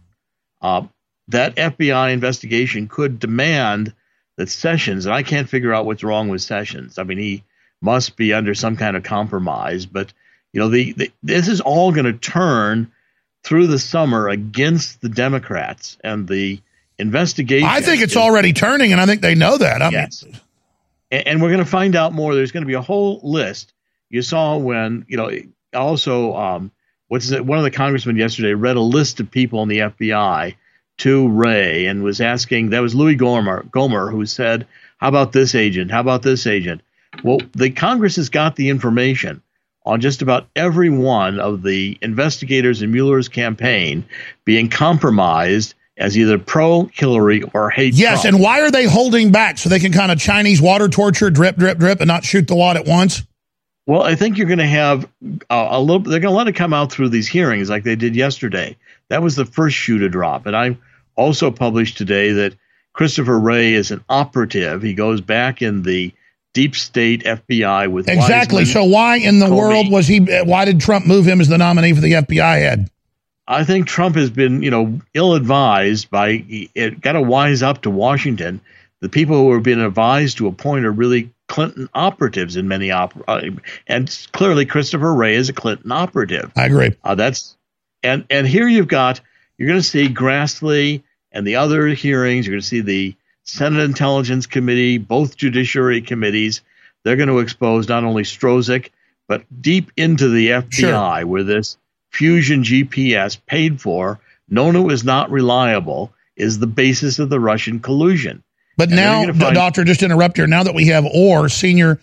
Uh, 0.61 0.83
that 1.27 1.55
FBI 1.55 2.13
investigation 2.13 2.87
could 2.87 3.19
demand 3.19 3.93
that 4.37 4.49
Sessions, 4.49 5.05
and 5.05 5.13
I 5.13 5.23
can't 5.23 5.49
figure 5.49 5.73
out 5.73 5.85
what's 5.85 6.03
wrong 6.03 6.29
with 6.29 6.41
Sessions. 6.41 6.97
I 6.97 7.03
mean, 7.03 7.17
he 7.17 7.43
must 7.81 8.15
be 8.15 8.33
under 8.33 8.53
some 8.53 8.77
kind 8.77 8.95
of 8.95 9.03
compromise, 9.03 9.85
but 9.85 10.13
you 10.53 10.59
know, 10.59 10.69
the, 10.69 10.93
the 10.93 11.11
this 11.23 11.47
is 11.47 11.61
all 11.61 11.91
going 11.91 12.05
to 12.05 12.13
turn 12.13 12.91
through 13.43 13.67
the 13.67 13.79
summer 13.79 14.29
against 14.29 15.01
the 15.01 15.09
Democrats 15.09 15.97
and 16.03 16.27
the 16.27 16.61
investigation. 16.97 17.67
I 17.67 17.81
think 17.81 18.01
it's 18.01 18.13
is- 18.13 18.17
already 18.17 18.53
turning, 18.53 18.91
and 18.91 19.01
I 19.01 19.05
think 19.05 19.21
they 19.21 19.35
know 19.35 19.57
that. 19.57 19.81
I 19.81 19.85
mean, 19.85 19.93
Yes. 19.93 20.23
And, 21.09 21.27
and 21.27 21.41
we're 21.41 21.49
going 21.49 21.63
to 21.63 21.69
find 21.69 21.95
out 21.95 22.13
more. 22.13 22.35
There's 22.35 22.51
going 22.51 22.63
to 22.63 22.67
be 22.67 22.73
a 22.73 22.81
whole 22.81 23.19
list. 23.23 23.73
You 24.09 24.21
saw 24.21 24.57
when, 24.57 25.05
you 25.07 25.17
know, 25.17 25.31
also, 25.73 26.35
um, 26.35 26.71
what's 27.07 27.31
it? 27.31 27.45
One 27.45 27.57
of 27.57 27.63
the 27.63 27.71
congressmen 27.71 28.17
yesterday 28.17 28.53
read 28.53 28.75
a 28.75 28.81
list 28.81 29.19
of 29.19 29.31
people 29.31 29.63
in 29.63 29.69
the 29.69 29.79
FBI 29.79 30.55
to 31.01 31.27
Wray 31.29 31.85
and 31.85 32.03
was 32.03 32.21
asking, 32.21 32.69
that 32.71 32.81
was 32.81 32.95
Louie 32.95 33.17
Gohmert, 33.17 33.69
Gohmert 33.69 34.11
who 34.11 34.25
said, 34.25 34.67
how 34.97 35.07
about 35.09 35.31
this 35.31 35.55
agent? 35.55 35.91
How 35.91 35.99
about 35.99 36.21
this 36.21 36.45
agent? 36.47 36.81
Well, 37.23 37.39
the 37.53 37.71
Congress 37.71 38.15
has 38.17 38.29
got 38.29 38.55
the 38.55 38.69
information 38.69 39.41
on 39.85 39.99
just 39.99 40.21
about 40.21 40.47
every 40.55 40.89
one 40.91 41.39
of 41.39 41.63
the 41.63 41.97
investigators 42.01 42.81
in 42.81 42.91
Mueller's 42.91 43.27
campaign 43.27 44.05
being 44.45 44.69
compromised 44.69 45.73
as 45.97 46.17
either 46.17 46.37
pro 46.37 46.89
Hillary 46.93 47.41
or 47.53 47.69
hate 47.69 47.95
Yes, 47.95 48.21
Trump. 48.21 48.35
and 48.35 48.43
why 48.43 48.61
are 48.61 48.71
they 48.71 48.85
holding 48.85 49.31
back 49.31 49.57
so 49.57 49.69
they 49.69 49.79
can 49.79 49.91
kind 49.91 50.11
of 50.11 50.19
Chinese 50.19 50.61
water 50.61 50.87
torture, 50.87 51.29
drip, 51.29 51.57
drip, 51.57 51.77
drip, 51.79 51.99
and 51.99 52.07
not 52.07 52.23
shoot 52.23 52.47
the 52.47 52.55
lot 52.55 52.77
at 52.77 52.85
once? 52.85 53.23
Well, 53.87 54.03
I 54.03 54.15
think 54.15 54.37
you're 54.37 54.47
going 54.47 54.59
to 54.59 54.65
have 54.67 55.05
uh, 55.49 55.67
a 55.71 55.81
little. 55.81 55.99
They're 55.99 56.19
going 56.19 56.31
to 56.31 56.37
let 56.37 56.47
it 56.47 56.53
come 56.53 56.73
out 56.73 56.91
through 56.91 57.09
these 57.09 57.27
hearings, 57.27 57.69
like 57.69 57.83
they 57.83 57.95
did 57.95 58.15
yesterday. 58.15 58.77
That 59.09 59.23
was 59.23 59.35
the 59.35 59.45
first 59.45 59.75
shoe 59.75 59.97
to 59.99 60.09
drop. 60.09 60.45
And 60.45 60.55
I 60.55 60.77
also 61.15 61.51
published 61.51 61.97
today 61.97 62.31
that 62.33 62.55
Christopher 62.93 63.39
Wray 63.39 63.73
is 63.73 63.91
an 63.91 64.03
operative. 64.09 64.81
He 64.81 64.93
goes 64.93 65.21
back 65.21 65.61
in 65.61 65.83
the 65.83 66.13
deep 66.53 66.75
state 66.75 67.23
FBI 67.23 67.89
with 67.89 68.09
Exactly. 68.09 68.63
Weissmann. 68.63 68.73
So 68.73 68.83
why 68.85 69.17
in 69.17 69.39
the 69.39 69.47
Comey. 69.47 69.57
world 69.57 69.91
was 69.91 70.07
he? 70.07 70.19
Why 70.19 70.65
did 70.65 70.79
Trump 70.81 71.05
move 71.05 71.25
him 71.25 71.39
as 71.41 71.47
the 71.47 71.57
nominee 71.57 71.93
for 71.93 72.01
the 72.01 72.13
FBI 72.13 72.59
head? 72.59 72.89
I 73.47 73.63
think 73.63 73.87
Trump 73.87 74.15
has 74.15 74.29
been, 74.29 74.61
you 74.61 74.71
know, 74.71 74.99
ill-advised 75.13 76.09
by. 76.09 76.43
It 76.47 77.01
got 77.01 77.13
to 77.13 77.21
wise 77.21 77.63
up 77.63 77.81
to 77.83 77.89
Washington. 77.89 78.61
The 79.01 79.09
people 79.09 79.35
who 79.37 79.51
are 79.51 79.59
being 79.59 79.81
advised 79.81 80.37
to 80.37 80.47
appoint 80.47 80.85
are 80.85 80.91
really 80.91 81.31
Clinton 81.47 81.89
operatives 81.93 82.55
in 82.55 82.67
many 82.67 82.91
op, 82.91 83.13
uh, 83.27 83.41
and 83.87 84.27
clearly 84.31 84.65
Christopher 84.65 85.13
Wray 85.13 85.35
is 85.35 85.49
a 85.49 85.53
Clinton 85.53 85.91
operative. 85.91 86.51
I 86.55 86.65
agree. 86.65 86.91
Uh, 87.03 87.15
that's 87.15 87.57
and 88.03 88.25
and 88.29 88.47
here 88.47 88.67
you've 88.67 88.87
got 88.87 89.19
you're 89.61 89.67
going 89.67 89.79
to 89.79 89.87
see 89.87 90.07
Grassley 90.07 91.03
and 91.31 91.45
the 91.45 91.57
other 91.57 91.89
hearings. 91.89 92.47
You're 92.47 92.53
going 92.55 92.61
to 92.63 92.67
see 92.67 92.81
the 92.81 93.15
Senate 93.43 93.83
Intelligence 93.83 94.47
Committee, 94.47 94.97
both 94.97 95.37
Judiciary 95.37 96.01
committees. 96.01 96.61
They're 97.03 97.15
going 97.15 97.29
to 97.29 97.37
expose 97.37 97.87
not 97.87 98.03
only 98.03 98.23
Strzok 98.23 98.89
but 99.27 99.43
deep 99.61 99.91
into 99.95 100.29
the 100.29 100.47
FBI, 100.47 101.25
where 101.25 101.43
this 101.43 101.77
fusion 102.09 102.63
GPS 102.63 103.37
paid 103.45 103.79
for, 103.79 104.19
known 104.49 104.75
it 104.75 104.81
was 104.81 105.03
not 105.03 105.29
reliable, 105.29 106.11
is 106.35 106.57
the 106.57 106.65
basis 106.65 107.19
of 107.19 107.29
the 107.29 107.39
Russian 107.39 107.81
collusion. 107.81 108.41
But 108.77 108.87
And 108.89 108.95
now, 108.95 109.25
find- 109.31 109.53
doctor, 109.53 109.83
just 109.83 110.01
interrupt 110.01 110.37
here. 110.37 110.47
Now 110.47 110.63
that 110.63 110.73
we 110.73 110.87
have 110.87 111.05
Ohr, 111.05 111.49
senior 111.49 112.01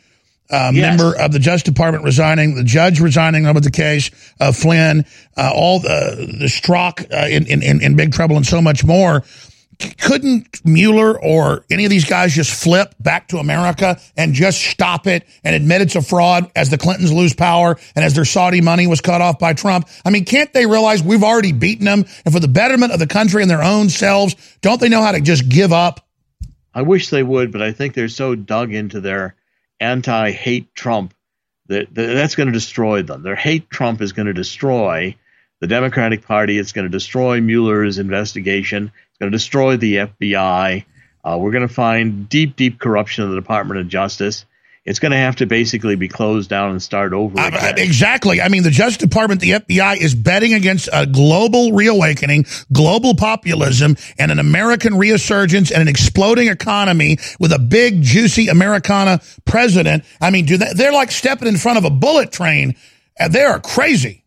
uh, 0.51 0.71
Yes. 0.75 0.99
member 0.99 1.17
of 1.19 1.33
the 1.33 1.39
Justice 1.39 1.65
Department, 1.65 2.05
resigning, 2.05 2.55
the 2.55 2.65
judge 2.65 3.01
resigning 3.01 3.47
over 3.47 3.61
the 3.61 3.71
case 3.71 4.11
of 4.41 4.57
Flynn, 4.57 5.05
uh, 5.37 5.51
all 5.55 5.81
the 5.81 6.37
the 6.41 6.47
Strzok 6.47 7.13
uh, 7.13 7.29
in, 7.29 7.47
in 7.47 7.63
in 7.63 7.83
in 7.83 7.97
big 7.97 8.13
trouble, 8.13 8.37
and 8.37 8.47
so 8.47 8.61
much 8.63 8.85
more. 8.85 9.25
Couldn't 10.01 10.61
Mueller 10.65 11.17
or 11.23 11.65
any 11.71 11.85
of 11.85 11.91
these 11.91 12.05
guys 12.05 12.35
just 12.35 12.51
flip 12.65 12.97
back 12.99 13.29
to 13.29 13.39
America 13.39 14.01
and 14.17 14.35
just 14.35 14.61
stop 14.61 15.07
it 15.07 15.25
and 15.45 15.55
admit 15.55 15.83
it's 15.83 15.95
a 15.95 16.03
fraud 16.03 16.51
as 16.57 16.69
the 16.69 16.77
Clintons 16.79 17.13
lose 17.13 17.33
power 17.33 17.79
and 17.95 18.05
as 18.05 18.13
their 18.13 18.25
Saudi 18.25 18.61
money 18.61 18.89
was 18.89 19.01
cut 19.01 19.21
off 19.21 19.39
by 19.39 19.53
Trump? 19.53 19.89
I 20.05 20.11
mean, 20.11 20.25
can't 20.25 20.53
they 20.53 20.67
realize 20.67 21.01
we've 21.01 21.23
already 21.23 21.53
beaten 21.53 21.85
them? 21.85 22.07
And 22.25 22.35
for 22.35 22.41
the 22.41 22.49
betterment 22.49 22.91
of 22.91 22.99
the 22.99 23.07
country 23.07 23.41
and 23.41 23.49
their 23.49 23.63
own 23.63 23.89
selves, 23.89 24.35
don't 24.63 24.81
they 24.81 24.89
know 24.89 25.01
how 25.01 25.13
to 25.13 25.21
just 25.21 25.49
give 25.49 25.73
up? 25.73 26.05
I 26.75 26.83
wish 26.83 27.11
they 27.11 27.23
would, 27.23 27.53
but 27.53 27.63
I 27.63 27.71
think 27.71 27.95
they're 27.95 28.09
so 28.09 28.35
dug 28.35 28.73
into 28.75 29.01
their 29.01 29.37
anti-hate 29.81 30.75
Trump 30.75 31.15
that, 31.69 31.95
that 31.95 32.07
that's 32.15 32.35
going 32.35 32.47
to 32.47 32.53
destroy 32.53 33.03
them. 33.03 33.23
Their 33.23 33.37
hate 33.37 33.71
Trump 33.71 34.01
is 34.01 34.13
going 34.13 34.27
to 34.27 34.33
destroy 34.33 35.15
the 35.61 35.67
Democratic 35.67 36.25
Party. 36.25 36.59
It's 36.59 36.73
going 36.73 36.87
to 36.87 36.91
destroy 36.91 37.41
Mueller's 37.41 37.99
investigation. 37.99 38.93
It's 39.11 39.19
going 39.19 39.31
to 39.31 39.37
destroy 39.37 39.77
the 39.77 39.97
FBI. 39.97 40.85
Uh, 41.25 41.39
we're 41.39 41.51
going 41.51 41.67
to 41.67 41.75
find 41.75 42.29
deep, 42.29 42.57
deep 42.57 42.79
corruption 42.79 43.25
in 43.25 43.31
the 43.31 43.41
Department 43.41 43.81
of 43.81 43.89
Justice. 43.89 44.45
It's 44.89 45.01
going 45.01 45.13
to 45.13 45.19
have 45.19 45.37
to 45.37 45.47
basically 45.47 45.97
be 45.97 46.09
closed 46.09 46.49
down 46.49 46.71
and 46.71 46.83
start 46.83 47.13
over 47.13 47.35
exactly. 47.77 48.41
I 48.41 48.49
mean, 48.49 48.63
the 48.63 48.71
Justice 48.71 48.97
Department, 48.97 49.43
the 49.43 49.51
FBI 49.51 49.99
is 49.99 50.15
betting 50.15 50.55
against 50.55 50.89
a 50.91 51.07
global 51.07 51.73
reawakening, 51.73 52.47
global 52.73 53.15
populism, 53.15 53.99
and 54.19 54.33
an 54.33 54.39
American 54.39 54.97
resurgence 54.97 55.71
and 55.71 55.83
an 55.83 55.89
exploding 55.89 56.49
economy 56.49 57.19
with 57.39 57.53
a 57.53 57.59
big, 57.59 58.01
juicy 58.01 58.49
Americana 58.49 59.21
president. 59.45 60.05
I 60.23 60.31
mean, 60.31 60.47
do 60.47 60.57
they, 60.57 60.73
they're 60.73 60.91
like 60.91 61.11
stepping 61.11 61.49
in 61.49 61.59
front 61.59 61.77
of 61.77 61.85
a 61.85 61.91
bullet 61.91 62.33
train. 62.33 62.75
And 63.19 63.31
they 63.31 63.43
are 63.43 63.61
crazy. 63.61 64.25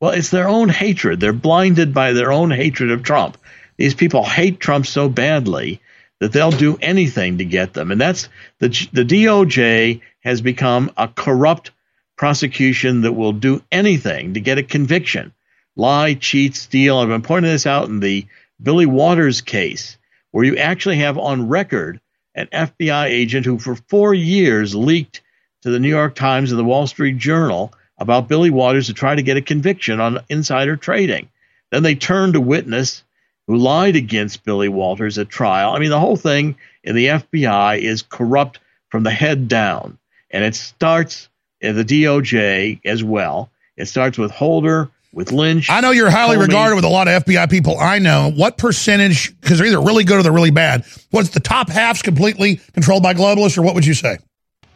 Well, 0.00 0.12
it's 0.12 0.30
their 0.30 0.46
own 0.46 0.68
hatred. 0.68 1.18
They're 1.18 1.32
blinded 1.32 1.92
by 1.92 2.12
their 2.12 2.30
own 2.30 2.52
hatred 2.52 2.92
of 2.92 3.02
Trump. 3.02 3.38
These 3.76 3.94
people 3.94 4.24
hate 4.24 4.60
Trump 4.60 4.86
so 4.86 5.08
badly 5.08 5.80
that 6.20 6.32
they'll 6.32 6.50
do 6.50 6.78
anything 6.80 7.38
to 7.38 7.44
get 7.44 7.72
them. 7.72 7.90
And 7.90 8.00
that's 8.00 8.28
the 8.58 8.68
the 8.92 9.04
DOJ 9.04 10.00
has 10.20 10.40
become 10.40 10.90
a 10.96 11.08
corrupt 11.08 11.72
prosecution 12.16 13.00
that 13.00 13.12
will 13.12 13.32
do 13.32 13.62
anything 13.72 14.34
to 14.34 14.40
get 14.40 14.58
a 14.58 14.62
conviction. 14.62 15.32
Lie, 15.76 16.14
cheat, 16.14 16.54
steal. 16.54 16.98
I've 16.98 17.08
been 17.08 17.22
pointing 17.22 17.50
this 17.50 17.66
out 17.66 17.88
in 17.88 18.00
the 18.00 18.26
Billy 18.62 18.86
Walters 18.86 19.40
case, 19.40 19.96
where 20.30 20.44
you 20.44 20.56
actually 20.56 20.96
have 20.98 21.16
on 21.16 21.48
record 21.48 22.00
an 22.34 22.48
FBI 22.52 23.06
agent 23.06 23.46
who 23.46 23.58
for 23.58 23.74
4 23.74 24.12
years 24.14 24.74
leaked 24.74 25.22
to 25.62 25.70
the 25.70 25.80
New 25.80 25.88
York 25.88 26.14
Times 26.14 26.52
and 26.52 26.58
the 26.58 26.64
Wall 26.64 26.86
Street 26.86 27.16
Journal 27.16 27.72
about 27.98 28.28
Billy 28.28 28.50
Walters 28.50 28.86
to 28.86 28.94
try 28.94 29.14
to 29.14 29.22
get 29.22 29.36
a 29.36 29.42
conviction 29.42 30.00
on 30.00 30.20
insider 30.28 30.76
trading. 30.76 31.28
Then 31.70 31.82
they 31.82 31.94
turned 31.94 32.36
a 32.36 32.40
witness 32.40 33.02
who 33.50 33.56
lied 33.56 33.96
against 33.96 34.44
Billy 34.44 34.68
Walters 34.68 35.18
at 35.18 35.28
trial. 35.28 35.72
I 35.72 35.80
mean, 35.80 35.90
the 35.90 35.98
whole 35.98 36.14
thing 36.14 36.54
in 36.84 36.94
the 36.94 37.06
FBI 37.06 37.80
is 37.80 38.00
corrupt 38.00 38.60
from 38.90 39.02
the 39.02 39.10
head 39.10 39.48
down, 39.48 39.98
and 40.30 40.44
it 40.44 40.54
starts 40.54 41.28
in 41.60 41.74
the 41.74 41.84
DOJ 41.84 42.78
as 42.84 43.02
well. 43.02 43.50
It 43.76 43.86
starts 43.86 44.16
with 44.16 44.30
Holder, 44.30 44.88
with 45.12 45.32
Lynch. 45.32 45.68
I 45.68 45.80
know 45.80 45.90
you're 45.90 46.10
highly 46.10 46.36
Comey. 46.36 46.46
regarded 46.46 46.76
with 46.76 46.84
a 46.84 46.88
lot 46.88 47.08
of 47.08 47.24
FBI 47.24 47.50
people 47.50 47.76
I 47.76 47.98
know. 47.98 48.30
What 48.30 48.56
percentage, 48.56 49.34
because 49.40 49.58
they're 49.58 49.66
either 49.66 49.80
really 49.80 50.04
good 50.04 50.20
or 50.20 50.22
they're 50.22 50.30
really 50.30 50.52
bad, 50.52 50.84
what's 51.10 51.30
the 51.30 51.40
top 51.40 51.70
half's 51.70 52.02
completely 52.02 52.60
controlled 52.72 53.02
by 53.02 53.14
globalists, 53.14 53.58
or 53.58 53.62
what 53.62 53.74
would 53.74 53.84
you 53.84 53.94
say? 53.94 54.18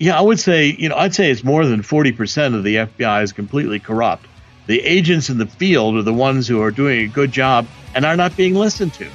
Yeah, 0.00 0.18
I 0.18 0.20
would 0.20 0.40
say, 0.40 0.74
you 0.76 0.88
know, 0.88 0.96
I'd 0.96 1.14
say 1.14 1.30
it's 1.30 1.44
more 1.44 1.64
than 1.64 1.82
40% 1.82 2.56
of 2.56 2.64
the 2.64 2.74
FBI 2.74 3.22
is 3.22 3.30
completely 3.30 3.78
corrupt. 3.78 4.26
The 4.66 4.80
agents 4.80 5.28
in 5.28 5.38
the 5.38 5.46
field 5.46 5.96
are 5.96 6.02
the 6.02 6.12
ones 6.12 6.48
who 6.48 6.62
are 6.62 6.70
doing 6.70 7.04
a 7.04 7.08
good 7.08 7.32
job 7.32 7.66
and 7.94 8.04
are 8.04 8.16
not 8.16 8.36
being 8.36 8.54
listened 8.54 8.94
to. 8.94 9.10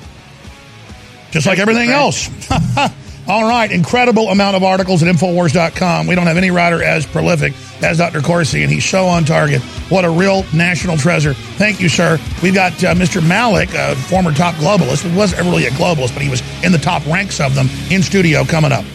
Just 1.31 1.47
like 1.47 1.59
everything 1.59 1.89
else. 1.89 2.29
All 3.27 3.47
right, 3.47 3.71
incredible 3.71 4.29
amount 4.29 4.55
of 4.55 4.63
articles 4.63 5.03
at 5.03 5.13
Infowars.com. 5.13 6.07
We 6.07 6.15
don't 6.15 6.25
have 6.25 6.37
any 6.37 6.49
writer 6.49 6.83
as 6.83 7.05
prolific 7.05 7.53
as 7.83 7.99
Dr. 7.99 8.21
Corsi, 8.21 8.63
and 8.63 8.71
he's 8.71 8.85
so 8.85 9.05
on 9.05 9.23
target. 9.23 9.61
What 9.89 10.03
a 10.03 10.09
real 10.09 10.45
national 10.51 10.97
treasure. 10.97 11.35
Thank 11.35 11.79
you, 11.79 11.89
sir. 11.89 12.17
We've 12.41 12.55
got 12.55 12.83
uh, 12.83 12.95
Mr. 12.95 13.21
Malloch, 13.21 13.75
a 13.75 13.95
former 13.95 14.33
top 14.33 14.55
globalist. 14.55 15.07
He 15.07 15.15
wasn't 15.15 15.43
really 15.43 15.67
a 15.67 15.71
globalist, 15.71 16.13
but 16.13 16.23
he 16.23 16.29
was 16.29 16.41
in 16.63 16.71
the 16.71 16.79
top 16.79 17.05
ranks 17.05 17.39
of 17.39 17.53
them 17.53 17.67
in 17.91 18.01
studio 18.01 18.43
coming 18.45 18.71
up. 18.71 18.85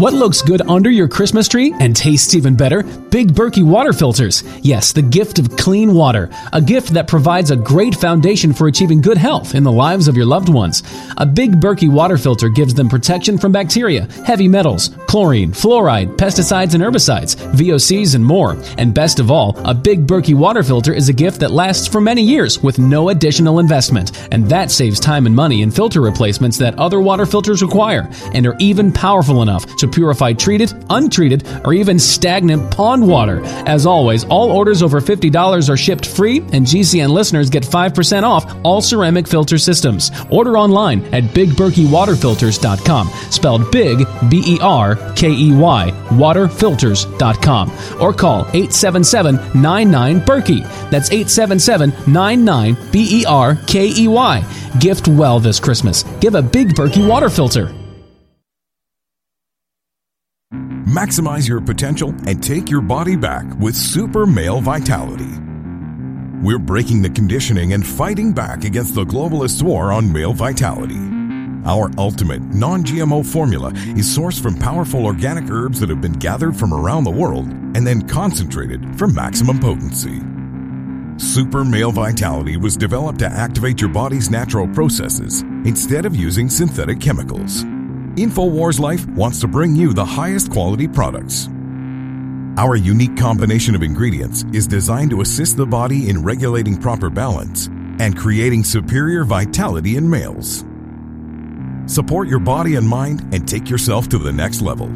What 0.00 0.14
looks 0.14 0.40
good 0.40 0.62
under 0.62 0.90
your 0.90 1.08
Christmas 1.08 1.46
tree 1.46 1.74
and 1.78 1.94
tastes 1.94 2.34
even 2.34 2.56
better? 2.56 2.84
Big 3.10 3.34
Berkey 3.34 3.62
water 3.62 3.92
filters. 3.92 4.42
Yes, 4.62 4.92
the 4.92 5.02
gift 5.02 5.38
of 5.38 5.58
clean 5.58 5.92
water. 5.92 6.30
A 6.54 6.62
gift 6.62 6.94
that 6.94 7.06
provides 7.06 7.50
a 7.50 7.56
great 7.56 7.94
foundation 7.94 8.54
for 8.54 8.66
achieving 8.66 9.02
good 9.02 9.18
health 9.18 9.54
in 9.54 9.62
the 9.62 9.70
lives 9.70 10.08
of 10.08 10.16
your 10.16 10.24
loved 10.24 10.48
ones. 10.48 10.82
A 11.18 11.26
Big 11.26 11.60
Berkey 11.60 11.90
water 11.90 12.16
filter 12.16 12.48
gives 12.48 12.72
them 12.72 12.88
protection 12.88 13.36
from 13.36 13.52
bacteria, 13.52 14.08
heavy 14.24 14.48
metals, 14.48 14.88
chlorine, 15.06 15.52
fluoride, 15.52 16.16
pesticides 16.16 16.72
and 16.72 16.82
herbicides, 16.82 17.36
VOCs, 17.52 18.14
and 18.14 18.24
more. 18.24 18.56
And 18.78 18.94
best 18.94 19.20
of 19.20 19.30
all, 19.30 19.54
a 19.66 19.74
Big 19.74 20.06
Berkey 20.06 20.34
water 20.34 20.62
filter 20.62 20.94
is 20.94 21.10
a 21.10 21.12
gift 21.12 21.40
that 21.40 21.50
lasts 21.50 21.86
for 21.86 22.00
many 22.00 22.22
years 22.22 22.62
with 22.62 22.78
no 22.78 23.10
additional 23.10 23.58
investment. 23.58 24.28
And 24.32 24.48
that 24.48 24.70
saves 24.70 24.98
time 24.98 25.26
and 25.26 25.36
money 25.36 25.60
in 25.60 25.70
filter 25.70 26.00
replacements 26.00 26.56
that 26.56 26.78
other 26.78 27.02
water 27.02 27.26
filters 27.26 27.60
require 27.60 28.08
and 28.32 28.46
are 28.46 28.56
even 28.60 28.92
powerful 28.92 29.42
enough 29.42 29.66
to 29.76 29.89
purify 29.92 30.32
treated, 30.32 30.72
untreated, 30.90 31.46
or 31.64 31.72
even 31.72 31.98
stagnant 31.98 32.70
pond 32.70 33.06
water. 33.06 33.42
As 33.66 33.86
always, 33.86 34.24
all 34.24 34.50
orders 34.50 34.82
over 34.82 35.00
$50 35.00 35.68
are 35.68 35.76
shipped 35.76 36.06
free, 36.06 36.38
and 36.52 36.66
GCN 36.66 37.10
listeners 37.10 37.50
get 37.50 37.62
5% 37.62 38.22
off 38.22 38.54
all 38.64 38.80
ceramic 38.80 39.26
filter 39.26 39.58
systems. 39.58 40.10
Order 40.30 40.56
online 40.56 41.04
at 41.14 41.24
BigBerkeyWaterFilters.com, 41.24 43.08
spelled 43.30 43.70
Big, 43.70 43.98
B 44.28 44.42
E 44.46 44.58
R 44.60 44.96
K 45.14 45.30
E 45.30 45.52
Y, 45.52 45.90
waterfilters.com, 46.08 47.70
or 48.00 48.12
call 48.12 48.40
877 48.52 49.60
99 49.60 50.20
Berkey. 50.20 50.62
That's 50.90 51.10
877 51.10 52.12
99 52.12 52.76
B 52.90 53.20
E 53.22 53.24
R 53.26 53.56
K 53.66 53.88
E 53.88 54.08
Y. 54.08 54.44
Gift 54.78 55.08
well 55.08 55.40
this 55.40 55.58
Christmas. 55.60 56.04
Give 56.20 56.34
a 56.34 56.42
Big 56.42 56.68
Berkey 56.74 57.06
water 57.06 57.28
filter. 57.28 57.79
Maximize 60.90 61.48
your 61.48 61.60
potential 61.60 62.12
and 62.26 62.42
take 62.42 62.68
your 62.68 62.80
body 62.80 63.14
back 63.14 63.44
with 63.60 63.76
Super 63.76 64.26
Male 64.26 64.60
Vitality. 64.60 65.30
We're 66.42 66.58
breaking 66.58 67.02
the 67.02 67.10
conditioning 67.10 67.74
and 67.74 67.86
fighting 67.86 68.32
back 68.32 68.64
against 68.64 68.96
the 68.96 69.04
globalist 69.04 69.62
war 69.62 69.92
on 69.92 70.12
male 70.12 70.32
vitality. 70.32 70.98
Our 71.64 71.92
ultimate 71.96 72.42
non 72.42 72.82
GMO 72.82 73.24
formula 73.24 73.68
is 73.70 74.18
sourced 74.18 74.42
from 74.42 74.58
powerful 74.58 75.06
organic 75.06 75.48
herbs 75.48 75.78
that 75.78 75.90
have 75.90 76.00
been 76.00 76.14
gathered 76.14 76.56
from 76.56 76.74
around 76.74 77.04
the 77.04 77.12
world 77.12 77.46
and 77.46 77.86
then 77.86 78.08
concentrated 78.08 78.98
for 78.98 79.06
maximum 79.06 79.60
potency. 79.60 80.18
Super 81.24 81.64
Male 81.64 81.92
Vitality 81.92 82.56
was 82.56 82.76
developed 82.76 83.20
to 83.20 83.28
activate 83.28 83.80
your 83.80 83.90
body's 83.90 84.28
natural 84.28 84.66
processes 84.66 85.42
instead 85.64 86.04
of 86.04 86.16
using 86.16 86.48
synthetic 86.48 86.98
chemicals. 86.98 87.64
InfoWars 88.16 88.80
Life 88.80 89.06
wants 89.06 89.40
to 89.40 89.46
bring 89.46 89.76
you 89.76 89.92
the 89.92 90.04
highest 90.04 90.50
quality 90.50 90.88
products. 90.88 91.48
Our 92.58 92.74
unique 92.74 93.16
combination 93.16 93.76
of 93.76 93.84
ingredients 93.84 94.44
is 94.52 94.66
designed 94.66 95.10
to 95.10 95.20
assist 95.20 95.56
the 95.56 95.64
body 95.64 96.08
in 96.10 96.24
regulating 96.24 96.76
proper 96.76 97.08
balance 97.08 97.68
and 98.00 98.18
creating 98.18 98.64
superior 98.64 99.22
vitality 99.22 99.96
in 99.96 100.10
males. 100.10 100.64
Support 101.86 102.26
your 102.26 102.40
body 102.40 102.74
and 102.74 102.86
mind 102.86 103.32
and 103.32 103.46
take 103.46 103.70
yourself 103.70 104.08
to 104.08 104.18
the 104.18 104.32
next 104.32 104.60
level. 104.60 104.88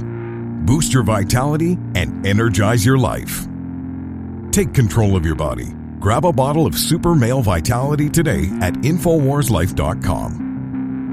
Boost 0.65 0.93
your 0.93 1.05
vitality 1.05 1.79
and 1.95 2.27
energize 2.27 2.85
your 2.85 2.99
life. 2.99 3.47
Take 4.51 4.75
control 4.75 5.17
of 5.17 5.25
your 5.25 5.37
body. 5.37 5.73
Grab 6.01 6.25
a 6.25 6.33
bottle 6.33 6.67
of 6.67 6.75
Super 6.75 7.15
Male 7.15 7.43
Vitality 7.43 8.11
today 8.11 8.51
at 8.61 8.75
InfoWarsLife.com. 8.75 10.44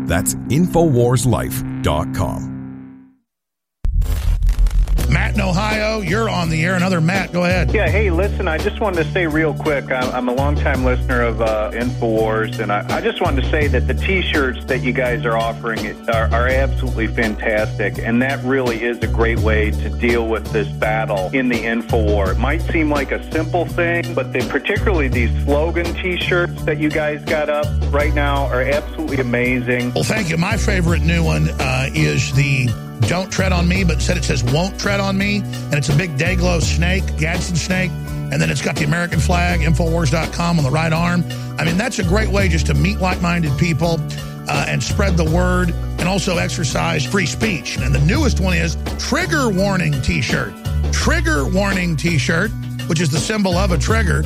That's 0.08 0.36
InfoWarsLife.com. 0.36 2.61
Matt 5.32 5.44
in 5.44 5.50
Ohio, 5.50 6.00
you're 6.02 6.30
on 6.30 6.50
the 6.50 6.64
air. 6.66 6.76
Another 6.76 7.00
Matt, 7.00 7.32
go 7.32 7.46
ahead. 7.46 7.74
Yeah, 7.74 7.88
hey, 7.88 8.12
listen, 8.12 8.48
I 8.48 8.58
just 8.58 8.80
wanted 8.82 9.04
to 9.04 9.12
say 9.12 9.28
real 9.28 9.54
quick, 9.54 9.90
I'm, 9.92 10.14
I'm 10.14 10.28
a 10.30 10.34
longtime 10.34 10.84
listener 10.84 11.22
of 11.22 11.42
uh, 11.42 11.72
InfoWars, 11.74 12.60
and 12.60 12.72
I, 12.72 12.86
I 12.90 13.02
just 13.02 13.22
wanted 13.22 13.44
to 13.44 13.50
say 13.50 13.68
that 13.68 13.88
the 13.88 13.94
T-shirts 13.94 14.66
that 14.66 14.82
you 14.82 14.92
guys 14.92 15.26
are 15.26 15.38
offering 15.38 15.80
are, 16.10 16.28
are 16.34 16.48
absolutely 16.48 17.08
fantastic, 17.08 17.98
and 18.00 18.22
that 18.22 18.44
really 18.44 18.84
is 18.84 18.98
a 19.00 19.08
great 19.08 19.40
way 19.40 19.72
to 19.72 19.90
deal 19.90 20.28
with 20.28 20.46
this 20.52 20.68
battle 20.68 21.30
in 21.34 21.48
the 21.48 21.60
InfoWar. 21.60 22.34
It 22.34 22.38
might 22.38 22.62
seem 22.64 22.90
like 22.90 23.12
a 23.12 23.32
simple 23.32 23.66
thing, 23.66 24.14
but 24.14 24.34
they, 24.34 24.42
particularly 24.48 25.08
these 25.08 25.32
slogan 25.44 25.86
T-shirts 25.96 26.64
that 26.64 26.78
you 26.78 26.90
guys 26.90 27.24
got 27.24 27.50
up 27.50 27.66
right 27.94 28.14
now 28.14 28.48
are 28.48 28.62
absolutely 28.62 29.20
amazing. 29.20 29.94
Well, 29.94 30.04
thank 30.04 30.30
you. 30.30 30.38
My 30.38 30.58
favorite 30.58 31.02
new 31.02 31.24
one 31.24 31.50
uh, 31.60 31.90
is 31.94 32.34
the 32.34 32.91
Don't 33.08 33.32
Tread 33.32 33.52
on 33.52 33.68
Me, 33.68 33.84
but 33.84 33.96
instead 33.96 34.18
it 34.18 34.24
says 34.24 34.44
Won't 34.44 34.80
Tread 34.80 35.00
on 35.00 35.18
Me. 35.18 35.38
And 35.38 35.74
it's 35.74 35.90
a 35.90 35.96
big 35.96 36.18
Dayglow 36.18 36.62
snake, 36.62 37.04
Gadsden 37.18 37.56
snake. 37.56 37.92
And 38.32 38.42
then 38.42 38.50
it's 38.50 38.62
got 38.62 38.76
the 38.76 38.86
American 38.86 39.20
flag, 39.20 39.60
Infowars.com 39.60 40.58
on 40.58 40.64
the 40.64 40.72
right 40.72 40.94
arm. 40.94 41.24
I 41.58 41.66
mean, 41.66 41.78
that's 41.78 42.00
a 42.00 42.04
great 42.04 42.30
way 42.30 42.48
just 42.48 42.68
to 42.68 42.74
meet 42.74 43.00
like 43.00 43.22
minded 43.22 43.58
people 43.58 44.00
uh, 44.48 44.66
and 44.68 44.82
spread 44.82 45.18
the 45.18 45.30
word 45.30 45.70
and 46.00 46.08
also 46.08 46.38
exercise 46.38 47.06
free 47.06 47.26
speech. 47.26 47.78
And 47.78 47.94
the 47.94 48.00
newest 48.00 48.40
one 48.40 48.56
is 48.56 48.78
Trigger 48.98 49.50
Warning 49.50 50.02
T 50.02 50.22
shirt. 50.22 50.54
Trigger 50.92 51.46
Warning 51.48 51.96
T 51.96 52.18
shirt, 52.18 52.52
which 52.88 53.02
is 53.02 53.10
the 53.10 53.20
symbol 53.20 53.58
of 53.58 53.72
a 53.72 53.78
trigger 53.78 54.24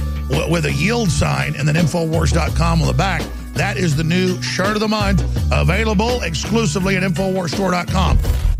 with 0.49 0.65
a 0.65 0.71
yield 0.71 1.09
sign 1.09 1.55
and 1.55 1.67
then 1.67 1.75
Infowars.com 1.75 2.81
on 2.81 2.87
the 2.87 2.93
back. 2.93 3.23
That 3.53 3.77
is 3.77 3.95
the 3.95 4.03
new 4.03 4.41
shirt 4.41 4.75
of 4.75 4.81
the 4.81 4.87
month, 4.87 5.23
available 5.51 6.21
exclusively 6.21 6.97
at 6.97 7.03
InfoWarsStore.com. 7.03 8.54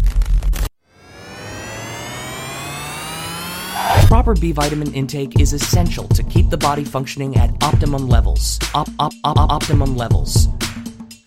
Proper 4.25 4.41
B 4.41 4.53
vitamin 4.53 4.91
intake 4.95 5.39
is 5.39 5.53
essential 5.53 6.07
to 6.07 6.23
keep 6.23 6.49
the 6.49 6.57
body 6.57 6.83
functioning 6.83 7.37
at 7.37 7.51
optimum 7.61 8.07
levels. 8.09 8.57
Op, 8.73 8.87
op, 8.97 9.13
op, 9.23 9.37
op- 9.37 9.51
optimum 9.51 9.95
levels. 9.95 10.47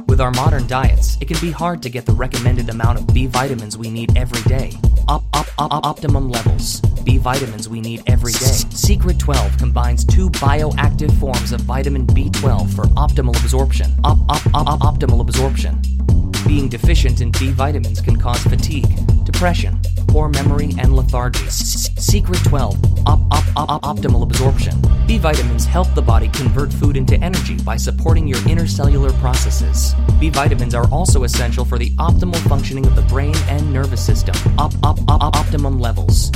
With 0.08 0.20
our 0.20 0.32
modern 0.32 0.66
diets, 0.66 1.16
it 1.20 1.28
can 1.28 1.38
be 1.40 1.52
hard 1.52 1.80
to 1.82 1.90
get 1.90 2.06
the 2.06 2.12
recommended 2.12 2.68
amount 2.68 2.98
of 2.98 3.06
B 3.06 3.28
vitamins 3.28 3.76
we 3.76 3.88
need 3.88 4.16
every 4.16 4.42
day. 4.48 4.72
Op, 5.06 5.22
op, 5.32 5.46
op, 5.58 5.72
op- 5.72 5.84
optimum 5.86 6.28
levels. 6.28 6.80
B 7.04 7.20
vitamins 7.22 7.68
we 7.68 7.78
need 7.78 8.02
every 8.06 8.32
day. 8.32 8.58
Secret 8.74 9.20
12 9.20 9.56
combines 9.58 10.04
two 10.04 10.28
bioactive 10.30 11.16
forms 11.20 11.52
of 11.52 11.60
vitamin 11.60 12.04
B12 12.04 12.74
for 12.74 12.86
optimal 12.96 13.36
absorption. 13.36 13.94
Op, 14.02 14.18
op, 14.26 14.42
op- 14.54 14.82
optimal 14.82 15.20
absorption. 15.20 15.80
Being 16.46 16.68
deficient 16.68 17.20
in 17.20 17.30
B 17.32 17.50
vitamins 17.52 18.00
can 18.00 18.16
cause 18.16 18.42
fatigue, 18.42 18.88
depression, 19.24 19.78
poor 20.06 20.28
memory, 20.28 20.70
and 20.78 20.94
lethargy. 20.96 21.46
Secret 21.50 22.42
12 22.44 22.76
op- 23.06 23.20
op- 23.30 23.44
op- 23.56 23.68
op- 23.70 23.82
optimal 23.82 24.22
absorption. 24.22 24.80
B 25.06 25.18
vitamins 25.20 25.66
help 25.66 25.92
the 25.94 26.02
body 26.02 26.28
convert 26.28 26.72
food 26.72 26.96
into 26.96 27.14
energy 27.22 27.56
by 27.62 27.76
supporting 27.76 28.26
your 28.26 28.40
intercellular 28.48 29.12
processes. 29.20 29.94
B 30.18 30.30
vitamins 30.30 30.74
are 30.74 30.86
also 30.90 31.24
essential 31.24 31.64
for 31.64 31.78
the 31.78 31.90
optimal 31.96 32.38
functioning 32.48 32.86
of 32.86 32.94
the 32.94 33.02
brain 33.02 33.34
and 33.48 33.72
nervous 33.72 34.04
system. 34.04 34.34
Op- 34.58 34.74
op- 34.82 35.00
op- 35.08 35.36
optimum 35.36 35.78
levels. 35.78 36.30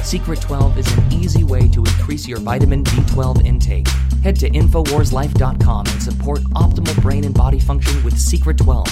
S- 0.00 0.08
Secret 0.10 0.40
12 0.40 0.78
is 0.78 0.96
an 0.96 1.12
easy 1.12 1.44
way 1.44 1.68
to 1.68 1.80
increase 1.80 2.26
your 2.28 2.38
vitamin 2.38 2.82
B12 2.84 3.44
intake. 3.46 3.88
Head 4.22 4.36
to 4.36 4.50
InfoWarsLife.com 4.50 5.86
and 5.86 6.02
support 6.02 6.40
optimal 6.54 7.00
brain 7.02 7.24
and 7.24 7.34
body 7.34 7.58
function 7.60 8.02
with 8.04 8.18
Secret 8.18 8.58
12. 8.58 8.86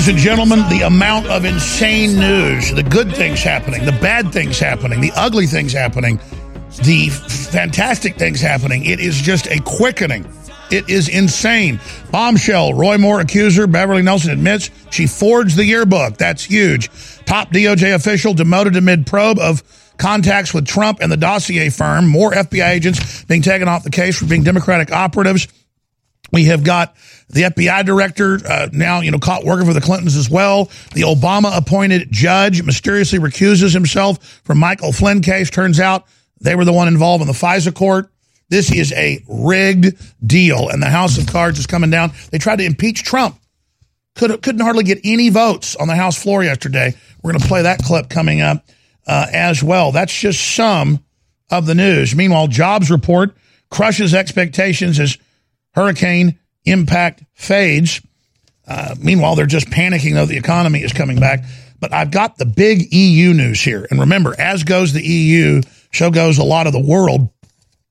Ladies 0.00 0.14
and 0.14 0.18
gentlemen, 0.18 0.66
the 0.70 0.86
amount 0.86 1.26
of 1.26 1.44
insane 1.44 2.18
news, 2.18 2.72
the 2.72 2.82
good 2.82 3.14
things 3.14 3.42
happening, 3.42 3.84
the 3.84 3.92
bad 3.92 4.32
things 4.32 4.58
happening, 4.58 5.02
the 5.02 5.12
ugly 5.14 5.46
things 5.46 5.74
happening, 5.74 6.18
the 6.84 7.10
fantastic 7.50 8.16
things 8.16 8.40
happening, 8.40 8.86
it 8.86 8.98
is 8.98 9.20
just 9.20 9.46
a 9.48 9.60
quickening. 9.60 10.26
It 10.70 10.88
is 10.88 11.10
insane. 11.10 11.78
Bombshell. 12.10 12.72
Roy 12.72 12.96
Moore 12.96 13.20
accuser. 13.20 13.66
Beverly 13.66 14.00
Nelson 14.00 14.30
admits 14.30 14.70
she 14.90 15.06
forged 15.06 15.54
the 15.54 15.66
yearbook. 15.66 16.16
That's 16.16 16.44
huge. 16.44 16.88
Top 17.26 17.50
DOJ 17.50 17.94
official 17.94 18.32
demoted 18.32 18.76
amid 18.76 19.06
probe 19.06 19.38
of 19.38 19.62
contacts 19.98 20.54
with 20.54 20.66
Trump 20.66 21.00
and 21.02 21.12
the 21.12 21.18
dossier 21.18 21.68
firm. 21.68 22.08
More 22.08 22.32
FBI 22.32 22.70
agents 22.70 23.24
being 23.24 23.42
taken 23.42 23.68
off 23.68 23.84
the 23.84 23.90
case 23.90 24.18
for 24.18 24.24
being 24.24 24.44
Democratic 24.44 24.92
operatives. 24.92 25.46
We 26.32 26.44
have 26.44 26.64
got 26.64 26.96
the 27.32 27.42
FBI 27.42 27.84
director 27.84 28.40
uh, 28.46 28.68
now, 28.72 29.00
you 29.00 29.10
know, 29.10 29.18
caught 29.18 29.44
working 29.44 29.66
for 29.66 29.72
the 29.72 29.80
Clintons 29.80 30.16
as 30.16 30.28
well. 30.28 30.64
The 30.94 31.02
Obama 31.02 31.56
appointed 31.56 32.08
judge 32.10 32.62
mysteriously 32.62 33.18
recuses 33.18 33.72
himself 33.72 34.40
from 34.44 34.58
Michael 34.58 34.92
Flynn 34.92 35.22
case. 35.22 35.48
Turns 35.50 35.78
out 35.78 36.06
they 36.40 36.54
were 36.54 36.64
the 36.64 36.72
one 36.72 36.88
involved 36.88 37.22
in 37.22 37.28
the 37.28 37.34
FISA 37.34 37.74
court. 37.74 38.10
This 38.48 38.72
is 38.72 38.92
a 38.92 39.22
rigged 39.28 39.96
deal, 40.26 40.68
and 40.68 40.82
the 40.82 40.90
House 40.90 41.18
of 41.18 41.28
Cards 41.28 41.60
is 41.60 41.68
coming 41.68 41.90
down. 41.90 42.12
They 42.32 42.38
tried 42.38 42.56
to 42.56 42.64
impeach 42.64 43.04
Trump. 43.04 43.38
Could, 44.16 44.42
couldn't 44.42 44.60
hardly 44.60 44.82
get 44.82 44.98
any 45.04 45.28
votes 45.28 45.76
on 45.76 45.86
the 45.86 45.94
House 45.94 46.20
floor 46.20 46.42
yesterday. 46.42 46.94
We're 47.22 47.30
going 47.30 47.42
to 47.42 47.48
play 47.48 47.62
that 47.62 47.78
clip 47.78 48.08
coming 48.08 48.40
up 48.40 48.64
uh, 49.06 49.26
as 49.32 49.62
well. 49.62 49.92
That's 49.92 50.12
just 50.12 50.56
some 50.56 51.04
of 51.48 51.66
the 51.66 51.76
news. 51.76 52.16
Meanwhile, 52.16 52.48
jobs 52.48 52.90
report 52.90 53.36
crushes 53.70 54.14
expectations 54.14 54.98
as 54.98 55.16
hurricane 55.74 56.40
impact 56.64 57.24
fades. 57.34 58.00
Uh, 58.66 58.94
meanwhile, 59.00 59.34
they're 59.34 59.46
just 59.46 59.68
panicking 59.68 60.14
though 60.14 60.26
the 60.26 60.36
economy 60.36 60.82
is 60.82 60.92
coming 60.92 61.18
back. 61.18 61.44
But 61.80 61.92
I've 61.94 62.10
got 62.10 62.36
the 62.36 62.44
big 62.44 62.92
EU 62.92 63.32
news 63.32 63.60
here. 63.60 63.86
And 63.90 64.00
remember, 64.00 64.34
as 64.38 64.64
goes 64.64 64.92
the 64.92 65.02
EU, 65.02 65.62
so 65.92 66.10
goes 66.10 66.38
a 66.38 66.44
lot 66.44 66.66
of 66.66 66.72
the 66.72 66.80
world. 66.80 67.30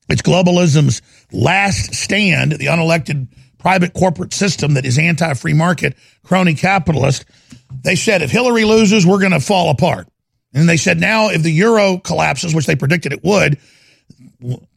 It's 0.07 0.21
globalism's 0.21 1.01
last 1.31 1.93
stand, 1.93 2.53
the 2.53 2.67
unelected 2.67 3.27
private 3.57 3.93
corporate 3.93 4.33
system 4.33 4.75
that 4.75 4.85
is 4.85 4.97
anti 4.97 5.33
free 5.33 5.53
market, 5.53 5.95
crony 6.23 6.53
capitalist. 6.53 7.25
They 7.83 7.95
said 7.95 8.21
if 8.21 8.31
Hillary 8.31 8.63
loses, 8.63 9.05
we're 9.05 9.19
going 9.19 9.31
to 9.31 9.39
fall 9.39 9.69
apart. 9.69 10.07
And 10.53 10.67
they 10.67 10.77
said 10.77 10.99
now 10.99 11.29
if 11.29 11.43
the 11.43 11.51
euro 11.51 11.97
collapses, 11.97 12.55
which 12.55 12.65
they 12.65 12.75
predicted 12.75 13.13
it 13.13 13.23
would, 13.23 13.59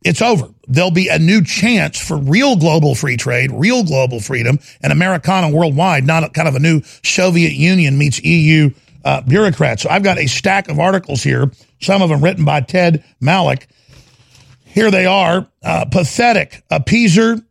it's 0.03 0.23
over. 0.23 0.49
There'll 0.67 0.91
be 0.91 1.09
a 1.09 1.19
new 1.19 1.43
chance 1.45 1.99
for 2.01 2.17
real 2.17 2.57
global 2.57 2.95
free 2.95 3.17
trade, 3.17 3.51
real 3.53 3.85
global 3.85 4.21
freedom, 4.21 4.59
and 4.83 4.93
Americana 4.93 5.51
worldwide, 5.51 6.05
not 6.05 6.25
a, 6.25 6.29
kind 6.29 6.49
of 6.49 6.55
a 6.55 6.61
new 6.61 6.83
Soviet 7.05 7.53
Union 7.53 7.97
meets 7.97 8.23
EU 8.25 8.71
uh, 9.05 9.21
bureaucrats. 9.23 9.83
So 9.83 9.91
I've 9.91 10.03
got 10.03 10.19
a 10.19 10.27
stack 10.27 10.69
of 10.69 10.79
articles 10.79 11.23
here, 11.23 11.51
some 11.81 12.03
of 12.03 12.09
them 12.09 12.23
written 12.23 12.45
by 12.45 12.61
Ted 12.61 13.05
Malloch. 13.21 13.67
Here 14.65 14.91
they 14.91 15.07
are. 15.07 15.47
Uh, 15.63 15.85
pathetic. 15.85 16.63
Appeaser 16.71 17.45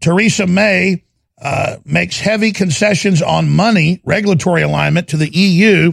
Theresa 0.00 0.46
May 0.46 1.04
uh, 1.40 1.76
makes 1.84 2.18
heavy 2.18 2.52
concessions 2.52 3.22
on 3.22 3.48
money, 3.48 4.00
regulatory 4.04 4.62
alignment 4.62 5.08
to 5.08 5.16
the 5.16 5.30
EU. 5.30 5.92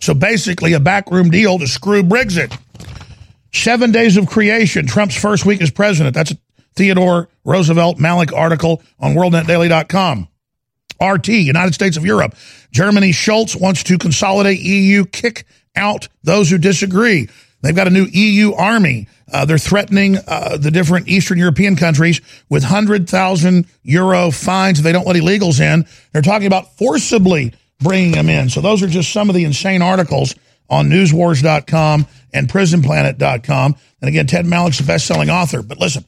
So 0.00 0.14
basically, 0.14 0.72
a 0.72 0.80
backroom 0.80 1.30
deal 1.30 1.58
to 1.58 1.66
screw 1.66 2.02
Brexit. 2.02 2.56
Seven 3.54 3.92
days 3.92 4.16
of 4.16 4.26
creation, 4.26 4.86
Trump's 4.86 5.16
first 5.16 5.46
week 5.46 5.62
as 5.62 5.70
president. 5.70 6.14
That's 6.14 6.32
a 6.32 6.38
Theodore 6.74 7.28
Roosevelt 7.44 7.98
Malloch 7.98 8.32
article 8.36 8.82
on 8.98 9.14
WorldNetDaily.com. 9.14 10.28
RT, 11.00 11.28
United 11.28 11.72
States 11.72 11.96
of 11.96 12.04
Europe. 12.04 12.34
Germany 12.72 13.12
Schulz 13.12 13.54
wants 13.54 13.84
to 13.84 13.96
consolidate 13.96 14.58
EU, 14.60 15.04
kick 15.04 15.46
out 15.76 16.08
those 16.24 16.50
who 16.50 16.58
disagree. 16.58 17.28
They've 17.62 17.74
got 17.74 17.86
a 17.86 17.90
new 17.90 18.06
EU 18.10 18.54
army. 18.54 19.06
Uh, 19.32 19.44
they're 19.44 19.56
threatening 19.56 20.18
uh, 20.26 20.56
the 20.56 20.72
different 20.72 21.08
Eastern 21.08 21.38
European 21.38 21.76
countries 21.76 22.20
with 22.48 22.64
100,000 22.64 23.66
euro 23.84 24.30
fines 24.32 24.78
if 24.78 24.84
they 24.84 24.92
don't 24.92 25.06
let 25.06 25.16
illegals 25.16 25.60
in. 25.60 25.86
They're 26.12 26.22
talking 26.22 26.48
about 26.48 26.76
forcibly 26.76 27.54
bringing 27.78 28.12
them 28.12 28.28
in. 28.28 28.50
So 28.50 28.60
those 28.60 28.82
are 28.82 28.88
just 28.88 29.12
some 29.12 29.30
of 29.30 29.36
the 29.36 29.44
insane 29.44 29.80
articles 29.80 30.34
on 30.68 30.88
newswars.com 30.88 32.06
and 32.34 32.48
prisonplanet.com. 32.48 33.76
And 34.02 34.08
again, 34.08 34.26
Ted 34.26 34.44
Malloch's 34.44 34.80
a 34.80 34.84
best-selling 34.84 35.30
author. 35.30 35.62
But 35.62 35.78
listen, 35.78 36.04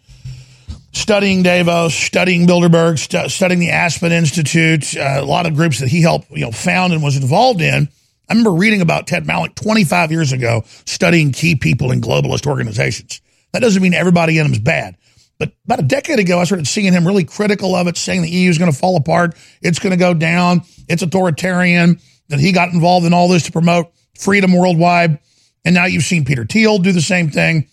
studying 0.92 1.42
Davos, 1.42 1.94
studying 1.94 2.46
Bilderberg, 2.46 2.98
stu- 2.98 3.30
studying 3.30 3.60
the 3.60 3.70
Aspen 3.70 4.12
Institute, 4.12 4.96
uh, 4.96 5.20
a 5.20 5.24
lot 5.24 5.46
of 5.46 5.54
groups 5.54 5.80
that 5.80 5.88
he 5.88 6.02
helped, 6.02 6.30
you 6.30 6.44
know, 6.44 6.50
found 6.50 6.92
and 6.92 7.02
was 7.02 7.16
involved 7.16 7.62
in. 7.62 7.88
I 8.28 8.32
remember 8.32 8.52
reading 8.52 8.82
about 8.82 9.06
Ted 9.06 9.24
Malloch 9.24 9.54
25 9.54 10.10
years 10.10 10.32
ago, 10.32 10.64
studying 10.84 11.30
key 11.30 11.54
people 11.54 11.92
in 11.92 12.00
globalist 12.00 12.46
organizations. 12.46 13.20
That 13.52 13.60
doesn't 13.60 13.80
mean 13.80 13.94
everybody 13.94 14.38
in 14.38 14.44
them 14.44 14.52
is 14.52 14.58
bad. 14.58 14.96
But 15.38 15.52
about 15.64 15.80
a 15.80 15.82
decade 15.82 16.18
ago, 16.18 16.40
I 16.40 16.44
started 16.44 16.66
seeing 16.66 16.92
him 16.92 17.06
really 17.06 17.24
critical 17.24 17.74
of 17.76 17.86
it, 17.86 17.96
saying 17.96 18.22
the 18.22 18.30
EU 18.30 18.50
is 18.50 18.58
going 18.58 18.72
to 18.72 18.76
fall 18.76 18.96
apart. 18.96 19.36
It's 19.62 19.78
going 19.78 19.92
to 19.92 19.96
go 19.96 20.12
down. 20.12 20.62
It's 20.88 21.02
authoritarian. 21.02 22.00
That 22.28 22.40
he 22.40 22.50
got 22.50 22.72
involved 22.72 23.06
in 23.06 23.14
all 23.14 23.28
this 23.28 23.44
to 23.44 23.52
promote 23.52 23.92
freedom 24.18 24.52
worldwide. 24.52 25.20
And 25.66 25.74
now 25.74 25.84
you've 25.86 26.04
seen 26.04 26.24
Peter 26.24 26.46
Thiel 26.46 26.78
do 26.78 26.92
the 26.92 27.02
same 27.02 27.28
thing. 27.28 27.68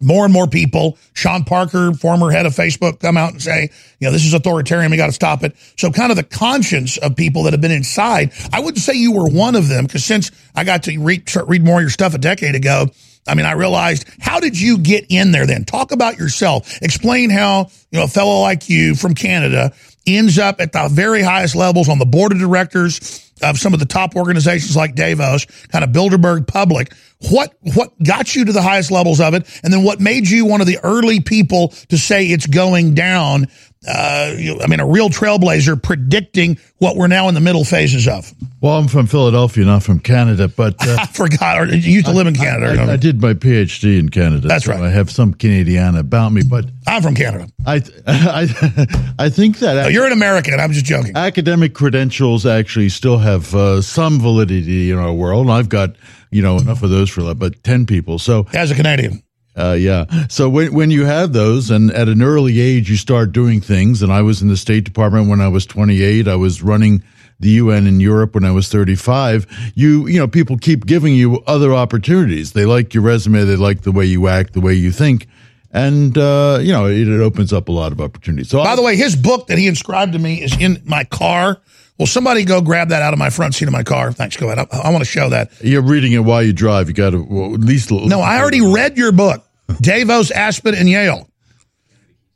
More 0.00 0.24
and 0.24 0.32
more 0.32 0.46
people, 0.46 0.96
Sean 1.14 1.42
Parker, 1.42 1.92
former 1.92 2.30
head 2.30 2.46
of 2.46 2.54
Facebook, 2.54 3.00
come 3.00 3.16
out 3.16 3.32
and 3.32 3.42
say, 3.42 3.70
you 3.98 4.06
know, 4.06 4.12
this 4.12 4.24
is 4.24 4.32
authoritarian. 4.32 4.92
We 4.92 4.96
got 4.96 5.06
to 5.06 5.12
stop 5.12 5.42
it. 5.42 5.56
So 5.76 5.90
kind 5.90 6.12
of 6.12 6.16
the 6.16 6.22
conscience 6.22 6.98
of 6.98 7.16
people 7.16 7.44
that 7.44 7.52
have 7.52 7.60
been 7.60 7.72
inside. 7.72 8.32
I 8.52 8.60
wouldn't 8.60 8.78
say 8.78 8.94
you 8.94 9.12
were 9.12 9.28
one 9.28 9.56
of 9.56 9.66
them 9.66 9.86
because 9.86 10.04
since 10.04 10.30
I 10.54 10.62
got 10.62 10.84
to 10.84 10.96
read, 11.00 11.28
read 11.48 11.64
more 11.64 11.78
of 11.78 11.80
your 11.80 11.90
stuff 11.90 12.14
a 12.14 12.18
decade 12.18 12.54
ago, 12.54 12.86
I 13.26 13.34
mean, 13.34 13.46
I 13.46 13.52
realized 13.52 14.06
how 14.20 14.38
did 14.38 14.60
you 14.60 14.78
get 14.78 15.06
in 15.08 15.32
there 15.32 15.46
then? 15.46 15.64
Talk 15.64 15.90
about 15.90 16.18
yourself. 16.18 16.80
Explain 16.80 17.30
how, 17.30 17.70
you 17.90 17.98
know, 17.98 18.04
a 18.04 18.08
fellow 18.08 18.42
like 18.42 18.68
you 18.68 18.94
from 18.94 19.14
Canada 19.14 19.72
ends 20.06 20.38
up 20.38 20.60
at 20.60 20.72
the 20.72 20.88
very 20.92 21.22
highest 21.22 21.56
levels 21.56 21.88
on 21.88 21.98
the 21.98 22.06
board 22.06 22.30
of 22.30 22.38
directors 22.38 23.27
of 23.42 23.58
some 23.58 23.74
of 23.74 23.80
the 23.80 23.86
top 23.86 24.16
organizations 24.16 24.76
like 24.76 24.94
Davos, 24.94 25.44
kind 25.68 25.84
of 25.84 25.90
Bilderberg 25.90 26.46
Public. 26.46 26.92
What 27.30 27.52
what 27.74 28.00
got 28.02 28.36
you 28.36 28.44
to 28.44 28.52
the 28.52 28.62
highest 28.62 28.90
levels 28.92 29.20
of 29.20 29.34
it, 29.34 29.44
and 29.64 29.72
then 29.72 29.82
what 29.82 30.00
made 30.00 30.28
you 30.28 30.44
one 30.46 30.60
of 30.60 30.66
the 30.68 30.78
early 30.84 31.20
people 31.20 31.68
to 31.88 31.98
say 31.98 32.26
it's 32.26 32.46
going 32.46 32.94
down? 32.94 33.48
Uh, 33.86 34.34
I 34.60 34.66
mean, 34.68 34.80
a 34.80 34.86
real 34.86 35.08
trailblazer 35.08 35.80
predicting 35.80 36.58
what 36.78 36.96
we're 36.96 37.06
now 37.06 37.28
in 37.28 37.34
the 37.34 37.40
middle 37.40 37.64
phases 37.64 38.08
of. 38.08 38.32
Well, 38.60 38.76
I'm 38.76 38.88
from 38.88 39.06
Philadelphia, 39.06 39.64
not 39.64 39.84
from 39.84 40.00
Canada, 40.00 40.48
but 40.48 40.74
uh, 40.86 40.96
I 41.00 41.06
forgot. 41.06 41.60
Or 41.60 41.66
you 41.66 41.92
used 41.92 42.06
to 42.06 42.12
live 42.12 42.26
in 42.26 42.34
Canada. 42.34 42.80
I, 42.80 42.84
I, 42.86 42.92
I 42.94 42.96
did 42.96 43.20
my 43.22 43.34
PhD 43.34 43.98
in 44.00 44.08
Canada. 44.08 44.48
That's 44.48 44.64
so 44.64 44.72
right. 44.72 44.82
I 44.82 44.90
have 44.90 45.10
some 45.12 45.32
Canadian 45.32 45.96
about 45.96 46.32
me, 46.32 46.42
but 46.42 46.66
I'm 46.88 47.02
from 47.02 47.14
Canada. 47.14 47.48
I 47.66 47.76
I, 48.06 49.14
I 49.18 49.28
think 49.30 49.58
that 49.60 49.74
No, 49.74 49.88
you're 49.88 50.06
an 50.06 50.12
American. 50.12 50.58
I'm 50.58 50.72
just 50.72 50.84
joking. 50.84 51.16
academic 51.16 51.72
credentials 51.74 52.46
actually 52.46 52.88
still 52.88 53.18
have 53.18 53.27
uh, 53.28 53.82
some 53.82 54.18
validity 54.20 54.90
in 54.90 54.98
our 54.98 55.12
world. 55.12 55.50
I've 55.50 55.68
got 55.68 55.96
you 56.30 56.42
know 56.42 56.58
enough 56.58 56.82
of 56.82 56.90
those 56.90 57.10
for 57.10 57.34
but 57.34 57.62
ten 57.62 57.86
people. 57.86 58.18
So 58.18 58.46
As 58.54 58.70
a 58.70 58.74
Canadian. 58.74 59.22
uh, 59.56 59.76
yeah. 59.78 60.04
So 60.28 60.48
when 60.48 60.72
when 60.74 60.90
you 60.90 61.04
have 61.04 61.32
those, 61.32 61.70
and 61.70 61.90
at 61.92 62.08
an 62.08 62.22
early 62.22 62.60
age, 62.60 62.90
you 62.90 62.96
start 62.96 63.32
doing 63.32 63.60
things. 63.60 64.02
And 64.02 64.12
I 64.12 64.22
was 64.22 64.42
in 64.42 64.48
the 64.48 64.56
State 64.56 64.84
Department 64.84 65.28
when 65.28 65.40
I 65.40 65.48
was 65.48 65.66
28. 65.66 66.28
I 66.28 66.36
was 66.36 66.62
running 66.62 67.02
the 67.40 67.50
UN 67.50 67.86
in 67.86 68.00
Europe 68.00 68.34
when 68.34 68.44
I 68.44 68.50
was 68.50 68.68
35. 68.68 69.46
You 69.74 70.06
you 70.06 70.18
know 70.18 70.28
people 70.28 70.58
keep 70.58 70.86
giving 70.86 71.14
you 71.14 71.42
other 71.46 71.72
opportunities. 71.72 72.52
They 72.52 72.66
like 72.66 72.94
your 72.94 73.02
resume. 73.04 73.44
They 73.44 73.56
like 73.56 73.82
the 73.82 73.92
way 73.92 74.04
you 74.06 74.28
act, 74.28 74.54
the 74.54 74.60
way 74.60 74.74
you 74.74 74.90
think. 74.92 75.28
And 75.70 76.16
uh, 76.16 76.58
you 76.62 76.72
know 76.72 76.86
it, 76.86 77.06
it 77.08 77.20
opens 77.20 77.52
up 77.52 77.68
a 77.68 77.72
lot 77.72 77.92
of 77.92 78.00
opportunities. 78.00 78.48
So 78.48 78.62
By 78.64 78.74
the 78.76 78.82
way, 78.82 78.96
his 78.96 79.14
book 79.16 79.48
that 79.48 79.58
he 79.58 79.66
inscribed 79.66 80.12
to 80.14 80.18
me 80.18 80.42
is 80.42 80.56
in 80.58 80.82
my 80.84 81.04
car. 81.04 81.60
Will 81.98 82.06
somebody 82.06 82.44
go 82.44 82.60
grab 82.60 82.90
that 82.90 83.02
out 83.02 83.12
of 83.12 83.18
my 83.18 83.28
front 83.30 83.54
seat 83.54 83.66
of 83.66 83.72
my 83.72 83.82
car? 83.82 84.12
Thanks. 84.12 84.36
Go 84.36 84.50
ahead. 84.50 84.68
I, 84.72 84.78
I 84.84 84.90
want 84.90 85.02
to 85.02 85.10
show 85.10 85.30
that. 85.30 85.50
you're 85.60 85.82
reading 85.82 86.12
it 86.12 86.20
while 86.20 86.42
you 86.42 86.52
drive. 86.52 86.88
You 86.88 86.94
got 86.94 87.10
to 87.10 87.22
well, 87.22 87.54
at 87.54 87.60
least 87.60 87.90
No, 87.90 88.20
I 88.20 88.38
already 88.38 88.60
read 88.60 88.96
your 88.96 89.10
book, 89.12 89.44
Davos, 89.80 90.30
Aspen, 90.30 90.74
and 90.74 90.88
Yale. 90.88 91.28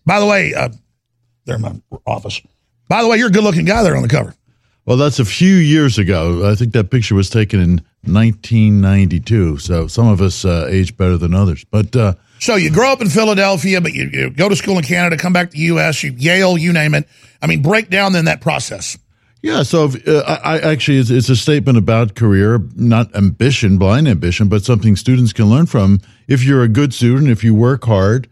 By 0.04 0.18
the 0.18 0.26
way, 0.26 0.52
uh, 0.52 0.70
they're 1.44 1.56
in 1.56 1.62
my 1.62 1.74
office. 2.06 2.40
By 2.88 3.02
the 3.02 3.08
way, 3.08 3.18
you're 3.18 3.28
a 3.28 3.32
good 3.32 3.44
looking 3.44 3.64
guy 3.64 3.82
there 3.84 3.96
on 3.96 4.02
the 4.02 4.08
cover. 4.08 4.34
Well, 4.84 4.96
that's 4.96 5.20
a 5.20 5.24
few 5.24 5.54
years 5.54 5.96
ago. 5.96 6.50
I 6.50 6.56
think 6.56 6.72
that 6.72 6.90
picture 6.90 7.14
was 7.14 7.30
taken 7.30 7.60
in 7.60 7.70
1992. 8.02 9.58
So 9.58 9.86
some 9.86 10.08
of 10.08 10.20
us 10.20 10.44
uh, 10.44 10.66
age 10.68 10.96
better 10.96 11.16
than 11.16 11.34
others. 11.34 11.64
But 11.64 11.94
uh, 11.94 12.14
So 12.40 12.56
you 12.56 12.70
grow 12.70 12.90
up 12.92 13.00
in 13.00 13.08
Philadelphia, 13.08 13.80
but 13.80 13.92
you, 13.92 14.10
you 14.12 14.30
go 14.30 14.48
to 14.48 14.56
school 14.56 14.76
in 14.78 14.84
Canada, 14.84 15.16
come 15.16 15.32
back 15.32 15.50
to 15.50 15.56
the 15.56 15.62
U.S., 15.64 16.02
you, 16.02 16.12
Yale, 16.16 16.58
you 16.58 16.72
name 16.72 16.94
it. 16.94 17.06
I 17.40 17.46
mean, 17.46 17.62
break 17.62 17.90
down 17.90 18.12
then 18.12 18.24
that 18.24 18.40
process. 18.40 18.98
Yeah, 19.42 19.64
so 19.64 19.86
if, 19.86 20.06
uh, 20.06 20.22
I, 20.44 20.60
actually 20.60 20.98
it's, 20.98 21.10
it's 21.10 21.28
a 21.28 21.34
statement 21.34 21.76
about 21.76 22.14
career, 22.14 22.60
not 22.76 23.14
ambition, 23.16 23.76
blind 23.76 24.06
ambition, 24.06 24.48
but 24.48 24.64
something 24.64 24.94
students 24.94 25.32
can 25.32 25.46
learn 25.46 25.66
from. 25.66 26.00
If 26.28 26.44
you're 26.44 26.62
a 26.62 26.68
good 26.68 26.94
student, 26.94 27.28
if 27.28 27.42
you 27.42 27.52
work 27.52 27.84
hard, 27.84 28.28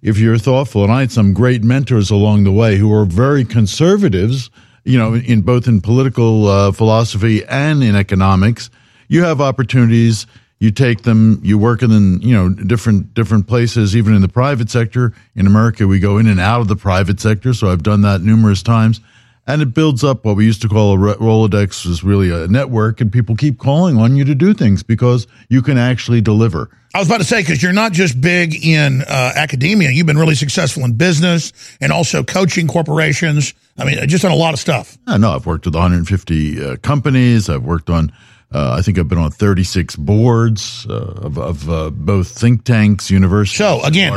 if 0.00 0.16
you're 0.16 0.38
thoughtful, 0.38 0.84
and 0.84 0.92
I 0.92 1.00
had 1.00 1.10
some 1.10 1.34
great 1.34 1.64
mentors 1.64 2.08
along 2.08 2.44
the 2.44 2.52
way 2.52 2.76
who 2.76 2.88
were 2.88 3.04
very 3.04 3.44
conservatives, 3.44 4.48
you 4.84 4.96
know, 4.96 5.14
in 5.14 5.42
both 5.42 5.66
in 5.66 5.80
political 5.80 6.46
uh, 6.46 6.70
philosophy 6.70 7.44
and 7.46 7.82
in 7.82 7.96
economics. 7.96 8.70
You 9.08 9.24
have 9.24 9.40
opportunities. 9.40 10.26
You 10.60 10.70
take 10.70 11.02
them. 11.02 11.40
You 11.42 11.58
work 11.58 11.82
in, 11.82 12.20
you 12.20 12.34
know, 12.34 12.48
different 12.48 13.12
different 13.12 13.48
places, 13.48 13.96
even 13.96 14.14
in 14.14 14.22
the 14.22 14.28
private 14.28 14.70
sector. 14.70 15.14
In 15.34 15.46
America, 15.46 15.86
we 15.86 15.98
go 15.98 16.18
in 16.18 16.26
and 16.26 16.38
out 16.38 16.60
of 16.60 16.68
the 16.68 16.76
private 16.76 17.18
sector, 17.18 17.54
so 17.54 17.70
I've 17.70 17.82
done 17.82 18.02
that 18.02 18.20
numerous 18.20 18.62
times 18.62 19.00
and 19.46 19.62
it 19.62 19.74
builds 19.74 20.02
up 20.02 20.24
what 20.24 20.36
we 20.36 20.44
used 20.44 20.62
to 20.62 20.68
call 20.68 20.92
a 20.92 20.98
Ro- 20.98 21.14
Rolodex 21.16 21.86
is 21.86 22.02
really 22.02 22.30
a 22.30 22.48
network, 22.48 23.00
and 23.00 23.12
people 23.12 23.36
keep 23.36 23.58
calling 23.58 23.96
on 23.96 24.16
you 24.16 24.24
to 24.24 24.34
do 24.34 24.54
things 24.54 24.82
because 24.82 25.26
you 25.48 25.62
can 25.62 25.78
actually 25.78 26.20
deliver. 26.20 26.70
I 26.94 27.00
was 27.00 27.08
about 27.08 27.18
to 27.18 27.24
say, 27.24 27.42
because 27.42 27.60
you're 27.60 27.72
not 27.72 27.92
just 27.92 28.20
big 28.20 28.64
in 28.64 29.02
uh, 29.02 29.32
academia, 29.34 29.90
you've 29.90 30.06
been 30.06 30.16
really 30.16 30.36
successful 30.36 30.84
in 30.84 30.92
business 30.92 31.52
and 31.80 31.90
also 31.90 32.22
coaching 32.22 32.68
corporations. 32.68 33.52
I 33.76 33.84
mean, 33.84 34.08
just 34.08 34.24
on 34.24 34.30
a 34.30 34.36
lot 34.36 34.54
of 34.54 34.60
stuff. 34.60 34.96
I 35.06 35.18
know 35.18 35.32
I've 35.32 35.44
worked 35.44 35.66
with 35.66 35.74
150 35.74 36.64
uh, 36.64 36.76
companies. 36.76 37.48
I've 37.48 37.64
worked 37.64 37.90
on, 37.90 38.12
uh, 38.52 38.76
I 38.78 38.82
think 38.82 38.96
I've 39.00 39.08
been 39.08 39.18
on 39.18 39.32
36 39.32 39.96
boards 39.96 40.86
uh, 40.88 40.94
of, 40.94 41.36
of 41.36 41.68
uh, 41.68 41.90
both 41.90 42.28
think 42.28 42.62
tanks, 42.62 43.10
universities. 43.10 43.58
So 43.58 43.82
again, 43.82 44.12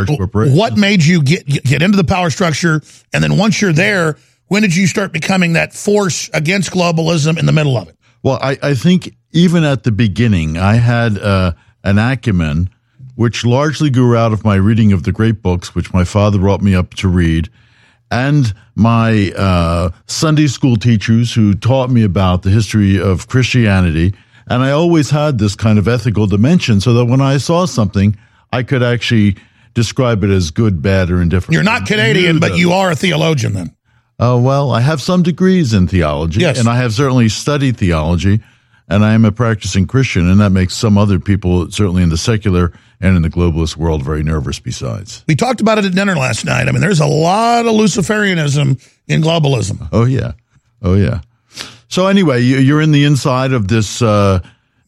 what 0.55 0.77
made 0.77 1.03
you 1.03 1.23
get 1.23 1.47
get 1.47 1.81
into 1.81 1.97
the 1.97 2.03
power 2.03 2.29
structure, 2.29 2.81
and 3.11 3.23
then 3.23 3.39
once 3.39 3.59
you're 3.59 3.73
there, 3.73 4.17
when 4.48 4.61
did 4.61 4.76
you 4.76 4.88
start 4.88 5.11
becoming 5.11 5.53
that 5.53 5.74
force 5.74 6.30
against 6.34 6.72
globalism 6.72 7.38
in 7.38 7.45
the 7.45 7.52
middle 7.52 7.78
of 7.78 7.88
it? 7.90 7.98
Well, 8.24 8.40
I, 8.41 8.57
I 8.61 8.74
think 8.74 9.15
even 9.32 9.64
at 9.64 9.84
the 9.84 9.91
beginning, 9.91 10.57
I 10.57 10.76
had 10.76 11.18
uh, 11.18 11.53
an 11.84 11.98
acumen 11.98 12.69
which 13.15 13.44
largely 13.44 13.90
grew 13.90 14.15
out 14.15 14.32
of 14.32 14.44
my 14.44 14.56
reading 14.56 14.94
of 14.94 15.03
the 15.03 15.11
great 15.11 15.41
books, 15.41 15.74
which 15.74 15.91
my 15.94 16.03
father 16.03 16.38
brought 16.38 16.61
me 16.61 16.76
up 16.76 16.94
to 16.94 17.07
read, 17.07 17.49
and 18.11 18.53
my 18.76 19.32
uh, 19.36 19.90
Sunday 20.06 20.48
school 20.48 20.76
teachers 20.76 21.34
who 21.34 21.53
taught 21.53 21.90
me 21.90 22.03
about 22.03 22.44
the 22.44 22.49
history 22.49 22.99
of 22.99 23.28
Christianity. 23.28 24.14
And 24.49 24.64
I 24.64 24.72
always 24.72 25.10
had 25.10 25.40
this 25.40 25.56
kind 25.56 25.80
of 25.80 25.88
ethical 25.88 26.28
dimension 26.28 26.80
so 26.80 26.94
that 26.94 27.06
when 27.06 27.19
I 27.19 27.38
saw 27.38 27.65
something, 27.65 28.15
I 28.53 28.64
could 28.64 28.84
actually 28.84 29.36
describe 29.74 30.24
it 30.24 30.30
as 30.30 30.52
good, 30.52 30.82
bad, 30.82 31.10
or 31.10 31.22
indifferent. 31.22 31.53
You're 31.53 31.64
not 31.64 31.86
Canadian, 31.86 32.40
but 32.40 32.57
you 32.57 32.72
are 32.72 32.91
a 32.91 32.95
theologian 32.95 33.53
then. 33.53 33.76
Uh, 34.19 34.38
well, 34.41 34.72
I 34.72 34.81
have 34.81 35.02
some 35.02 35.22
degrees 35.23 35.73
in 35.73 35.88
theology, 35.88 36.41
Yes. 36.41 36.60
and 36.60 36.68
I 36.68 36.77
have 36.77 36.94
certainly 36.94 37.30
studied 37.30 37.77
theology, 37.77 38.39
and 38.89 39.06
I 39.06 39.14
am 39.14 39.26
a 39.26 39.31
practicing 39.31 39.85
Christian, 39.85 40.27
and 40.30 40.39
that 40.39 40.49
makes 40.52 40.73
some 40.73 40.98
other 40.98 41.19
people, 41.19 41.69
certainly 41.69 42.02
in 42.02 42.10
the 42.10 42.18
secular 42.18 42.73
and 42.99 43.15
in 43.15 43.22
the 43.22 43.30
globalist 43.30 43.76
world, 43.77 44.03
very 44.03 44.23
nervous. 44.23 44.57
Besides, 44.60 45.23
We 45.27 45.35
talked 45.35 45.61
about 45.61 45.77
it 45.77 45.85
at 45.85 45.94
dinner 45.94 46.15
last 46.15 46.45
night. 46.45 46.68
I 46.68 46.72
mean, 46.72 46.81
there's 46.81 46.99
a 46.99 47.06
lot 47.06 47.68
of 47.68 47.73
Luciferianism 47.73 48.81
in 49.07 49.22
globalism. 49.22 49.88
oh 49.91 50.06
yeah, 50.06 50.31
oh 50.81 50.95
yeah. 50.95 51.22
So 51.89 52.07
anyway, 52.07 52.41
you, 52.41 52.57
you're 52.57 52.81
in 52.81 52.91
the 52.91 53.03
inside 53.06 53.53
of 53.53 53.68
this. 53.68 54.02
Uh, 54.02 54.39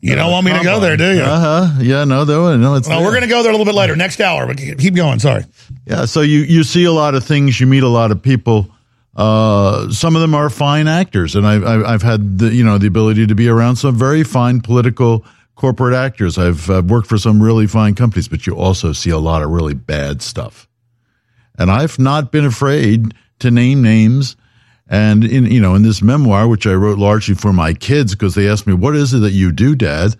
You 0.01 0.15
don't 0.15 0.31
want 0.31 0.45
me 0.45 0.53
to 0.57 0.63
go 0.63 0.79
there, 0.79 0.97
do 0.97 1.13
you? 1.15 1.21
Uh 1.21 1.39
huh. 1.67 1.73
Yeah, 1.81 2.03
no, 2.05 2.25
though, 2.25 2.57
no, 2.57 2.75
it's. 2.75 2.87
Well, 2.89 3.03
we're 3.03 3.11
going 3.11 3.21
to 3.21 3.27
go 3.29 3.43
there 3.43 3.51
a 3.51 3.53
little 3.55 3.65
bit 3.65 3.75
later, 3.75 3.95
next 3.95 4.19
hour, 4.19 4.47
but 4.47 4.57
keep 4.57 4.95
going. 4.95 5.19
Sorry. 5.19 5.45
Yeah, 5.85 6.05
so 6.05 6.21
you 6.21 6.39
you 6.39 6.63
see 6.63 6.85
a 6.85 6.91
lot 6.91 7.13
of 7.15 7.23
things, 7.23 7.59
you 7.59 7.67
meet 7.67 7.83
a 7.83 7.87
lot 7.87 8.09
of 8.11 8.21
people. 8.23 8.67
Uh, 9.15 9.89
some 9.89 10.15
of 10.15 10.21
them 10.21 10.35
are 10.35 10.49
fine 10.49 10.87
actors, 10.87 11.35
and 11.35 11.45
I've 11.45 11.65
I've 11.65 11.83
I've 11.83 12.01
had 12.01 12.39
the 12.39 12.53
you 12.53 12.63
know 12.63 12.77
the 12.77 12.87
ability 12.87 13.27
to 13.27 13.35
be 13.35 13.49
around 13.49 13.77
some 13.77 13.95
very 13.95 14.23
fine 14.23 14.61
political 14.61 15.25
corporate 15.55 15.93
actors. 15.93 16.37
I've 16.37 16.69
uh, 16.69 16.81
worked 16.85 17.07
for 17.07 17.17
some 17.17 17.41
really 17.41 17.67
fine 17.67 17.95
companies, 17.95 18.27
but 18.27 18.47
you 18.47 18.55
also 18.55 18.93
see 18.93 19.09
a 19.09 19.17
lot 19.17 19.41
of 19.41 19.49
really 19.49 19.73
bad 19.73 20.21
stuff. 20.21 20.67
And 21.57 21.69
I've 21.69 21.99
not 21.99 22.31
been 22.31 22.45
afraid 22.45 23.13
to 23.39 23.51
name 23.51 23.81
names. 23.81 24.35
And 24.87 25.23
in 25.23 25.45
you 25.45 25.61
know 25.61 25.75
in 25.75 25.83
this 25.83 26.01
memoir, 26.01 26.47
which 26.47 26.65
I 26.65 26.73
wrote 26.73 26.97
largely 26.97 27.35
for 27.35 27.53
my 27.53 27.73
kids, 27.73 28.15
because 28.15 28.35
they 28.35 28.49
asked 28.49 28.65
me, 28.65 28.73
"What 28.73 28.95
is 28.95 29.13
it 29.13 29.19
that 29.19 29.33
you 29.33 29.51
do, 29.51 29.75
Dad?" 29.75 30.15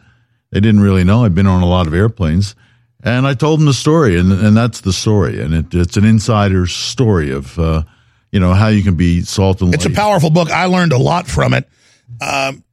They 0.52 0.60
didn't 0.60 0.82
really 0.82 1.03
know. 1.03 1.26
I've 1.26 1.36
been 1.36 1.48
on 1.48 1.64
a 1.64 1.68
lot 1.68 1.88
of 1.88 1.94
airplanes. 1.94 2.56
And 3.02 3.26
I 3.26 3.34
told 3.34 3.60
them 3.60 3.66
the 3.66 3.74
story, 3.74 4.20
and 4.20 4.32
and 4.32 4.57
that's 4.57 4.82
the 4.82 4.91
story, 4.91 5.41
and 5.41 5.53
it, 5.53 5.74
it's 5.74 5.95
an 5.95 6.06
insider's 6.06 6.74
story 6.74 7.32
of 7.32 7.57
uh, 7.57 7.84
you 8.31 8.39
know 8.39 8.53
how 8.53 8.68
you 8.68 8.84
can 8.84 8.95
be 8.95 9.22
salt 9.22 9.61
and 9.61 9.73
It's 9.73 9.85
a 9.85 9.89
powerful 9.89 10.30
book. 10.30 10.49
I 10.51 10.65
learned 10.65 10.93
a 10.93 10.97
lot 10.97 11.27
from 11.27 11.53
it. 11.53 11.68
Um, 12.22 12.64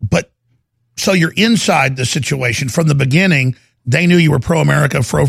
but 0.00 0.30
so 0.96 1.12
you're 1.12 1.32
inside 1.36 1.96
the 1.96 2.06
situation 2.06 2.68
from 2.68 2.86
the 2.88 2.94
beginning. 2.94 3.56
They 3.84 4.06
knew 4.06 4.16
you 4.16 4.30
were 4.30 4.38
pro 4.38 4.60
America, 4.60 5.02
pro 5.02 5.26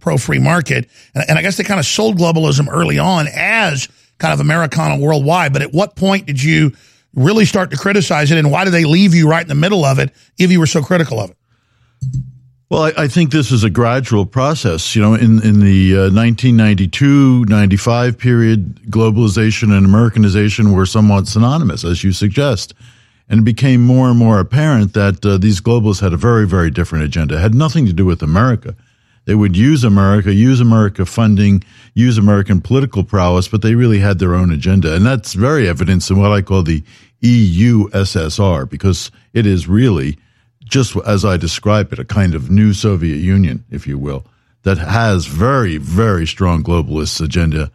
pro 0.00 0.16
free 0.18 0.38
market, 0.38 0.88
and, 1.14 1.24
and 1.28 1.38
I 1.38 1.42
guess 1.42 1.56
they 1.56 1.64
kind 1.64 1.80
of 1.80 1.86
sold 1.86 2.18
globalism 2.18 2.68
early 2.70 2.98
on 2.98 3.26
as 3.32 3.88
kind 4.18 4.32
of 4.32 4.40
Americana 4.40 4.98
worldwide. 4.98 5.52
But 5.52 5.62
at 5.62 5.72
what 5.72 5.96
point 5.96 6.26
did 6.26 6.42
you 6.42 6.72
really 7.14 7.44
start 7.44 7.70
to 7.70 7.76
criticize 7.76 8.30
it, 8.30 8.38
and 8.38 8.50
why 8.50 8.64
did 8.64 8.72
they 8.72 8.84
leave 8.84 9.14
you 9.14 9.28
right 9.28 9.42
in 9.42 9.48
the 9.48 9.54
middle 9.54 9.84
of 9.84 9.98
it 9.98 10.12
if 10.38 10.50
you 10.50 10.60
were 10.60 10.66
so 10.66 10.82
critical 10.82 11.20
of 11.20 11.30
it? 11.30 11.36
Well, 12.68 12.82
I, 12.82 13.04
I 13.04 13.08
think 13.08 13.30
this 13.30 13.52
is 13.52 13.62
a 13.62 13.70
gradual 13.70 14.26
process. 14.26 14.96
You 14.96 15.02
know, 15.02 15.14
in 15.14 15.40
in 15.44 15.60
the 15.60 15.96
uh, 15.96 16.10
1992-95 16.10 18.18
period, 18.18 18.74
globalization 18.90 19.72
and 19.76 19.86
Americanization 19.86 20.72
were 20.72 20.86
somewhat 20.86 21.28
synonymous, 21.28 21.84
as 21.84 22.02
you 22.02 22.10
suggest, 22.10 22.74
and 23.28 23.38
it 23.40 23.44
became 23.44 23.86
more 23.86 24.08
and 24.08 24.18
more 24.18 24.40
apparent 24.40 24.94
that 24.94 25.24
uh, 25.24 25.38
these 25.38 25.60
globalists 25.60 26.00
had 26.00 26.12
a 26.12 26.16
very, 26.16 26.44
very 26.44 26.72
different 26.72 27.04
agenda. 27.04 27.36
It 27.36 27.40
had 27.40 27.54
nothing 27.54 27.86
to 27.86 27.92
do 27.92 28.04
with 28.04 28.20
America. 28.20 28.74
They 29.26 29.36
would 29.36 29.56
use 29.56 29.84
America, 29.84 30.34
use 30.34 30.60
America 30.60 31.06
funding, 31.06 31.62
use 31.94 32.18
American 32.18 32.60
political 32.60 33.04
prowess, 33.04 33.46
but 33.46 33.62
they 33.62 33.76
really 33.76 34.00
had 34.00 34.18
their 34.18 34.34
own 34.34 34.50
agenda, 34.50 34.92
and 34.92 35.06
that's 35.06 35.34
very 35.34 35.68
evident 35.68 36.10
in 36.10 36.18
what 36.18 36.32
I 36.32 36.42
call 36.42 36.64
the 36.64 36.82
EU 37.20 37.88
SSR, 37.90 38.68
because 38.68 39.12
it 39.34 39.46
is 39.46 39.68
really 39.68 40.18
just 40.66 40.96
as 41.06 41.24
I 41.24 41.36
describe 41.36 41.92
it, 41.92 41.98
a 41.98 42.04
kind 42.04 42.34
of 42.34 42.50
new 42.50 42.74
Soviet 42.74 43.16
Union, 43.16 43.64
if 43.70 43.86
you 43.86 43.98
will, 43.98 44.26
that 44.64 44.78
has 44.78 45.26
very, 45.26 45.78
very 45.78 46.26
strong 46.26 46.62
globalist 46.62 47.20
agenda. 47.20 47.70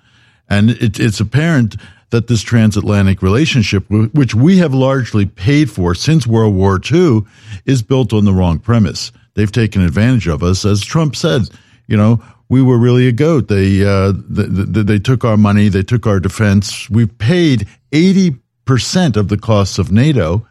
And 0.49 0.71
it, 0.71 0.99
it's 0.99 1.19
apparent 1.19 1.77
that 2.09 2.27
this 2.27 2.41
transatlantic 2.41 3.21
relationship, 3.21 3.89
which 3.89 4.35
we 4.35 4.57
have 4.57 4.73
largely 4.73 5.25
paid 5.25 5.71
for 5.71 5.95
since 5.95 6.27
World 6.27 6.53
War 6.53 6.79
II, 6.91 7.21
is 7.65 7.81
built 7.81 8.11
on 8.11 8.25
the 8.25 8.33
wrong 8.33 8.59
premise. 8.59 9.13
They've 9.33 9.51
taken 9.51 9.81
advantage 9.81 10.27
of 10.27 10.43
us. 10.43 10.65
As 10.65 10.83
Trump 10.83 11.15
said, 11.15 11.43
you 11.87 11.95
know, 11.95 12.21
we 12.49 12.61
were 12.61 12.77
really 12.77 13.07
a 13.07 13.13
goat. 13.13 13.47
They, 13.47 13.85
uh, 13.85 14.11
they, 14.27 14.43
they, 14.47 14.83
they 14.83 14.99
took 14.99 15.23
our 15.23 15.37
money, 15.37 15.69
they 15.69 15.83
took 15.83 16.05
our 16.05 16.19
defense. 16.19 16.89
We've 16.89 17.17
paid 17.17 17.65
80% 17.93 19.15
of 19.15 19.29
the 19.29 19.37
costs 19.37 19.79
of 19.79 19.89
NATO 19.93 20.45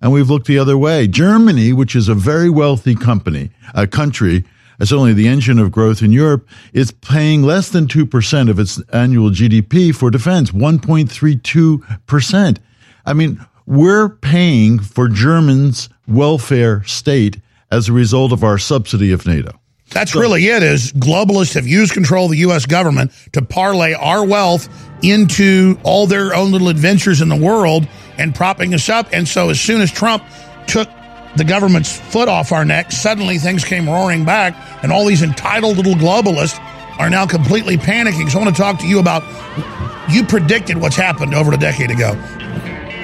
and 0.00 0.12
we've 0.12 0.30
looked 0.30 0.46
the 0.46 0.58
other 0.58 0.78
way. 0.78 1.06
Germany, 1.06 1.72
which 1.72 1.96
is 1.96 2.08
a 2.08 2.14
very 2.14 2.50
wealthy 2.50 2.94
company, 2.94 3.50
a 3.74 3.86
country, 3.86 4.44
it's 4.78 4.92
only 4.92 5.14
the 5.14 5.28
engine 5.28 5.58
of 5.58 5.72
growth 5.72 6.02
in 6.02 6.12
Europe, 6.12 6.46
is 6.72 6.92
paying 6.92 7.42
less 7.42 7.70
than 7.70 7.86
2% 7.86 8.50
of 8.50 8.58
its 8.58 8.80
annual 8.92 9.30
GDP 9.30 9.94
for 9.94 10.10
defense, 10.10 10.50
1.32%. 10.50 12.58
I 13.06 13.12
mean, 13.12 13.44
we're 13.64 14.08
paying 14.08 14.78
for 14.78 15.08
Germans' 15.08 15.88
welfare 16.06 16.84
state 16.84 17.40
as 17.70 17.88
a 17.88 17.92
result 17.92 18.32
of 18.32 18.44
our 18.44 18.58
subsidy 18.58 19.12
of 19.12 19.26
NATO. 19.26 19.58
That's 19.90 20.14
really 20.14 20.46
it. 20.46 20.62
Is 20.62 20.92
globalists 20.92 21.54
have 21.54 21.66
used 21.66 21.92
control 21.92 22.26
of 22.26 22.32
the 22.32 22.38
U.S. 22.38 22.66
government 22.66 23.12
to 23.32 23.42
parlay 23.42 23.94
our 23.94 24.24
wealth 24.24 24.68
into 25.02 25.78
all 25.84 26.06
their 26.06 26.34
own 26.34 26.50
little 26.50 26.68
adventures 26.68 27.20
in 27.20 27.28
the 27.28 27.36
world 27.36 27.88
and 28.18 28.34
propping 28.34 28.74
us 28.74 28.88
up. 28.88 29.08
And 29.12 29.26
so, 29.26 29.50
as 29.50 29.60
soon 29.60 29.80
as 29.80 29.90
Trump 29.90 30.22
took 30.66 30.88
the 31.36 31.44
government's 31.44 31.96
foot 31.96 32.28
off 32.28 32.52
our 32.52 32.64
neck, 32.64 32.92
suddenly 32.92 33.38
things 33.38 33.64
came 33.64 33.88
roaring 33.88 34.24
back, 34.24 34.54
and 34.82 34.92
all 34.92 35.04
these 35.04 35.22
entitled 35.22 35.76
little 35.76 35.94
globalists 35.94 36.58
are 36.98 37.10
now 37.10 37.26
completely 37.26 37.76
panicking. 37.76 38.30
So, 38.30 38.38
I 38.38 38.44
want 38.44 38.56
to 38.56 38.62
talk 38.62 38.80
to 38.80 38.86
you 38.86 38.98
about. 38.98 39.22
You 40.08 40.22
predicted 40.22 40.78
what's 40.78 40.94
happened 40.94 41.34
over 41.34 41.52
a 41.52 41.56
decade 41.56 41.90
ago. 41.90 42.12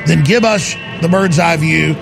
Then 0.07 0.23
give 0.23 0.45
us 0.45 0.75
the 1.01 1.09
bird's 1.09 1.39
eye 1.39 1.57
view 1.57 1.95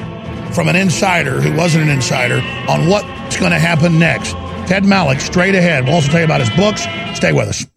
from 0.53 0.69
an 0.69 0.77
insider 0.77 1.41
who 1.41 1.57
wasn't 1.57 1.85
an 1.85 1.91
insider 1.91 2.41
on 2.69 2.89
what's 2.89 3.39
going 3.39 3.53
to 3.53 3.59
happen 3.59 3.99
next. 3.99 4.33
Ted 4.69 4.85
Malloch, 4.85 5.21
straight 5.21 5.55
ahead. 5.55 5.85
We'll 5.85 5.95
also 5.95 6.11
tell 6.11 6.21
you 6.21 6.25
about 6.25 6.41
his 6.41 6.51
books. 6.51 6.83
Stay 7.17 7.33
with 7.33 7.49
us. 7.49 7.70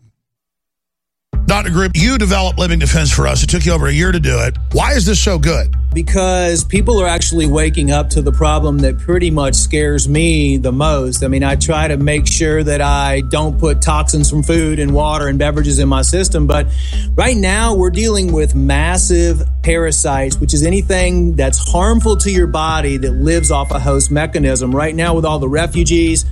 Dr. 1.53 1.91
You 1.93 2.17
developed 2.17 2.57
Living 2.57 2.80
Defense 2.80 3.11
for 3.11 3.27
us. 3.27 3.43
It 3.43 3.47
took 3.47 3.63
you 3.63 3.73
over 3.73 3.85
a 3.85 3.91
year 3.91 4.11
to 4.11 4.19
do 4.19 4.39
it. 4.39 4.57
Why 4.71 4.93
is 4.93 5.05
this 5.05 5.19
so 5.19 5.38
good? 5.38 5.75
because 5.93 6.63
people 6.63 6.99
are 6.99 7.05
actually 7.07 7.45
waking 7.45 7.91
up 7.91 8.09
to 8.09 8.19
the 8.19 8.31
problem 8.31 8.80
that 8.80 8.97
pretty 8.97 9.30
much 9.30 9.53
scares 9.53 10.09
me 10.09 10.57
the 10.57 10.71
most. 10.71 11.23
I 11.23 11.27
mean, 11.27 11.43
I 11.43 11.55
try 11.55 11.88
to 11.88 11.97
make 11.97 12.25
sure 12.25 12.63
that 12.63 12.81
I 12.81 13.21
don't 13.21 13.59
put 13.59 13.80
toxins 13.80 14.27
from 14.27 14.41
food 14.41 14.80
and 14.80 14.91
water 14.91 15.27
and 15.27 15.38
beverages 15.38 15.77
in 15.77 15.88
my 15.88 16.01
system, 16.01 16.47
but 16.47 16.65
right 17.15 17.38
now 17.38 17.75
we're 17.75 17.91
dealing 17.91 18.31
with 18.31 18.55
massive 18.55 19.43
parasites, 19.61 20.39
which 20.39 20.55
is 20.55 20.63
anything 20.63 21.35
that's 21.35 21.59
harmful 21.71 22.17
to 22.17 22.31
your 22.31 22.47
body 22.47 22.97
that 22.97 23.11
lives 23.11 23.51
off 23.51 23.69
a 23.69 23.80
host 23.80 24.09
mechanism. 24.09 24.75
Right 24.75 24.95
now, 24.95 25.13
with 25.13 25.25
all 25.25 25.38
the 25.38 25.49
refugees, 25.49 26.25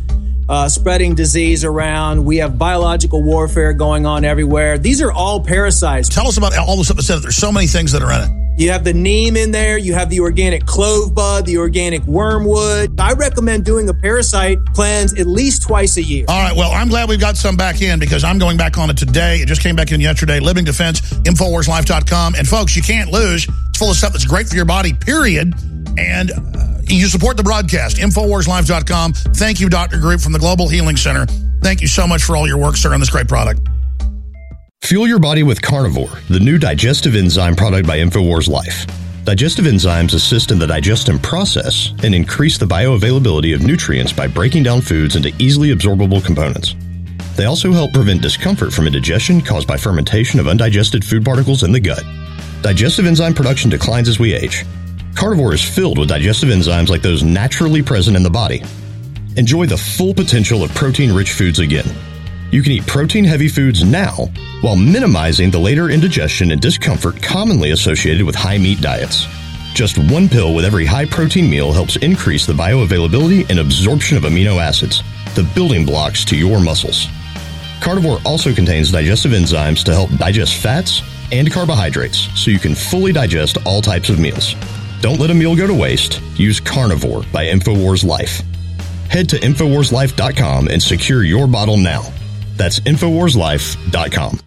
uh, 0.52 0.68
spreading 0.68 1.15
disease 1.15 1.64
around. 1.64 2.23
We 2.26 2.38
have 2.38 2.57
biological 2.57 3.23
warfare 3.23 3.72
going 3.72 4.06
on 4.06 4.26
everywhere. 4.26 4.78
These 4.78 5.02
are 5.02 5.11
all 5.11 5.41
parasites. 5.41 6.10
Tell 6.10 6.28
us 6.28 6.38
about 6.38 6.57
all 6.57 6.76
the 6.76 6.84
stuff 6.84 6.98
that 6.98 7.03
said 7.03 7.19
there's 7.19 7.38
so 7.38 7.53
many 7.53 7.68
things 7.68 7.94
that 7.94 8.02
are 8.02 8.11
in 8.11 8.30
it. 8.30 8.41
You 8.57 8.72
have 8.72 8.84
the 8.84 8.94
neem 8.94 9.38
in 9.38 9.52
there. 9.52 9.78
You 9.78 9.94
have 9.94 10.10
the 10.10 10.19
organic 10.19 10.65
clove 10.65 11.15
bud, 11.15 11.45
the 11.45 11.57
organic 11.57 12.03
wormwood. 12.03 12.99
I 12.99 13.14
recommend 13.14 13.64
doing 13.64 13.88
a 13.88 13.94
parasite 13.94 14.60
cleanse 14.73 15.18
at 15.18 15.26
least 15.26 15.64
twice 15.64 15.95
a 15.95 16.03
year. 16.03 16.26
All 16.28 16.44
right. 16.44 16.56
Well, 16.56 16.69
I'm 16.69 16.90
glad 16.90 17.07
we've 17.07 17.19
got 17.19 17.38
some 17.38 17.56
back 17.56 17.82
in 17.82 17.98
because 17.98 18.26
I'm 18.26 18.38
going 18.38 18.57
back 18.57 18.78
on 18.78 18.90
it 18.90 18.98
today. 18.98 19.38
It 19.38 19.48
just 19.48 19.61
came 19.64 19.78
back 19.78 19.94
in 19.94 20.02
yesterday. 20.02 20.41
Living 20.41 20.65
Defense, 20.65 20.99
InfoWarsLife.com. 20.99 22.36
And 22.36 22.45
folks, 22.45 22.76
you 22.76 22.82
can't 22.82 23.10
lose. 23.10 23.48
It's 23.69 23.80
full 23.80 23.90
of 23.90 23.95
stuff 23.95 24.11
that's 24.11 24.26
great 24.26 24.49
for 24.49 24.56
your 24.57 24.65
body, 24.65 24.94
period. 24.94 25.56
And 25.98 26.30
you 26.99 27.07
support 27.07 27.38
the 27.38 27.43
broadcast, 27.43 27.97
InfoWarsLife.com. 27.97 29.13
Thank 29.13 29.59
you, 29.59 29.69
Dr. 29.69 29.99
Group 29.99 30.22
from 30.22 30.34
the 30.34 30.39
Global 30.39 30.68
Healing 30.68 30.97
Center. 30.97 31.26
Thank 31.61 31.81
you 31.81 31.88
so 31.88 32.07
much 32.07 32.23
for 32.23 32.35
all 32.35 32.47
your 32.47 32.57
work, 32.57 32.76
sir, 32.76 32.93
on 32.93 32.99
this 32.99 33.09
great 33.09 33.27
product. 33.27 33.61
Fuel 34.84 35.07
your 35.07 35.19
body 35.19 35.43
with 35.43 35.61
Carnivore, 35.61 36.09
the 36.30 36.39
new 36.39 36.57
digestive 36.57 37.15
enzyme 37.15 37.55
product 37.55 37.88
by 37.88 37.99
InfoWars 37.99 38.49
Life. 38.49 38.85
Digestive 39.23 39.65
enzymes 39.65 40.15
assist 40.15 40.49
in 40.49 40.57
the 40.57 40.65
digestion 40.65 41.19
process 41.19 41.93
and 42.03 42.15
increase 42.15 42.57
the 42.57 42.65
bioavailability 42.65 43.53
of 43.53 43.61
nutrients 43.61 44.11
by 44.11 44.26
breaking 44.26 44.63
down 44.63 44.81
foods 44.81 45.15
into 45.15 45.31
easily 45.38 45.69
absorbable 45.69 46.26
components. 46.26 46.76
They 47.38 47.45
also 47.45 47.72
help 47.72 47.93
prevent 47.93 48.23
discomfort 48.23 48.73
from 48.73 48.88
indigestion 48.88 49.39
caused 49.39 49.68
by 49.68 49.77
fermentation 49.77 50.39
of 50.39 50.47
undigested 50.47 51.05
food 51.05 51.23
particles 51.23 51.61
in 51.61 51.72
the 51.72 51.80
gut. 51.80 52.03
Digestive 52.63 53.05
enzyme 53.05 53.35
production 53.35 53.69
declines 53.69 54.09
as 54.09 54.19
we 54.19 54.34
age. 54.34 54.65
Carnivore 55.15 55.53
is 55.53 55.63
filled 55.63 55.97
with 55.97 56.09
digestive 56.09 56.49
enzymes 56.49 56.89
like 56.89 57.01
those 57.01 57.23
naturally 57.23 57.81
present 57.81 58.17
in 58.17 58.23
the 58.23 58.29
body. 58.29 58.63
Enjoy 59.38 59.65
the 59.65 59.77
full 59.77 60.13
potential 60.13 60.63
of 60.63 60.73
protein 60.73 61.13
rich 61.13 61.31
foods 61.33 61.59
again. 61.59 61.85
You 62.51 62.61
can 62.61 62.73
eat 62.73 62.85
protein 62.85 63.23
heavy 63.23 63.47
foods 63.47 63.83
now 63.83 64.27
while 64.61 64.75
minimizing 64.75 65.51
the 65.51 65.59
later 65.59 65.89
indigestion 65.89 66.51
and 66.51 66.61
discomfort 66.61 67.21
commonly 67.21 67.71
associated 67.71 68.25
with 68.25 68.35
high 68.35 68.57
meat 68.57 68.81
diets. 68.81 69.25
Just 69.73 69.97
one 69.97 70.27
pill 70.27 70.53
with 70.53 70.65
every 70.65 70.85
high 70.85 71.05
protein 71.05 71.49
meal 71.49 71.71
helps 71.71 71.95
increase 71.97 72.45
the 72.45 72.53
bioavailability 72.53 73.49
and 73.49 73.59
absorption 73.59 74.17
of 74.17 74.23
amino 74.23 74.61
acids, 74.61 75.01
the 75.33 75.49
building 75.55 75.85
blocks 75.85 76.25
to 76.25 76.35
your 76.35 76.59
muscles. 76.59 77.07
Carnivore 77.79 78.19
also 78.25 78.53
contains 78.53 78.91
digestive 78.91 79.31
enzymes 79.31 79.83
to 79.85 79.93
help 79.93 80.09
digest 80.17 80.61
fats 80.61 81.01
and 81.31 81.51
carbohydrates 81.51 82.27
so 82.35 82.51
you 82.51 82.59
can 82.59 82.75
fully 82.75 83.13
digest 83.13 83.57
all 83.65 83.81
types 83.81 84.09
of 84.09 84.19
meals. 84.19 84.55
Don't 85.02 85.19
let 85.19 85.32
a 85.32 85.34
meal 85.34 85.56
go 85.56 85.68
to 85.68 85.73
waste. 85.73 86.22
Use 86.36 86.60
Carnivore 86.60 87.23
by 87.34 87.45
InfoWars 87.48 88.06
Life. 88.06 88.44
Head 89.10 89.28
to 89.30 89.36
InfoWarsLife.com 89.38 90.69
and 90.69 90.82
secure 90.82 91.23
your 91.23 91.48
bottle 91.48 91.76
now. 91.76 92.03
That's 92.56 92.80
InfoWarsLife.com. 92.80 94.40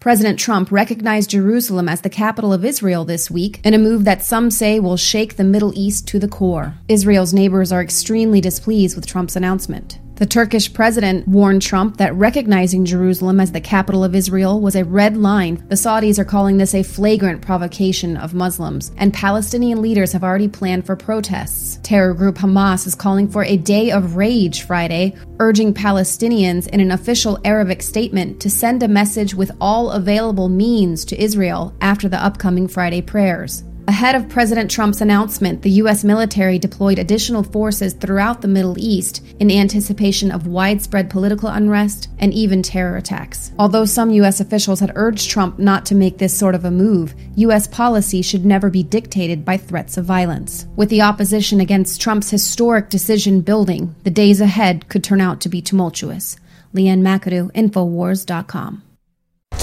President 0.00 0.38
Trump 0.38 0.72
recognized 0.72 1.30
Jerusalem 1.30 1.86
as 1.86 2.00
the 2.00 2.08
capital 2.08 2.54
of 2.54 2.64
Israel 2.64 3.04
this 3.04 3.30
week 3.30 3.60
in 3.64 3.74
a 3.74 3.78
move 3.78 4.04
that 4.04 4.24
some 4.24 4.50
say 4.50 4.80
will 4.80 4.96
shake 4.96 5.36
the 5.36 5.44
Middle 5.44 5.72
East 5.76 6.08
to 6.08 6.18
the 6.18 6.26
core. 6.26 6.74
Israel's 6.88 7.34
neighbors 7.34 7.70
are 7.70 7.82
extremely 7.82 8.40
displeased 8.40 8.96
with 8.96 9.06
Trump's 9.06 9.36
announcement. 9.36 9.98
The 10.20 10.26
Turkish 10.26 10.70
president 10.70 11.26
warned 11.26 11.62
Trump 11.62 11.96
that 11.96 12.14
recognizing 12.14 12.84
Jerusalem 12.84 13.40
as 13.40 13.52
the 13.52 13.60
capital 13.62 14.04
of 14.04 14.14
Israel 14.14 14.60
was 14.60 14.76
a 14.76 14.84
red 14.84 15.16
line. 15.16 15.64
The 15.70 15.76
Saudis 15.76 16.18
are 16.18 16.26
calling 16.26 16.58
this 16.58 16.74
a 16.74 16.82
flagrant 16.82 17.40
provocation 17.40 18.18
of 18.18 18.34
Muslims, 18.34 18.92
and 18.98 19.14
Palestinian 19.14 19.80
leaders 19.80 20.12
have 20.12 20.22
already 20.22 20.46
planned 20.46 20.84
for 20.84 20.94
protests. 20.94 21.80
Terror 21.82 22.12
group 22.12 22.36
Hamas 22.36 22.86
is 22.86 22.94
calling 22.94 23.30
for 23.30 23.44
a 23.44 23.56
day 23.56 23.92
of 23.92 24.16
rage 24.16 24.60
Friday, 24.60 25.16
urging 25.38 25.72
Palestinians 25.72 26.68
in 26.68 26.80
an 26.80 26.90
official 26.90 27.38
Arabic 27.46 27.80
statement 27.80 28.40
to 28.40 28.50
send 28.50 28.82
a 28.82 28.88
message 28.88 29.34
with 29.34 29.50
all 29.58 29.90
available 29.90 30.50
means 30.50 31.06
to 31.06 31.18
Israel 31.18 31.74
after 31.80 32.10
the 32.10 32.22
upcoming 32.22 32.68
Friday 32.68 33.00
prayers. 33.00 33.64
Ahead 33.90 34.14
of 34.14 34.28
President 34.28 34.70
Trump's 34.70 35.00
announcement, 35.00 35.62
the 35.62 35.78
U.S. 35.82 36.04
military 36.04 36.60
deployed 36.60 37.00
additional 37.00 37.42
forces 37.42 37.92
throughout 37.92 38.40
the 38.40 38.46
Middle 38.46 38.78
East 38.78 39.20
in 39.40 39.50
anticipation 39.50 40.30
of 40.30 40.46
widespread 40.46 41.10
political 41.10 41.48
unrest 41.48 42.08
and 42.20 42.32
even 42.32 42.62
terror 42.62 42.96
attacks. 42.96 43.50
Although 43.58 43.86
some 43.86 44.12
U.S. 44.12 44.38
officials 44.38 44.78
had 44.78 44.92
urged 44.94 45.28
Trump 45.28 45.58
not 45.58 45.86
to 45.86 45.96
make 45.96 46.18
this 46.18 46.38
sort 46.38 46.54
of 46.54 46.64
a 46.64 46.70
move, 46.70 47.16
U.S. 47.34 47.66
policy 47.66 48.22
should 48.22 48.44
never 48.44 48.70
be 48.70 48.84
dictated 48.84 49.44
by 49.44 49.56
threats 49.56 49.96
of 49.96 50.04
violence. 50.04 50.68
With 50.76 50.88
the 50.88 51.02
opposition 51.02 51.60
against 51.60 52.00
Trump's 52.00 52.30
historic 52.30 52.90
decision 52.90 53.40
building, 53.40 53.96
the 54.04 54.10
days 54.10 54.40
ahead 54.40 54.88
could 54.88 55.02
turn 55.02 55.20
out 55.20 55.40
to 55.40 55.48
be 55.48 55.60
tumultuous. 55.60 56.36
Leanne 56.72 57.02
McAdoo, 57.02 57.50
Infowars.com. 57.54 58.84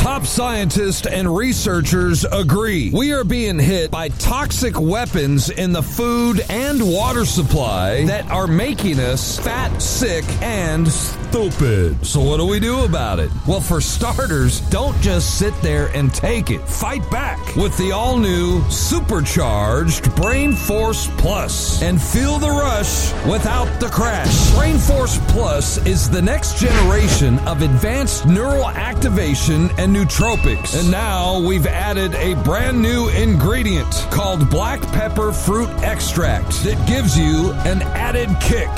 Top 0.07 0.25
scientists 0.25 1.05
and 1.05 1.35
researchers 1.35 2.23
agree. 2.23 2.89
We 2.91 3.11
are 3.11 3.23
being 3.23 3.59
hit 3.59 3.91
by 3.91 4.07
toxic 4.09 4.79
weapons 4.79 5.49
in 5.49 5.73
the 5.73 5.83
food 5.83 6.39
and 6.49 6.81
water 6.81 7.25
supply 7.25 8.05
that 8.05 8.29
are 8.31 8.47
making 8.47 8.99
us 8.99 9.37
fat, 9.37 9.81
sick, 9.81 10.23
and 10.41 10.87
stupid. 10.87 12.05
So, 12.05 12.21
what 12.21 12.37
do 12.37 12.45
we 12.45 12.59
do 12.59 12.85
about 12.85 13.19
it? 13.19 13.29
Well, 13.47 13.59
for 13.59 13.81
starters, 13.81 14.61
don't 14.69 14.99
just 15.01 15.37
sit 15.39 15.53
there 15.61 15.87
and 15.87 16.13
take 16.13 16.51
it. 16.51 16.61
Fight 16.61 17.09
back 17.11 17.55
with 17.55 17.77
the 17.77 17.91
all 17.91 18.17
new 18.17 18.63
supercharged 18.69 20.15
Brain 20.15 20.53
Force 20.53 21.09
Plus 21.17 21.81
and 21.81 22.01
feel 22.01 22.39
the 22.39 22.49
rush 22.49 23.11
without 23.25 23.67
the 23.79 23.89
crash. 23.89 24.55
Brain 24.55 24.77
Force 24.77 25.19
Plus 25.27 25.85
is 25.85 26.09
the 26.09 26.21
next 26.21 26.59
generation 26.59 27.39
of 27.39 27.61
advanced 27.61 28.25
neural 28.25 28.69
activation 28.69 29.69
and 29.77 29.95
nootropics. 29.95 30.79
And 30.79 30.91
now 30.91 31.39
we've 31.39 31.67
added 31.67 32.13
a 32.15 32.35
brand 32.43 32.81
new 32.81 33.09
ingredient 33.09 33.91
called 34.11 34.49
black 34.49 34.81
pepper 34.93 35.31
fruit 35.31 35.69
extract 35.83 36.63
that 36.63 36.87
gives 36.87 37.17
you 37.17 37.51
an 37.65 37.81
added 37.81 38.29
kick. 38.41 38.69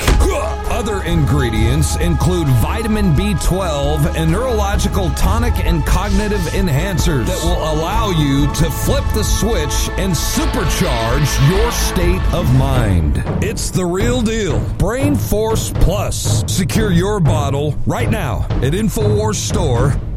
Other 0.70 1.02
ingredients 1.02 1.96
include 1.96 2.46
vitamin 2.46 3.12
B12 3.14 4.14
and 4.16 4.30
neurological 4.30 5.10
tonic 5.10 5.54
and 5.64 5.84
cognitive 5.84 6.40
enhancers 6.52 7.26
that 7.26 7.42
will 7.42 7.58
allow 7.74 8.10
you 8.10 8.46
to 8.54 8.70
flip 8.70 9.04
the 9.14 9.24
switch 9.24 9.90
and 9.98 10.12
supercharge 10.12 11.50
your 11.50 11.72
state 11.72 12.22
of 12.32 12.52
mind. 12.56 13.22
It's 13.42 13.70
the 13.70 13.84
real 13.84 14.22
deal. 14.22 14.60
Brain 14.78 15.16
Force 15.16 15.70
Plus. 15.76 16.44
Secure 16.52 16.92
your 16.92 17.20
bottle 17.20 17.74
right 17.86 18.10
now 18.10 18.46
at 18.62 18.74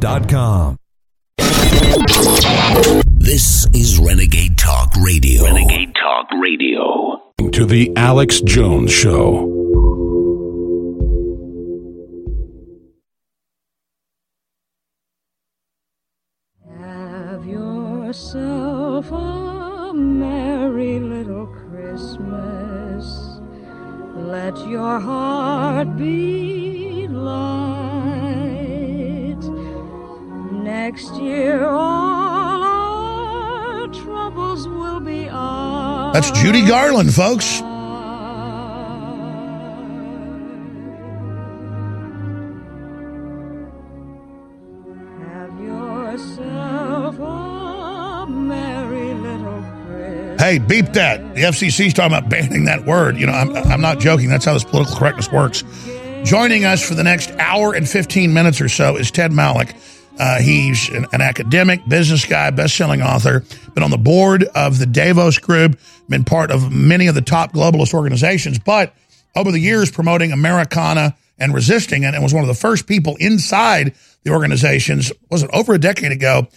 InfoWarsStore.com. 0.04 0.78
This 3.18 3.66
is 3.74 4.00
Renegade 4.00 4.58
Talk 4.58 4.94
Radio. 4.98 5.44
Renegade 5.46 5.96
Talk 5.96 6.28
Radio. 6.42 7.22
To 7.52 7.66
the 7.66 7.92
Alex 7.96 8.42
Jones 8.42 8.92
Show. 8.92 9.50
Have 16.78 17.46
yourself 17.46 19.12
a 19.12 19.94
merry 19.94 21.00
little 21.00 21.48
Christmas. 21.48 23.40
Let 24.16 24.58
your 24.68 25.00
heart 25.00 25.96
be 25.98 26.63
Next 30.84 31.14
year, 31.14 31.64
all 31.64 32.62
our 32.62 33.88
troubles 33.88 34.68
will 34.68 35.00
be 35.00 35.30
ours. 35.30 36.14
That's 36.14 36.30
Judy 36.32 36.68
Garland, 36.68 37.14
folks. 37.14 37.62
Have 45.22 45.58
yourself 45.62 47.18
a 47.18 48.26
merry 48.28 49.14
little 49.14 49.64
Christmas. 49.88 50.42
Hey, 50.42 50.60
beep 50.60 50.88
that. 50.88 51.34
The 51.36 51.44
FCC's 51.44 51.94
talking 51.94 52.18
about 52.18 52.30
banning 52.30 52.66
that 52.66 52.84
word. 52.86 53.16
You 53.16 53.28
know, 53.28 53.32
I'm, 53.32 53.56
I'm 53.56 53.80
not 53.80 54.02
joking. 54.02 54.28
That's 54.28 54.44
how 54.44 54.52
this 54.52 54.66
political 54.66 54.98
correctness 54.98 55.32
works. 55.32 55.64
Joining 56.26 56.66
us 56.66 56.86
for 56.86 56.94
the 56.94 57.06
next 57.06 57.32
hour 57.40 57.74
and 57.74 57.88
15 57.88 58.34
minutes 58.34 58.60
or 58.60 58.68
so 58.68 58.98
is 58.98 59.12
Ted 59.12 59.32
Malloch. 59.32 59.74
Uh, 60.20 60.40
he's 60.40 60.90
an, 60.90 61.08
an 61.12 61.22
academic, 61.22 61.88
business 61.88 62.26
guy, 62.26 62.50
best-selling 62.52 63.02
author. 63.02 63.44
Been 63.74 63.84
on 63.84 63.92
the 63.92 63.98
board 63.98 64.44
of 64.56 64.78
the 64.78 64.86
Davos 64.86 65.40
Group. 65.40 65.80
Been 66.08 66.24
part 66.24 66.52
of 66.52 66.72
many 66.72 67.08
of 67.08 67.16
the 67.16 67.22
top 67.22 67.54
globalist 67.54 67.94
organizations. 67.94 68.60
But 68.60 68.94
over 69.36 69.52
the 69.52 69.60
years, 69.60 69.90
promoting 69.90 70.32
Americana 70.32 71.16
and 71.40 71.54
resisting 71.54 72.04
it, 72.04 72.14
and 72.14 72.22
was 72.22 72.34
one 72.34 72.44
of 72.44 72.48
the 72.48 72.54
first 72.54 72.86
people 72.88 73.16
inside 73.20 73.96
the 74.24 74.32
organizations. 74.32 75.12
Was 75.32 75.44
it 75.44 75.50
over 75.52 75.74
a 75.74 75.80
decade 75.80 76.12
ago? 76.12 76.48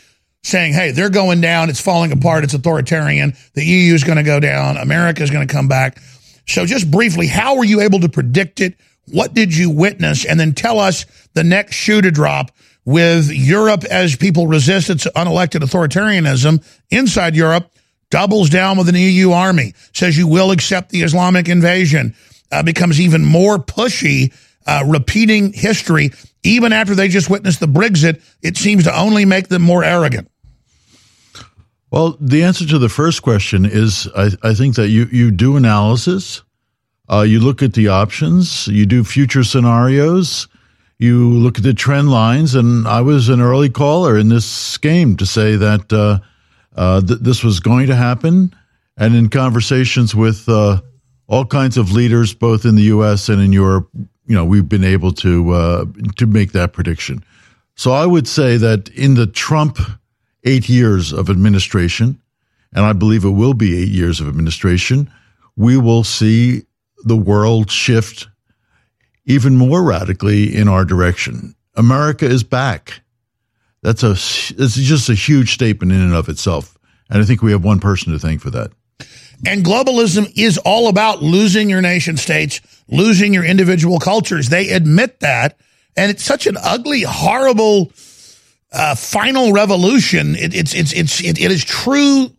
Saying, 0.43 0.75
"Hey, 0.75 0.93
they're 0.93 1.11
going 1.11 1.41
down. 1.41 1.71
It's 1.71 1.81
falling 1.81 2.13
apart. 2.13 2.45
It's 2.45 2.55
authoritarian. 2.55 3.35
The 3.55 3.65
EU 3.65 3.95
is 3.95 4.05
going 4.05 4.19
to 4.19 4.23
go 4.23 4.39
down. 4.39 4.77
America 4.77 5.23
is 5.23 5.31
going 5.31 5.47
to 5.47 5.53
come 5.53 5.67
back." 5.67 5.99
So, 6.47 6.67
just 6.67 6.89
briefly, 6.91 7.27
how 7.27 7.57
were 7.57 7.65
you 7.65 7.81
able 7.81 8.01
to 8.01 8.09
predict 8.09 8.61
it? 8.61 8.77
What 9.11 9.35
did 9.35 9.57
you 9.57 9.71
witness? 9.71 10.25
And 10.25 10.39
then 10.39 10.53
tell 10.53 10.79
us 10.79 11.07
the 11.35 11.43
next 11.43 11.75
shoe 11.75 12.01
to 12.01 12.11
drop 12.11 12.53
with 12.87 13.31
Europe 13.31 13.85
as 13.85 14.17
people 14.17 14.47
resist 14.47 14.89
its 14.89 15.07
unelected 15.09 15.61
authoritarianism. 15.61 16.65
Inside 16.91 17.37
Europe, 17.37 17.71
doubles 18.11 18.49
down 18.49 18.79
with 18.79 18.89
an 18.89 18.95
EU 18.95 19.33
army, 19.33 19.75
says 19.93 20.17
you 20.17 20.29
will 20.29 20.53
accept 20.53 20.91
the 20.91 21.03
Islamic 21.03 21.49
invasion, 21.49 22.15
uh, 22.53 22.63
becomes 22.63 23.01
even 23.01 23.25
more 23.25 23.59
pushy, 23.59 24.33
uh, 24.67 24.85
repeating 24.87 25.53
history. 25.53 26.13
Even 26.45 26.73
after 26.73 26.95
they 26.95 27.09
just 27.09 27.29
witnessed 27.29 27.61
the 27.61 27.67
Brexit, 27.67 28.23
it 28.41 28.57
seems 28.57 28.85
to 28.85 28.97
only 28.97 29.25
make 29.25 29.49
them 29.49 29.63
more 29.63 29.83
arrogant. 29.83 30.31
Well, 31.91 32.17
the 32.21 32.45
answer 32.45 32.67
to 32.67 32.79
the 32.79 32.89
first 32.89 33.23
question 33.23 33.65
is 33.65 34.09
I, 34.17 34.31
I 34.43 34.55
think 34.55 34.77
that 34.77 34.89
you, 34.89 35.07
you 35.11 35.31
do 35.33 35.57
analysis, 35.57 36.43
uh, 37.09 37.23
you 37.23 37.41
look 37.41 37.63
at 37.63 37.75
the 37.75 37.89
options, 37.89 38.69
you 38.69 38.87
do 38.87 39.03
future 39.03 39.45
scenarios, 39.45 40.47
you 40.99 41.31
look 41.31 41.59
at 41.59 41.65
the 41.65 41.75
trend 41.75 42.11
lines, 42.11 42.55
and 42.55 42.87
I 42.89 43.03
was 43.03 43.29
an 43.29 43.41
early 43.41 43.69
caller 43.69 44.17
in 44.17 44.29
this 44.29 44.79
game 44.79 45.17
to 45.19 45.27
say 45.27 45.57
that 45.57 45.93
uh, 45.93 46.21
uh, 46.75 47.01
th- 47.03 47.21
this 47.21 47.45
was 47.45 47.61
going 47.61 47.89
to 47.89 47.97
happen. 47.97 48.55
And 48.97 49.15
in 49.15 49.29
conversations 49.29 50.15
with 50.15 50.49
uh, 50.49 50.81
all 51.27 51.45
kinds 51.45 51.77
of 51.77 51.93
leaders, 51.93 52.33
both 52.33 52.65
in 52.65 52.77
the 52.77 52.85
U.S. 52.85 53.29
and 53.29 53.43
in 53.43 53.53
Europe, 53.53 53.91
you 54.27 54.35
know, 54.35 54.45
we've 54.45 54.69
been 54.69 54.85
able 54.85 55.13
to 55.13 55.51
uh, 55.53 55.85
to 56.17 56.27
make 56.27 56.53
that 56.53 56.73
prediction. 56.73 57.23
So 57.75 57.93
I 57.93 58.07
would 58.07 58.27
say 58.27 58.57
that 58.57 58.89
in 58.91 59.15
the 59.15 59.27
Trump 59.27 59.79
eight 60.45 60.69
years 60.69 61.13
of 61.13 61.29
administration, 61.29 62.21
and 62.73 62.87
I 62.87 62.95
believe 62.95 63.25
it 63.25 63.31
will 63.31 63.55
be 63.55 63.83
eight 63.83 63.89
years 63.89 64.21
of 64.21 64.29
administration, 64.29 65.11
we 65.57 65.77
will 65.77 66.05
see 66.05 66.65
the 67.05 67.17
world 67.17 67.71
shift 67.71 68.29
even 69.27 69.57
more 69.57 69.83
radically 69.83 70.55
in 70.55 70.69
our 70.69 70.85
direction. 70.85 71.55
America 71.75 72.25
is 72.27 72.43
back. 72.43 73.03
That's 73.83 74.03
a 74.03 74.13
it's 74.13 74.75
just 74.75 75.09
a 75.11 75.15
huge 75.15 75.53
statement 75.53 75.93
in 75.93 76.01
and 76.01 76.15
of 76.15 76.29
itself, 76.29 76.77
and 77.11 77.23
I 77.23 77.27
think 77.27 77.43
we 77.43 77.53
have 77.53 77.63
one 77.63 77.81
person 77.81 78.13
to 78.13 78.19
thank 78.19 78.41
for 78.41 78.51
that. 78.51 78.73
And 79.45 79.65
globalism 79.65 80.33
is 80.37 80.59
all 80.59 80.89
about 80.89 81.23
losing 81.23 81.69
your 81.69 81.83
nation 81.83 82.17
states, 82.17 82.61
losing 82.89 83.35
your 83.35 83.45
individual 83.45 83.99
cultures. 83.99 84.49
They 84.49 84.71
admit 84.71 85.21
that. 85.21 85.59
And 85.97 86.11
it's 86.11 86.25
such 86.25 86.47
an 86.47 86.57
ugly, 86.63 87.03
horrible 87.03 87.93
uh, 88.73 88.95
final 88.95 89.53
revolution. 89.53 90.37
It, 90.37 90.55
it's, 90.55 90.75
it's, 90.75 90.93
it's, 90.93 91.21
it, 91.23 91.41
it 91.41 91.51
is 91.51 91.65
true 91.65 92.31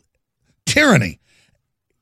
tyranny. 0.65 1.19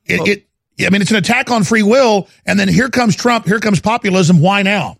It, 0.05 0.27
it, 0.27 0.47
I 0.79 0.89
mean, 0.89 1.01
it's 1.01 1.11
an 1.11 1.17
attack 1.17 1.51
on 1.51 1.63
free 1.63 1.83
will. 1.83 2.27
And 2.45 2.59
then 2.59 2.67
here 2.67 2.89
comes 2.89 3.15
Trump. 3.15 3.45
Here 3.45 3.59
comes 3.59 3.79
populism. 3.79 4.39
Why 4.41 4.61
now? 4.61 4.97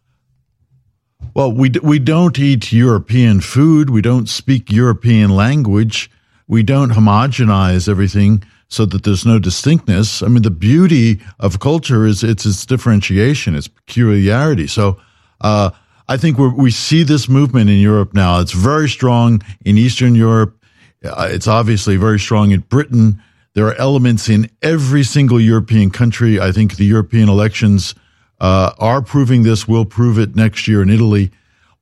Well, 1.33 1.51
we 1.51 1.69
d- 1.69 1.79
we 1.83 1.99
don't 1.99 2.37
eat 2.39 2.71
European 2.71 3.41
food. 3.41 3.89
We 3.89 4.01
don't 4.01 4.29
speak 4.29 4.71
European 4.71 5.31
language. 5.31 6.09
We 6.47 6.63
don't 6.63 6.91
homogenize 6.91 7.89
everything 7.89 8.43
so 8.69 8.85
that 8.85 9.03
there's 9.03 9.25
no 9.25 9.37
distinctness. 9.39 10.23
I 10.23 10.27
mean, 10.27 10.43
the 10.43 10.51
beauty 10.51 11.19
of 11.39 11.59
culture 11.59 12.05
is 12.05 12.23
it's 12.23 12.45
its 12.45 12.65
differentiation, 12.65 13.55
its 13.55 13.67
peculiarity. 13.67 14.67
So, 14.67 14.97
uh, 15.41 15.71
I 16.07 16.17
think 16.17 16.37
we 16.37 16.47
we 16.49 16.71
see 16.71 17.03
this 17.03 17.27
movement 17.27 17.69
in 17.69 17.79
Europe 17.79 18.13
now. 18.13 18.39
It's 18.39 18.53
very 18.53 18.87
strong 18.87 19.41
in 19.65 19.77
Eastern 19.77 20.15
Europe. 20.15 20.55
Uh, 21.03 21.27
It's 21.31 21.47
obviously 21.47 21.97
very 21.97 22.19
strong 22.19 22.51
in 22.51 22.61
Britain. 22.61 23.21
There 23.55 23.67
are 23.67 23.75
elements 23.75 24.27
in 24.27 24.49
every 24.61 25.03
single 25.03 25.39
European 25.39 25.89
country. 25.89 26.39
I 26.41 26.51
think 26.51 26.75
the 26.75 26.85
European 26.85 27.29
elections 27.29 27.95
uh, 28.39 28.73
are 28.77 29.01
proving 29.01 29.43
this. 29.43 29.65
Will 29.65 29.85
prove 29.85 30.19
it 30.19 30.35
next 30.35 30.67
year 30.67 30.81
in 30.81 30.89
Italy. 30.89 31.31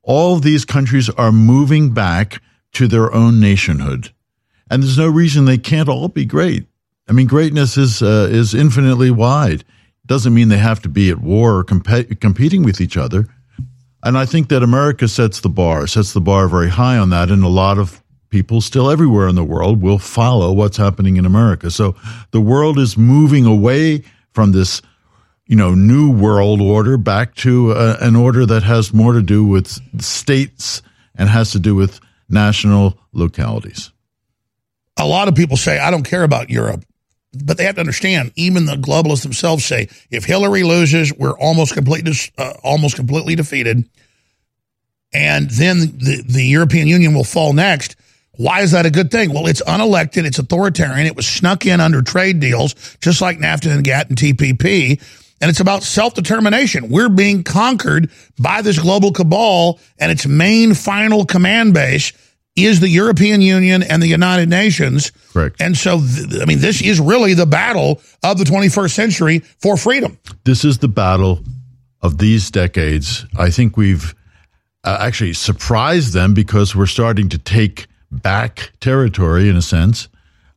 All 0.03 0.37
these 0.37 0.65
countries 0.65 1.09
are 1.09 1.31
moving 1.31 1.91
back 1.91 2.41
to 2.73 2.87
their 2.87 3.11
own 3.11 3.39
nationhood, 3.39 4.13
and 4.69 4.83
there's 4.83 4.99
no 4.99 5.09
reason 5.09 5.45
they 5.45 5.57
can't 5.57 5.89
all 5.89 6.09
be 6.09 6.25
great. 6.25 6.67
I 7.09 7.11
mean, 7.11 7.25
greatness 7.25 7.75
is 7.75 8.03
uh, 8.03 8.27
is 8.29 8.53
infinitely 8.53 9.09
wide. 9.09 9.63
Doesn't 10.05 10.33
mean 10.33 10.49
they 10.49 10.57
have 10.57 10.81
to 10.83 10.89
be 10.89 11.09
at 11.09 11.21
war 11.21 11.57
or 11.57 11.63
compe- 11.63 12.19
competing 12.19 12.61
with 12.61 12.81
each 12.81 12.97
other. 12.97 13.25
And 14.03 14.17
I 14.17 14.25
think 14.25 14.49
that 14.49 14.61
America 14.61 15.07
sets 15.07 15.39
the 15.39 15.49
bar, 15.49 15.87
sets 15.87 16.13
the 16.13 16.21
bar 16.21 16.47
very 16.47 16.69
high 16.69 16.97
on 16.97 17.09
that, 17.09 17.31
and 17.31 17.43
a 17.43 17.47
lot 17.47 17.79
of 17.79 18.02
people 18.33 18.61
still 18.61 18.89
everywhere 18.89 19.27
in 19.27 19.35
the 19.35 19.43
world 19.43 19.79
will 19.79 19.99
follow 19.99 20.51
what's 20.51 20.75
happening 20.75 21.17
in 21.17 21.25
America. 21.25 21.69
So 21.69 21.95
the 22.31 22.41
world 22.41 22.79
is 22.79 22.97
moving 22.97 23.45
away 23.45 24.03
from 24.31 24.53
this, 24.53 24.81
you 25.45 25.55
know, 25.55 25.75
new 25.75 26.11
world 26.11 26.59
order 26.59 26.97
back 26.97 27.35
to 27.35 27.73
uh, 27.73 27.97
an 28.01 28.15
order 28.15 28.43
that 28.47 28.63
has 28.63 28.91
more 28.91 29.13
to 29.13 29.21
do 29.21 29.45
with 29.45 29.67
states 30.01 30.81
and 31.13 31.29
has 31.29 31.51
to 31.51 31.59
do 31.59 31.75
with 31.75 31.99
national 32.27 32.97
localities. 33.11 33.91
a 34.97 35.05
lot 35.05 35.27
of 35.27 35.35
people 35.35 35.57
say, 35.57 35.77
I 35.77 35.91
don't 35.91 36.03
care 36.03 36.23
about 36.23 36.49
Europe. 36.49 36.83
But 37.45 37.57
they 37.57 37.65
have 37.65 37.75
to 37.75 37.81
understand, 37.81 38.31
even 38.35 38.65
the 38.65 38.75
globalists 38.75 39.23
themselves 39.23 39.65
say, 39.65 39.89
if 40.09 40.25
Hillary 40.25 40.63
loses, 40.63 41.13
we're 41.13 41.37
almost 41.37 41.73
completely, 41.73 42.13
uh, 42.37 42.53
almost 42.63 42.95
completely 42.95 43.35
defeated. 43.35 43.89
And 45.13 45.49
then 45.49 45.79
the, 45.79 46.23
the 46.27 46.43
European 46.43 46.87
Union 46.87 47.13
will 47.13 47.23
fall 47.23 47.53
next. 47.53 47.95
Why 48.35 48.61
is 48.61 48.71
that 48.71 48.85
a 48.85 48.91
good 48.91 49.11
thing? 49.11 49.31
Well, 49.31 49.47
it's 49.47 49.61
unelected, 49.61 50.25
it's 50.25 50.39
authoritarian, 50.39 51.05
it 51.05 51.15
was 51.15 51.27
snuck 51.27 51.65
in 51.65 51.79
under 51.79 52.01
trade 52.01 52.39
deals, 52.39 52.73
just 52.99 53.21
like 53.21 53.37
NAFTA 53.37 53.71
and 53.71 53.83
GATT 53.83 54.09
and 54.09 54.17
TPP. 54.17 55.01
And 55.39 55.49
it's 55.49 55.59
about 55.59 55.83
self 55.83 56.13
determination. 56.13 56.89
We're 56.89 57.09
being 57.09 57.43
conquered 57.43 58.09
by 58.39 58.61
this 58.61 58.79
global 58.79 59.11
cabal, 59.11 59.79
and 59.99 60.11
its 60.11 60.25
main 60.25 60.73
final 60.73 61.25
command 61.25 61.73
base 61.73 62.13
is 62.55 62.79
the 62.79 62.89
European 62.89 63.41
Union 63.41 63.83
and 63.83 64.01
the 64.01 64.07
United 64.07 64.47
Nations. 64.47 65.11
Correct. 65.33 65.59
And 65.59 65.75
so, 65.75 65.99
th- 65.99 66.41
I 66.41 66.45
mean, 66.45 66.59
this 66.59 66.81
is 66.81 66.99
really 66.99 67.33
the 67.33 67.45
battle 67.45 68.01
of 68.23 68.37
the 68.37 68.45
21st 68.45 68.91
century 68.91 69.39
for 69.39 69.75
freedom. 69.75 70.17
This 70.43 70.63
is 70.63 70.77
the 70.77 70.87
battle 70.87 71.43
of 72.01 72.19
these 72.19 72.51
decades. 72.51 73.25
I 73.37 73.49
think 73.49 73.75
we've 73.75 74.15
uh, 74.83 74.97
actually 74.99 75.33
surprised 75.33 76.13
them 76.13 76.33
because 76.33 76.75
we're 76.75 76.85
starting 76.85 77.29
to 77.29 77.37
take 77.37 77.87
back 78.21 78.71
territory 78.79 79.49
in 79.49 79.55
a 79.55 79.61
sense. 79.61 80.07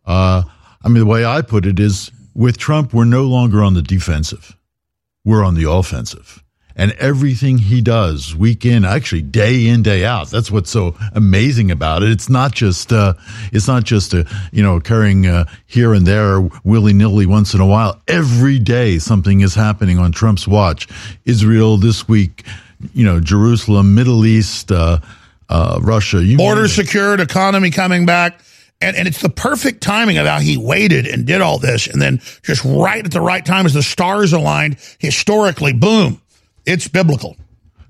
Uh, 0.05 0.43
I 0.83 0.89
mean, 0.89 1.01
the 1.01 1.07
way 1.07 1.25
I 1.25 1.43
put 1.43 1.67
it 1.67 1.81
is 1.81 2.11
with 2.35 2.59
Trump, 2.59 2.93
we're 2.93 3.05
no 3.05 3.25
longer 3.25 3.63
on 3.63 3.75
the 3.75 3.83
defensive, 3.83 4.57
we're 5.25 5.45
on 5.45 5.55
the 5.55 5.69
offensive. 5.71 6.43
And 6.79 6.93
everything 6.99 7.57
he 7.57 7.81
does 7.81 8.37
week 8.37 8.67
in, 8.67 8.85
actually 8.85 9.23
day 9.23 9.67
in, 9.67 9.83
day 9.83 10.05
out. 10.05 10.31
That's 10.31 10.51
what's 10.51 10.71
so 10.71 10.95
amazing 11.15 11.71
about 11.71 12.03
it. 12.03 12.11
It's 12.11 12.29
not 12.29 12.53
just, 12.53 12.93
uh, 12.93 13.15
it's 13.51 13.67
not 13.67 13.85
just, 13.85 14.13
a, 14.13 14.29
you 14.53 14.63
know, 14.63 14.77
occurring, 14.77 15.27
uh, 15.27 15.47
here 15.65 15.95
and 15.95 16.07
there 16.07 16.43
willy 16.65 16.93
nilly 16.93 17.25
once 17.25 17.55
in 17.55 17.63
a 17.63 17.67
while. 17.67 18.03
Every 18.07 18.59
day 18.59 18.99
something 18.99 19.41
is 19.41 19.55
happening 19.55 19.99
on 19.99 20.13
Trump's 20.13 20.47
watch. 20.47 20.87
Israel 21.25 21.79
this 21.79 22.07
week, 22.07 22.45
you 22.93 23.07
know, 23.07 23.21
Jerusalem, 23.21 23.95
Middle 23.95 24.27
East, 24.27 24.71
uh, 24.71 24.99
uh, 25.49 25.79
Russia. 25.83 26.23
You 26.23 26.37
Border 26.37 26.69
secured, 26.69 27.21
economy 27.21 27.71
coming 27.71 28.07
back. 28.07 28.41
And, 28.79 28.95
and 28.95 29.09
it's 29.09 29.23
the 29.23 29.31
perfect 29.31 29.83
timing 29.83 30.19
of 30.19 30.27
how 30.27 30.39
he 30.39 30.59
waited 30.59 31.07
and 31.07 31.27
did 31.27 31.41
all 31.41 31.59
this. 31.59 31.87
And 31.87 32.01
then 32.01 32.21
just 32.43 32.63
right 32.65 33.03
at 33.03 33.11
the 33.11 33.23
right 33.23 33.45
time 33.45 33.65
as 33.65 33.73
the 33.73 33.83
stars 33.83 34.35
aligned, 34.35 34.77
historically, 34.99 35.73
boom, 35.73 36.21
it's 36.67 36.87
biblical. 36.87 37.37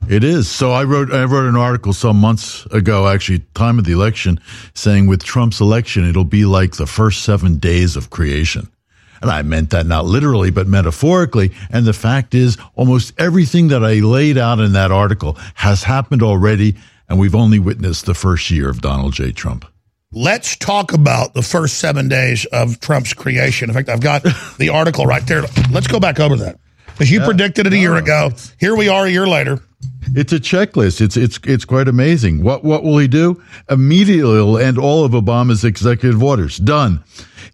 It 0.09 0.23
is. 0.23 0.49
So 0.49 0.71
I 0.71 0.85
wrote 0.85 1.13
I 1.13 1.25
wrote 1.25 1.49
an 1.49 1.57
article 1.57 1.93
some 1.93 2.21
months 2.21 2.65
ago, 2.67 3.09
actually, 3.09 3.41
time 3.55 3.81
of 3.81 3.85
the 3.85 3.93
election, 3.93 4.39
saying 4.75 5.09
with 5.09 5.25
Trump's 5.25 5.61
election, 5.61 6.09
it'll 6.09 6.25
be 6.25 6.45
like 6.45 6.77
the 6.77 6.87
first 6.87 7.25
seven 7.25 7.59
days 7.59 7.97
of 7.97 8.11
creation. 8.11 8.69
And 9.21 9.31
I 9.31 9.43
meant 9.43 9.71
that 9.71 9.87
not 9.87 10.05
literally, 10.05 10.51
but 10.51 10.69
metaphorically. 10.69 11.53
And 11.71 11.85
the 11.87 11.93
fact 11.93 12.35
is, 12.35 12.57
almost 12.77 13.15
everything 13.19 13.69
that 13.69 13.83
I 13.83 13.95
laid 13.95 14.39
out 14.39 14.61
in 14.61 14.75
that 14.75 14.93
article 14.93 15.37
has 15.55 15.83
happened 15.83 16.23
already, 16.23 16.77
and 17.09 17.19
we've 17.19 17.35
only 17.35 17.59
witnessed 17.59 18.07
the 18.07 18.15
first 18.15 18.51
year 18.51 18.69
of 18.69 18.81
Donald 18.81 19.15
J. 19.15 19.33
Trump. 19.33 19.65
Let's 20.13 20.57
talk 20.57 20.93
about 20.93 21.35
the 21.35 21.43
first 21.43 21.79
seven 21.79 22.09
days 22.09 22.45
of 22.47 22.81
Trump's 22.81 23.13
creation. 23.13 23.69
In 23.69 23.75
fact, 23.75 23.89
I've 23.89 24.01
got 24.01 24.23
the 24.59 24.71
article 24.71 25.05
right 25.07 25.27
there. 25.27 25.43
Let's 25.71 25.87
go 25.87 26.01
back 26.01 26.21
over 26.21 26.37
that. 26.37 26.59
Because 26.87 27.11
you 27.11 27.21
predicted 27.21 27.67
it 27.67 27.75
a 27.75 27.79
year 27.79 27.97
ago. 27.97 28.31
Here 28.59 28.75
we 28.75 28.89
are 28.89 29.05
a 29.05 29.11
year 29.11 29.27
later. 29.27 29.61
It's 30.15 30.33
a 30.33 30.39
checklist. 30.39 31.03
It's 31.03 31.17
it's 31.17 31.39
it's 31.45 31.67
quite 31.67 31.89
amazing. 31.89 32.43
What 32.43 32.65
what 32.65 32.83
will 32.83 32.97
he 32.97 33.09
do? 33.09 33.43
Immediately 33.69 34.35
he'll 34.35 34.57
end 34.57 34.79
all 34.79 35.05
of 35.05 35.13
Obama's 35.13 35.63
executive 35.63 36.23
orders. 36.23 36.57
Done. 36.57 37.05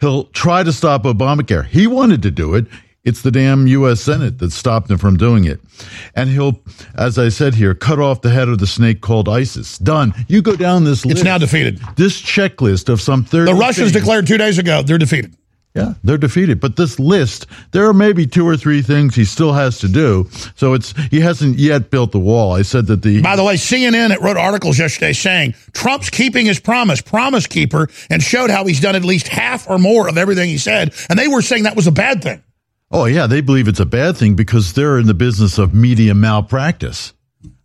He'll 0.01 0.25
try 0.27 0.63
to 0.63 0.73
stop 0.73 1.03
Obamacare. 1.03 1.67
He 1.67 1.89
wanted 1.89 2.23
to 2.23 2.31
do 2.31 2.55
it. 2.55 2.67
It's 3.05 3.23
the 3.23 3.33
damn 3.33 3.67
U.S. 3.67 4.01
Senate 4.01 4.39
that 4.39 4.53
stopped 4.53 4.89
him 4.89 4.97
from 4.99 5.17
doing 5.17 5.45
it. 5.45 5.61
And 6.15 6.31
he'll, 6.31 6.61
as 6.95 7.19
I 7.19 7.31
said 7.31 7.55
here, 7.55 7.75
cut 7.75 7.99
off 7.99 8.21
the 8.21 8.31
head 8.31 8.49
of 8.49 8.59
the 8.59 8.67
snake 8.67 9.01
called 9.01 9.29
ISIS. 9.29 9.77
Done. 9.79 10.15
You 10.29 10.41
go 10.41 10.55
down 10.55 10.85
this 10.85 11.05
list. 11.05 11.19
It's 11.19 11.25
now 11.25 11.37
defeated. 11.39 11.81
This 11.97 12.23
checklist 12.23 12.89
of 12.89 13.01
some 13.01 13.25
30 13.25 13.53
The 13.53 13.59
Russians 13.59 13.91
things- 13.91 14.03
declared 14.05 14.27
two 14.29 14.39
days 14.39 14.59
ago 14.59 14.83
they're 14.83 14.99
defeated. 14.99 15.35
yeah, 15.75 15.95
they're 16.05 16.17
defeated. 16.17 16.61
But 16.61 16.77
this 16.77 17.01
list, 17.01 17.47
there 17.73 17.89
are 17.89 17.93
maybe 17.93 18.25
two 18.25 18.47
or 18.47 18.57
three 18.57 18.83
things 18.83 19.17
he 19.17 19.25
still 19.25 19.53
has 19.53 19.79
to 19.81 19.89
do. 19.89 20.29
So 20.55 20.73
it's 20.75 20.95
he 21.11 21.19
hasn't 21.19 21.59
yet 21.59 21.91
built 21.91 22.13
the 22.13 22.21
wall. 22.21 22.53
I 22.53 22.63
said 22.63 22.87
that 22.87 23.03
the 23.03 23.21
By 23.21 23.35
the 23.35 23.43
way, 23.43 23.55
CNN 23.55 24.17
wrote 24.21 24.37
articles 24.37 24.79
yesterday 24.79 25.13
saying 25.13 25.55
Trump's 25.73 26.09
keeping 26.09 26.47
his 26.47 26.61
promise, 26.61 27.01
promise 27.01 27.49
keeper, 27.49 27.89
and 28.11 28.23
showed 28.23 28.51
how 28.51 28.65
he's 28.65 28.79
done 28.81 28.95
at 28.95 29.03
least 29.05 29.27
half 29.27 29.69
or 29.69 29.81
more 29.81 30.09
of 30.09 30.17
everything 30.17 30.49
he 30.49 30.59
said. 30.59 30.95
And 31.11 31.19
they 31.19 31.27
were 31.27 31.43
saying 31.43 31.65
that 31.65 31.75
was 31.75 31.89
a 31.89 31.93
bad 31.93 32.23
thing. 32.23 32.41
Oh 32.93 33.07
yeah, 33.07 33.27
they 33.27 33.41
believe 33.41 33.69
it's 33.69 33.81
a 33.81 33.87
bad 33.87 34.17
thing 34.17 34.35
because 34.35 34.75
they're 34.75 34.99
in 34.99 35.07
the 35.07 35.15
business 35.15 35.59
of 35.59 35.75
media 35.75 36.15
malpractice. 36.15 37.15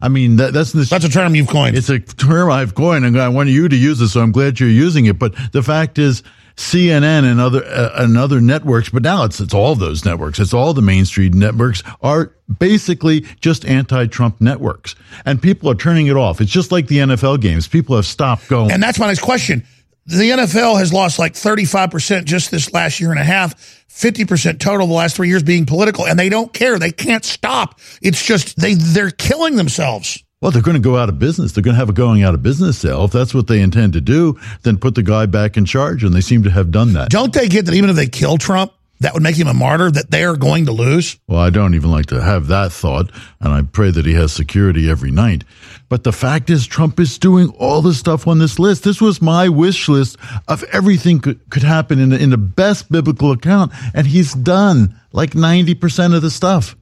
I 0.02 0.10
mean, 0.10 0.38
that, 0.38 0.54
that's 0.54 0.72
that's 0.72 1.06
a 1.06 1.10
term 1.10 1.36
you've 1.36 1.50
coined. 1.50 1.76
It's 1.76 1.90
a 1.90 2.00
term 2.00 2.50
I've 2.50 2.76
coined, 2.76 3.04
and 3.04 3.20
I 3.20 3.30
want 3.30 3.50
you 3.50 3.68
to 3.68 3.76
use 3.76 4.00
it, 4.00 4.10
so 4.10 4.22
I'm 4.22 4.32
glad 4.32 4.60
you're 4.60 4.70
using 4.70 5.06
it. 5.06 5.20
But 5.20 5.36
the 5.52 5.62
fact 5.62 5.98
is, 5.98 6.24
CNN 6.56 7.30
and 7.30 7.40
other 7.40 7.64
uh, 7.66 8.04
and 8.04 8.18
other 8.18 8.40
networks, 8.42 8.90
but 8.90 9.04
now 9.04 9.24
it's 9.24 9.40
it's 9.40 9.54
all 9.54 9.76
those 9.76 10.06
networks, 10.06 10.40
it's 10.40 10.54
all 10.54 10.74
the 10.74 10.82
mainstream 10.82 11.34
networks 11.34 11.84
are 12.02 12.34
basically 12.60 13.22
just 13.42 13.66
anti-Trump 13.66 14.40
networks, 14.40 14.96
and 15.26 15.42
people 15.42 15.70
are 15.70 15.76
turning 15.76 16.08
it 16.08 16.16
off. 16.16 16.42
It's 16.42 16.52
just 16.52 16.72
like 16.72 16.88
the 16.88 17.00
NFL 17.00 17.42
games; 17.42 17.68
people 17.68 17.96
have 17.96 18.06
stopped 18.06 18.48
going. 18.50 18.72
And 18.72 18.82
that's 18.82 19.00
my 19.00 19.08
next 19.08 19.22
question. 19.22 19.64
The 20.08 20.32
NFL 20.32 20.80
has 20.80 20.94
lost 20.94 21.20
like 21.20 21.34
35% 21.34 22.24
just 22.24 22.50
this 22.50 22.72
last 22.72 23.02
year 23.02 23.12
and 23.12 23.20
a 23.20 23.26
half, 23.26 23.56
50% 23.90 24.58
total 24.58 24.88
the 24.88 24.94
last 24.94 25.18
three 25.18 25.28
years 25.28 25.44
being 25.44 25.66
political, 25.66 26.08
and 26.08 26.18
they 26.18 26.30
don't 26.30 26.54
care. 26.54 26.80
They 26.80 26.94
can't 26.94 27.26
stop. 27.26 27.80
It's 28.02 28.26
just 28.26 28.58
they 28.58 28.76
they're 28.76 29.12
killing 29.12 29.58
themselves. 29.58 30.24
Well, 30.40 30.52
they're 30.52 30.62
going 30.62 30.76
to 30.76 30.82
go 30.82 30.96
out 30.96 31.10
of 31.10 31.20
business. 31.20 31.52
They're 31.52 31.64
going 31.64 31.74
to 31.74 31.80
have 31.80 31.90
a 31.90 31.94
going 31.94 32.24
out 32.24 32.36
of 32.36 32.44
business 32.44 32.78
sale. 32.78 33.04
If 33.04 33.12
that's 33.12 33.34
what 33.34 33.48
they 33.48 33.60
intend 33.60 33.94
to 33.94 34.02
do, 34.02 34.40
then 34.62 34.78
put 34.78 34.96
the 34.96 35.04
guy 35.04 35.26
back 35.26 35.58
in 35.58 35.66
charge, 35.66 36.04
and 36.04 36.14
they 36.14 36.22
seem 36.22 36.44
to 36.44 36.52
have 36.52 36.72
done 36.72 36.94
that. 36.94 37.10
Don't 37.10 37.34
they 37.34 37.50
get 37.50 37.66
that 37.66 37.74
even 37.74 37.90
if 37.90 37.96
they 37.96 38.08
kill 38.08 38.38
Trump, 38.38 38.72
that 39.00 39.14
would 39.14 39.24
make 39.24 39.36
him 39.36 39.48
a 39.48 39.54
martyr, 39.54 39.92
that 39.92 40.12
they 40.12 40.24
are 40.24 40.36
going 40.36 40.66
to 40.66 40.72
lose? 40.72 41.18
Well, 41.28 41.40
I 41.40 41.50
don't 41.50 41.76
even 41.76 41.92
like 41.92 42.08
to 42.08 42.22
have 42.22 42.48
that 42.48 42.72
thought, 42.72 43.12
and 43.40 43.54
I 43.54 43.62
pray 43.62 43.92
that 43.92 44.06
he 44.06 44.14
has 44.14 44.32
security 44.34 44.90
every 44.90 45.12
night. 45.12 45.44
But 45.90 46.04
the 46.04 46.12
fact 46.12 46.50
is, 46.50 46.68
Trump 46.68 47.00
is 47.00 47.18
doing 47.18 47.50
all 47.60 47.82
the 47.82 47.94
stuff 47.94 48.28
on 48.28 48.40
this 48.40 48.60
list. 48.60 48.84
This 48.84 49.00
was 49.00 49.22
my 49.22 49.48
wish 49.50 49.88
list 49.88 50.18
of 50.48 50.64
everything 50.66 51.20
could, 51.20 51.50
could 51.50 51.64
happen 51.64 52.00
in 52.00 52.10
the, 52.10 52.22
in 52.22 52.30
the 52.30 52.38
best 52.38 52.92
biblical 52.92 53.32
account, 53.32 53.72
and 53.94 54.08
he's 54.08 54.34
done 54.34 55.00
like 55.12 55.32
90% 55.32 56.16
of 56.16 56.22
the 56.22 56.32
stuff. 56.32 56.76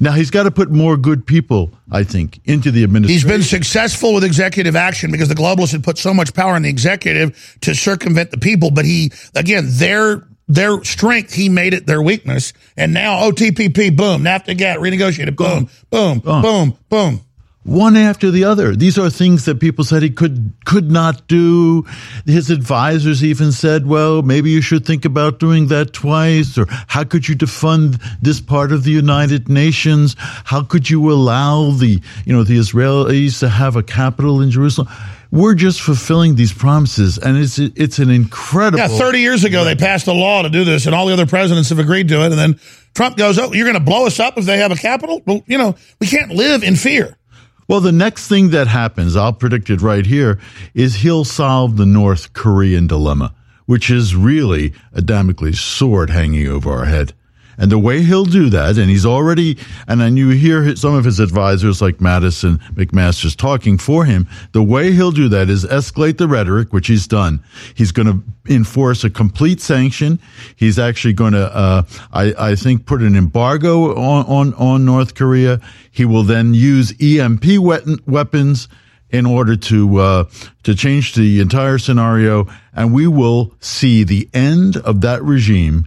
Now, 0.00 0.12
he's 0.12 0.30
got 0.30 0.44
to 0.44 0.50
put 0.50 0.70
more 0.70 0.96
good 0.96 1.26
people, 1.26 1.72
I 1.90 2.04
think, 2.04 2.40
into 2.44 2.70
the 2.70 2.84
administration. 2.84 3.28
He's 3.28 3.36
been 3.36 3.42
successful 3.42 4.14
with 4.14 4.24
executive 4.24 4.76
action 4.76 5.10
because 5.10 5.28
the 5.28 5.34
globalists 5.34 5.72
had 5.72 5.84
put 5.84 5.98
so 5.98 6.14
much 6.14 6.32
power 6.32 6.56
in 6.56 6.62
the 6.62 6.70
executive 6.70 7.58
to 7.62 7.74
circumvent 7.74 8.30
the 8.30 8.38
people. 8.38 8.70
But 8.70 8.86
he, 8.86 9.12
again, 9.34 9.66
their 9.68 10.26
their 10.46 10.82
strength, 10.84 11.32
he 11.32 11.48
made 11.48 11.74
it 11.74 11.86
their 11.86 12.02
weakness. 12.02 12.52
And 12.76 12.92
now 12.92 13.24
oh, 13.24 13.32
OTPP, 13.32 13.96
boom, 13.96 14.22
NAFTA 14.22 14.56
GATT, 14.56 14.78
renegotiated, 14.78 15.36
boom, 15.36 15.68
boom, 15.90 16.18
boom, 16.20 16.78
boom. 16.88 17.20
one 17.64 17.96
after 17.96 18.30
the 18.30 18.44
other. 18.44 18.76
These 18.76 18.98
are 18.98 19.08
things 19.08 19.46
that 19.46 19.58
people 19.58 19.84
said 19.84 20.02
he 20.02 20.10
could 20.10 20.52
could 20.66 20.90
not 20.90 21.26
do. 21.26 21.84
His 22.26 22.50
advisors 22.50 23.24
even 23.24 23.52
said, 23.52 23.86
"Well, 23.86 24.22
maybe 24.22 24.50
you 24.50 24.60
should 24.60 24.84
think 24.84 25.04
about 25.04 25.40
doing 25.40 25.68
that 25.68 25.92
twice." 25.94 26.58
Or 26.58 26.66
how 26.88 27.04
could 27.04 27.26
you 27.26 27.34
defund 27.34 28.02
this 28.20 28.40
part 28.40 28.70
of 28.70 28.84
the 28.84 28.90
United 28.90 29.48
Nations? 29.48 30.14
How 30.18 30.62
could 30.62 30.90
you 30.90 31.10
allow 31.10 31.70
the 31.70 32.00
you 32.26 32.32
know 32.34 32.44
the 32.44 32.58
Israelis 32.58 33.40
to 33.40 33.48
have 33.48 33.76
a 33.76 33.82
capital 33.82 34.42
in 34.42 34.50
Jerusalem? 34.50 34.88
We're 35.34 35.54
just 35.56 35.80
fulfilling 35.80 36.36
these 36.36 36.52
promises, 36.52 37.18
and 37.18 37.36
it's 37.36 37.58
it's 37.58 37.98
an 37.98 38.08
incredible. 38.08 38.78
Yeah, 38.78 38.86
30 38.86 39.18
years 39.18 39.42
ago, 39.42 39.64
they 39.64 39.74
passed 39.74 40.06
a 40.06 40.12
law 40.12 40.42
to 40.42 40.48
do 40.48 40.62
this, 40.62 40.86
and 40.86 40.94
all 40.94 41.06
the 41.06 41.12
other 41.12 41.26
presidents 41.26 41.70
have 41.70 41.80
agreed 41.80 42.06
to 42.10 42.22
it. 42.22 42.26
And 42.26 42.38
then 42.38 42.60
Trump 42.94 43.16
goes, 43.16 43.36
Oh, 43.36 43.52
you're 43.52 43.66
going 43.66 43.76
to 43.76 43.84
blow 43.84 44.06
us 44.06 44.20
up 44.20 44.38
if 44.38 44.44
they 44.44 44.58
have 44.58 44.70
a 44.70 44.76
capital? 44.76 45.22
Well, 45.26 45.42
you 45.48 45.58
know, 45.58 45.74
we 45.98 46.06
can't 46.06 46.30
live 46.30 46.62
in 46.62 46.76
fear. 46.76 47.18
Well, 47.66 47.80
the 47.80 47.90
next 47.90 48.28
thing 48.28 48.50
that 48.50 48.68
happens, 48.68 49.16
I'll 49.16 49.32
predict 49.32 49.70
it 49.70 49.80
right 49.80 50.06
here, 50.06 50.38
is 50.72 50.96
he'll 50.96 51.24
solve 51.24 51.78
the 51.78 51.86
North 51.86 52.32
Korean 52.32 52.86
dilemma, 52.86 53.34
which 53.66 53.90
is 53.90 54.14
really 54.14 54.72
a 54.92 55.02
Damocles 55.02 55.58
sword 55.58 56.10
hanging 56.10 56.46
over 56.46 56.70
our 56.70 56.84
head. 56.84 57.12
And 57.58 57.70
the 57.70 57.78
way 57.78 58.02
he'll 58.02 58.24
do 58.24 58.50
that, 58.50 58.78
and 58.78 58.90
he's 58.90 59.06
already, 59.06 59.58
and 59.86 60.00
then 60.00 60.16
you 60.16 60.30
hear 60.30 60.74
some 60.76 60.94
of 60.94 61.04
his 61.04 61.20
advisors 61.20 61.80
like 61.80 61.98
Mattis 61.98 62.44
and 62.44 62.60
McMaster's 62.74 63.36
talking 63.36 63.78
for 63.78 64.04
him. 64.04 64.28
The 64.52 64.62
way 64.62 64.92
he'll 64.92 65.12
do 65.12 65.28
that 65.28 65.48
is 65.48 65.64
escalate 65.64 66.18
the 66.18 66.28
rhetoric, 66.28 66.72
which 66.72 66.88
he's 66.88 67.06
done. 67.06 67.42
He's 67.74 67.92
going 67.92 68.08
to 68.08 68.52
enforce 68.52 69.04
a 69.04 69.10
complete 69.10 69.60
sanction. 69.60 70.18
He's 70.56 70.78
actually 70.78 71.14
going 71.14 71.32
to, 71.32 71.54
uh, 71.54 71.82
I, 72.12 72.34
I 72.38 72.54
think, 72.56 72.86
put 72.86 73.02
an 73.02 73.16
embargo 73.16 73.94
on, 73.96 74.26
on, 74.26 74.54
on 74.54 74.84
North 74.84 75.14
Korea. 75.14 75.60
He 75.90 76.04
will 76.04 76.24
then 76.24 76.54
use 76.54 76.92
EMP 77.00 77.58
weapon, 77.58 77.98
weapons 78.06 78.68
in 79.10 79.26
order 79.26 79.54
to 79.54 79.98
uh, 79.98 80.24
to 80.64 80.74
change 80.74 81.14
the 81.14 81.38
entire 81.38 81.78
scenario, 81.78 82.48
and 82.72 82.92
we 82.92 83.06
will 83.06 83.54
see 83.60 84.02
the 84.02 84.28
end 84.34 84.76
of 84.78 85.02
that 85.02 85.22
regime 85.22 85.86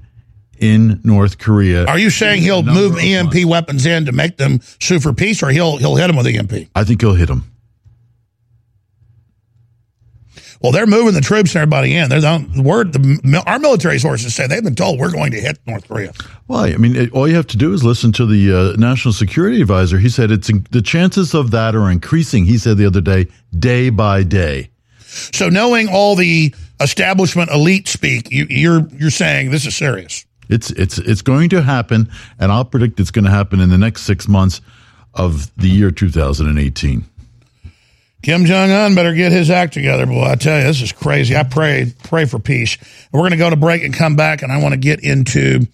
in 0.59 1.01
North 1.03 1.38
Korea. 1.38 1.85
Are 1.85 1.99
you 1.99 2.09
saying 2.09 2.41
he'll 2.41 2.63
move 2.63 2.97
EMP 2.97 3.45
weapons 3.45 3.85
in 3.85 4.05
to 4.05 4.11
make 4.11 4.38
them 4.38 4.59
sue 4.79 4.99
for 4.99 5.13
peace, 5.13 5.43
or 5.43 5.49
he'll 5.49 5.77
he'll 5.77 5.95
hit 5.95 6.07
them 6.07 6.15
with 6.15 6.27
EMP? 6.27 6.69
I 6.75 6.84
think 6.84 7.01
he'll 7.01 7.13
hit 7.13 7.27
them. 7.27 7.51
Well, 10.61 10.71
they're 10.71 10.88
moving 10.88 11.13
the 11.13 11.21
troops 11.21 11.53
and 11.53 11.61
everybody 11.61 11.95
in. 11.95 12.09
They're 12.09 12.21
the 12.21 12.45
the 12.55 12.63
word. 12.63 12.93
The, 12.93 13.43
our 13.45 13.59
military 13.59 13.99
sources 13.99 14.34
say 14.34 14.47
they've 14.47 14.63
been 14.63 14.75
told 14.75 14.99
we're 14.99 15.11
going 15.11 15.31
to 15.31 15.39
hit 15.39 15.59
North 15.67 15.88
Korea. 15.88 16.13
Well, 16.47 16.61
I 16.61 16.77
mean, 16.77 16.95
it, 16.95 17.11
all 17.11 17.27
you 17.27 17.35
have 17.35 17.47
to 17.47 17.57
do 17.57 17.73
is 17.73 17.84
listen 17.84 18.11
to 18.13 18.25
the 18.25 18.73
uh, 18.73 18.75
national 18.77 19.13
security 19.13 19.61
advisor. 19.61 19.99
He 19.99 20.09
said 20.09 20.31
it's 20.31 20.49
the 20.71 20.81
chances 20.81 21.35
of 21.35 21.51
that 21.51 21.75
are 21.75 21.91
increasing. 21.91 22.45
He 22.45 22.57
said 22.57 22.77
the 22.77 22.88
other 22.88 23.01
day, 23.01 23.27
day 23.57 23.89
by 23.89 24.23
day. 24.23 24.69
So, 25.07 25.49
knowing 25.49 25.89
all 25.89 26.15
the 26.15 26.53
establishment 26.79 27.51
elite 27.51 27.88
speak, 27.88 28.31
you, 28.31 28.47
you're 28.49 28.88
you're 28.89 29.11
saying 29.11 29.51
this 29.51 29.65
is 29.65 29.75
serious. 29.75 30.25
It's 30.49 30.71
it's 30.71 30.97
it's 30.97 31.21
going 31.21 31.49
to 31.49 31.61
happen, 31.61 32.09
and 32.39 32.51
I'll 32.51 32.65
predict 32.65 32.99
it's 32.99 33.11
going 33.11 33.25
to 33.25 33.31
happen 33.31 33.59
in 33.59 33.69
the 33.69 33.77
next 33.77 34.03
six 34.03 34.27
months 34.27 34.61
of 35.13 35.53
the 35.57 35.67
year 35.67 35.91
2018. 35.91 37.05
Kim 38.23 38.45
Jong 38.45 38.71
Un 38.71 38.95
better 38.95 39.13
get 39.13 39.31
his 39.31 39.49
act 39.49 39.73
together, 39.73 40.05
boy. 40.05 40.23
I 40.23 40.35
tell 40.35 40.57
you, 40.57 40.63
this 40.65 40.81
is 40.81 40.91
crazy. 40.91 41.35
I 41.35 41.43
pray 41.43 41.93
pray 42.03 42.25
for 42.25 42.39
peace. 42.39 42.77
We're 43.11 43.21
going 43.21 43.31
to 43.31 43.37
go 43.37 43.49
to 43.49 43.55
break 43.55 43.83
and 43.83 43.93
come 43.93 44.15
back, 44.15 44.41
and 44.41 44.51
I 44.51 44.61
want 44.61 44.73
to 44.73 44.79
get 44.79 45.01
into 45.01 45.67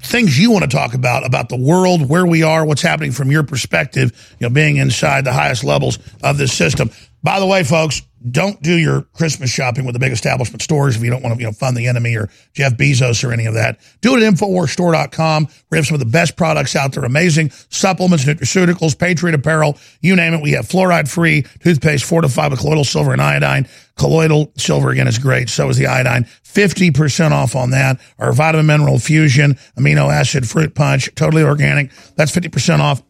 things 0.00 0.38
you 0.38 0.50
want 0.50 0.64
to 0.64 0.70
talk 0.70 0.94
about 0.94 1.24
about 1.24 1.48
the 1.48 1.56
world, 1.56 2.08
where 2.08 2.26
we 2.26 2.42
are, 2.42 2.64
what's 2.64 2.82
happening 2.82 3.12
from 3.12 3.30
your 3.30 3.42
perspective. 3.42 4.36
You 4.40 4.48
know, 4.48 4.54
being 4.54 4.76
inside 4.76 5.24
the 5.24 5.32
highest 5.32 5.64
levels 5.64 5.98
of 6.22 6.36
this 6.36 6.52
system. 6.52 6.90
By 7.22 7.40
the 7.40 7.46
way, 7.46 7.64
folks, 7.64 8.02
don't 8.30 8.60
do 8.62 8.76
your 8.76 9.02
Christmas 9.14 9.50
shopping 9.50 9.84
with 9.84 9.92
the 9.92 9.98
big 9.98 10.12
establishment 10.12 10.62
stores 10.62 10.96
if 10.96 11.02
you 11.02 11.10
don't 11.10 11.22
want 11.22 11.34
to, 11.34 11.40
you 11.40 11.46
know, 11.46 11.52
fund 11.52 11.76
the 11.76 11.86
enemy 11.86 12.16
or 12.16 12.28
Jeff 12.54 12.74
Bezos 12.74 13.22
or 13.22 13.32
any 13.32 13.46
of 13.46 13.54
that. 13.54 13.80
Do 14.00 14.16
it 14.16 14.22
at 14.22 14.34
InfoWarsStore.com. 14.34 15.48
We 15.70 15.78
have 15.78 15.86
some 15.86 15.94
of 15.94 16.00
the 16.00 16.06
best 16.06 16.36
products 16.36 16.74
out 16.74 16.92
there. 16.92 17.04
Amazing 17.04 17.50
supplements, 17.68 18.24
nutraceuticals, 18.24 18.98
Patriot 18.98 19.34
apparel, 19.34 19.78
you 20.00 20.16
name 20.16 20.34
it. 20.34 20.42
We 20.42 20.52
have 20.52 20.66
fluoride-free 20.66 21.46
toothpaste 21.60 22.04
fortified 22.04 22.50
with 22.50 22.60
colloidal 22.60 22.84
silver 22.84 23.12
and 23.12 23.22
iodine. 23.22 23.68
Colloidal 23.96 24.52
silver, 24.56 24.90
again, 24.90 25.08
is 25.08 25.18
great. 25.18 25.48
So 25.48 25.68
is 25.68 25.76
the 25.76 25.86
iodine. 25.86 26.24
50% 26.24 27.30
off 27.30 27.54
on 27.54 27.70
that. 27.70 28.00
Our 28.18 28.32
vitamin 28.32 28.66
mineral 28.66 28.98
fusion, 28.98 29.54
amino 29.78 30.12
acid 30.12 30.48
fruit 30.48 30.74
punch, 30.74 31.14
totally 31.14 31.42
organic. 31.42 31.92
That's 32.16 32.32
50% 32.32 32.80
off. 32.80 33.02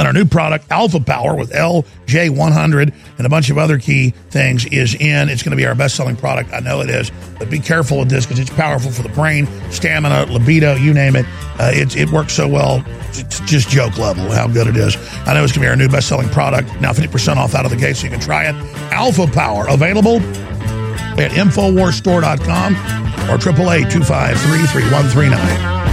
And 0.00 0.06
our 0.06 0.14
new 0.14 0.24
product, 0.24 0.64
Alpha 0.70 0.98
Power, 0.98 1.36
with 1.36 1.52
LJ100 1.52 2.94
and 3.18 3.26
a 3.26 3.28
bunch 3.28 3.50
of 3.50 3.58
other 3.58 3.78
key 3.78 4.14
things, 4.30 4.64
is 4.64 4.94
in. 4.94 5.28
It's 5.28 5.42
going 5.42 5.50
to 5.50 5.58
be 5.58 5.66
our 5.66 5.74
best 5.74 5.94
selling 5.94 6.16
product. 6.16 6.54
I 6.54 6.60
know 6.60 6.80
it 6.80 6.88
is. 6.88 7.12
But 7.38 7.50
be 7.50 7.58
careful 7.58 7.98
with 7.98 8.08
this 8.08 8.24
because 8.24 8.38
it's 8.38 8.48
powerful 8.48 8.90
for 8.90 9.02
the 9.02 9.10
brain, 9.10 9.46
stamina, 9.70 10.24
libido, 10.32 10.74
you 10.76 10.94
name 10.94 11.16
it. 11.16 11.26
Uh, 11.58 11.72
it, 11.74 11.98
it 11.98 12.08
works 12.12 12.32
so 12.32 12.48
well. 12.48 12.82
It's 13.10 13.40
just 13.40 13.68
joke 13.68 13.98
level 13.98 14.30
how 14.32 14.48
good 14.48 14.68
it 14.68 14.76
is. 14.78 14.96
I 15.26 15.34
know 15.34 15.44
it's 15.44 15.52
going 15.52 15.60
to 15.60 15.60
be 15.60 15.68
our 15.68 15.76
new 15.76 15.90
best 15.90 16.08
selling 16.08 16.30
product. 16.30 16.80
Now 16.80 16.94
50% 16.94 17.36
off 17.36 17.54
out 17.54 17.66
of 17.66 17.70
the 17.70 17.76
gate 17.76 17.96
so 17.96 18.04
you 18.04 18.10
can 18.10 18.20
try 18.20 18.48
it. 18.48 18.54
Alpha 18.94 19.26
Power, 19.26 19.68
available 19.68 20.16
at 21.20 21.32
InfoWarsStore.com 21.32 22.74
or 23.28 23.34
888 23.36 23.90
253 23.90 24.66
3139. 24.66 25.89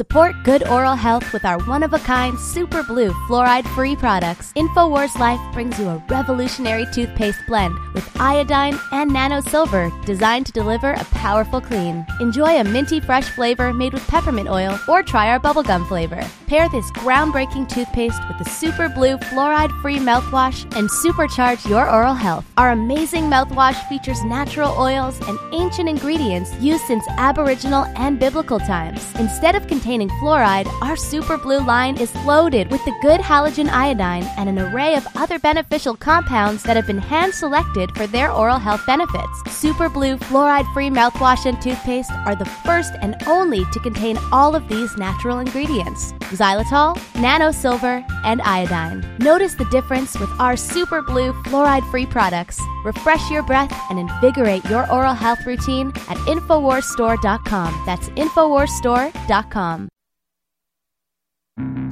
Support 0.00 0.44
good 0.44 0.66
oral 0.66 0.94
health 0.94 1.30
with 1.30 1.44
our 1.44 1.58
one 1.64 1.82
of 1.82 1.92
a 1.92 1.98
kind 1.98 2.40
Super 2.40 2.82
Blue 2.82 3.10
fluoride 3.28 3.66
free 3.74 3.94
products. 3.94 4.50
InfoWars 4.54 5.18
Life 5.18 5.38
brings 5.52 5.78
you 5.78 5.90
a 5.90 6.02
revolutionary 6.08 6.86
toothpaste 6.90 7.40
blend 7.46 7.78
with 7.92 8.08
iodine 8.18 8.80
and 8.92 9.12
nano 9.12 9.42
silver 9.42 9.92
designed 10.06 10.46
to 10.46 10.52
deliver 10.52 10.92
a 10.92 11.04
powerful 11.12 11.60
clean. 11.60 12.06
Enjoy 12.18 12.58
a 12.58 12.64
minty 12.64 12.98
fresh 12.98 13.28
flavor 13.28 13.74
made 13.74 13.92
with 13.92 14.08
peppermint 14.08 14.48
oil 14.48 14.80
or 14.88 15.02
try 15.02 15.28
our 15.28 15.38
bubblegum 15.38 15.86
flavor. 15.86 16.26
Pair 16.46 16.70
this 16.70 16.90
groundbreaking 16.92 17.68
toothpaste 17.68 18.20
with 18.26 18.38
the 18.38 18.50
Super 18.50 18.88
Blue 18.88 19.18
fluoride 19.18 19.70
free 19.82 19.98
mouthwash 19.98 20.64
and 20.76 20.88
supercharge 20.88 21.68
your 21.68 21.88
oral 21.88 22.14
health. 22.14 22.46
Our 22.56 22.70
amazing 22.70 23.24
mouthwash 23.24 23.86
features 23.90 24.24
natural 24.24 24.72
oils 24.78 25.20
and 25.28 25.38
ancient 25.52 25.90
ingredients 25.90 26.52
used 26.58 26.86
since 26.86 27.04
Aboriginal 27.18 27.84
and 27.96 28.18
biblical 28.18 28.58
times. 28.58 29.14
Instead 29.16 29.54
of 29.54 29.68
containing 29.90 30.20
fluoride, 30.20 30.68
our 30.82 30.94
Super 30.94 31.36
Blue 31.36 31.58
line 31.58 31.96
is 31.96 32.14
loaded 32.24 32.70
with 32.70 32.84
the 32.84 32.96
good 33.02 33.20
halogen 33.20 33.68
iodine 33.68 34.22
and 34.38 34.48
an 34.48 34.56
array 34.56 34.94
of 34.94 35.04
other 35.16 35.36
beneficial 35.40 35.96
compounds 35.96 36.62
that 36.62 36.76
have 36.76 36.86
been 36.86 36.98
hand 36.98 37.34
selected 37.34 37.90
for 37.96 38.06
their 38.06 38.30
oral 38.30 38.60
health 38.60 38.86
benefits. 38.86 39.42
Super 39.48 39.88
Blue 39.88 40.16
fluoride 40.16 40.72
free 40.72 40.90
mouthwash 40.90 41.44
and 41.44 41.60
toothpaste 41.60 42.12
are 42.24 42.36
the 42.36 42.44
first 42.64 42.92
and 43.02 43.16
only 43.26 43.64
to 43.72 43.80
contain 43.80 44.16
all 44.30 44.54
of 44.54 44.68
these 44.68 44.96
natural 44.96 45.40
ingredients 45.40 46.12
xylitol, 46.30 46.94
nano 47.20 47.50
silver, 47.50 48.04
and 48.24 48.40
iodine. 48.42 49.04
Notice 49.18 49.54
the 49.54 49.64
difference 49.66 50.16
with 50.20 50.30
our 50.38 50.56
Super 50.56 51.02
Blue 51.02 51.32
fluoride 51.44 51.88
free 51.90 52.06
products. 52.06 52.60
Refresh 52.84 53.28
your 53.28 53.42
breath 53.42 53.72
and 53.90 53.98
invigorate 53.98 54.64
your 54.66 54.88
oral 54.92 55.14
health 55.14 55.44
routine 55.44 55.88
at 56.08 56.16
InfoWarsStore.com. 56.28 57.82
That's 57.86 58.08
InfoWarsStore.com. 58.10 59.79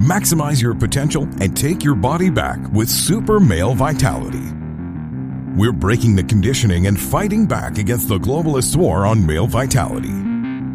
Maximize 0.00 0.62
your 0.62 0.74
potential 0.74 1.24
and 1.40 1.56
take 1.56 1.84
your 1.84 1.94
body 1.94 2.30
back 2.30 2.58
with 2.72 2.88
Super 2.88 3.40
Male 3.40 3.74
Vitality. 3.74 4.52
We're 5.56 5.72
breaking 5.72 6.14
the 6.14 6.22
conditioning 6.22 6.86
and 6.86 6.98
fighting 6.98 7.46
back 7.46 7.78
against 7.78 8.08
the 8.08 8.18
globalist 8.18 8.76
war 8.76 9.04
on 9.04 9.26
male 9.26 9.48
vitality. 9.48 10.12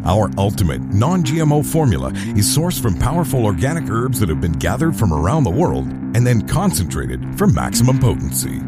Our 0.04 0.30
ultimate 0.36 0.82
non 0.82 1.22
GMO 1.22 1.64
formula 1.64 2.10
is 2.36 2.46
sourced 2.46 2.82
from 2.82 2.98
powerful 2.98 3.46
organic 3.46 3.88
herbs 3.88 4.20
that 4.20 4.28
have 4.28 4.42
been 4.42 4.52
gathered 4.52 4.94
from 4.94 5.14
around 5.14 5.44
the 5.44 5.50
world 5.50 5.86
and 5.86 6.26
then 6.26 6.46
concentrated 6.46 7.38
for 7.38 7.46
maximum 7.46 7.98
potency. 7.98 8.60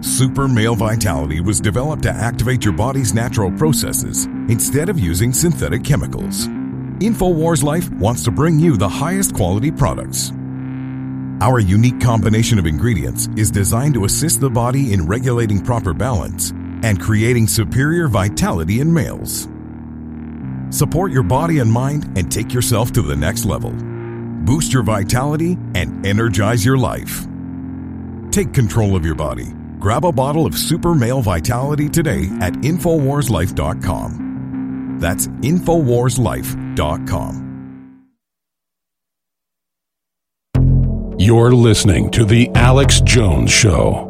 Super 0.00 0.48
Male 0.48 0.76
Vitality 0.76 1.40
was 1.40 1.60
developed 1.60 2.04
to 2.04 2.10
activate 2.10 2.64
your 2.64 2.74
body's 2.74 3.12
natural 3.12 3.50
processes 3.52 4.24
instead 4.48 4.88
of 4.88 4.98
using 4.98 5.32
synthetic 5.32 5.84
chemicals. 5.84 6.48
InfoWars 7.00 7.62
Life 7.62 7.88
wants 7.92 8.24
to 8.24 8.32
bring 8.32 8.58
you 8.58 8.76
the 8.76 8.88
highest 8.88 9.32
quality 9.32 9.70
products. 9.70 10.32
Our 11.40 11.60
unique 11.60 12.00
combination 12.00 12.58
of 12.58 12.66
ingredients 12.66 13.28
is 13.36 13.52
designed 13.52 13.94
to 13.94 14.04
assist 14.04 14.40
the 14.40 14.50
body 14.50 14.92
in 14.92 15.06
regulating 15.06 15.62
proper 15.62 15.94
balance 15.94 16.50
and 16.50 17.00
creating 17.00 17.46
superior 17.46 18.08
vitality 18.08 18.80
in 18.80 18.92
males. 18.92 19.46
Support 20.70 21.12
your 21.12 21.22
body 21.22 21.60
and 21.60 21.70
mind 21.70 22.18
and 22.18 22.32
take 22.32 22.52
yourself 22.52 22.90
to 22.92 23.02
the 23.02 23.14
next 23.14 23.44
level. 23.44 23.70
Boost 24.44 24.72
your 24.72 24.82
vitality 24.82 25.56
and 25.76 26.04
energize 26.04 26.64
your 26.64 26.78
life. 26.78 27.24
Take 28.32 28.52
control 28.52 28.96
of 28.96 29.04
your 29.04 29.14
body. 29.14 29.46
Grab 29.78 30.04
a 30.04 30.10
bottle 30.10 30.46
of 30.46 30.58
Super 30.58 30.96
Male 30.96 31.22
Vitality 31.22 31.88
today 31.88 32.28
at 32.40 32.54
InfoWarsLife.com. 32.54 34.27
That's 34.98 35.28
InfoWarsLife.com. 35.28 37.44
You're 41.20 41.52
listening 41.52 42.12
to 42.12 42.24
The 42.24 42.48
Alex 42.54 43.00
Jones 43.00 43.50
Show. 43.50 44.07